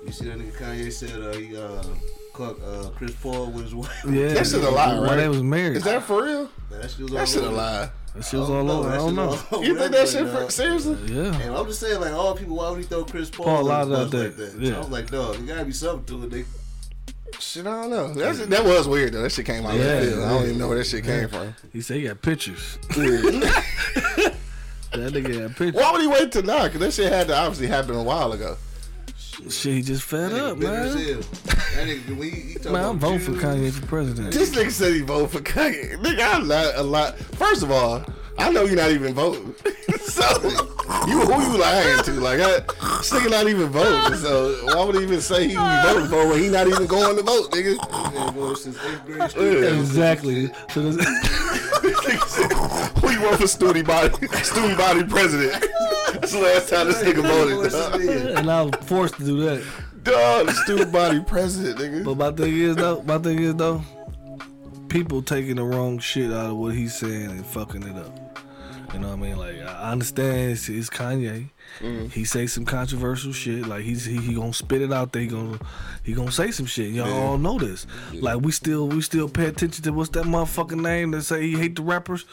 you 0.05 0.13
see 0.13 0.27
that 0.27 0.39
nigga 0.39 0.53
Kanye 0.57 0.93
said 0.93 1.21
uh, 1.23 1.33
he 1.37 1.57
uh, 1.57 1.83
caught 1.83 2.26
uh, 2.45 2.91
Chris 2.97 3.13
Paul 3.23 3.51
with 3.51 3.65
his 3.65 3.75
wife. 3.75 4.05
Yeah, 4.09 4.29
that 4.35 4.47
shit 4.47 4.63
a 4.63 4.71
lie, 4.71 4.95
When 4.99 5.03
right? 5.09 5.17
they 5.17 5.29
was 5.29 5.43
married, 5.43 5.77
Is 5.79 5.85
that 5.85 6.03
for 6.03 6.23
real? 6.25 6.51
That 6.71 6.91
shit 6.91 7.01
was 7.01 7.11
That 7.13 7.29
shit 7.29 7.43
a 7.43 7.47
over. 7.47 7.57
lie. 7.57 7.91
that 8.15 8.25
shit 8.25 8.41
was 8.41 8.51
all 8.51 8.71
over. 8.71 8.89
I 8.91 8.97
don't 8.97 9.15
know. 9.15 9.33
You 9.63 9.77
think 9.79 9.93
that 9.93 10.09
shit 10.09 10.29
for 10.29 10.51
seriously? 10.51 10.97
Yeah, 11.07 11.35
And 11.41 11.55
I'm 11.57 11.67
just 11.67 11.81
saying, 11.81 12.01
like, 12.01 12.13
all 12.13 12.35
people, 12.35 12.57
why 12.57 12.71
would 12.71 12.79
he 12.79 12.85
throw 12.85 13.05
Chris 13.05 13.31
Paul, 13.31 13.45
Paul 13.47 13.67
in 13.67 13.73
out 13.73 13.85
the 13.89 13.97
out 13.97 14.11
there, 14.11 14.25
like 14.29 14.37
that? 14.37 14.55
yeah. 14.59 14.71
So 14.71 14.77
I 14.77 14.79
was 14.81 14.89
like, 14.91 15.11
dog, 15.11 15.37
there 15.37 15.55
gotta 15.57 15.65
be 15.67 15.73
something 15.73 16.05
to 16.21 16.25
it. 16.27 16.31
They, 16.31 16.45
Shit, 17.39 17.67
I 17.67 17.83
don't 17.83 17.91
know. 17.91 18.15
That, 18.15 18.49
that 18.51 18.65
was 18.65 18.89
weird 18.89 19.13
though. 19.13 19.23
That 19.23 19.31
shit 19.33 19.45
came 19.45 19.67
out 19.67 19.75
of 19.75 19.81
Yeah, 19.81 19.87
left 19.87 20.07
field. 20.07 20.25
I 20.25 20.29
don't 20.31 20.43
even 20.45 20.59
know 20.59 20.69
where 20.69 20.79
that 20.79 20.87
shit 20.87 21.05
came 21.05 21.29
from. 21.29 21.55
he 21.73 21.81
said 21.83 21.97
he 21.99 22.05
got 22.05 22.23
pictures. 22.23 22.79
That 24.93 25.13
nigga 25.13 25.41
got 25.41 25.57
pictures. 25.57 25.75
Why 25.75 25.93
would 25.93 26.01
he 26.01 26.07
wait 26.07 26.33
till 26.33 26.43
now? 26.45 26.67
Cause 26.69 26.79
that 26.79 26.93
shit 26.95 27.13
had 27.13 27.27
to 27.27 27.37
obviously 27.37 27.67
happen 27.67 27.95
a 27.95 28.03
while 28.03 28.33
ago. 28.33 28.57
Shit, 29.51 29.75
he 29.75 29.83
just 29.83 30.03
fed 30.03 30.31
that 30.33 30.43
up, 30.43 30.57
nigga 30.57 30.61
bitter 30.61 30.73
as 30.75 30.95
man. 30.95 31.05
hell. 31.05 31.21
That 31.21 31.87
nigga, 31.89 32.17
when 32.17 32.31
he, 32.31 32.41
he 32.41 32.59
Man, 32.65 32.75
I'm 32.77 32.97
about 32.97 32.97
voting 32.97 33.21
for 33.21 33.33
Jews, 33.33 33.43
Kanye 33.43 33.71
for 33.73 33.87
president. 33.87 34.33
This 34.33 34.51
nigga 34.51 34.71
said 34.71 34.95
he 34.95 35.01
voted 35.03 35.31
for 35.31 35.41
Kanye. 35.41 35.97
Nigga, 35.99 36.35
I'm 36.35 36.49
not 36.49 36.75
a 36.77 36.83
lot. 36.83 37.19
First 37.19 37.63
of 37.63 37.71
all, 37.71 38.05
I 38.39 38.51
know 38.51 38.65
you're 38.65 38.77
not 38.77 38.91
even 38.91 39.15
voting. 39.15 39.55
so 40.01 40.25
you 41.07 41.21
who 41.21 41.53
you 41.53 41.59
lying 41.59 42.03
to? 42.05 42.13
Like 42.13 42.41
I, 42.41 42.61
this 42.99 43.13
nigga 43.13 43.31
not 43.31 43.49
even 43.49 43.69
voting. 43.69 44.19
So 44.19 44.67
why 44.75 44.85
would 44.85 44.95
he 44.97 45.03
even 45.03 45.21
say 45.21 45.43
he 45.43 45.49
be 45.49 45.55
voting 45.55 46.09
for 46.09 46.29
when 46.29 46.39
he 46.43 46.49
not 46.49 46.67
even 46.67 46.87
going 46.87 47.17
to 47.17 47.23
vote, 47.23 47.51
nigga? 47.53 47.77
been 48.13 48.35
going 48.35 48.57
since 48.57 48.79
eighth 48.85 49.05
grade. 49.35 49.65
Exactly. 49.65 50.51
So 50.71 50.93
this, 50.93 51.07
Who 51.83 51.93
you 53.03 53.23
want 53.23 53.41
for 53.41 53.47
student 53.47 53.87
body 53.87 54.13
student 54.43 54.79
body 54.79 55.05
president? 55.05 55.65
That's 56.13 56.33
the 56.33 56.41
last 56.41 56.69
time 56.69 56.87
this 56.87 57.03
nigga 57.03 57.23
voted. 57.23 58.37
And 58.39 58.51
I 58.51 58.63
was 58.63 58.75
forced 58.83 59.17
to 59.17 59.25
do 59.25 59.41
that. 59.41 59.65
Dog, 60.03 60.47
the 60.47 60.53
student 60.53 60.93
body 60.93 61.21
president, 61.21 61.79
nigga. 61.79 62.05
But 62.05 62.17
my 62.17 62.31
thing 62.31 62.57
is 62.57 62.77
though, 62.77 63.03
my 63.03 63.19
thing 63.19 63.41
is 63.41 63.55
though, 63.57 63.83
people 64.89 65.23
taking 65.23 65.57
the 65.57 65.65
wrong 65.65 65.99
shit 65.99 66.33
out 66.33 66.51
of 66.51 66.57
what 66.57 66.75
he's 66.75 66.95
saying 66.95 67.31
and 67.31 67.45
fucking 67.45 67.83
it 67.83 67.97
up. 67.97 68.27
You 68.93 69.01
know 69.01 69.09
what 69.09 69.15
I 69.15 69.21
mean? 69.21 69.37
Like 69.37 69.61
I 69.61 69.93
understand 69.93 70.53
it's, 70.53 70.69
it's 70.69 70.89
Kanye. 70.89 71.51
Mm-hmm. 71.81 72.07
He 72.07 72.25
say 72.25 72.47
some 72.47 72.65
controversial 72.65 73.33
shit. 73.33 73.67
Like 73.67 73.83
he's 73.83 74.05
he, 74.05 74.17
he 74.19 74.35
gonna 74.35 74.53
spit 74.53 74.81
it 74.81 74.93
out 74.93 75.13
there. 75.13 75.23
He 75.23 75.29
gonna 75.29 75.59
he 76.03 76.15
gonna 76.15 76.33
say 76.33 76.51
some 76.51 76.67
shit. 76.67 76.93
Y'all 76.93 77.13
all 77.13 77.39
know 77.39 77.59
this. 77.59 77.87
Like 78.15 78.41
we 78.41 78.53
still 78.53 78.89
we 78.89 79.03
still 79.03 79.29
pay 79.29 79.47
attention 79.47 79.83
to 79.85 79.93
what's 79.93 80.11
that 80.11 80.25
motherfucking 80.25 80.81
name 80.81 81.11
that 81.11 81.23
say 81.23 81.43
he 81.43 81.57
hate 81.57 81.77
the 81.77 81.83
rappers. 81.83 82.25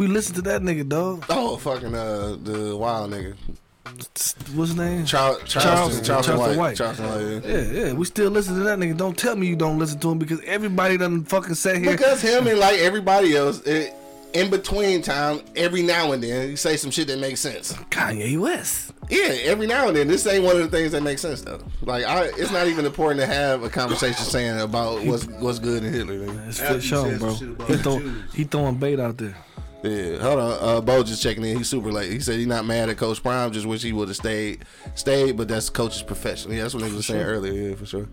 We 0.00 0.06
listen 0.06 0.34
to 0.36 0.42
that 0.42 0.62
nigga, 0.62 0.88
dog. 0.88 1.26
Oh, 1.28 1.58
fucking 1.58 1.94
uh, 1.94 2.38
the 2.42 2.74
wild 2.74 3.10
nigga, 3.10 3.36
What's 3.84 4.70
his 4.70 4.74
name? 4.74 5.04
Charles, 5.04 5.42
Charleston- 5.44 6.02
Charleston, 6.02 6.38
White, 6.38 6.56
White. 6.56 6.76
Charleston 6.78 7.06
White. 7.06 7.44
yeah. 7.46 7.58
Yeah, 7.60 7.84
yeah. 7.88 7.92
We 7.92 8.06
still 8.06 8.30
listen 8.30 8.54
to 8.54 8.60
that 8.60 8.78
nigga. 8.78 8.96
Don't 8.96 9.18
tell 9.18 9.36
me 9.36 9.46
you 9.46 9.56
don't 9.56 9.78
listen 9.78 9.98
to 10.00 10.10
him 10.12 10.18
because 10.18 10.40
everybody 10.46 10.96
done 10.96 11.24
fucking 11.24 11.52
sat 11.52 11.76
here. 11.76 11.90
Because 11.90 12.22
him 12.22 12.46
and 12.46 12.58
like 12.58 12.78
everybody 12.78 13.36
else, 13.36 13.60
it, 13.66 13.92
in 14.32 14.48
between 14.48 15.02
time, 15.02 15.42
every 15.54 15.82
now 15.82 16.12
and 16.12 16.22
then, 16.22 16.48
you 16.48 16.56
say 16.56 16.78
some 16.78 16.90
shit 16.90 17.06
that 17.08 17.18
makes 17.18 17.40
sense. 17.40 17.74
Kanye 17.90 18.40
West. 18.40 18.92
Yeah, 19.10 19.36
every 19.42 19.66
now 19.66 19.88
and 19.88 19.94
then. 19.98 20.08
This 20.08 20.26
ain't 20.26 20.44
one 20.44 20.56
of 20.56 20.62
the 20.62 20.74
things 20.74 20.92
that 20.92 21.02
makes 21.02 21.20
sense 21.20 21.42
though. 21.42 21.60
Like, 21.82 22.04
I, 22.06 22.30
it's 22.38 22.52
not 22.52 22.68
even 22.68 22.86
important 22.86 23.20
to 23.20 23.26
have 23.26 23.64
a 23.64 23.68
conversation 23.68 24.24
saying 24.24 24.60
about 24.60 25.04
what's 25.04 25.26
what's 25.26 25.58
good 25.58 25.84
in 25.84 25.92
Hitler. 25.92 26.14
nigga. 26.20 26.48
It's 26.48 26.58
After 26.58 26.74
fit 26.74 26.82
you 26.84 26.88
show, 26.88 27.04
said 27.04 27.20
some 27.20 27.54
bro. 27.54 27.66
He, 27.66 27.76
throw, 27.76 27.98
he 28.32 28.44
throwing 28.44 28.76
bait 28.76 28.98
out 28.98 29.18
there. 29.18 29.36
Yeah, 29.82 30.18
hold 30.18 30.38
on. 30.38 30.58
Uh, 30.60 30.80
Bo 30.80 31.02
just 31.02 31.22
checking 31.22 31.44
in. 31.44 31.56
He's 31.56 31.68
super 31.68 31.90
late. 31.90 32.12
He 32.12 32.20
said 32.20 32.36
he's 32.36 32.46
not 32.46 32.64
mad 32.66 32.90
at 32.90 32.96
Coach 32.98 33.22
Prime. 33.22 33.50
Just 33.52 33.66
wish 33.66 33.82
he 33.82 33.92
would 33.92 34.08
have 34.08 34.16
stayed, 34.16 34.64
stayed. 34.94 35.36
But 35.36 35.48
that's 35.48 35.70
coach's 35.70 36.02
profession. 36.02 36.52
Yeah, 36.52 36.62
that's 36.62 36.74
what 36.74 36.84
he 36.84 36.92
was 36.92 37.06
saying 37.06 37.22
earlier. 37.22 37.70
Yeah, 37.70 37.74
for 37.76 37.86
sure. 37.86 38.08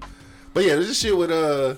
But 0.53 0.63
yeah, 0.65 0.75
this 0.75 0.99
shit 0.99 1.15
with 1.15 1.31
uh, 1.31 1.75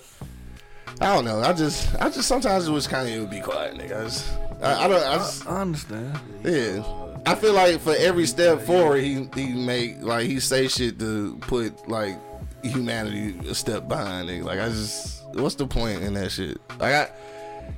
I 1.01 1.15
don't 1.15 1.25
know. 1.25 1.39
I 1.39 1.53
just, 1.53 1.95
I 1.95 2.09
just 2.09 2.27
sometimes 2.27 2.67
it 2.67 2.71
wish 2.71 2.87
Kanye 2.87 3.19
would 3.19 3.29
be 3.29 3.41
quiet, 3.41 3.75
nigga. 3.75 4.01
I, 4.01 4.03
just, 4.03 4.31
I, 4.61 4.85
I 4.85 4.87
don't. 4.87 5.03
I 5.03 5.15
just, 5.15 5.47
I 5.47 5.61
understand. 5.61 6.19
Yeah. 6.43 6.83
I 7.25 7.35
feel 7.35 7.53
like 7.53 7.79
for 7.79 7.95
every 7.97 8.25
step 8.25 8.61
forward, 8.61 9.03
he 9.03 9.27
he 9.35 9.53
make 9.53 10.01
like 10.01 10.25
he 10.27 10.39
say 10.39 10.67
shit 10.67 10.99
to 10.99 11.37
put 11.41 11.87
like 11.87 12.17
humanity 12.63 13.37
a 13.47 13.55
step 13.55 13.87
behind 13.87 14.29
it. 14.29 14.43
Like 14.43 14.59
I 14.59 14.69
just, 14.69 15.25
what's 15.33 15.55
the 15.55 15.67
point 15.67 16.01
in 16.01 16.13
that 16.13 16.31
shit? 16.31 16.59
Like 16.79 16.93
I, 16.93 17.09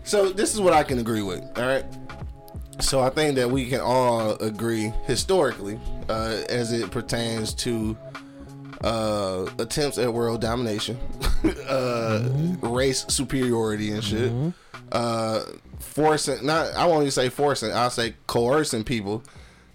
so 0.04 0.30
this 0.32 0.54
is 0.54 0.60
what 0.62 0.74
I 0.74 0.84
can 0.84 1.00
agree 1.00 1.22
with. 1.22 1.42
All 1.58 1.66
right. 1.66 1.86
So 2.80 3.00
I 3.02 3.10
think 3.10 3.36
that 3.36 3.50
we 3.50 3.68
can 3.70 3.80
all 3.80 4.32
agree 4.36 4.92
historically, 5.06 5.80
uh, 6.10 6.42
as 6.50 6.72
it 6.72 6.90
pertains 6.90 7.54
to 7.56 7.96
uh, 8.84 9.46
attempts 9.60 9.98
at 9.98 10.12
world 10.12 10.42
domination, 10.42 10.98
uh, 11.68 12.28
race 12.62 13.06
superiority 13.08 13.92
and 13.92 14.04
shit, 14.04 14.32
uh, 14.92 15.44
forcing 15.80 16.46
not 16.46 16.74
I 16.74 16.86
won't 16.86 17.02
even 17.02 17.12
say 17.12 17.30
forcing, 17.30 17.72
I'll 17.72 17.90
say 17.90 18.16
coercing 18.28 18.84
people 18.84 19.24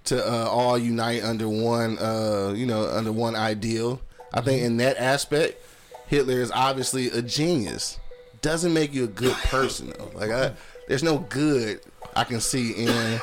to 0.04 0.24
uh, 0.24 0.46
all 0.48 0.78
unite 0.78 1.22
under 1.22 1.48
one 1.48 1.98
uh, 1.98 2.52
you 2.56 2.66
know 2.66 2.88
under 2.88 3.12
one 3.12 3.36
ideal. 3.36 4.00
I 4.34 4.40
think 4.40 4.62
in 4.62 4.78
that 4.78 4.96
aspect, 4.98 5.62
Hitler 6.08 6.40
is 6.40 6.50
obviously 6.50 7.08
a 7.10 7.22
genius. 7.22 7.98
Doesn't 8.46 8.72
make 8.72 8.94
you 8.94 9.02
a 9.02 9.08
good 9.08 9.32
person 9.34 9.92
though. 9.98 10.08
Like 10.14 10.30
I, 10.30 10.52
there's 10.86 11.02
no 11.02 11.18
good 11.18 11.80
I 12.14 12.22
can 12.22 12.38
see 12.40 12.70
in 12.74 13.20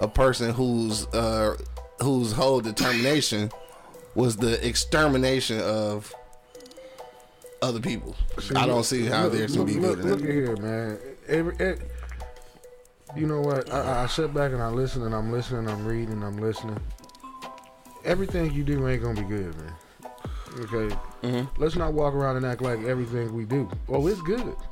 a 0.00 0.08
person 0.08 0.52
whose 0.52 1.06
uh, 1.14 1.56
whose 2.02 2.32
whole 2.32 2.60
determination 2.60 3.52
was 4.16 4.36
the 4.36 4.66
extermination 4.66 5.60
of 5.60 6.12
other 7.62 7.78
people. 7.78 8.16
I 8.56 8.66
don't 8.66 8.82
see 8.82 9.04
how 9.06 9.24
look, 9.28 9.32
there 9.34 9.46
can 9.46 9.56
look, 9.58 9.66
be 9.68 9.74
look, 9.74 9.96
good 9.96 10.04
in 10.06 10.10
look 10.10 10.20
it. 10.22 10.28
at 10.28 10.34
here, 10.34 10.56
man. 10.56 10.98
Every, 11.28 11.56
eh, 11.60 11.74
you 13.16 13.28
know 13.28 13.42
what? 13.42 13.72
I, 13.72 13.78
I- 13.80 14.02
I 14.02 14.06
sit 14.08 14.34
back 14.34 14.50
and 14.50 14.60
I 14.60 14.70
listen 14.70 15.02
and 15.04 15.14
I'm 15.14 15.30
listening, 15.30 15.68
I'm 15.68 15.86
reading, 15.86 16.20
I'm 16.24 16.38
listening. 16.38 16.80
Everything 18.04 18.52
you 18.52 18.64
do 18.64 18.88
ain't 18.88 19.04
gonna 19.04 19.22
be 19.22 19.28
good, 19.28 19.56
man. 19.56 19.72
Okay. 20.60 20.94
Mm-hmm. 21.22 21.62
Let's 21.62 21.76
not 21.76 21.92
walk 21.94 22.14
around 22.14 22.36
and 22.36 22.46
act 22.46 22.62
like 22.62 22.82
everything 22.84 23.34
we 23.34 23.44
do. 23.44 23.68
Oh, 23.88 24.06
it's 24.06 24.20
good. 24.22 24.54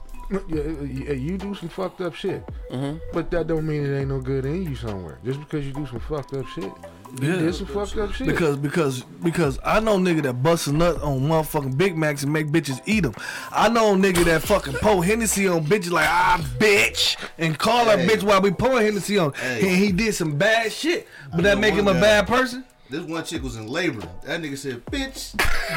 You, 0.48 0.88
you- 0.90 1.12
you 1.14 1.36
do 1.36 1.54
some 1.54 1.68
fucked 1.68 2.00
up 2.00 2.14
shit, 2.14 2.42
Mm-hmm. 2.70 2.96
but 3.12 3.30
that 3.32 3.48
don't 3.48 3.66
mean 3.66 3.84
it 3.84 3.98
ain't 3.98 4.08
no 4.08 4.18
good 4.18 4.46
in 4.46 4.62
you 4.62 4.74
somewhere. 4.74 5.18
Just 5.22 5.38
because 5.40 5.66
you 5.66 5.74
do 5.74 5.84
some 5.86 6.00
fucked 6.00 6.32
up 6.32 6.46
shit, 6.48 6.72
Yeah. 7.20 7.36
did 7.36 7.54
some 7.54 7.66
fucked 7.66 7.98
up 7.98 8.12
shit. 8.14 8.28
Because 8.28 8.56
because 8.56 9.02
because 9.22 9.58
I 9.62 9.80
know 9.80 9.98
nigga 9.98 10.22
that 10.22 10.42
bust 10.42 10.68
a 10.68 10.72
nut 10.72 11.02
on 11.02 11.20
motherfucking 11.20 11.76
Big 11.76 11.98
Macs 11.98 12.22
and 12.22 12.32
make 12.32 12.46
bitches 12.46 12.80
eat 12.86 13.00
them. 13.00 13.14
I 13.50 13.68
know 13.68 13.94
nigga 13.94 14.24
that 14.24 14.40
fucking 14.40 14.74
pour 14.80 15.04
Hennessy 15.04 15.48
on 15.48 15.66
bitches 15.66 15.90
like 15.90 16.08
ah 16.08 16.40
bitch 16.58 17.18
and 17.36 17.58
call 17.58 17.84
her 17.90 17.98
Hey. 17.98 18.06
bitch 18.06 18.22
while 18.22 18.40
we 18.40 18.52
pouring 18.52 18.86
Hennessy 18.86 19.18
on. 19.18 19.34
Hey. 19.34 19.60
And 19.68 19.76
he 19.76 19.92
did 19.92 20.14
some 20.14 20.38
bad 20.38 20.72
shit, 20.72 21.06
but 21.32 21.40
I 21.40 21.42
that 21.42 21.58
make 21.58 21.74
him 21.74 21.88
a 21.88 21.92
guy. 21.92 22.00
bad 22.00 22.26
person. 22.26 22.64
This 22.92 23.04
one 23.04 23.24
chick 23.24 23.42
was 23.42 23.56
in 23.56 23.68
labor. 23.68 24.06
That 24.24 24.42
nigga 24.42 24.58
said, 24.58 24.84
"Bitch, 24.84 25.34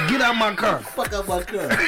Get 0.10 0.20
out 0.20 0.36
my 0.36 0.54
car. 0.54 0.80
fuck 0.96 1.14
out 1.14 1.28
my 1.28 1.42
car." 1.42 1.70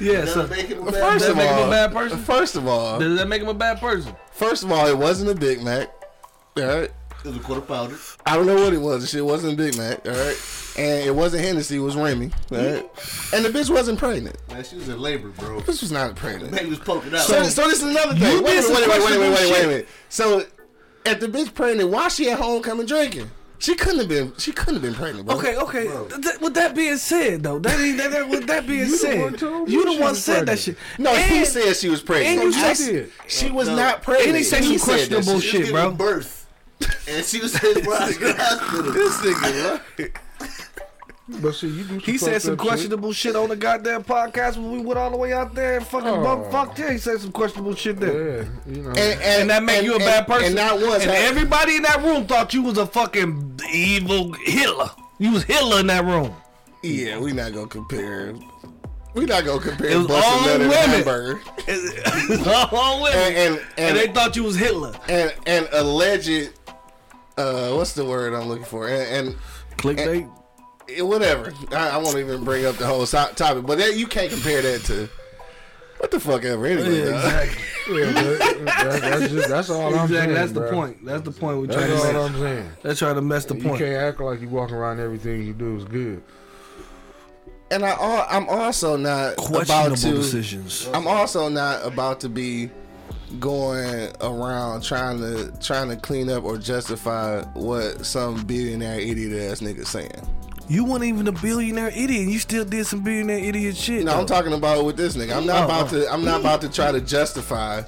Yeah, 0.00 0.20
Does 0.20 0.34
so 0.34 0.46
that 0.46 0.56
make 0.56 0.66
him 0.68 0.86
a 0.86 0.92
bad 0.92 0.94
First 0.94 1.24
that 1.24 1.30
of 1.32 1.36
make 1.38 1.48
him 1.48 1.66
a 1.66 1.70
bad 1.70 1.92
person? 1.92 2.18
first 2.20 2.54
of 2.54 2.68
all, 2.68 3.00
does 3.00 3.18
that 3.18 3.26
make 3.26 3.42
him 3.42 3.48
a 3.48 3.54
bad 3.54 3.80
person? 3.80 4.14
first 4.30 4.62
of 4.62 4.70
all, 4.70 4.86
it 4.86 4.96
wasn't 4.96 5.28
a 5.28 5.34
Big 5.34 5.60
Mac. 5.60 5.88
All 6.56 6.62
right. 6.62 6.84
It 6.84 7.24
was 7.24 7.36
a 7.36 7.40
quarter 7.40 7.62
pounder. 7.62 7.96
I 8.24 8.36
don't 8.36 8.46
know 8.46 8.54
what 8.62 8.72
it 8.72 8.80
was. 8.80 9.00
The 9.00 9.08
shit 9.08 9.24
wasn't 9.24 9.54
a 9.54 9.56
Big 9.56 9.76
Mac. 9.76 10.06
All 10.06 10.12
right. 10.14 10.36
And 10.78 11.04
it 11.04 11.12
wasn't 11.12 11.44
Hennessy. 11.44 11.78
It 11.78 11.80
was 11.80 11.96
Remy. 11.96 12.30
All 12.52 12.58
right. 12.58 12.88
And 13.34 13.44
the 13.44 13.48
bitch 13.48 13.70
wasn't 13.70 13.98
pregnant. 13.98 14.36
Man, 14.48 14.62
she 14.62 14.76
was 14.76 14.88
in 14.88 15.00
labor, 15.00 15.30
bro. 15.30 15.58
This 15.62 15.80
was 15.80 15.90
not 15.90 16.14
pregnant. 16.14 16.52
Baby 16.52 16.70
was 16.70 16.78
poking 16.78 17.12
out. 17.12 17.22
So, 17.22 17.42
so 17.42 17.66
this 17.66 17.82
is 17.82 17.90
another 17.90 18.14
thing. 18.14 18.36
You 18.36 18.42
Wait, 18.44 18.52
did 18.60 18.66
a 18.66 18.68
minute, 18.68 18.88
wait, 18.88 19.00
wait, 19.00 19.10
wait, 19.10 19.18
wait, 19.18 19.30
wait, 19.30 19.50
wait 19.52 19.64
a 19.64 19.66
minute. 19.66 19.88
So, 20.10 20.44
if 21.04 21.18
the 21.18 21.26
bitch 21.26 21.54
pregnant, 21.54 21.90
why 21.90 22.06
she 22.06 22.30
at 22.30 22.38
home 22.38 22.62
coming 22.62 22.86
drinking? 22.86 23.32
She 23.60 23.74
couldn't 23.74 23.98
have 23.98 24.08
been. 24.08 24.32
She 24.38 24.52
couldn't 24.52 24.74
have 24.74 24.82
been 24.82 24.94
pregnant, 24.94 25.26
bro. 25.26 25.36
Okay, 25.36 25.56
okay. 25.56 25.82
Th- 26.22 26.38
with 26.40 26.54
that 26.54 26.74
being 26.76 26.96
said, 26.96 27.42
though, 27.42 27.58
that 27.58 27.78
ain't 27.80 27.98
that, 27.98 28.10
that- 28.12 28.28
with 28.28 28.46
that 28.46 28.66
being 28.66 28.80
You 28.86 28.90
the 28.92 28.96
said, 28.96 29.20
one 29.42 29.68
you 29.70 29.84
the 29.84 29.90
one 30.00 30.10
was 30.12 30.22
said 30.24 30.46
that 30.46 30.58
shit. 30.60 30.76
No, 30.98 31.14
he 31.16 31.44
said 31.44 31.74
she 31.76 31.88
was 31.88 32.00
pregnant. 32.00 32.40
and 32.44 32.54
you 32.54 32.60
I 32.60 32.72
said- 32.72 33.10
s- 33.26 33.32
she 33.32 33.50
was 33.50 33.68
No. 33.68 33.76
not 33.76 34.02
pregnant. 34.02 34.28
And 34.28 34.36
he 34.36 34.44
said 34.44 34.62
some 34.62 34.78
said 34.78 35.10
that 35.10 35.14
questionable 35.24 35.40
shit. 35.40 35.50
she 35.50 35.58
was 35.58 35.66
shit, 35.66 35.74
bro. 35.74 35.90
birth. 35.92 36.46
And 37.08 37.24
she 37.24 37.40
was 37.40 37.54
in 37.64 37.74
the 37.84 38.34
hospital. 38.38 38.92
This 38.92 39.16
nigga, 39.16 39.80
right? 39.98 40.12
But 41.40 41.52
see, 41.54 41.68
you 41.68 41.82
do 41.84 41.88
some 41.88 41.98
He 42.00 42.18
said 42.18 42.40
some 42.42 42.54
up 42.54 42.60
shit. 42.60 42.68
questionable 42.68 43.12
shit. 43.12 43.36
on 43.36 43.48
the 43.50 43.56
goddamn 43.56 44.02
podcast 44.04 44.56
when 44.56 44.70
we 44.72 44.78
went 44.80 44.98
all 44.98 45.10
the 45.10 45.16
way 45.16 45.32
out 45.32 45.54
there 45.54 45.76
and 45.76 45.86
fucking 45.86 46.08
Oh. 46.08 46.22
bump, 46.22 46.50
fucked 46.50 46.78
yeah. 46.78 46.92
He 46.92 46.98
said 46.98 47.20
some 47.20 47.32
questionable 47.32 47.74
shit 47.74 48.00
there. 48.00 48.42
Yeah, 48.42 48.48
you 48.66 48.82
know. 48.82 48.90
And, 48.90 49.20
And 49.22 49.50
that 49.50 49.62
make 49.62 49.82
you 49.84 49.94
a 49.94 49.98
bad 49.98 50.26
person. 50.26 50.46
And 50.46 50.54
not 50.54 50.80
once. 50.80 51.02
And 51.02 51.10
everybody 51.12 51.76
in 51.76 51.82
that 51.82 52.02
room 52.02 52.26
thought 52.26 52.54
you 52.54 52.62
was 52.62 52.78
a 52.78 52.86
fucking 52.86 53.60
evil 53.70 54.32
Hitler. 54.44 54.90
You 55.18 55.32
was 55.32 55.44
Hitler 55.44 55.80
in 55.80 55.86
that 55.88 56.04
room. 56.04 56.34
yeah, 56.82 57.18
we 57.18 57.32
not 57.32 57.52
gonna 57.52 57.66
compare. 57.68 58.34
We 59.14 59.24
not 59.24 59.44
gonna 59.44 59.60
compare. 59.60 59.86
It 59.90 59.96
was 59.96 60.06
busting 60.06 60.32
all 60.32 60.40
nut 60.46 60.60
and 60.60 60.70
women. 60.70 60.88
hamburger. 60.90 61.40
All 62.76 63.02
women. 63.02 63.18
And 63.18 63.36
and 63.36 63.54
And 63.56 63.60
and, 63.78 63.96
they 63.96 64.06
thought 64.12 64.36
you 64.36 64.44
was 64.44 64.56
Hitler. 64.56 64.94
and, 65.08 65.34
and 65.46 65.68
alleged. 65.72 66.50
Uh, 67.36 67.72
what's 67.72 67.92
the 67.94 68.04
word 68.04 68.32
I'm 68.34 68.48
looking 68.48 68.64
for? 68.64 68.88
And, 68.88 69.28
and 69.28 69.36
Clickbait. 69.76 70.30
Eh, 70.88 71.02
whatever. 71.02 71.52
I, 71.72 71.90
I 71.90 71.96
won't 71.98 72.16
even 72.18 72.44
bring 72.44 72.64
up 72.66 72.76
the 72.76 72.86
whole 72.86 73.04
so- 73.06 73.28
topic, 73.34 73.66
but 73.66 73.78
that, 73.78 73.96
you 73.96 74.06
can't 74.06 74.30
compare 74.30 74.62
that 74.62 74.82
to 74.84 75.08
what 75.98 76.10
the 76.10 76.20
fuck 76.20 76.44
ever. 76.44 76.64
Anyway, 76.66 76.98
Yeah, 76.98 77.04
dog. 77.06 77.14
exactly. 77.24 78.00
Yeah, 78.02 78.12
that, 78.12 79.00
that's 79.02 79.32
just 79.32 79.48
that's 79.48 79.70
all 79.70 79.94
I'm 79.94 80.08
saying. 80.08 80.34
That's 80.34 80.52
the 80.52 80.60
bro. 80.60 80.70
point. 80.70 81.04
That's 81.04 81.22
the 81.22 81.30
point 81.32 81.58
we're 81.58 81.66
That's 81.68 82.00
trying 82.00 82.12
to 82.14 82.18
all. 82.18 82.26
I'm 82.26 82.34
saying. 82.38 82.70
They're 82.82 82.94
trying 82.94 83.14
to 83.16 83.22
mess 83.22 83.44
the 83.46 83.56
You 83.56 83.62
point. 83.62 83.80
You 83.80 83.86
can't 83.86 83.96
act 83.96 84.20
like 84.20 84.40
you 84.40 84.48
walking 84.48 84.76
around 84.76 85.00
everything 85.00 85.42
you 85.42 85.54
do 85.54 85.76
is 85.76 85.84
good. 85.84 86.22
And 87.70 87.84
I, 87.84 88.26
I'm 88.30 88.48
also 88.48 88.96
not 88.96 89.34
about 89.34 89.46
Questionable 89.46 89.96
to. 89.96 90.12
decisions. 90.14 90.88
I'm 90.94 91.06
also 91.06 91.48
not 91.48 91.84
about 91.86 92.20
to 92.20 92.28
be 92.28 92.70
going 93.40 94.10
around 94.22 94.82
trying 94.82 95.18
to 95.20 95.52
trying 95.60 95.88
to 95.90 95.96
clean 95.96 96.30
up 96.30 96.44
or 96.44 96.56
justify 96.56 97.42
what 97.54 98.06
some 98.06 98.42
billionaire 98.46 99.00
idiot 99.00 99.50
ass 99.50 99.60
nigga 99.60 99.86
saying. 99.86 100.10
You 100.68 100.84
weren't 100.84 101.04
even 101.04 101.26
a 101.28 101.32
billionaire 101.32 101.88
idiot. 101.88 102.22
and 102.24 102.30
You 102.30 102.38
still 102.38 102.64
did 102.64 102.86
some 102.86 103.00
billionaire 103.02 103.38
idiot 103.38 103.76
shit. 103.76 104.04
No, 104.04 104.20
I'm 104.20 104.26
talking 104.26 104.52
about 104.52 104.84
with 104.84 104.96
this 104.96 105.16
nigga. 105.16 105.34
I'm 105.36 105.46
not 105.46 105.62
Oh, 105.62 105.64
about 105.64 105.92
oh. 105.94 106.00
to. 106.00 106.12
I'm 106.12 106.24
not 106.24 106.40
about 106.40 106.60
to 106.62 106.68
try 106.68 106.92
to 106.92 107.00
justify 107.00 107.82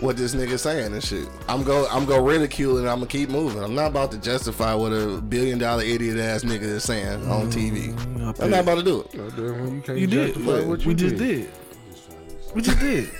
what 0.00 0.16
this 0.16 0.34
nigga 0.34 0.58
saying 0.58 0.92
and 0.92 1.02
shit. 1.02 1.26
I'm 1.48 1.64
go. 1.64 1.86
I'm 1.90 2.04
go 2.04 2.22
ridicule 2.24 2.76
it. 2.76 2.80
and 2.80 2.88
I'm 2.88 2.98
gonna 2.98 3.06
keep 3.08 3.30
moving. 3.30 3.62
I'm 3.64 3.74
not 3.74 3.88
about 3.88 4.12
to 4.12 4.18
justify 4.18 4.74
what 4.74 4.92
a 4.92 5.20
billion 5.20 5.58
dollar 5.58 5.82
idiot 5.82 6.18
ass 6.18 6.44
nigga 6.44 6.62
is 6.62 6.84
saying 6.84 7.28
on 7.28 7.50
TV. 7.50 7.92
Mm, 7.94 8.40
I'm 8.40 8.50
not 8.50 8.60
about 8.60 8.76
to 8.78 8.82
do 8.84 9.00
it. 9.00 9.14
No, 9.14 9.30
damn, 9.30 9.82
well, 9.86 9.96
you 9.96 10.02
You 10.02 10.06
did. 10.06 10.34
justify 10.34 10.60
what 10.68 10.80
you 10.82 10.88
we 10.88 10.94
just 10.94 11.16
did. 11.16 11.42
did. 11.42 11.50
We 12.54 12.62
just 12.62 12.78
did. 12.80 13.10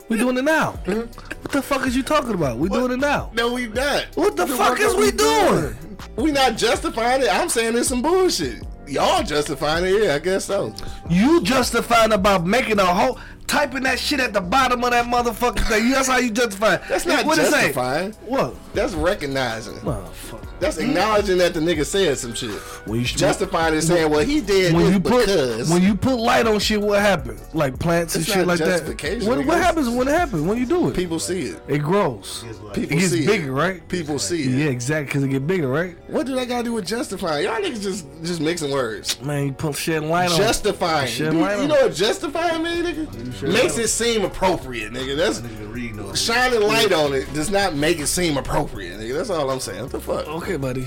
we 0.08 0.16
doing 0.18 0.36
it 0.36 0.44
now. 0.44 0.72
What 0.84 1.52
the 1.52 1.62
fuck 1.62 1.86
is 1.86 1.96
you 1.96 2.02
talking 2.02 2.34
about? 2.34 2.58
We 2.58 2.68
doing 2.68 2.92
it 2.92 2.98
now. 2.98 3.30
No, 3.34 3.52
we 3.54 3.66
not. 3.68 4.06
What 4.14 4.36
the, 4.36 4.46
fuck 4.46 4.76
fuck 4.76 4.80
is 4.80 4.92
are 4.94 4.96
we 4.98 5.06
we 5.06 5.10
doing? 5.12 5.91
We 6.16 6.32
not 6.32 6.56
justifying 6.56 7.22
it. 7.22 7.34
I'm 7.34 7.48
saying 7.48 7.76
it's 7.76 7.88
some 7.88 8.02
bullshit. 8.02 8.62
Y'all 8.86 9.22
justifying 9.22 9.84
it? 9.84 10.04
Yeah, 10.04 10.14
I 10.14 10.18
guess 10.18 10.44
so. 10.44 10.74
You 11.08 11.42
justifying 11.42 12.12
about 12.12 12.46
making 12.46 12.78
a 12.78 12.84
whole 12.84 13.18
typing 13.52 13.82
that 13.82 13.98
shit 13.98 14.18
at 14.18 14.32
the 14.32 14.40
bottom 14.40 14.82
of 14.82 14.90
that 14.92 15.04
motherfucking 15.04 15.68
thing. 15.68 15.90
That's 15.90 16.08
how 16.08 16.16
you 16.16 16.30
justify. 16.30 16.76
it. 16.76 16.82
That's 16.88 17.04
not 17.04 17.26
what 17.26 17.36
justifying. 17.36 18.12
What? 18.24 18.54
That's 18.72 18.94
recognizing. 18.94 19.74
Motherfucker. 19.76 20.48
That's 20.58 20.78
mm-hmm. 20.78 20.90
acknowledging 20.90 21.38
that 21.38 21.54
the 21.54 21.60
nigga 21.60 21.84
said 21.84 22.16
some 22.18 22.34
shit. 22.34 22.52
When 22.86 23.00
you 23.00 23.06
Justifying 23.06 23.74
it, 23.74 23.82
saying, 23.82 24.10
"Well, 24.10 24.24
he 24.24 24.40
did 24.40 24.72
when 24.72 24.92
you 24.92 25.00
put 25.00 25.26
because." 25.26 25.68
when 25.68 25.82
you 25.82 25.94
put 25.94 26.16
light 26.16 26.46
on 26.46 26.60
shit, 26.60 26.80
what 26.80 27.00
happens? 27.00 27.52
Like 27.52 27.78
plants 27.78 28.14
and 28.14 28.24
shit 28.24 28.46
like 28.46 28.60
that. 28.60 29.22
What, 29.26 29.44
what 29.44 29.58
happens 29.58 29.88
when 29.88 30.08
it 30.08 30.12
happens? 30.12 30.42
When 30.42 30.56
you 30.56 30.64
do 30.64 30.88
it, 30.88 30.94
people 30.94 31.18
see 31.18 31.42
it. 31.48 31.62
it 31.68 31.78
grows. 31.78 32.44
People 32.72 32.96
It 32.96 33.00
gets 33.00 33.10
see 33.10 33.26
bigger, 33.26 33.48
it. 33.48 33.52
right? 33.52 33.88
People 33.88 34.18
see 34.18 34.42
it. 34.44 34.50
Yeah, 34.50 34.66
exactly. 34.66 35.06
Because 35.06 35.24
it 35.24 35.28
get 35.28 35.46
bigger, 35.46 35.68
right? 35.68 35.96
What 36.08 36.26
do 36.26 36.34
that 36.36 36.48
got 36.48 36.58
to 36.58 36.64
do 36.64 36.72
with 36.74 36.86
justifying? 36.86 37.44
Y'all 37.44 37.60
niggas 37.60 37.82
just 37.82 38.06
just 38.22 38.40
mixing 38.40 38.70
words. 38.70 39.20
Man, 39.20 39.46
you 39.46 39.52
put 39.52 39.76
shit 39.76 40.02
light 40.02 40.30
on. 40.30 40.36
Justifying. 40.36 41.08
Shed 41.08 41.32
Do 41.32 41.40
light 41.40 41.56
you 41.56 41.62
on 41.62 41.68
know 41.68 41.82
what 41.82 41.94
justifying 41.94 42.62
mean, 42.62 42.84
nigga? 42.84 43.41
Makes 43.42 43.78
it 43.78 43.88
seem 43.88 44.24
appropriate, 44.24 44.92
nigga. 44.92 45.16
That's 45.16 45.40
Nigga 45.40 45.72
reading 45.72 46.00
on 46.00 46.10
it. 46.10 46.16
shining 46.18 46.60
light 46.62 46.92
on 46.92 47.12
it 47.12 47.32
does 47.34 47.50
not 47.50 47.74
make 47.74 47.98
it 47.98 48.06
seem 48.06 48.36
appropriate, 48.36 48.98
nigga. 49.00 49.14
That's 49.14 49.30
all 49.30 49.50
I'm 49.50 49.60
saying. 49.60 49.82
What 49.82 49.92
the 49.92 50.00
fuck? 50.00 50.26
Okay, 50.28 50.56
buddy. 50.56 50.86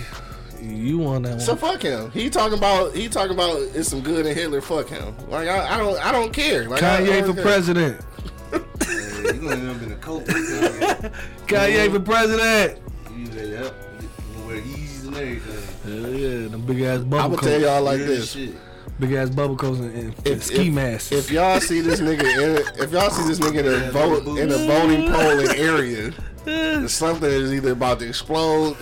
You 0.61 1.05
on 1.05 1.21
that 1.23 1.31
one? 1.31 1.39
So 1.41 1.55
fuck 1.55 1.81
him. 1.81 2.09
He 2.11 2.29
talking 2.29 2.57
about 2.57 2.95
he 2.95 3.07
talking 3.07 3.33
about 3.33 3.57
it's 3.75 3.89
some 3.89 4.01
good 4.01 4.25
in 4.25 4.35
Hitler. 4.35 4.61
Fuck 4.61 4.87
him. 4.89 5.15
Like 5.29 5.47
I, 5.47 5.75
I 5.75 5.77
don't 5.77 6.03
I 6.03 6.11
don't 6.11 6.33
care. 6.33 6.67
Like, 6.67 6.81
I, 6.81 6.97
I 6.97 7.01
Kanye 7.01 7.05
don't 7.21 7.27
for 7.27 7.33
care. 7.33 7.43
president. 7.43 8.01
Yeah, 8.51 8.59
you 9.31 9.33
gonna 9.41 9.55
end 9.55 9.69
up 9.75 9.81
in 9.83 9.91
a 9.91 9.95
coat. 9.97 10.27
You 10.27 10.33
Kanye 11.47 11.91
for 11.91 11.99
president. 11.99 12.79
yep. 12.79 12.81
You 13.11 13.25
gonna 14.33 14.47
wear 14.47 14.57
Yeezys 14.61 15.07
and 15.07 15.15
everything. 15.15 16.01
Hell 16.03 16.13
yeah, 16.13 16.47
the 16.47 16.57
big 16.57 16.81
ass 16.81 16.99
I'm 16.99 17.09
bubble 17.09 17.37
gonna 17.37 17.51
tell 17.51 17.61
y'all 17.61 17.81
like 17.83 17.99
this. 17.99 18.31
Shit. 18.31 18.55
Big 18.99 19.11
ass 19.11 19.29
bubble 19.29 19.57
coats 19.57 19.79
and, 19.79 19.93
and 19.93 20.15
If- 20.25 20.43
ski 20.43 20.67
if- 20.67 20.73
masks. 20.73 21.11
If 21.11 21.31
y'all 21.31 21.59
see 21.59 21.81
this 21.81 21.99
nigga 21.99 22.21
in 22.23 22.81
if 22.81 22.91
y'all 22.91 23.09
see 23.09 23.27
this 23.27 23.39
nigga 23.39 23.59
in 23.59 23.67
a 23.89 23.91
vote 23.91 24.25
in 24.37 24.51
a 24.51 24.57
voting 24.57 25.11
polling 25.11 25.49
area 25.57 26.13
Something 26.87 27.31
is 27.31 27.51
either 27.51 27.71
about 27.71 27.99
to 27.99 28.07
explode. 28.07 28.75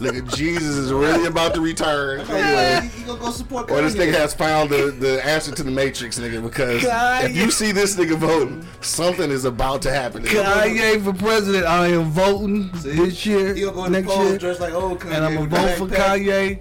nigga, 0.00 0.36
Jesus 0.36 0.74
is 0.76 0.92
really 0.92 1.26
about 1.26 1.54
to 1.54 1.60
return. 1.60 2.26
Yeah, 2.28 2.82
you, 2.82 2.90
you 2.98 3.06
gonna 3.06 3.20
go 3.20 3.30
support 3.30 3.70
Or 3.70 3.80
this 3.80 3.94
nigga 3.94 4.12
has 4.14 4.34
found 4.34 4.70
the, 4.70 4.90
the 4.90 5.24
answer 5.24 5.54
to 5.54 5.62
the 5.62 5.70
Matrix, 5.70 6.18
nigga, 6.18 6.42
because 6.42 6.82
if 7.24 7.36
you 7.36 7.52
see 7.52 7.70
this 7.70 7.94
nigga 7.94 8.16
voting, 8.16 8.66
something 8.80 9.30
is 9.30 9.44
about 9.44 9.82
to 9.82 9.92
happen. 9.92 10.24
nigga. 10.24 10.42
Kanye 10.42 11.04
for 11.04 11.12
president. 11.12 11.66
I 11.66 11.88
am 11.88 12.10
voting 12.10 12.74
See? 12.78 12.92
this 12.96 13.24
year, 13.24 13.54
He 13.54 13.60
gonna 13.62 13.72
go 13.76 13.84
in 13.84 13.92
the 13.92 14.00
next 14.00 14.12
polls 14.12 14.28
year, 14.30 14.38
dressed 14.38 14.60
like 14.60 14.72
oh, 14.72 14.80
old 14.80 15.00
Kanye. 15.00 15.14
and 15.14 15.24
I'm 15.24 15.34
gonna 15.34 15.48
vote 15.48 15.78
for 15.78 15.86
backpack. 15.94 16.24
Kanye. 16.26 16.58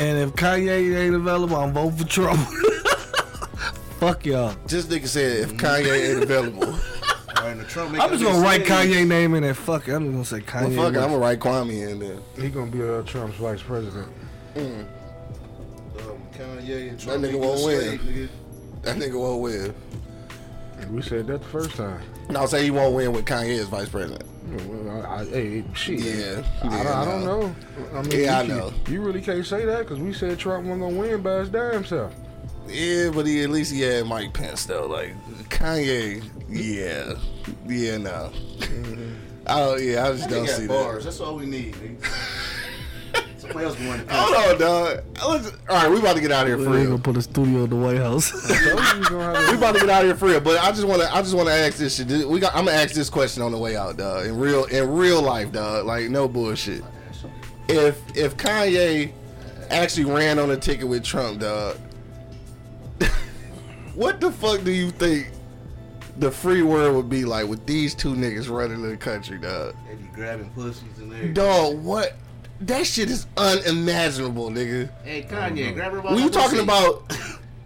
And 0.00 0.16
if 0.18 0.32
Kanye 0.32 0.98
ain't 0.98 1.14
available, 1.14 1.56
I'm 1.56 1.74
voting 1.74 1.98
for 1.98 2.04
Trump. 2.08 2.40
Fuck 4.00 4.24
y'all. 4.24 4.56
This 4.66 4.86
nigga 4.86 5.06
said 5.06 5.40
if 5.40 5.52
Kanye 5.58 6.10
ain't 6.14 6.22
available, 6.22 6.60
well, 6.60 6.80
All 7.36 7.44
right, 7.44 7.54
the 7.54 7.64
Trump 7.64 7.92
make 7.92 8.00
I'm 8.00 8.08
just 8.08 8.24
gonna 8.24 8.38
write 8.42 8.66
city. 8.66 8.70
Kanye 8.70 9.06
name 9.06 9.34
in 9.34 9.42
there. 9.42 9.52
Fuck 9.52 9.88
it. 9.88 9.92
I'm 9.92 10.04
just 10.22 10.32
gonna 10.32 10.42
say 10.42 10.50
Kanye. 10.50 10.74
fuck 10.74 10.94
it, 10.94 10.96
I'm 10.96 11.10
gonna 11.10 11.18
write 11.18 11.38
Kwame 11.38 11.86
in 11.90 11.98
there. 11.98 12.16
He 12.42 12.48
gonna 12.48 12.70
be 12.70 12.82
uh, 12.82 13.02
Trump's 13.02 13.36
vice 13.36 13.60
president. 13.60 14.08
Um, 14.56 14.86
Kanye 16.32 16.88
and 16.88 16.98
Trump 16.98 17.22
nigga 17.22 17.38
won't 17.38 17.62
win. 17.62 17.98
nigga. 17.98 18.28
That 18.80 18.96
nigga 18.96 19.20
won't 19.20 19.42
win. 19.42 19.74
We 20.90 21.02
said 21.02 21.26
that 21.26 21.42
the 21.42 21.48
first 21.48 21.76
time. 21.76 22.00
No, 22.30 22.46
say 22.46 22.64
he 22.64 22.70
won't 22.70 22.94
win 22.94 23.12
with 23.12 23.26
Kanye 23.26 23.58
as 23.58 23.68
vice 23.68 23.90
president. 23.90 24.24
Well, 24.48 25.06
I, 25.06 25.20
I, 25.20 25.24
hey, 25.26 25.64
shit. 25.74 26.00
Yeah, 26.00 26.42
I, 26.62 26.76
yeah, 26.76 26.82
don't, 26.82 26.86
I 26.86 27.04
don't 27.04 27.24
no. 27.24 27.40
know. 27.40 27.54
I 27.94 28.02
mean, 28.02 28.20
Yeah, 28.20 28.38
I 28.38 28.42
you, 28.42 28.48
know. 28.48 28.72
You 28.88 29.02
really 29.02 29.20
can't 29.20 29.44
say 29.44 29.64
that 29.66 29.80
because 29.80 29.98
we 29.98 30.12
said 30.12 30.38
Trump 30.38 30.64
wasn't 30.66 30.80
gonna 30.82 30.96
win 30.98 31.20
by 31.22 31.38
his 31.40 31.48
damn 31.50 31.84
self. 31.84 32.12
Yeah, 32.68 33.10
but 33.12 33.26
he 33.26 33.42
at 33.42 33.50
least 33.50 33.72
he 33.72 33.80
had 33.82 34.06
Mike 34.06 34.32
Pence 34.32 34.64
though. 34.64 34.86
Like 34.86 35.14
Kanye, 35.50 36.22
yeah, 36.48 37.14
yeah, 37.66 37.98
no. 37.98 38.30
Mm-hmm. 38.58 39.14
Oh 39.46 39.76
yeah, 39.76 40.04
I 40.06 40.12
just 40.12 40.28
That 40.28 40.34
don't 40.36 40.46
see 40.46 40.66
got 40.66 40.74
that. 40.74 40.84
bars. 40.84 41.04
That's 41.04 41.18
all 41.20 41.34
we 41.34 41.46
need. 41.46 41.74
Nigga. 43.54 43.76
Somebody 43.76 44.00
else 44.00 44.10
Hold 44.10 44.52
on, 44.52 44.58
dog. 44.60 45.04
Let's, 45.28 45.52
all 45.68 45.76
right, 45.76 45.90
we 45.90 45.98
about 45.98 46.16
to 46.16 46.20
get 46.22 46.32
out 46.32 46.42
of 46.42 46.48
here 46.48 46.56
We 46.58 46.64
for 46.64 46.70
ain't 46.70 46.80
real. 46.80 46.90
gonna 46.90 47.02
put 47.02 47.16
a 47.16 47.22
studio 47.22 47.64
in 47.64 47.70
the 47.70 47.76
White 47.76 47.98
House. 47.98 48.30
So 48.50 48.54
you 48.54 49.04
gonna 49.04 49.38
have 49.38 49.50
We 49.50 49.56
about 49.58 49.74
to 49.74 49.80
get 49.80 49.90
out 49.90 50.02
of 50.02 50.06
here 50.08 50.16
for 50.16 50.26
real, 50.26 50.40
but 50.40 50.58
I 50.60 50.70
just 50.70 50.86
want 50.86 51.02
to. 51.02 51.14
I 51.14 51.22
just 51.22 51.34
want 51.34 51.48
to 51.48 51.54
ask 51.54 51.76
this 51.78 51.96
shit. 51.96 52.28
We 52.28 52.40
got. 52.40 52.54
I'm 52.54 52.64
gonna 52.66 52.76
ask 52.76 52.94
this 52.94 53.10
question 53.10 53.42
on 53.42 53.52
the 53.52 53.58
way 53.58 53.76
out, 53.76 53.96
dog. 53.96 54.26
In 54.26 54.38
real, 54.38 54.64
in 54.66 54.90
real 54.90 55.22
life, 55.22 55.52
dog. 55.52 55.86
Like 55.86 56.10
no 56.10 56.28
bullshit. 56.28 56.82
If 57.68 58.00
if 58.16 58.36
Kanye 58.36 59.12
actually 59.70 60.04
ran 60.06 60.38
on 60.38 60.50
a 60.50 60.56
ticket 60.56 60.88
with 60.88 61.04
Trump, 61.04 61.40
dog, 61.40 61.76
what 63.94 64.20
the 64.20 64.30
fuck 64.32 64.62
do 64.64 64.72
you 64.72 64.90
think 64.90 65.28
the 66.18 66.30
free 66.30 66.62
world 66.62 66.96
would 66.96 67.08
be 67.08 67.24
like 67.24 67.46
with 67.46 67.64
these 67.66 67.94
two 67.94 68.14
niggas 68.14 68.50
running 68.50 68.82
the 68.82 68.96
country, 68.96 69.38
dog? 69.38 69.74
They 69.88 69.94
be 69.94 70.04
grabbing 70.14 70.50
pussies 70.50 70.82
and 70.98 71.12
everything. 71.12 71.34
Dog, 71.34 71.82
what? 71.82 72.16
That 72.62 72.86
shit 72.86 73.10
is 73.10 73.26
unimaginable, 73.36 74.50
nigga. 74.50 74.90
Hey, 75.02 75.22
Kanye, 75.22 75.66
mm-hmm. 75.68 75.74
grab 75.74 75.92
her 75.92 76.00
by 76.02 76.12
When 76.14 76.22
you 76.22 76.30
talking 76.30 76.58
pussy. 76.58 76.62
about 76.64 77.12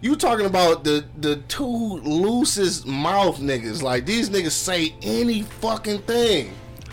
you 0.01 0.15
talking 0.15 0.45
about 0.45 0.83
the 0.83 1.03
the 1.17 1.37
two 1.47 1.65
loosest 1.65 2.85
mouth 2.87 3.39
niggas, 3.39 3.81
like 3.81 4.05
these 4.05 4.29
niggas 4.29 4.51
say 4.51 4.95
any 5.01 5.41
fucking 5.41 5.99
thing. 6.03 6.51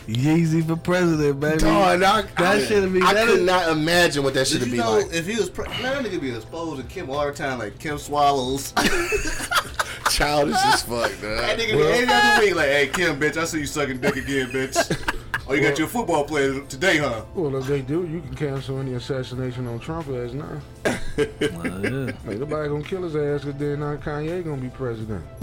Yeezy 0.08 0.66
for 0.66 0.74
president, 0.74 1.38
baby. 1.38 1.58
Dog, 1.58 2.02
I, 2.02 2.22
that 2.22 2.40
I, 2.40 2.64
should've 2.64 2.92
been- 2.92 3.04
I 3.04 3.14
that 3.14 3.26
could 3.28 3.38
is- 3.38 3.46
not 3.46 3.70
imagine 3.70 4.24
what 4.24 4.34
that 4.34 4.48
Did 4.48 4.58
should 4.58 4.66
you 4.66 4.72
be 4.72 4.78
know 4.78 4.98
like. 4.98 5.12
if 5.14 5.26
he 5.28 5.36
was 5.36 5.48
pre- 5.48 5.68
man, 5.68 6.02
that 6.02 6.04
nigga 6.04 6.20
be 6.20 6.34
exposed 6.34 6.82
to 6.82 6.92
Kim 6.92 7.08
all 7.08 7.24
the 7.24 7.32
time, 7.32 7.60
like 7.60 7.78
Kim 7.78 7.98
swallows. 7.98 8.72
Childish 10.10 10.56
as 10.56 10.82
fuck, 10.82 11.10
man. 11.22 11.36
that 11.36 11.56
dog. 11.56 11.58
nigga 11.58 11.72
be 11.76 11.82
every 11.82 12.06
other 12.12 12.40
week 12.44 12.54
like, 12.56 12.68
hey 12.68 12.88
Kim, 12.92 13.20
bitch, 13.20 13.36
I 13.36 13.44
see 13.44 13.60
you 13.60 13.66
sucking 13.66 13.98
dick 13.98 14.16
again, 14.16 14.48
bitch. 14.50 15.18
Oh, 15.48 15.54
you 15.54 15.60
got 15.60 15.78
your 15.78 15.88
football 15.88 16.24
player 16.24 16.60
today, 16.62 16.98
huh? 16.98 17.24
Well, 17.34 17.56
if 17.56 17.66
they 17.66 17.80
do, 17.82 18.06
you 18.06 18.20
can 18.20 18.34
cancel 18.34 18.78
any 18.78 18.94
assassination 18.94 19.66
on 19.66 19.78
Trump 19.80 20.08
ass 20.08 20.32
now. 20.32 20.60
Well, 21.16 21.82
yeah. 21.84 22.12
Like, 22.24 22.38
nobody 22.38 22.68
gonna 22.70 22.82
kill 22.84 23.02
his 23.02 23.14
ass 23.16 23.44
because 23.44 23.60
then 23.60 23.80
now 23.80 23.96
Kanye 23.96 24.42
gonna 24.42 24.62
be 24.62 24.70
president. 24.70 25.22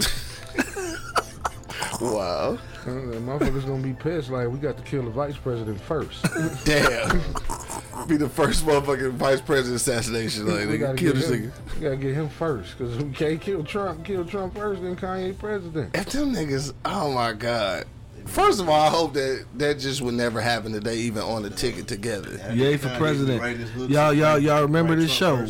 Wow, 2.00 2.58
Uh, 2.82 2.84
the 2.86 3.20
motherfuckers 3.20 3.66
gonna 3.66 3.82
be 3.82 3.92
pissed. 3.92 4.30
Like 4.30 4.48
we 4.48 4.58
got 4.58 4.78
to 4.78 4.82
kill 4.82 5.02
the 5.02 5.10
vice 5.10 5.36
president 5.36 5.78
first. 5.82 6.22
damn. 6.64 7.20
Be 8.08 8.16
the 8.16 8.28
first 8.28 8.64
motherfucking 8.64 9.12
vice 9.12 9.42
president 9.42 9.76
assassination. 9.76 10.46
Like, 10.46 10.66
we 10.66 10.76
nigga, 10.76 10.80
gotta 10.80 10.96
kill 10.98 11.12
this 11.12 11.28
him. 11.28 11.52
nigga. 11.52 11.74
We 11.74 11.80
gotta 11.82 11.96
get 11.96 12.14
him 12.14 12.28
first 12.30 12.78
because 12.78 12.96
we 12.96 13.12
can't 13.12 13.38
kill 13.40 13.62
Trump. 13.64 14.02
Kill 14.04 14.24
Trump 14.24 14.54
first, 14.56 14.80
then 14.82 14.96
Kanye 14.96 15.36
president. 15.36 15.94
If 15.94 16.06
them 16.06 16.32
niggas, 16.34 16.72
oh 16.86 17.12
my 17.12 17.34
god. 17.34 17.84
First 18.26 18.60
of 18.60 18.68
all, 18.68 18.80
I 18.80 18.88
hope 18.90 19.14
that 19.14 19.44
that 19.56 19.78
just 19.78 20.00
would 20.02 20.14
never 20.14 20.40
happen 20.40 20.72
that 20.72 20.84
they 20.84 20.96
even 20.98 21.22
on 21.22 21.42
the 21.42 21.50
ticket 21.50 21.86
together. 21.88 22.38
Yay 22.54 22.76
for 22.76 22.88
president. 22.96 23.40
writing 23.40 23.60
his 23.60 23.70
hooks 23.70 23.92
Y'all, 23.92 24.12
y'all, 24.12 24.38
y'all 24.38 24.62
remember 24.62 24.94
this 24.96 25.10
show? 25.10 25.46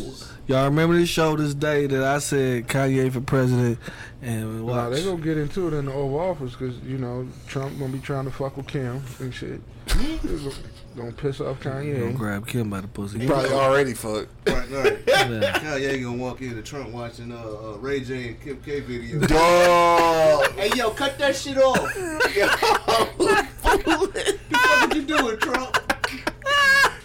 Y'all 0.47 0.65
remember 0.65 0.95
this 0.97 1.07
show 1.09 1.35
this 1.37 1.53
day 1.53 1.85
that 1.87 2.03
I 2.03 2.17
said 2.19 2.67
Kanye 2.67 3.11
for 3.11 3.21
president 3.21 3.77
and 4.21 4.65
Nah, 4.65 4.89
watch. 4.89 4.93
they 4.93 5.03
gonna 5.03 5.21
get 5.21 5.37
into 5.37 5.67
it 5.67 5.73
in 5.73 5.85
the 5.85 5.93
Oval 5.93 6.19
Office 6.19 6.51
because 6.55 6.77
you 6.79 6.97
know 6.97 7.27
Trump 7.47 7.77
gonna 7.79 7.93
be 7.93 7.99
trying 7.99 8.25
to 8.25 8.31
fuck 8.31 8.57
with 8.57 8.67
Kim 8.67 9.01
and 9.19 9.33
shit. 9.33 9.61
Gonna- 10.95 11.11
gonna 11.11 11.11
piss 11.13 11.39
off 11.41 11.59
Gonna 11.61 11.81
Kanye. 11.81 12.15
grab 12.17 12.47
Kim 12.47 12.69
by 12.69 12.81
the 12.81 12.87
pussy. 12.87 13.19
You 13.19 13.27
probably 13.27 13.51
already 13.51 13.93
fucked. 13.93 14.29
Right, 14.47 14.69
right. 14.71 14.97
Yeah. 15.07 15.59
Kanye 15.59 16.01
gonna 16.03 16.17
walk 16.17 16.41
into 16.41 16.61
Trump 16.61 16.89
watching 16.89 17.31
uh, 17.31 17.37
uh, 17.37 17.77
Ray 17.79 17.99
J 18.01 18.29
and 18.29 18.41
Kim 18.41 18.61
K 18.61 18.79
video. 18.81 19.19
Dog. 19.19 20.51
hey 20.55 20.71
yo, 20.75 20.89
cut 20.91 21.17
that 21.19 21.35
shit 21.35 21.57
off. 21.57 21.77
what 23.17 24.13
the 24.13 24.37
fuck 24.51 24.95
you 24.95 25.01
doing, 25.03 25.37
Trump? 25.37 25.77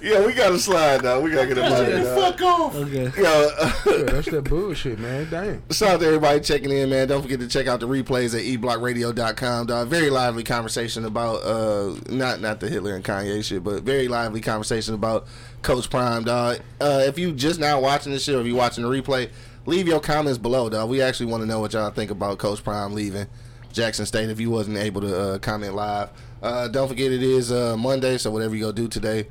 Yeah, 0.03 0.27
we 0.27 0.35
gotta 0.35 0.59
slide 0.59 1.03
now. 1.03 1.21
We 1.21 1.31
gotta 1.31 1.47
get 1.49 1.59
him 1.59 1.65
out 1.65 1.81
of 1.81 1.87
Get 1.87 1.97
here. 1.97 2.05
the 2.05 2.15
dog. 2.15 2.39
fuck 2.39 2.43
off. 2.43 2.75
Okay. 2.77 3.05
Yo, 3.17 3.23
Yeah, 3.23 4.03
that's 4.05 4.31
that 4.31 4.45
bullshit, 4.49 4.99
man. 4.99 5.27
Damn. 5.31 5.63
shout 5.71 5.89
out 5.89 6.01
to 6.01 6.07
everybody 6.07 6.41
checking 6.41 6.71
in, 6.71 6.91
man. 6.91 7.09
Don't 7.09 7.23
forget 7.23 7.41
to 7.41 7.49
check 7.49 7.67
out 7.67 7.81
the 7.81 7.89
replays 7.89 8.35
at 8.39 8.45
eblockradio.com, 8.45 9.67
dog. 9.67 9.89
Very 9.89 10.11
lively 10.11 10.45
conversation 10.45 11.05
about 11.05 11.37
uh 11.45 11.95
not 12.11 12.41
not 12.41 12.61
the 12.61 12.69
Hitler 12.69 12.95
and 12.95 13.05
Kanye 13.05 13.43
shit, 13.45 13.65
but 13.65 13.83
very 13.83 14.09
lively 14.09 14.41
conversation 14.41 14.95
about 14.95 15.27
Coach 15.63 15.89
Prime, 15.91 16.25
dog. 16.25 16.59
Uh 16.81 17.03
if 17.07 17.19
you 17.19 17.33
just 17.33 17.59
now 17.59 17.81
watching 17.81 18.13
this 18.13 18.23
shit 18.25 18.35
or 18.35 18.41
if 18.41 18.47
you 18.47 18.55
watching 18.55 18.85
the 18.85 18.91
replay, 18.91 19.31
leave 19.65 19.89
your 19.89 20.01
comments 20.01 20.39
below, 20.39 20.69
dog. 20.69 20.89
We 20.91 21.01
actually 21.03 21.27
want 21.27 21.43
to 21.43 21.47
know 21.47 21.61
what 21.61 21.73
y'all 21.73 21.91
think 21.91 22.11
about 22.11 22.39
Coach 22.39 22.63
Prime 22.63 22.93
leaving 22.93 23.27
Jackson 23.73 24.05
State 24.07 24.29
if 24.31 24.41
you 24.41 24.51
wasn't 24.51 24.77
able 24.77 25.01
to 25.01 25.19
uh, 25.19 25.39
comment 25.39 25.75
live. 25.75 26.11
Uh 26.43 26.69
don't 26.69 26.89
forget 26.89 27.13
it 27.13 27.23
is 27.23 27.51
uh 27.51 27.77
Monday, 27.79 28.19
so 28.19 28.31
whatever 28.31 28.55
you 28.55 28.61
go 28.61 28.73
do 28.73 28.89
today, 28.89 29.27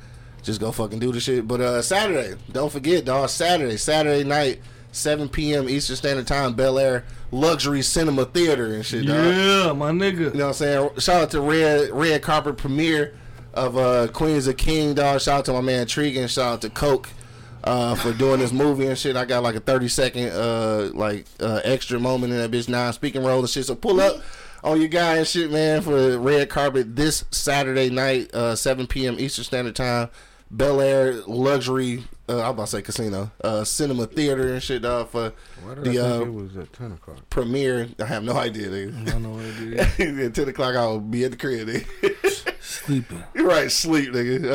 just 0.45 0.59
go 0.61 0.71
fucking 0.71 0.99
do 0.99 1.11
the 1.11 1.19
shit. 1.19 1.47
But 1.47 1.59
uh 1.59 1.81
Saturday, 1.81 2.35
don't 2.51 2.71
forget, 2.71 3.03
dog. 3.03 3.29
Saturday, 3.29 3.77
Saturday 3.77 4.23
night, 4.23 4.61
7 4.91 5.27
p.m. 5.27 5.67
Eastern 5.67 5.95
Standard 5.95 6.27
Time, 6.27 6.53
Bel 6.53 6.79
Air 6.79 7.03
Luxury 7.31 7.81
Cinema 7.81 8.25
Theater 8.25 8.73
and 8.73 8.85
shit, 8.85 9.05
dog. 9.05 9.17
Yeah, 9.17 9.73
my 9.73 9.91
nigga. 9.91 10.19
You 10.19 10.23
know 10.31 10.47
what 10.47 10.47
I'm 10.47 10.53
saying? 10.53 10.89
Shout 10.99 11.23
out 11.23 11.31
to 11.31 11.41
Red 11.41 11.89
Red 11.91 12.21
Carpet 12.21 12.57
premiere 12.57 13.15
of 13.53 13.75
uh 13.75 14.07
Queens 14.09 14.47
of 14.47 14.55
King, 14.57 14.93
dog. 14.93 15.19
Shout 15.19 15.39
out 15.39 15.45
to 15.45 15.53
my 15.53 15.61
man 15.61 15.87
Tregan. 15.87 16.29
Shout 16.29 16.53
out 16.53 16.61
to 16.61 16.69
Coke. 16.69 17.09
Uh, 17.63 17.95
for 17.95 18.13
doing 18.13 18.39
this 18.39 18.51
movie 18.51 18.85
and 18.85 18.95
shit, 18.95 19.15
I 19.15 19.25
got 19.25 19.41
like 19.41 19.55
a 19.55 19.59
thirty 19.59 19.87
second 19.87 20.29
uh 20.29 20.91
like 20.93 21.25
uh 21.39 21.61
extra 21.63 21.99
moment 21.99 22.31
in 22.31 22.37
that 22.37 22.51
bitch 22.51 22.69
non 22.69 22.93
speaking 22.93 23.23
role 23.23 23.39
and 23.39 23.49
shit. 23.49 23.65
So 23.65 23.73
pull 23.73 23.99
up 23.99 24.21
on 24.63 24.79
your 24.79 24.89
guy 24.89 25.17
and 25.17 25.27
shit, 25.27 25.51
man, 25.51 25.81
for 25.81 26.19
red 26.19 26.47
carpet 26.49 26.95
this 26.95 27.25
Saturday 27.31 27.89
night, 27.89 28.33
uh, 28.35 28.55
seven 28.55 28.85
p.m. 28.85 29.15
Eastern 29.19 29.45
Standard 29.45 29.75
Time. 29.75 30.09
Bel 30.55 30.79
Air 30.79 31.13
luxury, 31.27 32.05
uh, 32.29 32.41
I'm 32.41 32.51
about 32.51 32.67
to 32.67 32.71
say 32.71 32.81
casino, 32.81 33.29
uh, 33.43 33.63
cinema 33.65 34.05
theater 34.07 34.53
and 34.53 34.63
shit, 34.63 34.83
dog. 34.83 35.09
For 35.09 35.33
the 35.61 35.71
I 35.81 35.83
think 35.83 35.97
uh, 35.97 36.21
it 36.25 36.33
was 36.33 36.57
at 36.57 36.71
ten 36.71 36.93
o'clock? 36.93 37.17
premiere, 37.29 37.89
I 37.99 38.05
have 38.05 38.23
no 38.23 38.37
idea. 38.37 38.67
Nigga. 38.69 39.01
I 39.01 39.11
don't 39.11 39.23
know 39.23 39.29
what 39.31 39.45
it 39.45 39.99
is. 39.99 40.27
At 40.27 40.33
ten 40.33 40.47
o'clock, 40.47 40.75
I'll 40.75 40.99
be 40.99 41.25
at 41.25 41.31
the 41.31 41.37
crib. 41.37 41.67
Nigga. 41.67 42.61
Sleeping. 42.61 43.23
You're 43.33 43.47
right, 43.55 43.71
sleep, 43.71 44.11
nigga. 44.13 44.45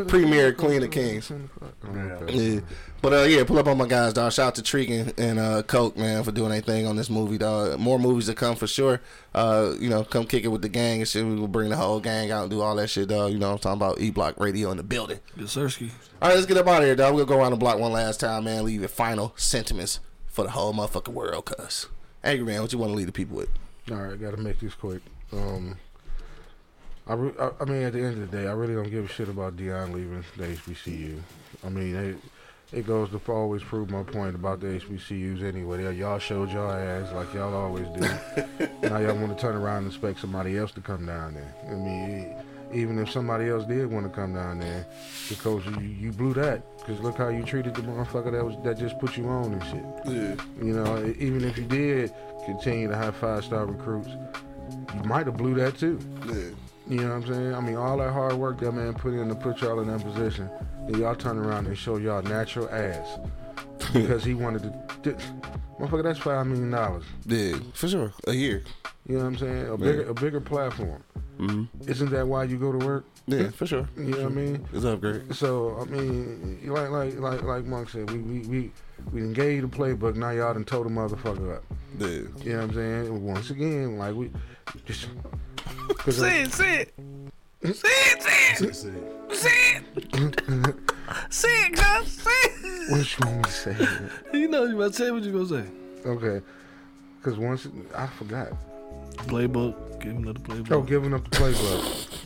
Uh, 0.00 0.04
premiere 0.04 0.52
Queen 0.52 0.82
of 0.82 0.90
Kings. 0.90 1.28
10? 1.28 1.50
Oh, 1.62 1.88
okay. 1.98 2.34
Yeah. 2.34 2.60
But 3.06 3.12
uh, 3.12 3.22
yeah, 3.22 3.44
pull 3.44 3.60
up 3.60 3.68
on 3.68 3.78
my 3.78 3.86
guys, 3.86 4.14
dog. 4.14 4.32
Shout 4.32 4.48
out 4.48 4.54
to 4.56 4.62
Tregan 4.62 5.16
and 5.16 5.38
uh, 5.38 5.62
Coke, 5.62 5.96
man, 5.96 6.24
for 6.24 6.32
doing 6.32 6.50
anything 6.50 6.88
on 6.88 6.96
this 6.96 7.08
movie, 7.08 7.38
dog. 7.38 7.78
More 7.78 8.00
movies 8.00 8.26
to 8.26 8.34
come 8.34 8.56
for 8.56 8.66
sure. 8.66 9.00
Uh, 9.32 9.74
you 9.78 9.88
know, 9.88 10.02
come 10.02 10.26
kick 10.26 10.42
it 10.42 10.48
with 10.48 10.60
the 10.62 10.68
gang 10.68 10.98
and 10.98 11.06
shit. 11.06 11.24
We 11.24 11.36
will 11.36 11.46
bring 11.46 11.68
the 11.68 11.76
whole 11.76 12.00
gang 12.00 12.32
out 12.32 12.42
and 12.42 12.50
do 12.50 12.62
all 12.62 12.74
that 12.74 12.90
shit, 12.90 13.08
dog. 13.08 13.30
You 13.30 13.38
know, 13.38 13.50
what 13.50 13.64
I'm 13.64 13.78
talking 13.78 13.80
about 13.80 14.00
E 14.00 14.10
Block 14.10 14.40
Radio 14.40 14.72
in 14.72 14.76
the 14.76 14.82
building. 14.82 15.20
Yasirski. 15.38 15.90
All 16.20 16.30
right, 16.30 16.34
let's 16.34 16.46
get 16.46 16.56
up 16.56 16.66
out 16.66 16.82
of 16.82 16.86
here, 16.86 16.96
dog. 16.96 17.14
We'll 17.14 17.26
go 17.26 17.38
around 17.38 17.52
the 17.52 17.58
block 17.58 17.78
one 17.78 17.92
last 17.92 18.18
time, 18.18 18.42
man. 18.42 18.64
Leave 18.64 18.80
your 18.80 18.88
final 18.88 19.32
sentiments 19.36 20.00
for 20.26 20.42
the 20.42 20.50
whole 20.50 20.74
motherfucking 20.74 21.14
world, 21.14 21.44
cuz. 21.44 21.86
Angry 22.24 22.44
man, 22.44 22.60
what 22.60 22.72
you 22.72 22.80
want 22.80 22.90
to 22.90 22.96
leave 22.96 23.06
the 23.06 23.12
people 23.12 23.36
with? 23.36 23.50
All 23.88 23.98
right, 23.98 24.20
got 24.20 24.32
to 24.32 24.36
make 24.36 24.58
this 24.58 24.74
quick. 24.74 25.00
Um, 25.32 25.76
I, 27.06 27.14
re- 27.14 27.34
I, 27.38 27.50
I 27.60 27.64
mean, 27.66 27.82
at 27.84 27.92
the 27.92 28.00
end 28.00 28.20
of 28.20 28.28
the 28.28 28.36
day, 28.36 28.48
I 28.48 28.52
really 28.52 28.74
don't 28.74 28.90
give 28.90 29.04
a 29.04 29.08
shit 29.08 29.28
about 29.28 29.56
Deion 29.56 29.92
leaving 29.92 30.24
the 30.36 30.46
HBCU. 30.48 31.20
I 31.64 31.68
mean, 31.68 31.94
it, 31.94 32.16
it 32.72 32.86
goes 32.86 33.10
to 33.10 33.20
always 33.30 33.62
prove 33.62 33.90
my 33.90 34.02
point 34.02 34.34
about 34.34 34.60
the 34.60 34.66
HBCUs 34.66 35.42
anyway. 35.42 35.94
Y'all 35.96 36.18
showed 36.18 36.50
y'all 36.50 36.70
ass 36.70 37.12
like 37.12 37.32
y'all 37.32 37.54
always 37.54 37.86
do. 37.88 38.00
now 38.82 38.98
y'all 38.98 39.16
want 39.16 39.36
to 39.36 39.40
turn 39.40 39.54
around 39.54 39.78
and 39.78 39.86
expect 39.88 40.20
somebody 40.20 40.58
else 40.58 40.72
to 40.72 40.80
come 40.80 41.06
down 41.06 41.34
there. 41.34 41.54
I 41.68 41.74
mean, 41.74 42.34
even 42.72 42.98
if 42.98 43.10
somebody 43.10 43.48
else 43.48 43.64
did 43.64 43.90
want 43.90 44.06
to 44.06 44.10
come 44.10 44.34
down 44.34 44.58
there, 44.58 44.86
because 45.28 45.64
you, 45.66 45.80
you 45.80 46.12
blew 46.12 46.34
that. 46.34 46.62
Because 46.78 47.00
look 47.00 47.16
how 47.16 47.28
you 47.28 47.44
treated 47.44 47.74
the 47.74 47.82
motherfucker 47.82 48.32
that 48.32 48.44
was 48.44 48.56
that 48.64 48.78
just 48.78 48.98
put 48.98 49.16
you 49.16 49.28
on 49.28 49.52
and 49.52 49.62
shit. 49.64 49.84
Yeah. 50.06 50.64
You 50.64 50.72
know, 50.72 51.14
even 51.18 51.44
if 51.44 51.56
you 51.56 51.64
did 51.64 52.12
continue 52.44 52.88
to 52.88 52.96
have 52.96 53.14
five 53.16 53.44
star 53.44 53.66
recruits, 53.66 54.08
you 54.94 55.02
might 55.04 55.26
have 55.26 55.36
blew 55.36 55.54
that 55.54 55.78
too. 55.78 56.00
Yeah. 56.26 56.34
You 56.88 56.98
know 56.98 57.08
what 57.08 57.14
I'm 57.14 57.26
saying? 57.26 57.54
I 57.54 57.60
mean, 57.60 57.76
all 57.76 57.98
that 57.98 58.12
hard 58.12 58.34
work 58.34 58.60
that 58.60 58.72
man 58.72 58.94
put 58.94 59.12
in 59.14 59.28
to 59.28 59.34
put 59.34 59.60
y'all 59.60 59.80
in 59.80 59.88
that 59.88 60.02
position, 60.02 60.48
then 60.88 61.00
y'all 61.00 61.14
turn 61.14 61.38
around 61.38 61.66
and 61.66 61.76
show 61.76 61.96
y'all 61.96 62.22
natural 62.22 62.68
ass 62.70 63.18
because 63.92 64.24
he 64.24 64.34
wanted 64.34 64.62
to. 64.62 64.72
Th- 65.02 65.16
motherfucker, 65.78 66.02
that's 66.02 66.18
five 66.18 66.46
million 66.46 66.70
dollars. 66.70 67.04
Yeah, 67.26 67.56
for 67.74 67.88
sure. 67.88 68.12
A 68.26 68.32
year. 68.32 68.62
You 69.06 69.18
know 69.18 69.24
what 69.24 69.26
I'm 69.28 69.38
saying? 69.38 69.68
A 69.68 69.76
bigger, 69.76 70.08
a 70.08 70.14
bigger 70.14 70.40
platform. 70.40 71.02
Mm-hmm. 71.38 71.90
Isn't 71.90 72.10
that 72.10 72.26
why 72.26 72.44
you 72.44 72.56
go 72.56 72.72
to 72.72 72.84
work? 72.84 73.04
Yeah, 73.26 73.50
for 73.50 73.66
sure. 73.66 73.88
You 73.96 74.04
know 74.04 74.22
what 74.22 74.32
I 74.32 74.34
mean? 74.34 74.68
It's 74.72 74.84
upgrade. 74.84 75.34
So 75.34 75.78
I 75.80 75.84
mean, 75.84 76.60
like 76.66 76.90
like 76.90 77.18
like 77.18 77.42
like 77.42 77.64
Monk 77.64 77.90
said, 77.90 78.10
we 78.10 78.18
we 78.18 78.38
we 78.46 78.72
we 79.12 79.20
done 79.20 79.32
gave 79.32 79.56
you 79.56 79.62
the 79.62 79.68
playbook. 79.68 80.16
Now 80.16 80.30
y'all 80.30 80.54
done 80.54 80.64
told 80.64 80.86
the 80.86 80.90
motherfucker 80.90 81.56
up. 81.56 81.64
Yeah. 81.98 82.06
You 82.08 82.28
know 82.44 82.56
what 82.56 82.62
I'm 82.62 82.74
saying? 82.74 83.24
Once 83.24 83.50
again, 83.50 83.98
like 83.98 84.14
we 84.14 84.30
just. 84.86 85.08
Cause 85.98 86.16
Say 86.20 86.42
it, 86.42 86.52
say 86.52 86.80
it. 86.82 86.94
Say 87.74 87.88
it, 87.88 88.22
say 88.22 88.30
it, 88.52 88.58
That's 88.60 88.84
it. 88.84 89.34
say 89.36 89.76
it. 89.76 90.74
Say 91.30 91.48
it, 91.48 91.76
cuz. 91.76 92.12
Say 92.12 92.28
it. 92.28 92.90
what 92.90 93.18
you 93.18 93.26
want 93.26 93.36
me 93.38 93.42
to 93.44 93.50
say? 93.50 93.76
You 94.38 94.48
know 94.48 94.64
you 94.64 94.76
about 94.76 94.92
to 94.92 94.96
say 94.98 95.10
what 95.10 95.22
you 95.22 95.32
gonna 95.32 95.64
say. 95.64 95.70
Okay. 96.08 96.44
Cause 97.22 97.36
once 97.38 97.66
I 97.96 98.06
forgot. 98.06 98.48
Playbook. 99.26 100.00
Give 100.00 100.12
him 100.12 100.22
another 100.22 100.40
playbook. 100.40 100.70
Oh, 100.72 100.82
giving 100.82 101.14
up 101.14 101.24
the 101.28 101.36
playbook. 101.36 102.20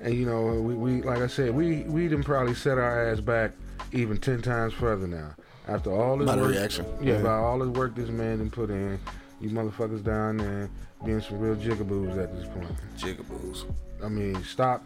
and 0.00 0.14
you 0.14 0.26
know, 0.26 0.60
we, 0.60 0.74
we 0.74 1.02
like 1.02 1.18
I 1.18 1.26
said, 1.28 1.54
we 1.54 1.82
we 1.84 2.08
didn't 2.08 2.24
probably 2.24 2.54
set 2.54 2.76
our 2.78 3.08
ass 3.10 3.20
back 3.20 3.52
even 3.92 4.18
ten 4.18 4.42
times 4.42 4.72
further 4.74 5.06
now. 5.06 5.30
After 5.68 5.90
all 5.92 6.18
this 6.18 6.26
By 6.26 6.36
work, 6.36 6.50
reaction. 6.50 6.86
yeah, 7.00 7.14
Yeah. 7.14 7.22
by 7.22 7.34
all 7.34 7.58
this 7.58 7.68
work 7.68 7.94
this 7.94 8.08
man 8.10 8.38
done 8.38 8.50
put 8.50 8.70
in, 8.70 8.98
you 9.40 9.50
motherfuckers 9.50 10.04
down 10.04 10.36
there 10.36 10.68
being 11.04 11.20
some 11.20 11.38
real 11.38 11.56
jigaboos 11.56 12.22
at 12.22 12.34
this 12.36 12.46
point. 12.48 12.68
Jigaboos. 12.98 13.64
I 14.02 14.08
mean, 14.08 14.42
stop 14.44 14.84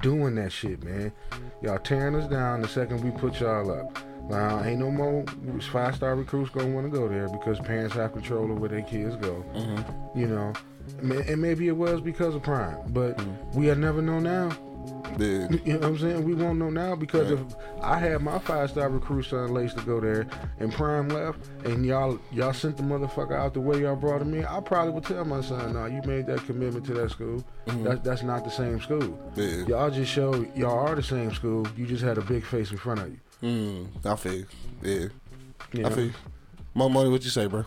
doing 0.00 0.34
that 0.36 0.52
shit, 0.52 0.82
man. 0.82 1.12
Y'all 1.62 1.78
tearing 1.78 2.14
us 2.14 2.28
down 2.28 2.62
the 2.62 2.68
second 2.68 3.02
we 3.02 3.10
put 3.10 3.40
y'all 3.40 3.70
up. 3.70 3.98
Now, 4.28 4.62
ain't 4.62 4.78
no 4.78 4.90
more 4.90 5.24
five 5.72 5.96
star 5.96 6.14
recruits 6.14 6.50
gonna 6.50 6.68
want 6.68 6.90
to 6.90 6.96
go 6.96 7.08
there 7.08 7.28
because 7.28 7.58
parents 7.58 7.94
have 7.96 8.12
control 8.12 8.50
of 8.52 8.58
where 8.58 8.68
their 8.68 8.82
kids 8.82 9.16
go. 9.16 9.44
Mm-hmm. 9.54 10.18
You 10.18 10.26
know, 10.28 10.52
and 11.00 11.40
maybe 11.40 11.68
it 11.68 11.76
was 11.76 12.00
because 12.00 12.34
of 12.34 12.42
Prime, 12.42 12.78
but 12.88 13.16
mm-hmm. 13.16 13.58
we'll 13.58 13.76
never 13.76 14.00
know 14.00 14.20
now. 14.20 14.50
Yeah. 15.18 15.48
You 15.64 15.74
know 15.74 15.78
what 15.78 15.84
I'm 15.84 15.98
saying? 15.98 16.24
We 16.24 16.34
won't 16.34 16.58
know 16.58 16.70
now 16.70 16.94
because 16.94 17.30
if 17.30 17.40
I 17.82 17.98
had 17.98 18.22
my 18.22 18.38
five 18.38 18.70
star 18.70 18.88
recruit 18.88 19.24
son 19.24 19.52
Lace 19.52 19.74
to 19.74 19.82
go 19.82 20.00
there 20.00 20.26
and 20.58 20.72
Prime 20.72 21.08
left 21.08 21.40
and 21.64 21.84
y'all 21.84 22.18
y'all 22.32 22.52
sent 22.52 22.76
the 22.76 22.82
motherfucker 22.82 23.36
out 23.36 23.54
the 23.54 23.60
way 23.60 23.82
y'all 23.82 23.96
brought 23.96 24.22
him 24.22 24.34
in, 24.34 24.46
I 24.46 24.60
probably 24.60 24.92
would 24.94 25.04
tell 25.04 25.24
my 25.24 25.40
son, 25.40 25.74
no, 25.74 25.86
you 25.86 26.00
made 26.04 26.26
that 26.26 26.44
commitment 26.46 26.86
to 26.86 26.94
that 26.94 27.10
school. 27.10 27.44
That, 27.66 28.02
that's 28.02 28.22
not 28.22 28.44
the 28.44 28.50
same 28.50 28.80
school. 28.80 29.18
Yeah. 29.34 29.66
Y'all 29.66 29.90
just 29.90 30.10
show 30.10 30.46
y'all 30.54 30.86
are 30.86 30.94
the 30.94 31.02
same 31.02 31.32
school. 31.34 31.66
You 31.76 31.86
just 31.86 32.02
had 32.02 32.18
a 32.18 32.22
big 32.22 32.44
face 32.44 32.70
in 32.70 32.78
front 32.78 33.00
of 33.00 33.08
you. 33.08 33.18
Mm, 33.42 34.06
I 34.06 34.16
feel. 34.16 34.44
Yeah. 34.82 35.08
you 35.72 35.86
I 35.86 35.90
feel. 35.90 36.10
More 36.74 36.90
money, 36.90 37.10
what 37.10 37.24
you 37.24 37.30
say, 37.30 37.46
bro? 37.46 37.64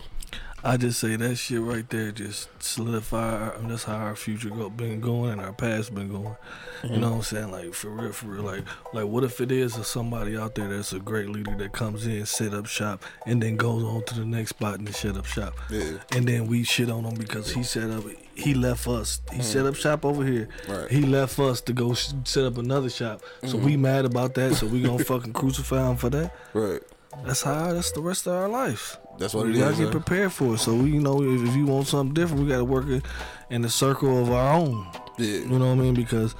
I 0.66 0.78
just 0.78 0.98
say 0.98 1.14
that 1.16 1.36
shit 1.36 1.60
right 1.60 1.88
there 1.90 2.10
just 2.10 2.48
solidify. 2.62 3.36
Our, 3.36 3.54
I 3.54 3.58
mean, 3.58 3.68
that's 3.68 3.84
how 3.84 3.96
our 3.96 4.16
future 4.16 4.48
go, 4.48 4.70
been 4.70 4.98
going 4.98 5.32
and 5.32 5.40
our 5.42 5.52
past 5.52 5.94
been 5.94 6.08
going. 6.08 6.36
You 6.82 6.96
know 6.96 7.10
what 7.10 7.16
I'm 7.16 7.22
saying? 7.22 7.50
Like 7.50 7.74
for 7.74 7.90
real, 7.90 8.12
for 8.12 8.26
real. 8.28 8.42
Like, 8.44 8.64
like 8.94 9.04
what 9.04 9.24
if 9.24 9.42
it 9.42 9.52
is 9.52 9.74
somebody 9.86 10.38
out 10.38 10.54
there 10.54 10.68
that's 10.68 10.94
a 10.94 10.98
great 10.98 11.28
leader 11.28 11.54
that 11.56 11.72
comes 11.72 12.06
in, 12.06 12.24
set 12.24 12.54
up 12.54 12.64
shop, 12.64 13.04
and 13.26 13.42
then 13.42 13.56
goes 13.56 13.84
on 13.84 14.04
to 14.04 14.14
the 14.14 14.24
next 14.24 14.50
spot 14.50 14.78
and 14.78 14.94
set 14.94 15.18
up 15.18 15.26
shop. 15.26 15.54
Yeah. 15.68 15.98
And 16.12 16.26
then 16.26 16.46
we 16.46 16.64
shit 16.64 16.88
on 16.88 17.04
him 17.04 17.14
because 17.14 17.52
he 17.52 17.62
set 17.62 17.90
up. 17.90 18.04
He 18.34 18.54
left 18.54 18.88
us. 18.88 19.20
He 19.32 19.40
mm. 19.40 19.42
set 19.42 19.66
up 19.66 19.74
shop 19.74 20.06
over 20.06 20.24
here. 20.24 20.48
Right. 20.66 20.90
He 20.90 21.02
left 21.02 21.38
us 21.38 21.60
to 21.62 21.74
go 21.74 21.92
sh- 21.92 22.12
set 22.24 22.44
up 22.44 22.56
another 22.56 22.88
shop. 22.88 23.20
So 23.44 23.58
we 23.58 23.72
mm-hmm. 23.72 23.82
mad 23.82 24.04
about 24.06 24.34
that. 24.34 24.54
So 24.54 24.66
we 24.66 24.80
gonna 24.80 25.04
fucking 25.04 25.34
crucify 25.34 25.90
him 25.90 25.96
for 25.96 26.08
that. 26.08 26.34
Right. 26.54 26.80
That's 27.24 27.42
how. 27.42 27.74
That's 27.74 27.92
the 27.92 28.00
rest 28.00 28.26
of 28.26 28.32
our 28.32 28.48
life. 28.48 28.96
That's 29.18 29.34
what 29.34 29.46
it 29.46 29.52
we 29.52 29.58
gotta 29.58 29.72
is, 29.72 29.78
get 29.78 29.86
huh? 29.86 29.92
prepared 29.92 30.32
for 30.32 30.54
it. 30.54 30.58
So 30.58 30.74
we, 30.74 30.90
you 30.90 31.00
know, 31.00 31.22
if, 31.22 31.48
if 31.48 31.56
you 31.56 31.66
want 31.66 31.86
something 31.86 32.14
different, 32.14 32.42
we 32.42 32.48
gotta 32.48 32.64
work 32.64 32.86
it 32.88 33.04
in 33.50 33.62
the 33.62 33.70
circle 33.70 34.20
of 34.20 34.30
our 34.30 34.54
own. 34.54 34.86
Yeah. 35.18 35.38
You 35.38 35.58
know 35.58 35.68
what 35.68 35.74
I 35.74 35.76
mean? 35.76 35.94
Because 35.94 36.34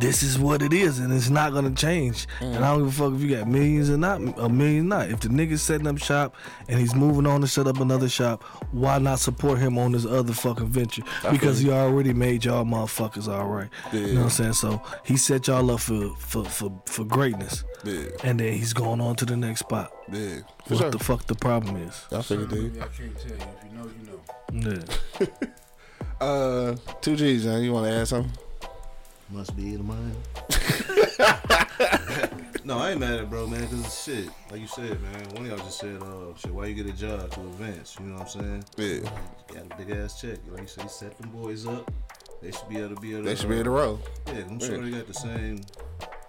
this 0.00 0.22
is 0.22 0.38
what 0.38 0.62
it 0.62 0.72
is, 0.72 0.98
and 0.98 1.12
it's 1.12 1.28
not 1.28 1.52
gonna 1.52 1.74
change. 1.74 2.26
And 2.40 2.64
I 2.64 2.70
don't 2.72 2.84
give 2.84 2.88
a 2.88 2.92
fuck 2.92 3.14
if 3.14 3.20
you 3.20 3.36
got 3.36 3.46
millions 3.46 3.90
or 3.90 3.98
not, 3.98 4.20
a 4.38 4.48
million 4.48 4.88
not. 4.88 5.10
If 5.10 5.20
the 5.20 5.28
nigga's 5.28 5.62
setting 5.62 5.86
up 5.86 5.98
shop 5.98 6.34
and 6.68 6.78
he's 6.80 6.94
moving 6.94 7.26
on 7.26 7.40
to 7.42 7.46
set 7.46 7.66
up 7.66 7.78
another 7.80 8.08
shop, 8.08 8.42
why 8.72 8.98
not 8.98 9.18
support 9.18 9.58
him 9.58 9.78
on 9.78 9.92
this 9.92 10.06
other 10.06 10.32
fucking 10.32 10.68
venture? 10.68 11.02
Because 11.30 11.58
he 11.58 11.70
already 11.70 12.12
made 12.12 12.44
y'all 12.44 12.64
motherfuckers 12.64 13.28
all 13.28 13.46
right. 13.48 13.68
You 13.92 14.00
know 14.00 14.14
what 14.14 14.22
I'm 14.24 14.30
saying? 14.30 14.52
So 14.54 14.82
he 15.04 15.16
set 15.16 15.46
y'all 15.46 15.70
up 15.70 15.80
for 15.80 16.14
for 16.16 16.44
for, 16.44 16.72
for 16.86 17.04
greatness, 17.04 17.64
Yeah. 17.84 18.04
and 18.24 18.40
then 18.40 18.52
he's 18.54 18.72
going 18.72 19.00
on 19.00 19.16
to 19.16 19.26
the 19.26 19.36
next 19.36 19.60
spot. 19.60 19.92
Yeah. 20.10 20.40
What 20.68 20.78
sure. 20.78 20.90
the 20.90 20.98
fuck 20.98 21.26
the 21.26 21.34
problem 21.34 21.76
is? 21.76 22.06
I 22.10 22.22
figured, 22.22 22.48
dude. 22.50 22.78
I 22.78 22.86
can't 22.86 23.18
tell 23.18 23.30
you. 23.30 23.36
If 23.36 23.70
you 23.70 23.78
know, 23.78 23.90
you 24.62 24.70
know. 24.70 24.86
Yeah. 25.20 25.48
Uh, 26.20 26.76
two 27.00 27.16
G's, 27.16 27.44
man. 27.46 27.64
You 27.64 27.72
want 27.72 27.84
to 27.88 27.92
add 27.92 28.06
something? 28.06 28.30
Must 29.32 29.56
be 29.56 29.76
the 29.76 29.82
money. 29.82 30.12
no, 32.64 32.78
I 32.78 32.90
ain't 32.90 33.00
mad 33.00 33.14
at 33.14 33.20
it, 33.20 33.30
bro, 33.30 33.46
man, 33.46 33.62
because 33.62 34.02
shit, 34.04 34.28
like 34.50 34.60
you 34.60 34.66
said, 34.66 35.00
man, 35.00 35.24
one 35.30 35.44
of 35.44 35.46
y'all 35.46 35.56
just 35.58 35.78
said, 35.80 36.02
uh, 36.02 36.34
shit, 36.36 36.52
why 36.52 36.66
you 36.66 36.74
get 36.74 36.86
a 36.86 36.92
job 36.96 37.30
to 37.32 37.40
advance, 37.40 37.96
you 37.98 38.06
know 38.06 38.18
what 38.18 38.36
I'm 38.36 38.62
saying? 38.62 38.64
Yeah. 38.76 39.10
Got 39.54 39.72
a 39.72 39.76
big 39.84 39.96
ass 39.96 40.20
check. 40.20 40.38
Like 40.50 40.60
you 40.62 40.66
said, 40.66 40.90
set 40.90 41.16
them 41.18 41.30
boys 41.30 41.66
up. 41.66 41.90
They 42.42 42.50
should 42.50 42.68
be 42.68 42.76
able 42.78 42.94
to 42.94 43.00
be 43.00 43.12
able 43.12 43.22
to. 43.22 43.28
They 43.30 43.34
should 43.36 43.48
be 43.48 43.58
in 43.58 43.64
the 43.64 43.70
row. 43.70 43.98
Yeah, 44.26 44.34
I'm 44.50 44.60
sure 44.60 44.78
they 44.82 44.90
got 44.90 45.06
the 45.06 45.14
same 45.14 45.60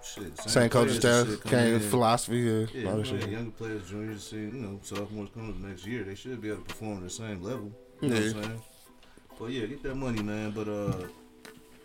shit. 0.02 0.38
Same 0.40 0.70
coaching 0.70 0.98
players 1.00 1.04
and 1.04 1.26
staff, 1.26 1.28
shit 1.28 1.40
coming 1.42 1.78
came 1.78 1.80
philosophy, 1.90 2.38
yeah, 2.38 2.52
Yeah, 2.52 2.56
all 2.60 2.66
you 2.72 2.82
that 3.04 3.12
know, 3.12 3.20
shit. 3.20 3.28
younger 3.30 3.50
players, 3.50 3.90
juniors, 3.90 4.26
see, 4.30 4.36
you 4.36 4.52
know, 4.52 4.80
sophomores 4.82 5.28
coming 5.34 5.60
the 5.60 5.68
next 5.68 5.86
year, 5.86 6.04
they 6.04 6.14
should 6.14 6.40
be 6.40 6.48
able 6.48 6.58
to 6.62 6.64
perform 6.64 6.98
at 6.98 7.02
the 7.04 7.10
same 7.10 7.42
level. 7.42 7.70
You 8.00 8.08
know 8.08 8.14
Yeah. 8.16 8.26
what 8.28 8.36
I'm 8.36 8.42
saying? 8.44 8.62
But 9.38 9.50
yeah, 9.50 9.66
get 9.66 9.82
that 9.82 9.94
money, 9.96 10.22
man. 10.22 10.52
But 10.52 10.68
uh, 10.68 10.92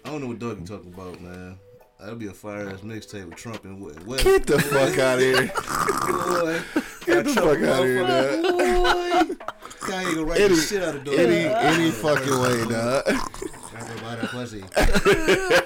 I 0.06 0.10
don't 0.12 0.22
know 0.22 0.28
what 0.28 0.40
Dougie 0.40 0.68
talking 0.68 0.94
about, 0.94 1.20
man. 1.22 1.60
That'll 2.00 2.16
be 2.16 2.28
a 2.28 2.32
fire 2.34 2.70
ass 2.70 2.80
mixtape 2.80 3.26
with 3.26 3.36
Trump 3.36 3.66
and 3.66 3.82
West. 3.82 4.04
West. 4.06 4.24
Get 4.24 4.46
the 4.48 4.60
fuck 4.60 4.98
out 4.98 5.16
of 5.16 5.24
here. 5.24 5.48
Boy, 6.08 6.62
Get 7.06 7.26
the 7.26 7.34
fuck 7.34 7.58
out 7.58 7.80
of 7.82 7.86
here, 7.86 8.08
dog. 8.08 8.42
Boy, 8.44 9.36
Kanye 9.82 10.16
gonna 10.16 10.24
write 10.24 10.40
Any- 10.40 10.56
the 10.56 10.62
shit 10.62 10.82
out 10.82 10.96
of 10.96 11.04
Dougie. 11.04 11.20
Any, 11.20 11.46
any 11.82 11.92
fucking 11.92 12.40
way, 12.40 12.66
dog. 12.70 13.06
Grab 13.70 13.88
her 13.88 14.02
by 14.02 14.16
that 14.16 14.30
pussy. 14.30 14.64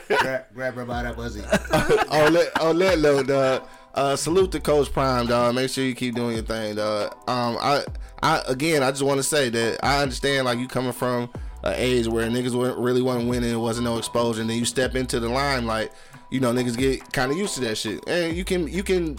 grab, 0.18 0.46
grab 0.56 0.74
her 0.74 0.86
by 0.86 1.04
that 1.04 1.16
pussy. 1.16 1.42
on 2.10 2.34
that 2.34 2.52
on 2.62 2.80
that 2.80 3.00
note, 3.00 3.28
dog. 3.28 3.68
Uh, 3.94 4.16
salute 4.16 4.52
to 4.54 4.60
Coach 4.60 4.92
Prime, 4.92 5.28
dog. 5.28 5.54
Make 5.54 5.70
sure 5.70 5.84
you 5.84 5.94
keep 5.94 6.16
doing 6.16 6.34
your 6.36 6.44
thing, 6.44 6.76
dog. 6.76 7.14
Um, 7.28 7.58
I, 7.62 7.84
I 8.24 8.42
again, 8.48 8.82
I 8.82 8.90
just 8.90 9.04
want 9.04 9.20
to 9.20 9.24
say 9.24 9.50
that 9.50 9.86
I 9.86 10.02
understand 10.02 10.46
like 10.46 10.58
you 10.58 10.68
coming 10.68 10.94
from 10.94 11.30
an 11.64 11.76
age 11.78 12.08
where 12.08 12.28
niggas 12.30 12.54
really 12.78 13.02
wasn't 13.02 13.30
winning, 13.30 13.52
it 13.52 13.58
wasn't 13.58 13.86
no 13.86 13.98
exposure, 13.98 14.42
and 14.42 14.50
then 14.50 14.58
you 14.58 14.66
step 14.66 14.96
into 14.96 15.20
the 15.20 15.30
limelight. 15.30 15.92
You 16.30 16.40
know, 16.40 16.52
niggas 16.52 16.78
get 16.78 17.14
kind 17.14 17.32
of 17.32 17.38
used 17.38 17.56
to 17.56 17.62
that 17.62 17.78
shit, 17.78 18.08
and 18.08 18.36
you 18.36 18.44
can 18.44 18.68
you 18.68 18.84
can 18.84 19.18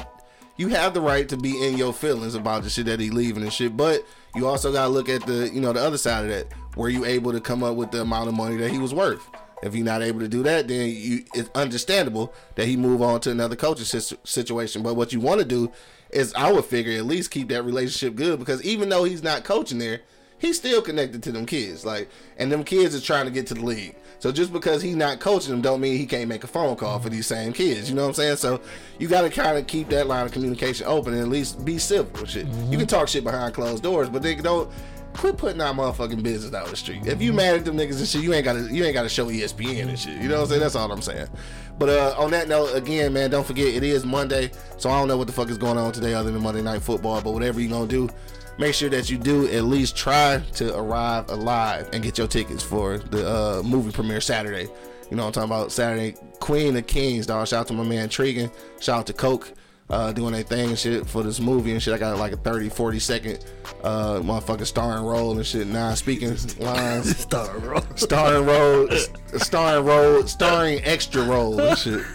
you 0.57 0.69
have 0.69 0.95
the 0.95 1.01
right 1.01 1.29
to 1.29 1.37
be 1.37 1.67
in 1.67 1.77
your 1.77 1.93
feelings 1.93 2.35
about 2.35 2.63
the 2.63 2.71
shit 2.71 2.87
that 2.87 3.01
he 3.01 3.11
leaving 3.11 3.43
and 3.43 3.53
shit, 3.53 3.77
but 3.77 4.05
you 4.35 4.47
also 4.47 4.73
gotta 4.73 4.89
look 4.89 5.09
at 5.09 5.25
the 5.27 5.51
you 5.53 5.61
know 5.61 5.73
the 5.73 5.81
other 5.81 5.99
side 5.99 6.25
of 6.25 6.31
that. 6.31 6.47
Were 6.77 6.89
you 6.89 7.05
able 7.05 7.33
to 7.33 7.41
come 7.41 7.63
up 7.63 7.77
with 7.77 7.93
the 7.93 8.01
amount 8.01 8.29
of 8.29 8.35
money 8.35 8.57
that 8.57 8.71
he 8.71 8.79
was 8.79 8.93
worth? 8.93 9.27
If 9.63 9.75
you're 9.75 9.85
not 9.85 10.03
able 10.03 10.21
to 10.21 10.29
do 10.29 10.43
that, 10.43 10.69
then 10.69 10.91
you 10.91 11.25
it's 11.35 11.49
understandable 11.55 12.35
that 12.57 12.67
he 12.67 12.77
move 12.77 13.01
on 13.01 13.21
to 13.21 13.31
another 13.31 13.57
coaching 13.57 14.01
situation. 14.25 14.83
But 14.83 14.95
what 14.95 15.13
you 15.13 15.21
want 15.21 15.41
to 15.41 15.47
do 15.47 15.73
is, 16.11 16.35
I 16.35 16.53
would 16.53 16.65
figure 16.65 16.93
at 16.93 17.07
least 17.07 17.31
keep 17.31 17.49
that 17.49 17.63
relationship 17.65 18.15
good 18.15 18.39
because 18.39 18.63
even 18.63 18.89
though 18.89 19.05
he's 19.05 19.23
not 19.23 19.45
coaching 19.45 19.79
there, 19.79 20.03
he's 20.45 20.57
still 20.57 20.83
connected 20.83 21.23
to 21.23 21.33
them 21.33 21.47
kids. 21.47 21.85
Like, 21.85 22.09
and 22.37 22.53
them 22.53 22.65
kids 22.65 22.95
are 22.95 23.01
trying 23.01 23.25
to 23.25 23.31
get 23.31 23.47
to 23.49 23.55
the 23.55 23.65
league. 23.65 23.97
So 24.19 24.33
just 24.33 24.53
because 24.53 24.81
he's 24.83 24.97
not 24.97 25.21
coaching 25.21 25.51
them, 25.51 25.61
don't 25.61 25.81
mean 25.81 25.99
he 25.99 26.07
can't 26.07 26.29
make 26.29 26.45
a 26.45 26.47
phone 26.47 26.77
call 26.77 26.99
for 26.99 27.09
these 27.11 27.27
same 27.27 27.53
kids. 27.53 27.89
You 27.89 27.97
know 27.97 28.03
what 28.03 28.09
I'm 28.09 28.15
saying? 28.15 28.37
So 28.37 28.61
you 28.99 29.09
got 29.09 29.23
to 29.23 29.31
kind 29.31 29.59
of 29.59 29.67
keep 29.67 29.89
that 29.91 30.07
line 30.07 30.27
of 30.27 30.33
communication 30.33 30.87
open 30.87 31.15
and 31.15 31.23
at 31.23 31.29
least 31.29 31.65
be 31.65 31.79
civil 31.79 32.27
shit. 32.27 32.47
You 32.69 32.79
can 32.79 32.87
talk 32.87 33.09
shit 33.09 33.25
behind 33.25 33.55
closed 33.55 33.83
doors, 33.83 34.09
but 34.09 34.23
they 34.23 34.35
don't. 34.35 34.71
Quit 35.15 35.37
putting 35.37 35.61
our 35.61 35.73
motherfucking 35.73 36.25
business 36.25 36.53
out 36.55 36.67
the 36.67 36.75
street. 36.75 37.07
If 37.07 37.23
you 37.23 37.33
mad 37.33 37.55
at 37.55 37.65
them 37.65 37.77
niggas 37.77 37.99
and 37.99 38.09
shit, 38.09 38.21
you 38.21 38.35
ain't 38.35 38.45
gotta 38.45 38.63
you 38.63 38.83
ain't 38.83 38.95
gotta 38.95 39.09
show 39.09 39.27
ESPN 39.27 39.89
and 39.89 39.97
shit. 39.97 40.21
You 40.21 40.29
know 40.29 40.39
what 40.39 40.43
I'm 40.43 40.49
saying? 40.49 40.61
That's 40.61 40.75
all 40.75 40.91
I'm 40.91 41.03
saying. 41.03 41.29
But 41.79 41.89
uh, 41.89 42.15
on 42.19 42.33
that 42.33 42.49
note, 42.49 42.75
again, 42.75 43.13
man, 43.13 43.31
don't 43.31 43.47
forget 43.47 43.69
it 43.69 43.85
is 43.85 44.05
Monday, 44.05 44.51
so 44.77 44.91
I 44.91 44.99
don't 44.99 45.07
know 45.07 45.17
what 45.17 45.29
the 45.29 45.33
fuck 45.33 45.51
is 45.51 45.59
going 45.59 45.79
on 45.79 45.93
today 45.93 46.15
other 46.15 46.33
than 46.33 46.43
Monday 46.43 46.63
Night 46.63 46.83
Football. 46.83 47.21
But 47.23 47.31
whatever 47.31 47.61
you 47.61 47.69
gonna 47.69 47.87
do, 47.87 48.09
make 48.59 48.75
sure 48.75 48.89
that 48.91 49.11
you 49.11 49.19
do 49.19 49.47
at 49.49 49.65
least 49.65 49.97
try 49.97 50.39
to 50.55 50.77
arrive 50.77 51.29
alive 51.31 51.89
and 51.93 52.03
get 52.03 52.19
your 52.19 52.27
tickets 52.29 52.63
for 52.63 52.99
the 52.99 53.29
uh, 53.29 53.63
movie 53.63 53.91
premiere 53.93 54.21
Saturday. 54.21 54.65
You 54.65 54.71
You 55.11 55.17
know 55.17 55.25
what 55.27 55.37
I'm 55.37 55.49
talking 55.49 55.57
about? 55.57 55.73
Saturday 55.73 56.15
Queen 56.41 56.77
of 56.77 56.87
Kings, 56.87 57.27
dog. 57.27 57.47
Shout 57.49 57.61
out 57.63 57.67
to 57.69 57.73
my 57.75 57.85
man 57.85 58.09
Trigan. 58.09 58.51
Shout 58.81 59.01
out 59.01 59.07
to 59.07 59.13
Coke. 59.13 59.53
Uh, 59.91 60.13
doing 60.13 60.33
their 60.33 60.43
thing 60.43 60.71
and 60.71 60.79
shit 60.79 61.07
for 61.07 61.23
this 61.23 61.39
movie 61.41 61.73
and 61.73 61.83
shit. 61.83 61.93
I 61.93 61.99
got 61.99 62.17
like 62.19 62.33
a 62.33 62.39
30, 62.39 62.71
40 62.71 62.99
second 62.99 63.45
uh, 63.83 64.15
motherfucking 64.21 64.65
starring 64.65 65.05
role 65.05 65.37
and 65.37 65.45
shit. 65.47 65.67
Now 65.67 65.93
speaking 65.93 66.31
lines, 66.59 67.19
Star 67.19 67.59
bro. 67.61 67.83
starring 67.95 68.47
role, 68.47 68.89
starring 69.37 69.85
role, 69.85 70.27
starring 70.27 70.81
extra 70.85 71.23
role 71.23 71.61
and 71.61 71.77
shit. 71.77 72.03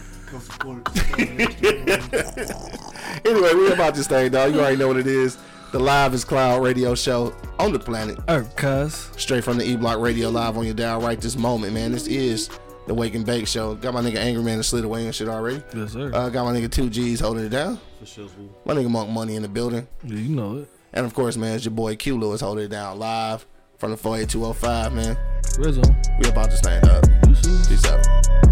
Anyway, 3.26 3.54
we 3.54 3.72
about 3.72 3.96
this 3.96 4.08
thing, 4.08 4.32
dog. 4.32 4.54
You 4.54 4.60
already 4.60 4.78
know 4.78 4.88
what 4.88 4.98
it 4.98 5.08
is. 5.08 5.38
The 5.72 5.80
Live 5.80 6.14
is 6.16 6.26
Cloud 6.26 6.64
radio 6.64 6.96
show 6.96 7.32
on 7.60 7.72
the 7.74 7.80
planet. 7.80 8.18
Earth, 8.28 8.56
cuz. 8.56 9.12
Straight 9.18 9.44
from 9.44 9.58
the 9.60 9.64
E 9.66 9.76
Block 9.76 10.00
Radio 10.00 10.30
live 10.30 10.58
on 10.58 10.66
your 10.66 10.74
dial 10.74 11.00
right 11.00 11.20
this 11.22 11.38
moment, 11.38 11.74
man. 11.74 11.92
This 11.92 12.08
is 12.08 12.50
the 12.88 12.94
Wake 12.96 13.14
and 13.14 13.24
Bake 13.26 13.46
show. 13.48 13.76
Got 13.76 13.94
my 13.94 14.02
nigga 14.02 14.16
Angry 14.16 14.42
Man 14.44 14.58
that 14.58 14.64
slid 14.64 14.84
away 14.84 15.06
and 15.06 15.14
shit 15.14 15.30
already. 15.30 15.62
Yes, 15.76 15.94
sir. 15.94 16.12
Uh, 16.12 16.30
got 16.30 16.46
my 16.46 16.54
nigga 16.60 16.70
2G's 16.70 17.20
holding 17.20 17.46
it 17.46 17.50
down. 17.50 17.78
For 18.00 18.06
sure, 18.08 18.28
fool. 18.28 18.50
My 18.66 18.74
nigga 18.74 18.90
Monk 18.90 19.12
Money 19.12 19.36
in 19.36 19.44
the 19.44 19.48
building. 19.48 19.88
yeah, 20.04 20.16
you 20.16 20.36
know 20.36 20.58
it. 20.58 20.68
And 20.94 21.06
of 21.06 21.14
course, 21.14 21.38
man, 21.38 21.54
it's 21.56 21.66
your 21.66 21.72
boy 21.74 21.96
Q 21.96 22.18
Lewis 22.18 22.42
holding 22.42 22.66
it 22.66 22.70
down 22.70 22.98
live 22.98 23.46
from 23.78 23.92
the 23.92 23.98
48205, 23.98 24.94
man. 24.94 25.16
Rizzo. 25.60 25.84
We 26.20 26.30
about 26.30 26.50
to 26.50 26.58
stand 26.58 26.90
up. 26.90 27.06
You? 27.28 27.36
Peace 27.68 27.86
out. 27.86 28.04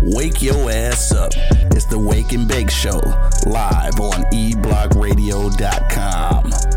Wake 0.03 0.43
your 0.43 0.69
ass 0.69 1.11
up. 1.13 1.31
It's 1.71 1.85
the 1.85 1.97
Wake 1.97 2.31
and 2.33 2.47
Bake 2.47 2.69
Show, 2.69 2.99
live 3.47 3.99
on 3.99 4.21
eblockradio.com. 4.31 6.76